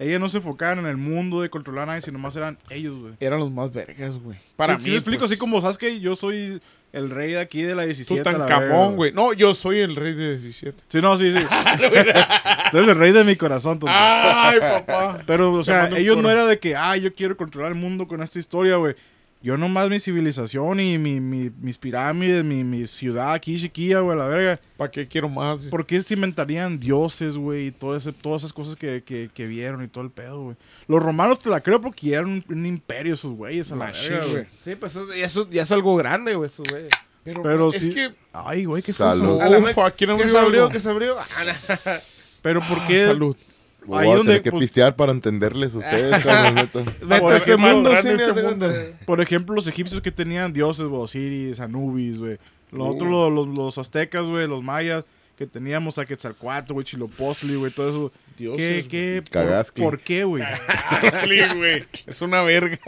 Ellos 0.00 0.20
no 0.20 0.28
se 0.28 0.36
enfocaban 0.36 0.78
en 0.78 0.86
el 0.86 0.96
mundo 0.96 1.40
de 1.42 1.50
controlar 1.50 1.82
a 1.82 1.86
nadie, 1.86 2.02
sino 2.02 2.18
nomás 2.18 2.36
eran 2.36 2.56
ellos, 2.70 2.96
güey. 3.00 3.14
Eran 3.18 3.40
los 3.40 3.50
más 3.50 3.72
vergas, 3.72 4.16
güey. 4.18 4.38
Para 4.54 4.74
Sí, 4.74 4.78
mí. 4.78 4.84
sí 4.84 4.90
me 4.92 4.96
explico, 4.98 5.20
pues. 5.22 5.30
así 5.32 5.38
como, 5.40 5.60
¿sabes 5.60 5.76
que 5.76 5.98
Yo 5.98 6.14
soy 6.14 6.60
el 6.92 7.10
rey 7.10 7.32
de 7.32 7.40
aquí 7.40 7.62
de 7.62 7.74
la 7.74 7.82
17. 7.84 8.20
a 8.28 8.32
la 8.32 8.38
verga, 8.38 8.58
Tutankamón, 8.60 8.94
güey. 8.96 9.12
No, 9.12 9.32
yo 9.32 9.54
soy 9.54 9.78
el 9.80 9.96
rey 9.96 10.14
de 10.14 10.30
17. 10.38 10.84
Sí, 10.88 11.00
no, 11.02 11.16
sí, 11.18 11.32
sí. 11.32 11.38
Tú 12.70 12.76
eres 12.78 12.88
el 12.90 12.96
rey 12.96 13.10
de 13.12 13.24
mi 13.24 13.34
corazón, 13.34 13.78
tonto. 13.80 13.92
Ay, 13.94 14.60
papá. 14.60 15.18
Pero, 15.26 15.52
o 15.52 15.64
sea, 15.64 15.88
ellos 15.96 16.16
no 16.16 16.30
era 16.30 16.46
de 16.46 16.58
que, 16.60 16.76
ah, 16.76 16.96
yo 16.96 17.12
quiero 17.14 17.36
controlar 17.36 17.72
el 17.72 17.78
mundo 17.78 18.06
con 18.06 18.22
esta 18.22 18.38
historia, 18.38 18.76
güey. 18.76 18.94
Yo 19.40 19.56
nomás 19.56 19.88
mi 19.88 20.00
civilización 20.00 20.80
y 20.80 20.98
mi, 20.98 21.20
mi- 21.20 21.50
mis 21.60 21.78
pirámides, 21.78 22.44
mi, 22.44 22.64
mi 22.64 22.88
ciudad 22.88 23.32
aquí, 23.34 23.56
chiquilla, 23.60 24.00
güey, 24.00 24.18
la 24.18 24.26
verga. 24.26 24.60
¿Para 24.76 24.90
qué 24.90 25.06
quiero 25.06 25.28
más? 25.28 25.66
¿Por 25.66 25.86
qué 25.86 26.02
se 26.02 26.14
inventarían 26.14 26.80
dioses, 26.80 27.36
güey? 27.36 27.68
Y 27.68 27.70
todo 27.70 27.94
ese, 27.94 28.12
todas 28.12 28.42
esas 28.42 28.52
cosas 28.52 28.74
que, 28.74 29.04
que, 29.04 29.30
que 29.32 29.46
vieron 29.46 29.84
y 29.84 29.88
todo 29.88 30.02
el 30.02 30.10
pedo, 30.10 30.42
güey. 30.42 30.56
Los 30.88 31.00
romanos 31.00 31.38
te 31.38 31.50
la 31.50 31.60
creo 31.60 31.80
porque 31.80 32.14
eran 32.14 32.26
un, 32.26 32.44
un 32.48 32.66
imperio 32.66 33.14
esos 33.14 33.32
güeyes 33.32 33.70
a 33.70 33.76
la 33.76 33.86
verga, 33.92 34.18
güey. 34.22 34.30
güey. 34.32 34.46
Sí, 34.60 34.74
pues 34.74 34.96
eso, 34.96 35.14
ya, 35.14 35.24
eso, 35.26 35.48
ya 35.50 35.62
es 35.62 35.70
algo 35.70 35.94
grande, 35.94 36.34
güey, 36.34 36.50
eso, 36.50 36.64
güey. 36.68 36.84
Pero, 37.22 37.42
Pero 37.42 37.68
es 37.72 37.80
sí- 37.82 37.94
que. 37.94 38.12
Ay, 38.32 38.64
güey, 38.64 38.82
¿qué 38.82 38.92
Salud. 38.92 39.36
fue 39.36 39.36
eso? 39.36 39.42
A 39.42 39.48
la 39.48 39.58
Ufa, 39.70 39.90
¿quién 39.92 40.08
¿Qué 40.08 40.14
abrió 40.14 40.28
se 40.30 40.38
abrió? 40.38 40.68
¿Qué 40.68 40.80
se 40.80 40.88
abrió? 40.90 41.16
Ah. 41.18 41.98
Pero 42.42 42.60
¿por 42.60 42.78
Ah, 42.78 42.84
qué? 42.88 43.04
Salud. 43.04 43.36
Voy 43.88 44.04
ahí 44.04 44.10
a 44.10 44.16
donde, 44.16 44.32
tener 44.32 44.42
que 44.42 44.50
pues- 44.50 44.60
pistear 44.60 44.96
para 44.96 45.12
entenderles 45.12 45.74
a 45.74 45.78
ustedes, 45.78 46.22
cabrón, 46.24 46.54
neta. 46.56 46.78
Vete 47.02 47.20
Por 47.20 47.32
ejemplo, 47.32 47.58
mundo, 47.74 47.90
mundo. 48.44 48.70
Por 49.06 49.20
los 49.56 49.66
egipcios 49.66 50.00
que 50.02 50.12
tenían 50.12 50.52
dioses, 50.52 50.86
Osiris, 50.90 51.58
Anubis, 51.58 52.18
güey. 52.18 52.38
Los 52.70 52.94
otros, 52.94 53.10
los, 53.10 53.32
los, 53.32 53.48
los 53.48 53.78
aztecas, 53.78 54.26
güey, 54.26 54.46
los 54.46 54.62
mayas, 54.62 55.04
que 55.38 55.46
teníamos 55.46 55.96
a 55.98 56.04
Quetzalcoatl, 56.04 56.72
güey, 56.72 56.84
Chilopostli, 56.84 57.54
güey, 57.54 57.70
todo 57.70 57.88
eso. 57.88 58.12
Dioses, 58.36 58.86
¿Qué, 58.88 59.22
güey. 59.22 59.64
qué, 59.72 59.82
por, 59.82 60.00
qué, 60.00 60.24
güey? 60.24 60.42
Es 62.06 62.22
una 62.22 62.42
verga. 62.42 62.78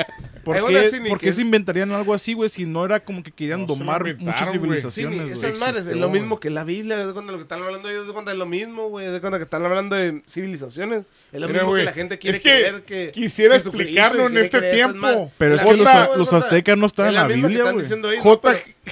¿Por 0.44 0.56
Hay 0.56 0.62
qué, 0.64 1.00
por 1.08 1.20
se 1.20 1.42
inventarían 1.42 1.90
algo 1.92 2.14
así, 2.14 2.34
güey, 2.34 2.48
si 2.48 2.66
no 2.66 2.84
era 2.84 3.00
como 3.00 3.22
que 3.22 3.30
querían 3.30 3.60
No, 3.60 3.66
domar 3.66 4.04
muchas 4.18 4.20
güey. 4.20 4.42
Sí, 4.44 4.52
civilizaciones, 4.52 5.20
güey? 5.22 5.32
esas 5.32 5.60
madres 5.60 5.86
es 5.86 5.96
lo 5.96 6.08
mismo 6.08 6.40
que 6.40 6.50
la 6.50 6.64
Biblia, 6.64 7.06
de 7.06 7.12
cuando 7.12 7.32
lo 7.32 7.38
que 7.38 7.42
están 7.42 7.62
hablando 7.62 7.88
ellos, 7.88 8.06
de 8.06 8.12
cuando 8.12 8.32
es 8.32 8.36
lo 8.36 8.46
mismo, 8.46 8.88
güey, 8.88 9.06
de 9.06 9.20
cuando 9.20 9.38
que 9.38 9.44
están 9.44 9.64
hablando 9.64 9.94
de 9.94 10.22
civilizaciones, 10.28 11.04
es 11.30 11.40
lo 11.40 11.46
Mira, 11.46 11.60
mismo 11.60 11.76
que 11.76 11.84
la 11.84 11.92
gente 11.92 12.18
quiere 12.18 12.36
es 12.36 12.42
que 12.42 12.50
creer 12.50 12.82
que 12.82 13.10
quisiera 13.12 13.56
explicarlo 13.56 14.26
en 14.26 14.38
este 14.38 14.60
tiempo. 14.72 15.30
Pero 15.38 15.54
es 15.54 15.62
que 15.62 15.76
los, 16.16 16.32
aztecas 16.32 16.76
no 16.76 16.86
están 16.86 17.06
es 17.06 17.10
en 17.10 17.14
la 17.14 17.26
Biblia, 17.28 17.70
están 17.70 18.02
güey. 18.02 18.14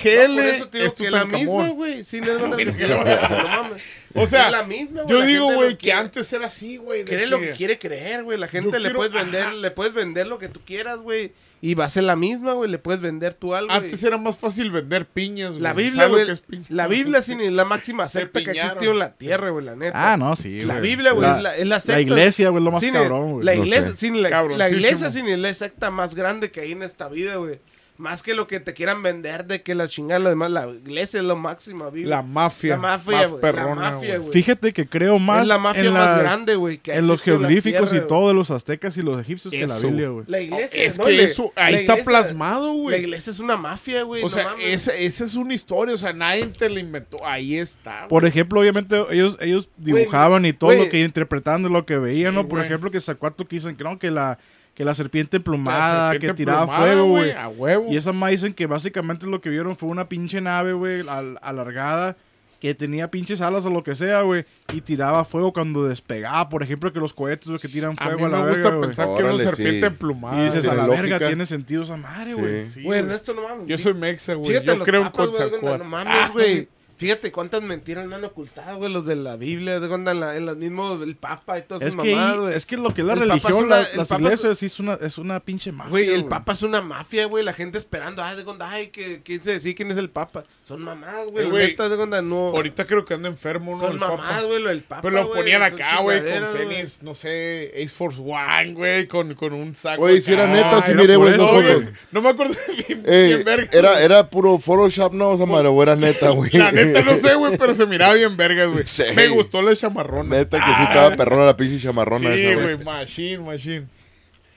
No, 0.05 0.40
eso 0.42 0.68
te 0.68 0.78
digo 0.78 0.86
es 0.88 0.92
que 0.94 1.11
la 1.11 1.24
misma, 1.24 1.68
güey, 1.70 2.05
sí, 2.05 2.20
no 2.20 2.32
es 2.32 2.38
cuenta 2.38 2.57
que- 2.57 2.86
no 2.88 3.05
mames. 3.05 3.82
O 4.14 4.26
sea, 4.26 4.46
Es 4.46 4.53
la 4.53 4.62
misma, 4.64 5.03
güey, 5.03 5.09
yo 5.14 5.18
la 5.20 5.26
digo, 5.26 5.55
güey, 5.55 5.76
que 5.78 5.92
antes 5.92 6.32
era 6.32 6.46
así, 6.46 6.76
güey. 6.78 7.05
Cree 7.05 7.26
lo 7.26 7.38
que 7.38 7.53
quiere 7.53 7.78
creer, 7.78 8.24
güey. 8.24 8.38
La 8.38 8.49
gente 8.49 8.70
Yo 8.70 8.78
le 8.78 8.84
quiero- 8.84 8.96
puedes 8.99 9.12
vender, 9.12 9.42
ajá. 9.42 9.53
le 9.55 9.70
puedes 9.70 9.92
vender 9.92 10.26
lo 10.26 10.38
que 10.38 10.49
tú 10.49 10.61
quieras, 10.64 10.99
güey. 10.99 11.32
Y 11.61 11.74
va 11.74 11.86
a 11.86 11.88
ser 11.88 12.05
la 12.05 12.14
misma, 12.16 12.53
güey. 12.53 12.70
Le 12.70 12.78
puedes 12.78 13.01
vender 13.01 13.34
tú 13.34 13.55
algo. 13.55 13.70
Antes 13.72 14.03
era 14.05 14.16
más 14.16 14.36
fácil 14.36 14.70
vender 14.70 15.07
piñas, 15.07 15.51
güey. 15.51 15.62
La 15.62 15.72
Biblia, 15.72 16.07
¿Sabes 16.09 16.11
lo 16.28 16.34
güey. 16.49 16.61
es? 16.62 16.70
La 16.70 16.86
Biblia 16.86 17.20
sí 17.20 17.34
ni 17.34 17.51
la 17.51 17.64
máxima 17.64 18.09
secta 18.09 18.40
que 18.42 18.51
ha 18.51 18.53
existido 18.53 18.92
en 18.92 18.99
la 19.01 19.12
tierra, 19.12 19.51
güey, 19.51 19.64
la 19.64 19.74
neta. 19.76 20.12
Ah, 20.12 20.16
no, 20.16 20.36
sí, 20.36 20.61
La 20.62 20.78
güey. 20.78 20.90
Biblia, 20.90 21.12
güey, 21.12 21.28
La- 21.28 21.36
es 21.36 21.42
la, 21.42 21.57
es 21.57 21.66
la 21.66 21.80
secta. 21.80 21.92
La 21.94 22.01
iglesia, 22.01 22.49
güey, 22.51 22.62
es 22.62 22.64
lo 22.64 22.70
más 22.70 22.80
sin 22.82 22.92
cabrón, 22.94 23.32
güey. 23.32 23.44
La 23.44 23.55
No 23.57 23.64
iglesia, 23.64 23.90
sé. 23.90 23.96
sin 23.96 24.22
la, 24.22 24.28
la 24.44 24.68
iglesia 24.70 25.11
sin 25.11 25.42
la 25.42 25.53
secta 25.55 25.90
más 25.90 26.14
grande 26.14 26.51
que 26.51 26.61
hay 26.61 26.72
en 26.72 26.82
esta 26.84 27.09
vida, 27.09 27.36
güey. 27.36 27.59
Más 27.99 28.22
que 28.22 28.32
lo 28.34 28.46
que 28.46 28.61
te 28.61 28.74
quieran 28.74 29.03
vender 29.03 29.44
de 29.46 29.61
que 29.62 29.74
la 29.74 29.88
chingada, 29.88 30.20
lo 30.20 30.28
demás, 30.28 30.53
la 30.53 30.68
iglesia 30.68 31.18
es 31.18 31.26
lo 31.26 31.34
máximo, 31.34 31.90
Biblia. 31.90 32.16
La 32.18 32.22
mafia. 32.22 32.76
La 32.76 32.80
mafia, 32.80 33.12
más 33.22 33.28
güey, 33.30 33.40
perrona, 33.42 33.82
la 33.82 33.90
mafia. 33.96 34.20
Fíjate 34.20 34.72
que 34.72 34.86
creo 34.88 35.18
más 35.18 35.42
es 35.42 35.49
la 35.49 35.59
mafia 35.59 35.82
en, 35.82 35.92
más 35.92 36.07
las- 36.07 36.22
grande, 36.22 36.55
güey. 36.55 36.80
en 36.84 37.09
los 37.09 37.18
la 37.18 37.24
jeroglíficos 37.24 37.92
y 37.92 38.01
todo 38.03 38.28
de 38.28 38.34
los 38.34 38.53
aztecas 38.53 38.96
y 38.99 39.03
los 39.03 39.20
egipcios 39.20 39.51
que 39.51 39.66
la. 39.66 39.78
Biblia, 39.80 40.09
güey. 40.11 40.24
La 40.28 40.40
iglesia, 40.40 40.84
Es 40.84 40.96
¿no? 40.96 41.07
que 41.07 41.11
Le- 41.11 41.24
eso, 41.24 41.53
ahí 41.57 41.72
la 41.72 41.80
está 41.80 41.92
iglesia- 41.94 42.05
plasmado, 42.09 42.68
La 42.68 42.72
güey. 42.80 43.01
iglesia 43.01 43.32
es 43.32 43.40
una 43.40 43.57
mafia, 43.57 44.05
güey. 44.05 44.22
O 44.22 44.26
no 44.26 44.30
sea, 44.30 44.44
mames. 44.44 44.64
esa, 44.64 44.94
esa 44.94 45.24
es 45.24 45.34
una 45.34 45.55
historia, 45.55 45.92
o 45.94 45.99
sea, 45.99 46.12
nadie 46.12 46.46
te 46.46 46.70
la 46.70 46.78
inventó. 46.78 47.26
Ahí 47.26 47.57
está. 47.57 47.96
güey. 48.03 48.09
Por 48.11 48.26
ejemplo, 48.26 48.61
obviamente 48.61 49.05
ellos, 49.11 49.36
ellos 49.40 49.68
dibujaban 49.76 50.46
y 50.46 50.53
todo 50.53 50.72
lo 50.72 50.88
que 50.88 51.01
interpretaban 51.01 51.64
de 51.64 51.68
lo 51.70 51.84
que 51.84 51.99
veían, 51.99 52.30
Sí, 52.30 52.36
¿no? 52.36 52.46
Por 52.46 52.61
ejemplo, 52.64 52.92
que 52.92 53.01
Zacuato 53.01 53.44
que 53.49 53.57
dicen 53.57 53.74
que 53.76 53.82
no, 53.82 53.99
que 53.99 54.12
la, 54.12 54.38
que 54.79 54.85
la 54.85 54.95
serpiente 54.95 55.37
La 55.37 55.39
emplumada, 55.39 56.11
serpiente 56.12 56.26
que 56.29 56.37
tiraba 56.37 56.61
emplumada, 56.62 56.87
fuego, 56.87 57.07
güey. 57.09 57.33
A 57.33 57.49
huevo. 57.49 57.87
Y 57.91 57.97
esa 57.97 58.12
más 58.12 58.31
dicen 58.31 58.55
que 58.55 58.64
básicamente 58.66 59.26
lo 59.26 59.41
que 59.41 59.51
vieron 59.51 59.76
fue 59.76 59.89
una 59.91 60.09
pinche 60.09 60.41
nave, 60.41 60.72
güey, 60.72 61.01
al- 61.09 61.37
alargada, 61.43 62.16
que 62.61 62.74
tenía 62.74 63.11
pinches 63.11 63.41
alas 63.41 63.64
o 63.66 63.70
lo 63.70 63.83
que 63.85 63.95
sea, 63.95 64.22
güey, 64.22 64.45
y 64.72 64.81
tiraba 64.81 65.24
fuego 65.24 65.53
cuando 65.53 65.87
despegaba. 65.89 66.49
Por 66.49 66.62
ejemplo, 66.62 66.93
que 66.93 67.01
los 67.01 67.12
cohetes, 67.12 67.49
güey, 67.49 67.59
que 67.61 67.68
tiran 67.68 67.95
a 67.99 68.05
fuego 68.05 68.18
mí 68.20 68.24
a, 68.24 68.29
la 68.29 68.41
me 68.45 68.49
gusta 68.51 68.70
verga, 68.70 68.87
pensar 68.87 69.07
que 69.09 69.12
era 69.14 69.24
una 69.24 69.35
Órale, 69.35 69.45
serpiente 69.51 69.81
sí. 69.81 69.87
emplumada. 69.87 70.41
Y 70.41 70.45
dices, 70.45 70.66
a 70.68 70.74
la 70.74 70.87
lógica. 70.87 71.03
verga, 71.03 71.26
tiene 71.26 71.47
sentido 71.47 71.83
esa 71.83 71.97
madre, 71.97 72.35
güey. 72.35 72.66
Sí. 72.66 72.72
Sí, 72.74 72.83
Güey, 72.85 72.85
güey. 72.85 72.99
Ernesto, 73.01 73.35
no 73.35 73.43
mames. 73.49 73.66
Yo 73.66 73.79
soy 73.79 73.95
mexa, 73.95 74.35
güey. 74.35 74.53
Yo 74.53 74.61
creo 74.85 75.03
en 75.03 75.11
Quetzalcóatl. 75.12 75.79
No 75.79 75.85
mames, 75.85 76.14
Ah, 76.16 76.31
güey. 76.33 76.68
Fíjate 76.99 77.30
cuántas 77.32 77.62
mentiras 77.62 78.07
me 78.07 78.16
han 78.16 78.24
ocultado, 78.24 78.76
güey, 78.78 78.92
los 78.92 79.07
de 79.07 79.14
la 79.16 79.36
Biblia, 79.36 79.78
de 79.80 79.88
cuando 79.88 80.11
en, 80.11 80.20
la, 80.20 80.36
en 80.36 80.46
los 80.46 80.57
mismos, 80.57 81.01
el 81.03 81.14
Papa 81.16 81.59
y 81.59 81.62
todas 81.62 81.82
Es 81.82 81.94
esas 81.94 82.03
que, 82.03 82.12
mamadas, 82.14 82.32
ahí- 82.34 82.40
güey. 82.40 82.55
es 82.57 82.66
que 82.66 82.76
lo 82.76 82.92
que 82.92 83.01
es 83.03 83.07
la 83.07 83.12
El 83.14 83.22
es 83.22 83.28
religión, 83.28 83.64
una- 83.64 83.76
la- 83.80 83.88
las 83.94 84.11
es- 84.11 84.18
iglesias, 84.18 84.59
sí 84.59 84.66
es 84.66 84.80
una, 84.80 84.94
es 85.01 85.16
una 85.16 85.40
pinche 85.40 85.70
mafia, 85.72 85.90
Güey, 85.90 86.09
el 86.09 86.20
güey. 86.22 86.28
Papa 86.28 86.53
es 86.55 86.62
una 86.62 86.80
mafia, 86.82 87.26
güey. 87.26 87.44
La 87.44 87.53
gente 87.53 87.78
esperando, 87.78 88.22
ah, 88.22 88.34
de 88.34 88.44
cuando, 88.44 88.64
ay, 88.64 88.88
que 88.88 89.22
quién 89.22 89.42
se 89.44 89.53
decir 89.53 89.74
quién 89.76 89.90
es 89.92 89.96
el 89.96 90.11
Papa. 90.11 90.44
Son 90.64 90.82
mamadas, 90.82 91.28
güey. 91.30 91.46
Eh, 91.46 91.51
güey, 91.51 91.66
neta, 91.68 91.88
de 91.88 91.96
cuando 91.96 92.20
no. 92.20 92.49
Ahorita 92.49 92.84
creo 92.84 93.05
que 93.05 93.14
anda 93.14 93.28
enfermo, 93.28 93.72
¿no? 93.72 93.78
son 93.78 93.92
El 93.92 93.99
Papa. 94.01 94.16
mamadas, 94.16 94.44
güey, 94.46 94.62
lo 94.62 94.68
del 94.70 94.82
Papa. 94.82 95.03
Pero 95.03 95.14
lo 95.14 95.26
güey, 95.28 95.38
ponían 95.40 95.62
acá, 95.62 96.01
güey, 96.01 96.18
con 96.20 96.28
güey. 96.28 96.53
tenis, 96.68 97.03
no 97.05 97.14
sé, 97.14 97.72
Ace 97.76 97.88
Force 97.94 98.20
One, 98.20 98.72
güey, 98.74 99.07
con, 99.07 99.34
con 99.34 99.53
un 99.53 99.74
saco. 99.76 100.03
Güey, 100.03 100.20
si 100.20 100.32
era 100.32 100.46
neta, 100.49 100.82
sí 100.82 100.90
era 100.90 101.01
miré, 101.01 101.14
güey, 101.16 101.34
eso, 101.34 101.42
No, 101.42 101.49
fotos. 101.53 101.74
güey, 101.82 101.88
no 102.11 102.22
me 102.22 102.28
acuerdo 102.30 102.55
bien, 102.88 103.44
verga. 103.44 103.68
era, 103.72 104.03
era 104.03 104.28
puro 104.28 104.59
Photoshop, 104.59 105.12
no, 105.12 105.34
esa 105.34 105.46
madre, 105.46 105.68
o 105.68 105.80
era 105.82 105.94
neta, 105.94 106.30
güey. 106.30 106.51
Neta 106.93 107.03
no 107.03 107.16
sé, 107.16 107.34
güey, 107.34 107.57
pero 107.59 107.74
se 107.74 107.86
miraba 107.86 108.14
bien 108.14 108.36
vergas, 108.36 108.68
güey. 108.70 108.84
Sí. 108.84 109.03
Me 109.14 109.28
gustó 109.28 109.62
la 109.62 109.74
chamarrona. 109.76 110.36
Neta 110.36 110.59
que 110.59 110.74
sí 110.76 110.82
estaba 110.82 111.16
perrona 111.16 111.47
la 111.47 111.57
pinche 111.57 111.78
chamarrona 111.82 112.32
Sí, 112.34 112.41
esa, 112.47 112.61
güey, 112.62 112.78
machine, 112.78 113.39
machine. 113.39 113.86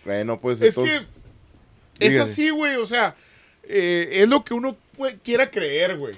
Bueno, 0.06 0.40
pues 0.40 0.62
Es 0.62 0.70
entonces... 0.70 1.08
que 2.00 2.06
es 2.08 2.20
así, 2.20 2.50
güey, 2.50 2.76
o 2.78 2.86
sea, 2.86 3.16
eh, 3.64 4.10
es 4.12 4.28
lo 4.30 4.44
que 4.44 4.54
uno 4.54 4.76
quiera 5.24 5.50
creer, 5.52 5.98
güey. 5.98 6.14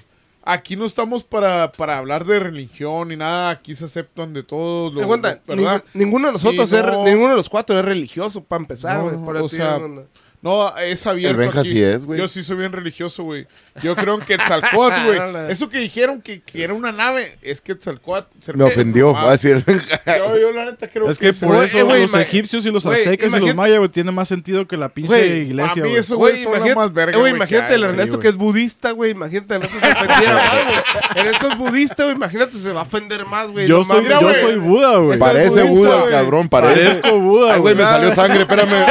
Aquí 0.46 0.76
no 0.76 0.84
estamos 0.84 1.24
para, 1.24 1.72
para 1.72 1.96
hablar 1.98 2.24
de 2.26 2.38
religión 2.38 3.08
ni 3.08 3.16
nada, 3.16 3.48
aquí 3.50 3.74
se 3.74 3.86
aceptan 3.86 4.34
de 4.34 4.42
todos, 4.42 4.92
Me 4.92 5.00
lo- 5.02 5.08
cuenta, 5.08 5.40
lo- 5.46 5.56
¿verdad? 5.56 5.82
ningún- 5.94 6.00
ninguno 6.04 6.26
de 6.28 6.32
nosotros, 6.34 6.70
es 6.72 6.84
ninguno 7.04 7.30
de 7.30 7.36
los 7.36 7.48
cuatro 7.48 7.78
es 7.78 7.84
religioso, 7.84 8.44
para 8.44 8.60
empezar, 8.60 8.98
No, 8.98 9.04
güey. 9.10 9.24
por 9.24 9.36
o 9.36 9.46
eso 9.46 9.56
sea, 9.56 9.78
no- 9.78 10.04
No, 10.44 10.76
es 10.76 11.06
abierto 11.06 11.40
El 11.40 11.46
Benja 11.46 11.60
aquí. 11.60 11.70
sí 11.70 11.82
es, 11.82 12.04
güey. 12.04 12.18
Yo 12.18 12.28
sí 12.28 12.44
soy 12.44 12.58
bien 12.58 12.70
religioso, 12.70 13.24
güey. 13.24 13.46
Yo 13.82 13.96
creo 13.96 14.14
en 14.14 14.20
Quetzalcóatl, 14.20 15.04
güey. 15.06 15.18
Eso 15.50 15.70
que 15.70 15.78
dijeron 15.78 16.20
que, 16.20 16.42
que 16.42 16.62
era 16.62 16.74
una 16.74 16.92
nave, 16.92 17.38
es 17.40 17.60
Quetzalcóatl. 17.62 18.28
Me 18.54 18.64
ofendió, 18.64 19.12
va 19.14 19.30
a 19.30 19.32
decir 19.32 19.64
el. 19.66 19.82
Yo, 20.06 20.38
yo 20.38 20.52
la 20.52 20.66
neta 20.66 20.86
creo 20.88 21.08
Es 21.10 21.18
que 21.18 21.32
por 21.32 21.48
Güey, 21.48 21.64
eso 21.64 21.78
eh, 21.78 21.82
güey, 21.82 22.02
los 22.02 22.14
egipcios 22.14 22.66
y 22.66 22.70
los 22.70 22.84
güey, 22.84 22.98
aztecas 22.98 23.28
y 23.28 23.30
los 23.30 23.40
imagínate- 23.40 23.54
mayas, 23.56 23.78
güey, 23.78 23.88
tienen 23.90 24.14
más 24.14 24.28
sentido 24.28 24.66
que 24.68 24.76
la 24.76 24.90
pinche 24.90 25.08
Güey, 25.08 25.32
iglesia, 25.48 25.72
a 25.72 25.74
mí 25.76 25.80
güey. 25.90 25.96
eso, 25.96 26.16
güey, 26.18 26.42
imagínate, 26.42 26.74
más 26.74 26.92
verga, 26.92 27.12
eh, 27.16 27.20
güey, 27.20 27.32
güey, 27.32 27.36
imagínate 27.40 27.68
que 27.68 27.74
el 27.74 27.84
Ernesto 27.84 28.16
sí, 28.16 28.20
que 28.20 28.28
es 28.28 28.36
budista, 28.36 28.90
güey. 28.90 29.10
Imagínate, 29.12 29.54
Ernesto 29.54 29.76
se 29.80 29.86
ofendiera 29.92 30.34
más, 30.34 30.64
güey. 30.64 31.24
Ernesto 31.26 31.48
es 31.50 31.58
budista, 31.58 32.02
güey. 32.04 32.16
Imagínate, 32.16 32.58
se 32.58 32.72
va 32.72 32.80
a 32.80 32.82
ofender 32.84 33.24
más, 33.24 33.50
güey. 33.50 33.66
Yo 33.66 33.82
soy, 33.82 34.04
yo 34.06 34.20
güey. 34.20 34.40
soy 34.42 34.56
Buda, 34.56 34.98
güey. 34.98 35.18
Parece 35.18 35.62
Buda, 35.62 36.00
güey. 36.00 36.10
cabrón, 36.12 36.48
parece. 36.50 37.00
Parezco 37.00 37.18
Buda, 37.18 37.56
güey, 37.56 37.74
me 37.74 37.82
güey. 37.82 37.94
salió 37.94 38.14
sangre, 38.14 38.40
espérame. 38.42 38.86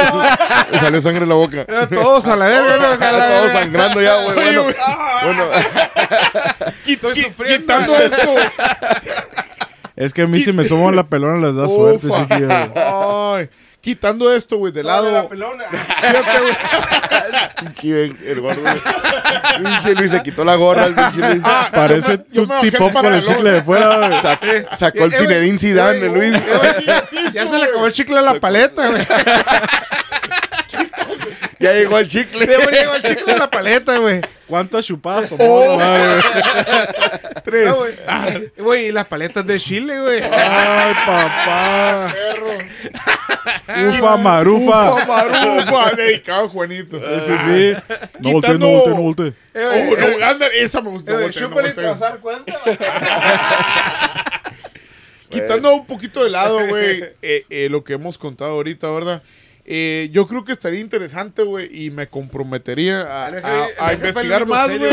me 0.72 0.78
salió 0.80 1.00
sangre 1.00 1.22
en 1.22 1.28
la 1.28 1.34
boca. 1.36 1.43
Era 1.52 1.86
Todos 1.88 2.26
a 2.26 2.36
la 2.36 2.46
verga, 2.46 2.76
¿no? 2.78 2.86
Acá, 2.92 3.12
la 3.12 3.18
Está 3.18 3.28
todo 3.28 3.42
verga. 3.44 3.60
sangrando 3.60 4.00
ya, 4.02 4.14
güey. 4.22 4.34
Bueno, 4.34 4.62
güey, 4.64 4.74
bueno. 5.24 5.44
quit- 6.84 6.94
Estoy 7.04 7.22
sufriendo. 7.22 7.60
quitando 7.74 7.96
esto. 7.96 8.34
Es 9.96 10.12
que 10.12 10.22
a 10.22 10.26
mí 10.26 10.40
si 10.40 10.52
me 10.52 10.64
suman 10.64 10.96
la 10.96 11.06
pelona 11.06 11.46
les 11.46 11.54
da 11.56 11.68
suerte, 11.68 12.06
Ufa. 12.08 12.26
sí, 12.36 12.42
güey. 12.44 12.70
Ay, 12.74 13.48
quitando 13.80 14.34
esto, 14.34 14.56
güey, 14.56 14.72
de 14.72 14.82
Toda 14.82 15.00
la 15.02 15.10
lado. 15.12 15.28
pelona. 15.28 15.64
Fíjate, 15.70 16.40
güey. 16.40 16.54
Pinche 17.74 18.04
el 18.30 18.40
gordo. 18.40 18.60
Pinche 19.58 19.94
Luis 19.94 20.10
se 20.10 20.22
quitó 20.22 20.44
la 20.44 20.56
gorra, 20.56 20.86
el 20.86 20.94
pinche 20.94 21.20
Luis. 21.20 21.40
Ah, 21.44 21.68
Parece 21.72 22.24
yo 22.32 22.42
me 22.42 22.48
bajé 22.48 22.72
Pop 22.72 22.92
con 22.92 23.02
para 23.02 23.16
el 23.16 23.22
chicle 23.24 23.50
de 23.52 23.62
fuera, 23.62 23.96
güey. 24.08 24.20
Sacó, 24.20 24.46
sacó 24.76 25.04
el 25.04 25.12
Eh, 25.14 25.16
Zinedine 25.18 25.58
Zidane, 25.58 25.98
eh, 25.98 26.06
el 26.06 26.12
Luis. 26.12 26.34
eh, 26.34 27.30
Ya 27.32 27.46
se 27.46 27.56
le 27.58 27.64
acabó 27.64 27.86
el 27.86 27.92
chicle 27.92 28.18
a 28.18 28.22
la 28.22 28.34
paleta, 28.40 28.88
güey. 28.88 29.06
Ya 31.64 31.72
llegó 31.72 31.98
el 31.98 32.08
chicle. 32.08 32.46
Ya 32.46 32.58
llegó 32.58 32.94
el 32.94 33.02
chicle 33.02 33.32
a 33.32 33.38
la 33.38 33.50
paleta, 33.50 33.98
güey. 33.98 34.20
¿Cuántas 34.46 34.84
chupadas 34.86 35.28
tomó? 35.30 35.76
madre? 35.78 36.22
Tres. 37.44 37.66
No, 37.68 37.74
güey. 37.76 38.52
Güey, 38.58 38.86
y 38.88 38.92
las 38.92 39.06
paletas 39.06 39.46
de 39.46 39.58
Chile, 39.58 40.00
güey. 40.00 40.20
Ay, 40.22 40.94
papá. 41.06 42.14
Ufa, 43.88 44.16
marufa. 44.16 44.92
Ufa, 44.94 45.06
marufa. 45.06 45.90
Dedicado 45.96 46.44
a 46.44 46.48
Juanito. 46.48 46.98
Sí, 47.20 47.32
sí. 47.46 47.74
No 48.20 48.34
Quitando- 48.40 48.58
no 48.58 48.70
voltee, 48.72 48.94
no 48.94 49.00
voltee. 49.02 49.28
Eh, 49.54 49.88
Oh, 49.90 49.96
eh, 49.96 50.16
no, 50.20 50.26
anda, 50.26 50.46
esa 50.48 50.80
me 50.80 50.90
gustó. 50.90 51.18
eh, 51.18 51.26
no 51.26 51.32
chúpale 51.32 51.68
y 51.70 51.72
te 51.72 51.86
vas 51.86 52.02
a 52.02 52.08
dar 52.10 52.18
cuenta. 52.18 52.52
Quitando 55.30 55.74
un 55.74 55.86
poquito 55.86 56.22
de 56.22 56.30
lado, 56.30 56.66
güey, 56.68 57.02
eh, 57.22 57.44
eh, 57.50 57.68
lo 57.70 57.82
que 57.82 57.94
hemos 57.94 58.18
contado 58.18 58.52
ahorita, 58.52 58.88
¿verdad? 58.90 59.22
Eh, 59.66 60.10
yo 60.12 60.26
creo 60.26 60.44
que 60.44 60.52
estaría 60.52 60.80
interesante, 60.80 61.42
güey, 61.42 61.84
y 61.86 61.90
me 61.90 62.06
comprometería 62.06 63.26
a, 63.78 63.92
investigar 63.94 64.42
es 64.42 64.48
más, 64.48 64.68
güey, 64.78 64.90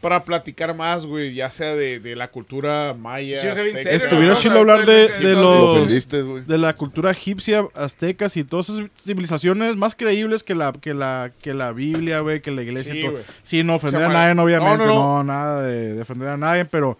para 0.00 0.22
platicar 0.22 0.76
más, 0.76 1.04
güey, 1.04 1.34
ya 1.34 1.50
sea 1.50 1.74
de, 1.74 1.98
de 1.98 2.14
la 2.14 2.28
cultura 2.28 2.94
maya. 2.96 3.40
Sí, 3.40 3.48
azteca. 3.48 3.90
Estuviera 3.90 4.36
chido 4.36 4.58
hablar 4.60 4.86
de, 4.86 5.08
de 5.08 5.34
Lo 5.34 5.42
los 5.42 5.76
ofendiste, 5.78 6.22
güey. 6.22 6.44
de 6.44 6.56
la 6.58 6.74
cultura 6.76 7.10
egipcia, 7.10 7.66
aztecas 7.74 8.36
y 8.36 8.44
todas 8.44 8.68
esas 8.68 8.86
civilizaciones 9.04 9.74
más 9.74 9.96
creíbles 9.96 10.44
que 10.44 10.54
la 10.54 10.72
que 10.72 10.94
la 10.94 11.32
que 11.42 11.52
la 11.52 11.72
Biblia, 11.72 12.20
güey, 12.20 12.40
que 12.40 12.52
la 12.52 12.62
iglesia 12.62 12.92
Sí, 12.92 13.00
y 13.00 13.04
todo. 13.06 13.18
Sin 13.42 13.68
ofender 13.70 14.04
a 14.04 14.08
nadie, 14.08 14.40
obviamente, 14.40 14.86
No, 14.86 14.86
no, 14.86 14.94
no, 14.94 15.16
no. 15.16 15.24
nada 15.24 15.62
de 15.62 15.94
defender 15.94 16.28
a 16.28 16.36
nadie, 16.36 16.64
pero 16.64 16.96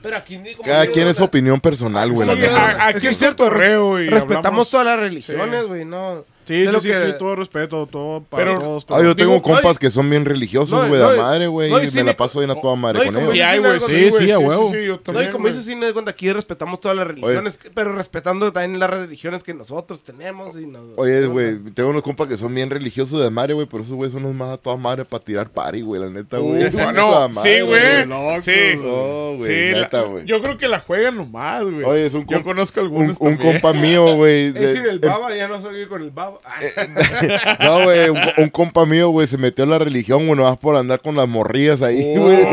Pero 0.00 0.16
aquí 0.16 0.40
Cada 0.64 0.82
digo, 0.82 0.92
quien 0.94 1.06
o 1.06 1.10
es 1.10 1.16
su 1.18 1.24
opinión 1.24 1.60
personal, 1.60 2.10
güey. 2.12 2.26
Sí, 2.34 2.44
aquí 2.80 3.06
Es 3.08 3.18
cierto, 3.18 3.44
cotorreo 3.44 4.00
y 4.00 4.08
Respetamos 4.08 4.46
hablamos- 4.46 4.70
todas 4.70 4.86
las 4.86 4.98
religiones, 5.00 5.66
güey, 5.66 5.84
no. 5.84 6.24
Sí, 6.46 6.60
De 6.62 6.70
sí, 6.70 6.80
sí, 6.80 6.88
que- 6.88 7.12
todo 7.18 7.36
respeto, 7.36 7.86
todo 7.86 8.22
para 8.22 8.44
Pero- 8.44 8.60
todos. 8.60 8.86
Ah, 8.88 9.02
yo 9.02 9.14
tengo 9.16 9.32
Digo, 9.32 9.42
compas 9.42 9.74
no, 9.74 9.78
que 9.80 9.90
son 9.90 10.08
bien 10.08 10.24
religiosos, 10.24 10.70
no, 10.82 10.88
güey, 10.88 11.00
no, 11.00 11.10
de 11.12 11.18
madre, 11.18 11.46
güey. 11.48 11.70
no, 11.70 11.82
y 11.82 11.90
me 11.90 12.04
la 12.04 12.16
paso 12.16 12.38
bien 12.38 12.50
a 12.50 12.54
toda 12.54 12.76
madre 12.76 13.00
no, 13.00 13.04
con 13.06 13.16
ellos. 13.16 13.30
Sí, 13.30 13.36
Sí, 13.36 13.42
hay, 13.42 13.56
sí, 13.56 13.60
güey. 13.64 13.80
sí, 13.80 13.86
Sí, 13.86 14.10
sí, 14.12 14.24
sí, 14.26 14.30
a 14.32 14.38
huevo. 14.38 14.70
sí, 14.70 14.84
yo 14.84 15.00
No, 15.12 15.22
y 15.22 15.26
como 15.28 15.48
dices, 15.48 15.64
sí, 15.64 15.74
no, 15.74 15.92
cuando 15.92 16.10
aquí 16.10 16.32
respetamos 16.32 16.80
todas 16.80 16.96
las 16.96 17.06
religiones, 17.06 17.58
pero 17.74 17.94
respetando 17.94 18.52
también 18.52 18.78
las 18.80 18.90
religiones 18.90 19.42
que 19.42 19.52
nosotros 19.54 20.02
tenemos. 20.02 20.56
Y 20.58 20.66
nos- 20.66 20.82
Oye, 20.96 21.20
¿no? 21.22 21.30
güey, 21.30 21.58
tengo 21.74 21.90
unos 21.90 22.02
compas 22.02 22.26
que 22.28 22.36
son 22.36 22.54
bien 22.54 22.70
religiosos 22.70 23.20
de 23.20 23.30
madre, 23.30 23.54
güey, 23.54 23.66
pero 23.66 23.82
esos 23.82 23.94
güey 23.96 24.10
son 24.10 24.22
los 24.22 24.34
más 24.34 24.50
a 24.50 24.56
toda 24.56 24.76
madre 24.76 25.04
para 25.04 25.22
tirar 25.24 25.50
party, 25.50 25.82
güey, 25.82 26.00
la 26.00 26.10
neta, 26.10 26.38
güey. 26.38 26.70
No, 26.70 27.32
sí, 27.34 27.60
güey. 27.60 28.40
Sí. 28.40 28.52
Güey, 28.76 29.72
neta, 29.74 30.04
yo 30.24 30.40
creo 30.42 30.58
que 30.58 30.68
la 30.68 30.80
juegan 30.80 31.16
nomás, 31.16 31.64
güey. 31.64 31.84
Oye, 31.84 32.06
es 32.06 32.14
un 32.14 32.26
Yo 32.26 32.42
conozco 32.42 32.80
Un, 32.80 32.86
algunos 32.86 33.16
un 33.20 33.36
compa 33.36 33.72
mío, 33.72 34.14
güey. 34.16 34.50
de- 34.52 34.64
Es 34.72 34.78
el 34.78 34.98
baba, 34.98 35.34
ya 35.34 35.48
no 35.48 35.60
soy 35.60 35.86
con 35.86 36.02
el 36.02 36.10
baba. 36.10 36.35
Ah. 36.44 37.56
No, 37.60 37.84
güey, 37.84 38.08
un, 38.10 38.18
un 38.38 38.48
compa 38.50 38.84
mío, 38.86 39.08
güey, 39.10 39.26
se 39.26 39.38
metió 39.38 39.64
a 39.64 39.68
la 39.68 39.78
religión, 39.78 40.26
güey, 40.26 40.38
nomás 40.38 40.58
por 40.58 40.76
andar 40.76 41.00
con 41.00 41.16
las 41.16 41.28
morrillas 41.28 41.82
ahí, 41.82 42.16
güey. 42.16 42.38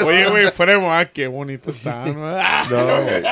Oh, 0.00 0.06
Oye, 0.06 0.26
güey, 0.28 0.50
Fremo, 0.50 0.92
ah, 0.92 1.04
qué 1.06 1.26
bonito 1.26 1.70
está. 1.70 2.04
No, 2.06 2.12
No, 2.70 3.02
güey. 3.04 3.22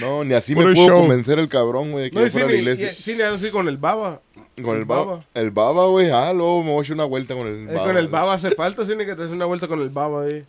No, 0.00 0.24
ni 0.24 0.34
así 0.34 0.54
Puro 0.54 0.68
me 0.68 0.74
pudo 0.74 0.86
show. 0.88 1.00
convencer 1.00 1.38
el 1.38 1.48
cabrón, 1.48 1.92
güey, 1.92 2.04
de 2.04 2.10
que 2.10 2.16
No, 2.16 2.20
yo 2.22 2.26
y 2.26 2.30
sí, 2.30 2.32
fuera 2.32 2.48
a 2.48 2.50
la 2.50 2.56
iglesia. 2.58 2.88
y- 2.88 2.94
sí, 2.94 3.14
ni 3.16 3.22
así 3.22 3.50
con 3.50 3.68
el 3.68 3.76
baba. 3.76 4.20
Con 4.62 4.76
el 4.76 4.84
baba. 4.84 5.24
El 5.34 5.50
baba, 5.50 5.86
güey. 5.86 6.10
Ah, 6.10 6.32
luego 6.34 6.62
me 6.62 6.70
voy 6.70 6.80
a 6.80 6.82
echar 6.82 6.94
una 6.94 7.04
vuelta 7.04 7.34
con 7.34 7.46
el 7.46 7.68
Eh, 7.68 7.72
baba. 7.72 7.86
con 7.86 7.96
el 7.96 8.08
baba 8.08 8.34
hace 8.34 8.50
falta, 8.50 8.84
tiene 8.84 9.06
que 9.06 9.14
te 9.14 9.22
hacer 9.22 9.34
una 9.34 9.46
vuelta 9.46 9.66
con 9.68 9.80
el 9.80 9.88
baba 9.88 10.24
ahí. 10.24 10.44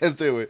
Este, 0.00 0.30
güey. 0.30 0.48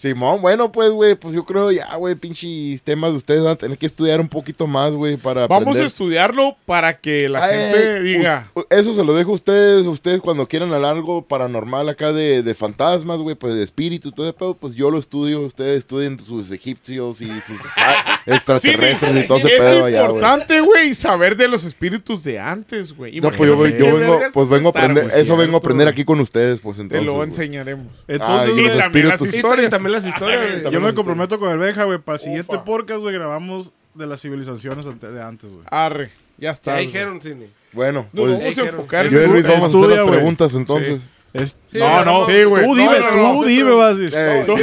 Simón, 0.00 0.40
bueno, 0.40 0.72
pues, 0.72 0.90
güey, 0.92 1.14
pues 1.14 1.34
yo 1.34 1.44
creo 1.44 1.70
ya, 1.70 1.94
güey, 1.96 2.14
pinches 2.14 2.80
temas 2.82 3.10
de 3.10 3.18
ustedes 3.18 3.42
van 3.42 3.52
a 3.52 3.56
tener 3.56 3.76
que 3.76 3.84
estudiar 3.84 4.18
un 4.18 4.28
poquito 4.28 4.66
más, 4.66 4.92
güey, 4.94 5.18
para 5.18 5.46
Vamos 5.46 5.76
a 5.76 5.84
estudiarlo 5.84 6.56
para 6.64 6.98
que 6.98 7.28
la 7.28 7.44
Ay, 7.44 7.58
gente 7.58 8.02
diga. 8.02 8.50
Eso 8.70 8.94
se 8.94 9.04
lo 9.04 9.12
dejo 9.14 9.32
a 9.32 9.34
ustedes, 9.34 9.86
ustedes 9.86 10.20
cuando 10.20 10.48
quieran 10.48 10.72
hablar 10.72 10.96
algo 10.96 11.20
paranormal 11.20 11.86
acá 11.90 12.14
de, 12.14 12.42
de 12.42 12.54
fantasmas, 12.54 13.18
güey, 13.18 13.36
pues 13.36 13.54
de 13.54 13.62
espíritu, 13.62 14.10
todo 14.10 14.26
ese 14.26 14.32
pedo, 14.32 14.54
pues 14.54 14.74
yo 14.74 14.90
lo 14.90 14.98
estudio, 14.98 15.42
ustedes 15.42 15.80
estudien 15.80 16.18
sus 16.18 16.50
egipcios 16.50 17.20
y 17.20 17.26
sus 17.26 17.58
ah, 17.76 18.20
extraterrestres 18.24 19.24
y 19.24 19.26
todo 19.26 19.36
ese 19.36 19.48
es 19.48 19.58
pedo 19.60 19.84
allá, 19.84 20.00
güey. 20.06 20.14
importante, 20.14 20.60
güey, 20.62 20.94
saber 20.94 21.36
de 21.36 21.46
los 21.48 21.64
espíritus 21.64 22.24
de 22.24 22.38
antes, 22.40 22.96
güey. 22.96 23.20
No, 23.20 23.30
pues 23.32 23.50
yo, 23.50 23.66
yo 23.66 23.94
vengo, 23.98 24.20
pues 24.32 24.48
vengo 24.48 24.68
a 24.68 24.70
aprender, 24.70 25.10
eso 25.14 25.36
vengo 25.36 25.56
a 25.56 25.58
aprender 25.58 25.88
aquí 25.88 26.04
con 26.04 26.20
ustedes, 26.20 26.60
pues 26.60 26.78
Te 26.78 26.82
entonces. 26.84 27.06
lo 27.06 27.14
güey. 27.16 27.28
enseñaremos. 27.28 27.88
Entonces, 28.08 28.48
y 28.48 28.52
güey, 28.52 28.64
los 28.64 28.78
también 28.78 28.86
espíritus. 28.86 29.20
las 29.20 29.34
Y 29.34 29.36
historias. 29.36 29.70
Las 29.90 30.06
historias. 30.06 30.60
güey. 30.62 30.72
yo 30.72 30.80
me 30.80 30.94
comprometo 30.94 31.38
con 31.38 31.50
el 31.52 31.58
Benja, 31.58 31.84
güey. 31.84 31.98
Para 31.98 32.16
el 32.16 32.20
siguiente 32.20 32.54
Ufa. 32.54 32.64
podcast, 32.64 33.00
güey, 33.00 33.14
grabamos 33.14 33.72
de 33.94 34.06
las 34.06 34.20
civilizaciones 34.22 34.86
ante- 34.86 35.10
de 35.10 35.22
antes, 35.22 35.50
güey. 35.52 35.64
Arre, 35.70 36.10
ya 36.38 36.50
está. 36.50 36.70
Ya 36.72 36.76
güey. 36.76 36.86
dijeron, 36.86 37.20
Cine. 37.22 37.48
Bueno, 37.72 38.08
Nos 38.12 38.24
pues, 38.24 38.32
vamos 38.32 38.42
a 38.44 38.48
dijeron. 38.48 38.68
enfocar 38.70 39.08
yo 39.08 39.20
y 39.20 39.24
en 39.24 39.30
Luis 39.32 39.42
vamos 39.46 39.62
a 39.62 39.66
hacer 39.66 39.76
estudia, 39.80 39.96
las 39.96 40.04
güey. 40.06 40.16
preguntas 40.18 40.54
entonces. 40.54 41.00
Es- 41.32 41.56
Sí, 41.70 41.78
no, 41.78 42.04
no, 42.04 42.24
sí, 42.24 42.42
güey. 42.42 42.64
Tú 42.64 42.74
No, 42.74 42.82
dime, 42.82 42.98
no, 42.98 43.32
tú 43.40 43.44
dime, 43.44 43.70
vas 43.70 43.94
a 43.94 43.98
decir. 44.00 44.10
Sí, 44.10 44.50
no, 44.50 44.56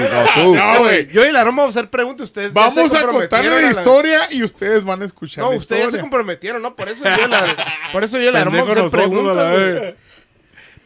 tú. 0.43 0.55
No, 0.55 0.79
güey. 0.79 1.07
Yo 1.13 1.25
y 1.25 1.31
la 1.31 1.45
Roma 1.45 1.61
vamos 1.63 1.77
a 1.77 1.79
hacer 1.79 1.89
preguntas. 1.89 2.25
Ustedes 2.25 2.49
ya 2.49 2.53
Vamos 2.53 2.73
se 2.73 2.97
a 2.97 3.01
contarle 3.03 3.07
comprometieron 3.29 3.61
la 3.63 3.69
historia 3.71 4.27
y 4.31 4.43
ustedes 4.43 4.83
van 4.83 5.01
a 5.01 5.05
escuchar 5.05 5.45
No, 5.45 5.51
la 5.51 5.57
ustedes 5.57 5.79
ya 5.79 5.83
se 5.83 5.87
historia. 5.97 6.01
comprometieron, 6.01 6.61
¿no? 6.61 6.75
Por 6.75 6.89
eso 6.89 7.05
yo 7.05 7.25
y 7.25 7.29
la, 7.29 7.55
por 7.93 8.03
eso 8.03 8.17
yo 8.17 8.29
y 8.29 8.33
la 8.33 8.43
Roma 8.43 8.57
Pendejo 8.57 8.75
vamos 8.75 8.93
a 8.93 8.97
hacer 8.97 9.09
nosotros, 9.09 9.37
a 9.37 9.43
la 9.43 9.53
preguntas. 9.53 9.79
güey. 9.81 9.95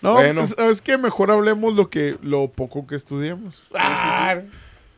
No, 0.02 0.14
Bueno. 0.14 0.46
¿sabes 0.46 0.82
qué? 0.82 0.98
Mejor 0.98 1.32
hablemos 1.32 1.76
lo 1.76 1.90
que 1.90 2.18
lo 2.22 2.48
poco 2.48 2.88
que 2.88 2.96
estudiamos. 2.96 3.68
Ah, 3.76 4.36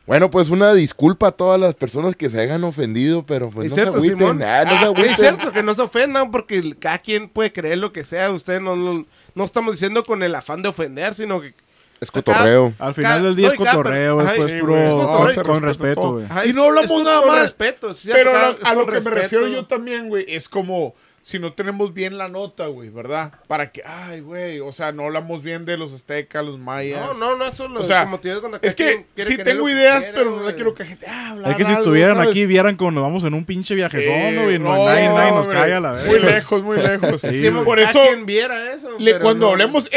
Bueno, 0.06 0.30
pues 0.30 0.50
una 0.50 0.74
disculpa 0.74 1.28
a 1.28 1.32
todas 1.32 1.58
las 1.58 1.74
personas 1.74 2.14
que 2.14 2.28
se 2.28 2.38
hayan 2.40 2.62
ofendido, 2.64 3.24
pero 3.24 3.48
pues 3.48 3.66
¿Es 3.66 3.70
no 3.72 3.74
cierto, 3.76 3.92
se 3.92 3.98
agüiten. 3.98 4.18
Simón? 4.18 4.42
Ah, 4.42 4.64
no 4.64 4.70
se 4.70 4.76
Ah, 4.76 4.88
agüiten. 4.88 5.10
es 5.12 5.16
cierto 5.18 5.50
que 5.52 5.62
no 5.62 5.74
se 5.74 5.80
ofendan 5.82 6.30
porque 6.30 6.74
cada 6.78 6.98
quien 6.98 7.28
puede 7.28 7.52
creer 7.52 7.78
lo 7.78 7.90
que 7.92 8.04
sea. 8.04 8.30
Ustedes 8.30 8.60
no, 8.60 8.76
no, 8.76 9.06
no 9.34 9.44
estamos 9.44 9.72
diciendo 9.72 10.02
con 10.04 10.22
el 10.22 10.34
afán 10.34 10.60
de 10.62 10.68
ofender, 10.68 11.14
sino 11.14 11.40
que... 11.40 11.54
Es 12.00 12.10
cotorreo. 12.10 12.74
Al 12.78 12.92
final 12.92 13.12
Cada- 13.12 13.22
del 13.22 13.36
día 13.36 13.46
no, 13.48 13.54
es 13.54 13.60
y 13.60 13.64
cada 13.64 13.76
cotorreo, 13.76 14.18
per- 14.18 14.26
es. 14.26 14.32
Es 14.32 14.60
cotorreo, 14.60 15.44
con, 15.44 15.62
respeto, 15.62 16.12
güey. 16.12 16.26
Y 16.44 16.48
es- 16.50 16.54
no 16.56 16.64
hablamos 16.64 16.90
es 16.90 17.04
nada 17.04 17.20
con 17.20 17.28
mal, 17.28 17.40
respeto, 17.42 17.94
sí, 17.94 18.10
Pero 18.12 18.32
cada- 18.32 18.48
a, 18.48 18.50
es 18.50 18.64
a 18.64 18.74
lo 18.74 18.86
que 18.86 19.00
me 19.00 19.10
refiero 19.10 19.48
yo 19.48 19.64
también, 19.64 20.08
güey, 20.08 20.26
es 20.28 20.48
como 20.50 20.94
si 21.26 21.38
no 21.38 21.54
tenemos 21.54 21.94
bien 21.94 22.18
la 22.18 22.28
nota, 22.28 22.66
güey, 22.66 22.90
¿verdad? 22.90 23.32
Para 23.48 23.72
que, 23.72 23.82
ay, 23.86 24.20
güey, 24.20 24.60
o 24.60 24.72
sea, 24.72 24.92
no 24.92 25.04
hablamos 25.04 25.42
bien 25.42 25.64
de 25.64 25.78
los 25.78 25.94
aztecas, 25.94 26.44
los 26.44 26.58
mayas. 26.58 27.00
No, 27.00 27.14
no, 27.14 27.36
no, 27.38 27.46
eso 27.46 27.66
lo, 27.66 27.80
O 27.80 27.82
sea, 27.82 28.04
como 28.04 28.20
te 28.20 28.28
digo, 28.28 28.40
cuando 28.42 28.58
Es 28.60 28.74
que 28.74 29.06
sí 29.16 29.38
tengo 29.38 29.66
ideas, 29.70 30.02
quiera, 30.04 30.18
pero 30.18 30.36
no 30.36 30.42
la 30.42 30.54
quiero 30.54 30.74
que 30.74 30.84
gente 30.84 31.06
ah, 31.08 31.30
hablar 31.30 31.52
Es 31.52 31.56
que 31.56 31.64
si 31.64 31.70
algo, 31.70 31.80
estuvieran 31.82 32.16
¿sabes? 32.16 32.30
aquí, 32.30 32.44
vieran 32.44 32.76
como 32.76 32.90
nos 32.90 33.02
vamos 33.04 33.24
en 33.24 33.32
un 33.32 33.46
pinche 33.46 33.74
viajezón, 33.74 34.12
Eh, 34.12 34.40
güey. 34.44 34.58
No, 34.58 34.76
no, 34.76 34.84
nadie, 34.84 35.08
nadie 35.08 35.30
nos 35.30 35.46
hombre, 35.46 35.58
cae 35.60 35.72
a 35.72 35.80
la 35.80 35.92
verga. 35.92 36.08
Muy 36.10 36.18
lejos, 36.20 36.62
muy 36.62 36.76
lejos. 36.76 37.20
Sí, 37.22 37.50
por 37.64 37.80
eso, 37.80 38.00
quien 38.06 38.26
viera 38.26 38.74
eso. 38.74 38.90
le- 38.98 39.18
cuando 39.18 39.46
no- 39.46 39.52
hablemos 39.52 39.88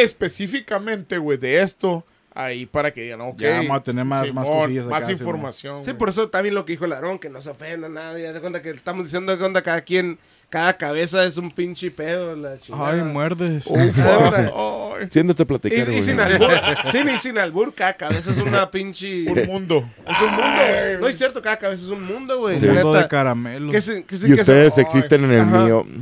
específicamente, 0.42 1.18
güey, 1.18 1.38
de 1.38 1.62
esto, 1.62 2.06
ahí 2.34 2.66
para 2.66 2.92
que 2.92 3.02
digan, 3.02 3.22
ok. 3.22 3.40
Ya 3.40 3.58
vamos 3.58 3.78
a 3.78 3.84
tener 3.84 4.06
más- 4.06 4.32
más 4.34 4.48
cosillas 4.48 4.86
acá, 4.86 4.96
Más 4.96 5.06
Simón. 5.08 5.20
información. 5.22 5.80
Sí, 5.84 5.86
güey. 5.92 5.98
por 5.98 6.10
eso 6.10 6.24
está 6.24 6.42
bien 6.42 6.56
lo 6.56 6.66
que 6.66 6.74
dijo 6.74 6.86
el 6.86 6.94
Aarón, 6.94 7.20
que 7.20 7.30
no 7.30 7.42
se 7.42 7.50
ofenda 7.50 7.88
a 7.88 7.90
nadie. 7.90 8.32
De 8.32 8.40
cuenta 8.40 8.62
que 8.62 8.70
estamos 8.70 9.06
diciendo 9.06 9.32
de 9.32 9.40
cuenta 9.40 9.62
cada 9.62 9.82
quien, 9.82 10.20
cada 10.50 10.74
cabeza 10.78 11.24
es 11.26 11.38
un 11.38 11.52
pinche 11.52 11.92
pedo. 11.92 12.36
La 12.36 12.60
chingada. 12.60 12.92
Ay, 12.92 13.02
muerdes. 13.02 13.66
Ufa. 13.68 14.52
Ay, 14.98 15.08
Siéntate 15.12 15.44
a 15.44 15.46
Y, 15.46 15.48
platicar, 15.48 15.80
y 15.90 15.92
güey. 15.92 16.02
sin 16.02 16.20
albur, 16.20 16.50
sí, 16.92 17.04
ni 17.04 17.18
sin 17.18 17.38
albur, 17.38 17.74
cada 17.76 17.94
cabeza 17.94 18.32
es 18.32 18.38
una 18.38 18.72
pinche... 18.72 19.26
un 19.32 19.46
mundo. 19.46 19.88
Es 20.08 20.20
un 20.22 20.32
mundo, 20.32 20.64
güey. 20.70 20.98
No 21.00 21.08
es 21.08 21.18
cierto, 21.18 21.40
cada 21.42 21.58
cabeza 21.58 21.84
es 21.84 21.90
un 21.92 22.04
mundo, 22.04 22.40
güey. 22.40 22.58
Un 22.58 22.74
mundo 22.74 22.94
de 22.94 23.08
caramelos. 23.08 23.72
que 23.72 23.82
se- 23.82 24.04
que 24.04 24.18
se- 24.18 24.28
Y 24.28 24.34
que 24.34 24.42
ustedes 24.42 24.78
existen 24.80 25.26
en 25.26 25.32
el 25.34 25.42
ajá. 25.42 25.58
mío. 25.60 25.86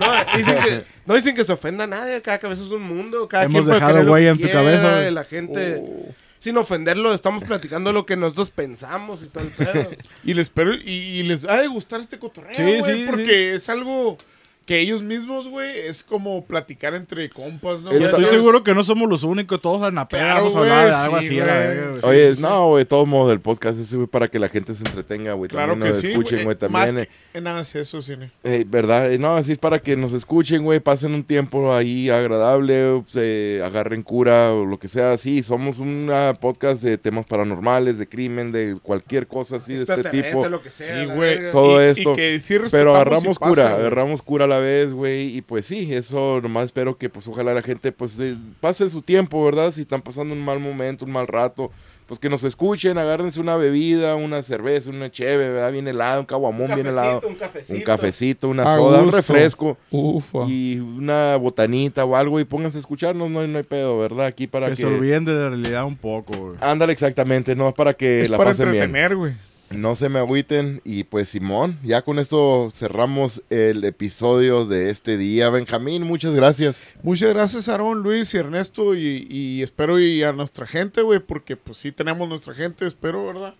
No, 0.00 0.12
dicen 0.36 0.58
que, 0.62 0.84
no 1.06 1.14
dicen 1.14 1.34
que 1.34 1.44
se 1.44 1.52
ofenda 1.52 1.84
a 1.84 1.86
nadie, 1.86 2.20
cada 2.20 2.38
cabeza 2.38 2.62
es 2.62 2.70
un 2.70 2.82
mundo. 2.82 3.26
Cada 3.28 3.44
Hemos 3.44 3.64
quien 3.64 3.74
dejado 3.74 4.14
que 4.14 4.26
en 4.28 4.36
tu 4.36 4.42
quiera, 4.42 4.60
cabeza, 4.60 4.90
güey. 4.96 5.08
y 5.08 5.10
La 5.10 5.24
gente, 5.24 5.76
Oh. 5.80 6.14
Sin 6.46 6.56
ofenderlo, 6.58 7.12
estamos 7.12 7.42
platicando 7.42 7.92
lo 7.92 8.06
que 8.06 8.16
nosotros 8.16 8.50
pensamos 8.50 9.20
y 9.24 9.26
todo 9.26 9.42
el 9.42 9.50
pedo. 9.50 9.90
Y 10.24 10.32
les 10.32 10.46
espero 10.46 10.74
y, 10.74 10.80
y 10.90 11.22
les 11.24 11.44
ha 11.44 11.60
de 11.60 11.66
gustar 11.66 11.98
este 11.98 12.20
cotorreo, 12.20 12.54
Sí, 12.54 12.62
güey, 12.62 12.82
sí, 12.82 13.06
porque 13.10 13.54
es 13.54 13.68
algo 13.68 14.16
que 14.66 14.80
ellos 14.80 15.00
mismos, 15.02 15.46
güey, 15.48 15.78
es 15.78 16.02
como 16.02 16.44
platicar 16.44 16.92
entre 16.94 17.30
compas, 17.30 17.80
¿no? 17.80 17.96
Yo 17.96 18.06
estoy 18.06 18.24
seguro 18.24 18.64
que 18.64 18.74
no 18.74 18.82
somos 18.82 19.08
los 19.08 19.22
únicos, 19.22 19.60
todos 19.62 19.88
en 19.88 19.94
la 19.94 20.08
peda 20.08 20.22
Claro, 20.22 20.36
vamos 20.40 20.56
a 20.56 20.58
hablar 20.58 20.88
de 20.88 20.94
algo 20.94 21.20
sí, 21.20 21.26
así 21.26 21.40
a 21.40 21.44
la 21.46 21.56
güey. 21.74 22.00
Sí, 22.00 22.06
Oye, 22.06 22.30
sí, 22.30 22.36
sí. 22.36 22.42
no, 22.42 22.68
güey, 22.70 22.84
todo 22.84 23.06
modo 23.06 23.28
del 23.28 23.40
podcast 23.40 23.78
es 23.78 23.94
güey, 23.94 24.08
para 24.08 24.26
que 24.28 24.40
la 24.40 24.48
gente 24.48 24.74
se 24.74 24.84
entretenga, 24.84 25.34
güey. 25.34 25.48
Claro 25.48 25.72
También 25.74 25.92
que 25.92 25.94
nos 25.94 26.02
sí, 26.02 26.08
escuchen, 26.10 26.42
güey, 26.44 26.56
Más 26.68 26.86
también. 26.86 27.08
que 27.32 27.40
nada 27.40 27.60
es 27.60 27.76
eso, 27.76 28.02
cine. 28.02 28.26
eh, 28.42 28.56
eh, 28.60 28.64
¿Verdad? 28.68 29.12
Eh, 29.12 29.18
No, 29.18 29.36
así 29.36 29.52
es 29.52 29.58
para 29.58 29.78
que 29.78 29.96
nos 29.96 30.12
escuchen, 30.12 30.64
güey, 30.64 30.80
pasen 30.80 31.14
un 31.14 31.22
tiempo 31.22 31.72
ahí 31.72 32.10
agradable, 32.10 33.04
se 33.06 33.62
agarren 33.64 34.02
cura 34.02 34.52
o 34.52 34.66
lo 34.66 34.80
que 34.80 34.88
sea. 34.88 35.16
Sí, 35.16 35.44
somos 35.44 35.78
un 35.78 36.10
podcast 36.40 36.82
de 36.82 36.98
temas 36.98 37.24
paranormales, 37.26 37.98
de 37.98 38.08
crimen, 38.08 38.50
de 38.50 38.76
cualquier 38.82 39.28
cosa 39.28 39.56
así 39.56 39.74
de 39.74 39.82
este 39.84 40.02
tipo. 40.10 40.46
lo 40.48 40.60
que 40.60 40.70
sea. 40.72 41.02
Sí, 41.02 41.06
la 41.06 41.14
güey. 41.14 41.52
Todo 41.52 41.80
Y- 41.80 41.86
esto. 41.90 42.12
Y 42.12 42.16
que 42.16 42.38
sí 42.40 42.56
Pero 42.70 42.94
agarramos 42.96 43.38
pasa, 43.38 43.50
cura, 43.50 43.74
agarramos 43.76 44.22
cura 44.22 44.44
a 44.44 44.48
la 44.56 44.62
vez, 44.62 44.92
güey, 44.92 45.36
y 45.36 45.42
pues 45.42 45.66
sí, 45.66 45.92
eso 45.92 46.40
nomás 46.40 46.66
espero 46.66 46.96
que 46.98 47.08
pues 47.08 47.26
ojalá 47.28 47.54
la 47.54 47.62
gente 47.62 47.92
pues 47.92 48.18
pase 48.60 48.88
su 48.90 49.02
tiempo, 49.02 49.44
¿verdad? 49.44 49.70
Si 49.72 49.82
están 49.82 50.02
pasando 50.02 50.34
un 50.34 50.44
mal 50.44 50.60
momento, 50.60 51.04
un 51.04 51.12
mal 51.12 51.26
rato, 51.26 51.70
pues 52.06 52.20
que 52.20 52.28
nos 52.30 52.44
escuchen, 52.44 52.98
agárrense 52.98 53.40
una 53.40 53.56
bebida, 53.56 54.14
una 54.14 54.40
cerveza, 54.42 54.90
una 54.90 55.10
cheve, 55.10 55.48
¿verdad? 55.50 55.72
Bien 55.72 55.88
helado, 55.88 56.20
un 56.20 56.26
caguamón 56.26 56.72
bien 56.74 56.86
helado, 56.86 57.20
un 57.28 57.34
cafecito. 57.34 57.74
un 57.78 57.82
cafecito, 57.82 58.48
una 58.48 58.62
A 58.62 58.76
soda, 58.76 59.02
un 59.02 59.10
refresco 59.10 59.76
Ufa. 59.90 60.44
y 60.46 60.78
una 60.78 61.34
botanita 61.36 62.04
o 62.04 62.14
algo 62.14 62.38
y 62.38 62.44
pónganse 62.44 62.78
a 62.78 62.80
escucharnos, 62.80 63.28
no, 63.28 63.40
hay- 63.40 63.48
no 63.48 63.58
hay 63.58 63.64
pedo, 63.64 63.98
¿verdad? 63.98 64.26
Aquí 64.26 64.46
para 64.46 64.66
Que 64.66 64.72
que... 64.74 64.76
se 64.82 64.86
olviden 64.86 65.24
de 65.24 65.32
la 65.32 65.48
realidad 65.48 65.84
un 65.84 65.96
poco, 65.96 66.36
güey. 66.36 66.56
Ándale, 66.60 66.92
exactamente, 66.92 67.56
no 67.56 67.68
es 67.68 67.74
para 67.74 67.94
que 67.94 68.20
es 68.20 68.28
la 68.30 68.36
para 68.36 68.50
pasen 68.50 68.70
bien. 68.70 68.84
entretener, 68.84 69.16
güey. 69.16 69.32
No 69.76 69.94
se 69.94 70.08
me 70.08 70.18
agüiten. 70.18 70.80
Y 70.84 71.04
pues, 71.04 71.28
Simón, 71.28 71.78
ya 71.82 72.02
con 72.02 72.18
esto 72.18 72.70
cerramos 72.74 73.42
el 73.50 73.84
episodio 73.84 74.64
de 74.64 74.90
este 74.90 75.16
día. 75.16 75.50
Benjamín, 75.50 76.02
muchas 76.04 76.34
gracias. 76.34 76.82
Muchas 77.02 77.32
gracias, 77.34 77.68
Aarón, 77.68 78.02
Luis 78.02 78.32
y 78.34 78.38
Ernesto. 78.38 78.94
Y, 78.94 79.26
y 79.30 79.62
espero 79.62 80.00
y 80.00 80.22
a 80.22 80.32
nuestra 80.32 80.66
gente, 80.66 81.02
güey, 81.02 81.20
porque 81.20 81.56
pues 81.56 81.78
sí 81.78 81.92
tenemos 81.92 82.28
nuestra 82.28 82.54
gente. 82.54 82.86
Espero, 82.86 83.26
¿verdad? 83.26 83.54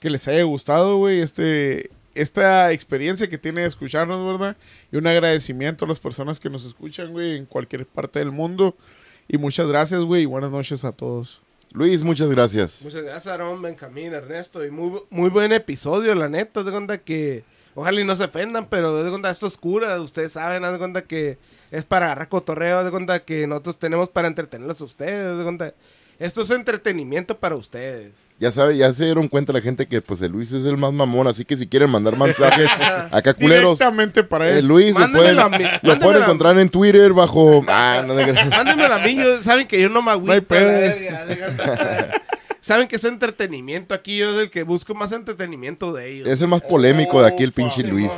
Que 0.00 0.10
les 0.10 0.26
haya 0.28 0.42
gustado, 0.42 0.96
güey, 0.96 1.20
este, 1.20 1.90
esta 2.14 2.72
experiencia 2.72 3.28
que 3.28 3.38
tiene 3.38 3.62
de 3.62 3.68
escucharnos, 3.68 4.26
¿verdad? 4.26 4.56
Y 4.90 4.96
un 4.96 5.06
agradecimiento 5.06 5.84
a 5.84 5.88
las 5.88 5.98
personas 5.98 6.40
que 6.40 6.50
nos 6.50 6.64
escuchan, 6.64 7.12
güey, 7.12 7.36
en 7.36 7.46
cualquier 7.46 7.86
parte 7.86 8.18
del 8.18 8.32
mundo. 8.32 8.76
Y 9.28 9.38
muchas 9.38 9.68
gracias, 9.68 10.00
güey, 10.02 10.22
y 10.22 10.26
buenas 10.26 10.50
noches 10.50 10.84
a 10.84 10.92
todos. 10.92 11.40
Luis, 11.72 12.02
muchas 12.02 12.28
gracias. 12.28 12.82
Muchas 12.82 13.02
gracias, 13.02 13.28
Aarón, 13.28 13.62
Benjamín, 13.62 14.12
Ernesto. 14.12 14.64
Y 14.64 14.70
muy, 14.70 15.00
muy 15.08 15.30
buen 15.30 15.52
episodio, 15.52 16.14
la 16.14 16.28
neta. 16.28 16.62
De 16.62 16.70
cuenta 16.70 16.98
que. 16.98 17.44
Ojalá 17.76 18.00
y 18.00 18.04
no 18.04 18.16
se 18.16 18.24
ofendan, 18.24 18.66
pero 18.68 19.04
de 19.04 19.08
cuenta 19.08 19.30
esto 19.30 19.46
es 19.46 19.56
cura. 19.56 20.00
Ustedes 20.00 20.32
saben, 20.32 20.62
de 20.62 20.78
cuenta 20.78 21.02
que 21.02 21.38
es 21.70 21.84
para 21.84 22.06
agarrar 22.06 22.28
cotorreo. 22.28 22.82
De 22.82 22.90
cuenta 22.90 23.24
que 23.24 23.46
nosotros 23.46 23.78
tenemos 23.78 24.08
para 24.08 24.26
entretenerlos 24.26 24.80
a 24.80 24.84
ustedes. 24.84 25.38
De 25.38 25.44
cuenta. 25.44 25.74
Esto 26.20 26.42
es 26.42 26.50
entretenimiento 26.50 27.38
para 27.38 27.56
ustedes. 27.56 28.12
Ya 28.38 28.52
sabe, 28.52 28.76
ya 28.76 28.92
se 28.92 29.06
dieron 29.06 29.26
cuenta 29.26 29.54
la 29.54 29.62
gente 29.62 29.86
que 29.86 30.02
pues 30.02 30.20
el 30.20 30.30
Luis 30.32 30.52
es 30.52 30.66
el 30.66 30.76
más 30.76 30.92
mamón, 30.92 31.26
así 31.26 31.46
que 31.46 31.56
si 31.56 31.66
quieren 31.66 31.88
mandar 31.88 32.16
mensajes 32.18 32.70
acá 33.10 33.32
culeros, 33.32 33.78
Directamente 33.78 34.22
para 34.22 34.50
eh, 34.50 34.58
él. 34.58 34.66
Luis 34.66 34.94
lo 34.94 35.10
pueden, 35.10 35.38
a 35.38 35.48
mí, 35.48 35.64
lo 35.80 35.98
pueden 35.98 36.22
encontrar 36.22 36.58
en 36.58 36.68
Twitter 36.68 37.14
bajo... 37.14 37.64
Ah, 37.68 38.04
no 38.06 38.14
te 38.14 38.22
creas. 38.24 38.48
Mándenmelo 38.50 38.94
a 38.94 38.98
mí, 38.98 39.16
yo- 39.16 39.42
saben 39.42 39.66
que 39.66 39.80
yo 39.80 39.88
no 39.88 40.02
me 40.02 40.10
agüito. 40.10 40.32
hay 40.32 40.40
pedo. 40.42 40.70
la 40.70 40.78
verga, 40.78 41.24
de 41.24 41.36
cuenta. 41.38 42.22
saben 42.60 42.86
que 42.86 42.96
es 42.96 43.04
entretenimiento 43.04 43.94
aquí. 43.94 44.18
Yo 44.18 44.32
soy 44.34 44.44
el 44.44 44.50
que 44.50 44.62
busco 44.62 44.94
más 44.94 45.12
entretenimiento 45.12 45.90
de 45.94 46.10
ellos. 46.10 46.28
Es 46.28 46.42
el 46.42 46.48
más 46.48 46.60
polémico 46.60 47.22
de 47.22 47.28
aquí 47.28 47.44
el 47.44 47.52
pinche 47.52 47.82
Luis. 47.82 48.12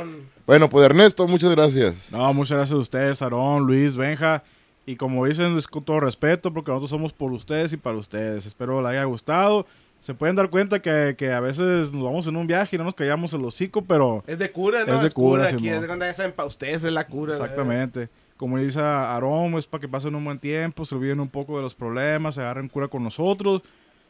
Bueno, 0.45 0.69
pues 0.69 0.85
Ernesto, 0.85 1.25
muchas 1.25 1.51
gracias. 1.51 2.11
No, 2.11 2.33
muchas 2.33 2.57
gracias 2.57 2.75
a 2.75 2.81
ustedes, 2.81 3.21
Aarón, 3.21 3.65
Luis, 3.65 3.95
Benja. 3.95 4.43
Y 4.85 4.95
como 4.97 5.25
dicen, 5.25 5.57
es 5.57 5.67
con 5.67 5.83
todo 5.83 5.99
respeto, 5.99 6.53
porque 6.53 6.71
nosotros 6.71 6.89
somos 6.89 7.13
por 7.13 7.31
ustedes 7.31 7.71
y 7.73 7.77
para 7.77 7.97
ustedes. 7.97 8.45
Espero 8.45 8.81
les 8.81 8.91
haya 8.91 9.03
gustado. 9.05 9.65
Se 9.99 10.13
pueden 10.13 10.35
dar 10.35 10.49
cuenta 10.49 10.81
que, 10.81 11.15
que 11.17 11.31
a 11.31 11.39
veces 11.39 11.93
nos 11.93 12.03
vamos 12.03 12.27
en 12.27 12.35
un 12.35 12.45
viaje 12.45 12.75
y 12.75 12.79
no 12.79 12.83
nos 12.83 12.93
callamos 12.93 13.31
el 13.33 13.45
hocico, 13.45 13.83
pero 13.85 14.21
Es 14.27 14.37
de 14.37 14.51
cura, 14.51 14.83
¿no? 14.85 14.95
Es 14.95 15.01
de 15.01 15.11
cura, 15.11 15.45
aquí. 15.45 15.59
Simón. 15.59 15.75
Es 15.75 15.81
de 15.81 15.87
cuenta 15.87 16.07
ya 16.07 16.13
saben, 16.13 16.33
para 16.33 16.47
ustedes 16.47 16.83
es 16.83 16.91
la 16.91 17.07
cura. 17.07 17.31
exactamente. 17.31 18.09
Como 18.35 18.57
dice 18.57 18.81
Aarón, 18.81 19.53
es 19.53 19.65
para 19.65 19.79
que 19.79 19.87
pasen 19.87 20.15
un 20.15 20.25
buen 20.25 20.39
tiempo, 20.39 20.85
se 20.85 20.95
olviden 20.95 21.21
un 21.21 21.29
poco 21.29 21.55
de 21.55 21.63
los 21.63 21.73
problemas, 21.73 22.35
se 22.35 22.41
agarren 22.41 22.67
cura 22.67 22.89
con 22.89 23.01
nosotros. 23.01 23.61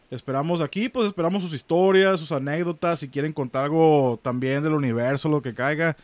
Esperamos 0.10 0.62
aquí, 0.62 0.90
pues 0.90 1.08
esperamos 1.08 1.44
sus 1.44 1.54
historias, 1.54 2.20
sus 2.20 2.32
anécdotas. 2.32 3.00
Si 3.00 3.10
quieren 3.10 3.34
contar 3.34 3.66
algo 3.66 4.20
también 4.24 4.64
del 4.64 4.74
universo, 4.74 5.30
lo 5.30 5.42
que 5.44 5.54
caiga, 5.54 5.96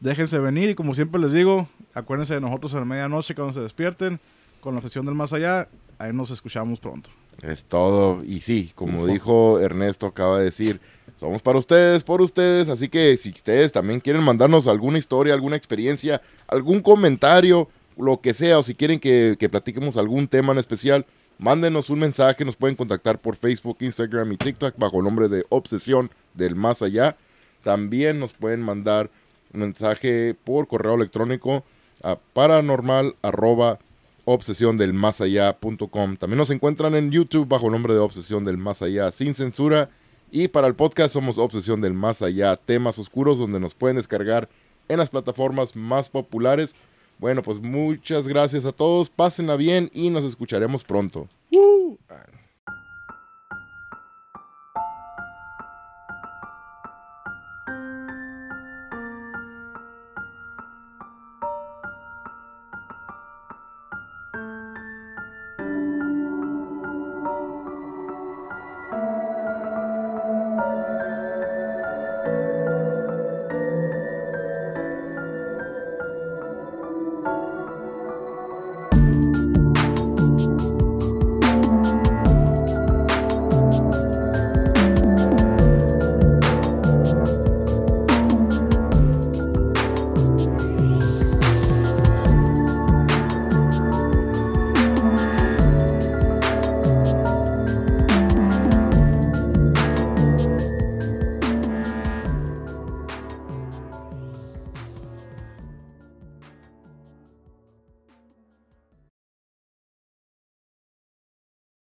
déjense 0.00 0.38
venir. 0.38 0.70
Y 0.70 0.74
como 0.74 0.94
siempre 0.94 1.20
les 1.20 1.32
digo, 1.32 1.68
acuérdense 1.94 2.34
de 2.34 2.40
nosotros 2.40 2.74
a 2.74 2.78
la 2.78 2.84
medianoche 2.84 3.34
cuando 3.34 3.52
se 3.52 3.60
despierten. 3.60 4.20
con 4.60 4.74
la 4.74 4.78
obsesión 4.78 5.04
del 5.04 5.14
más 5.14 5.32
allá. 5.32 5.68
Ahí 5.98 6.12
nos 6.12 6.30
escuchamos 6.30 6.80
pronto. 6.80 7.10
Es 7.42 7.64
todo. 7.64 8.24
Y 8.24 8.40
sí, 8.40 8.72
como 8.74 9.06
dijo 9.06 9.60
Ernesto, 9.60 10.06
acaba 10.06 10.38
de 10.38 10.44
decir, 10.46 10.80
somos 11.20 11.42
para 11.42 11.58
ustedes, 11.58 12.02
por 12.02 12.22
ustedes. 12.22 12.68
Así 12.68 12.88
que 12.88 13.16
si 13.16 13.30
ustedes 13.30 13.72
también 13.72 14.00
quieren 14.00 14.22
mandarnos 14.22 14.66
alguna 14.66 14.98
historia, 14.98 15.34
alguna 15.34 15.56
experiencia, 15.56 16.22
algún 16.46 16.80
comentario, 16.80 17.68
lo 17.98 18.20
que 18.20 18.34
sea, 18.34 18.58
o 18.58 18.62
si 18.62 18.74
quieren 18.74 18.98
que, 18.98 19.36
que 19.38 19.48
platiquemos 19.48 19.96
algún 19.96 20.28
tema 20.28 20.52
en 20.52 20.58
especial, 20.58 21.06
mándenos 21.38 21.90
un 21.90 21.98
mensaje. 21.98 22.44
Nos 22.44 22.56
pueden 22.56 22.76
contactar 22.76 23.20
por 23.20 23.36
Facebook, 23.36 23.78
Instagram 23.80 24.32
y 24.32 24.36
TikTok 24.36 24.76
bajo 24.78 24.98
el 24.98 25.04
nombre 25.04 25.28
de 25.28 25.44
Obsesión 25.50 26.10
del 26.32 26.54
Más 26.54 26.82
Allá. 26.82 27.16
También 27.62 28.18
nos 28.18 28.32
pueden 28.32 28.62
mandar 28.62 29.10
mensaje 29.54 30.34
por 30.34 30.66
correo 30.66 30.94
electrónico 30.94 31.64
a 32.02 32.16
paranormal. 32.16 33.16
También 36.18 36.38
nos 36.38 36.50
encuentran 36.50 36.94
en 36.94 37.10
YouTube 37.10 37.48
bajo 37.48 37.66
el 37.66 37.72
nombre 37.72 37.94
de 37.94 38.00
Obsesión 38.00 38.44
del 38.44 38.58
Más 38.58 38.82
Allá 38.82 39.10
sin 39.10 39.34
censura. 39.34 39.90
Y 40.30 40.48
para 40.48 40.66
el 40.66 40.74
podcast 40.74 41.12
somos 41.12 41.38
Obsesión 41.38 41.80
del 41.80 41.94
Más 41.94 42.22
Allá, 42.22 42.56
temas 42.56 42.98
oscuros 42.98 43.38
donde 43.38 43.60
nos 43.60 43.74
pueden 43.74 43.96
descargar 43.96 44.48
en 44.88 44.98
las 44.98 45.10
plataformas 45.10 45.76
más 45.76 46.08
populares. 46.08 46.74
Bueno, 47.18 47.42
pues 47.42 47.60
muchas 47.60 48.26
gracias 48.26 48.66
a 48.66 48.72
todos, 48.72 49.10
pásenla 49.10 49.56
bien 49.56 49.90
y 49.92 50.10
nos 50.10 50.24
escucharemos 50.24 50.82
pronto. 50.84 51.28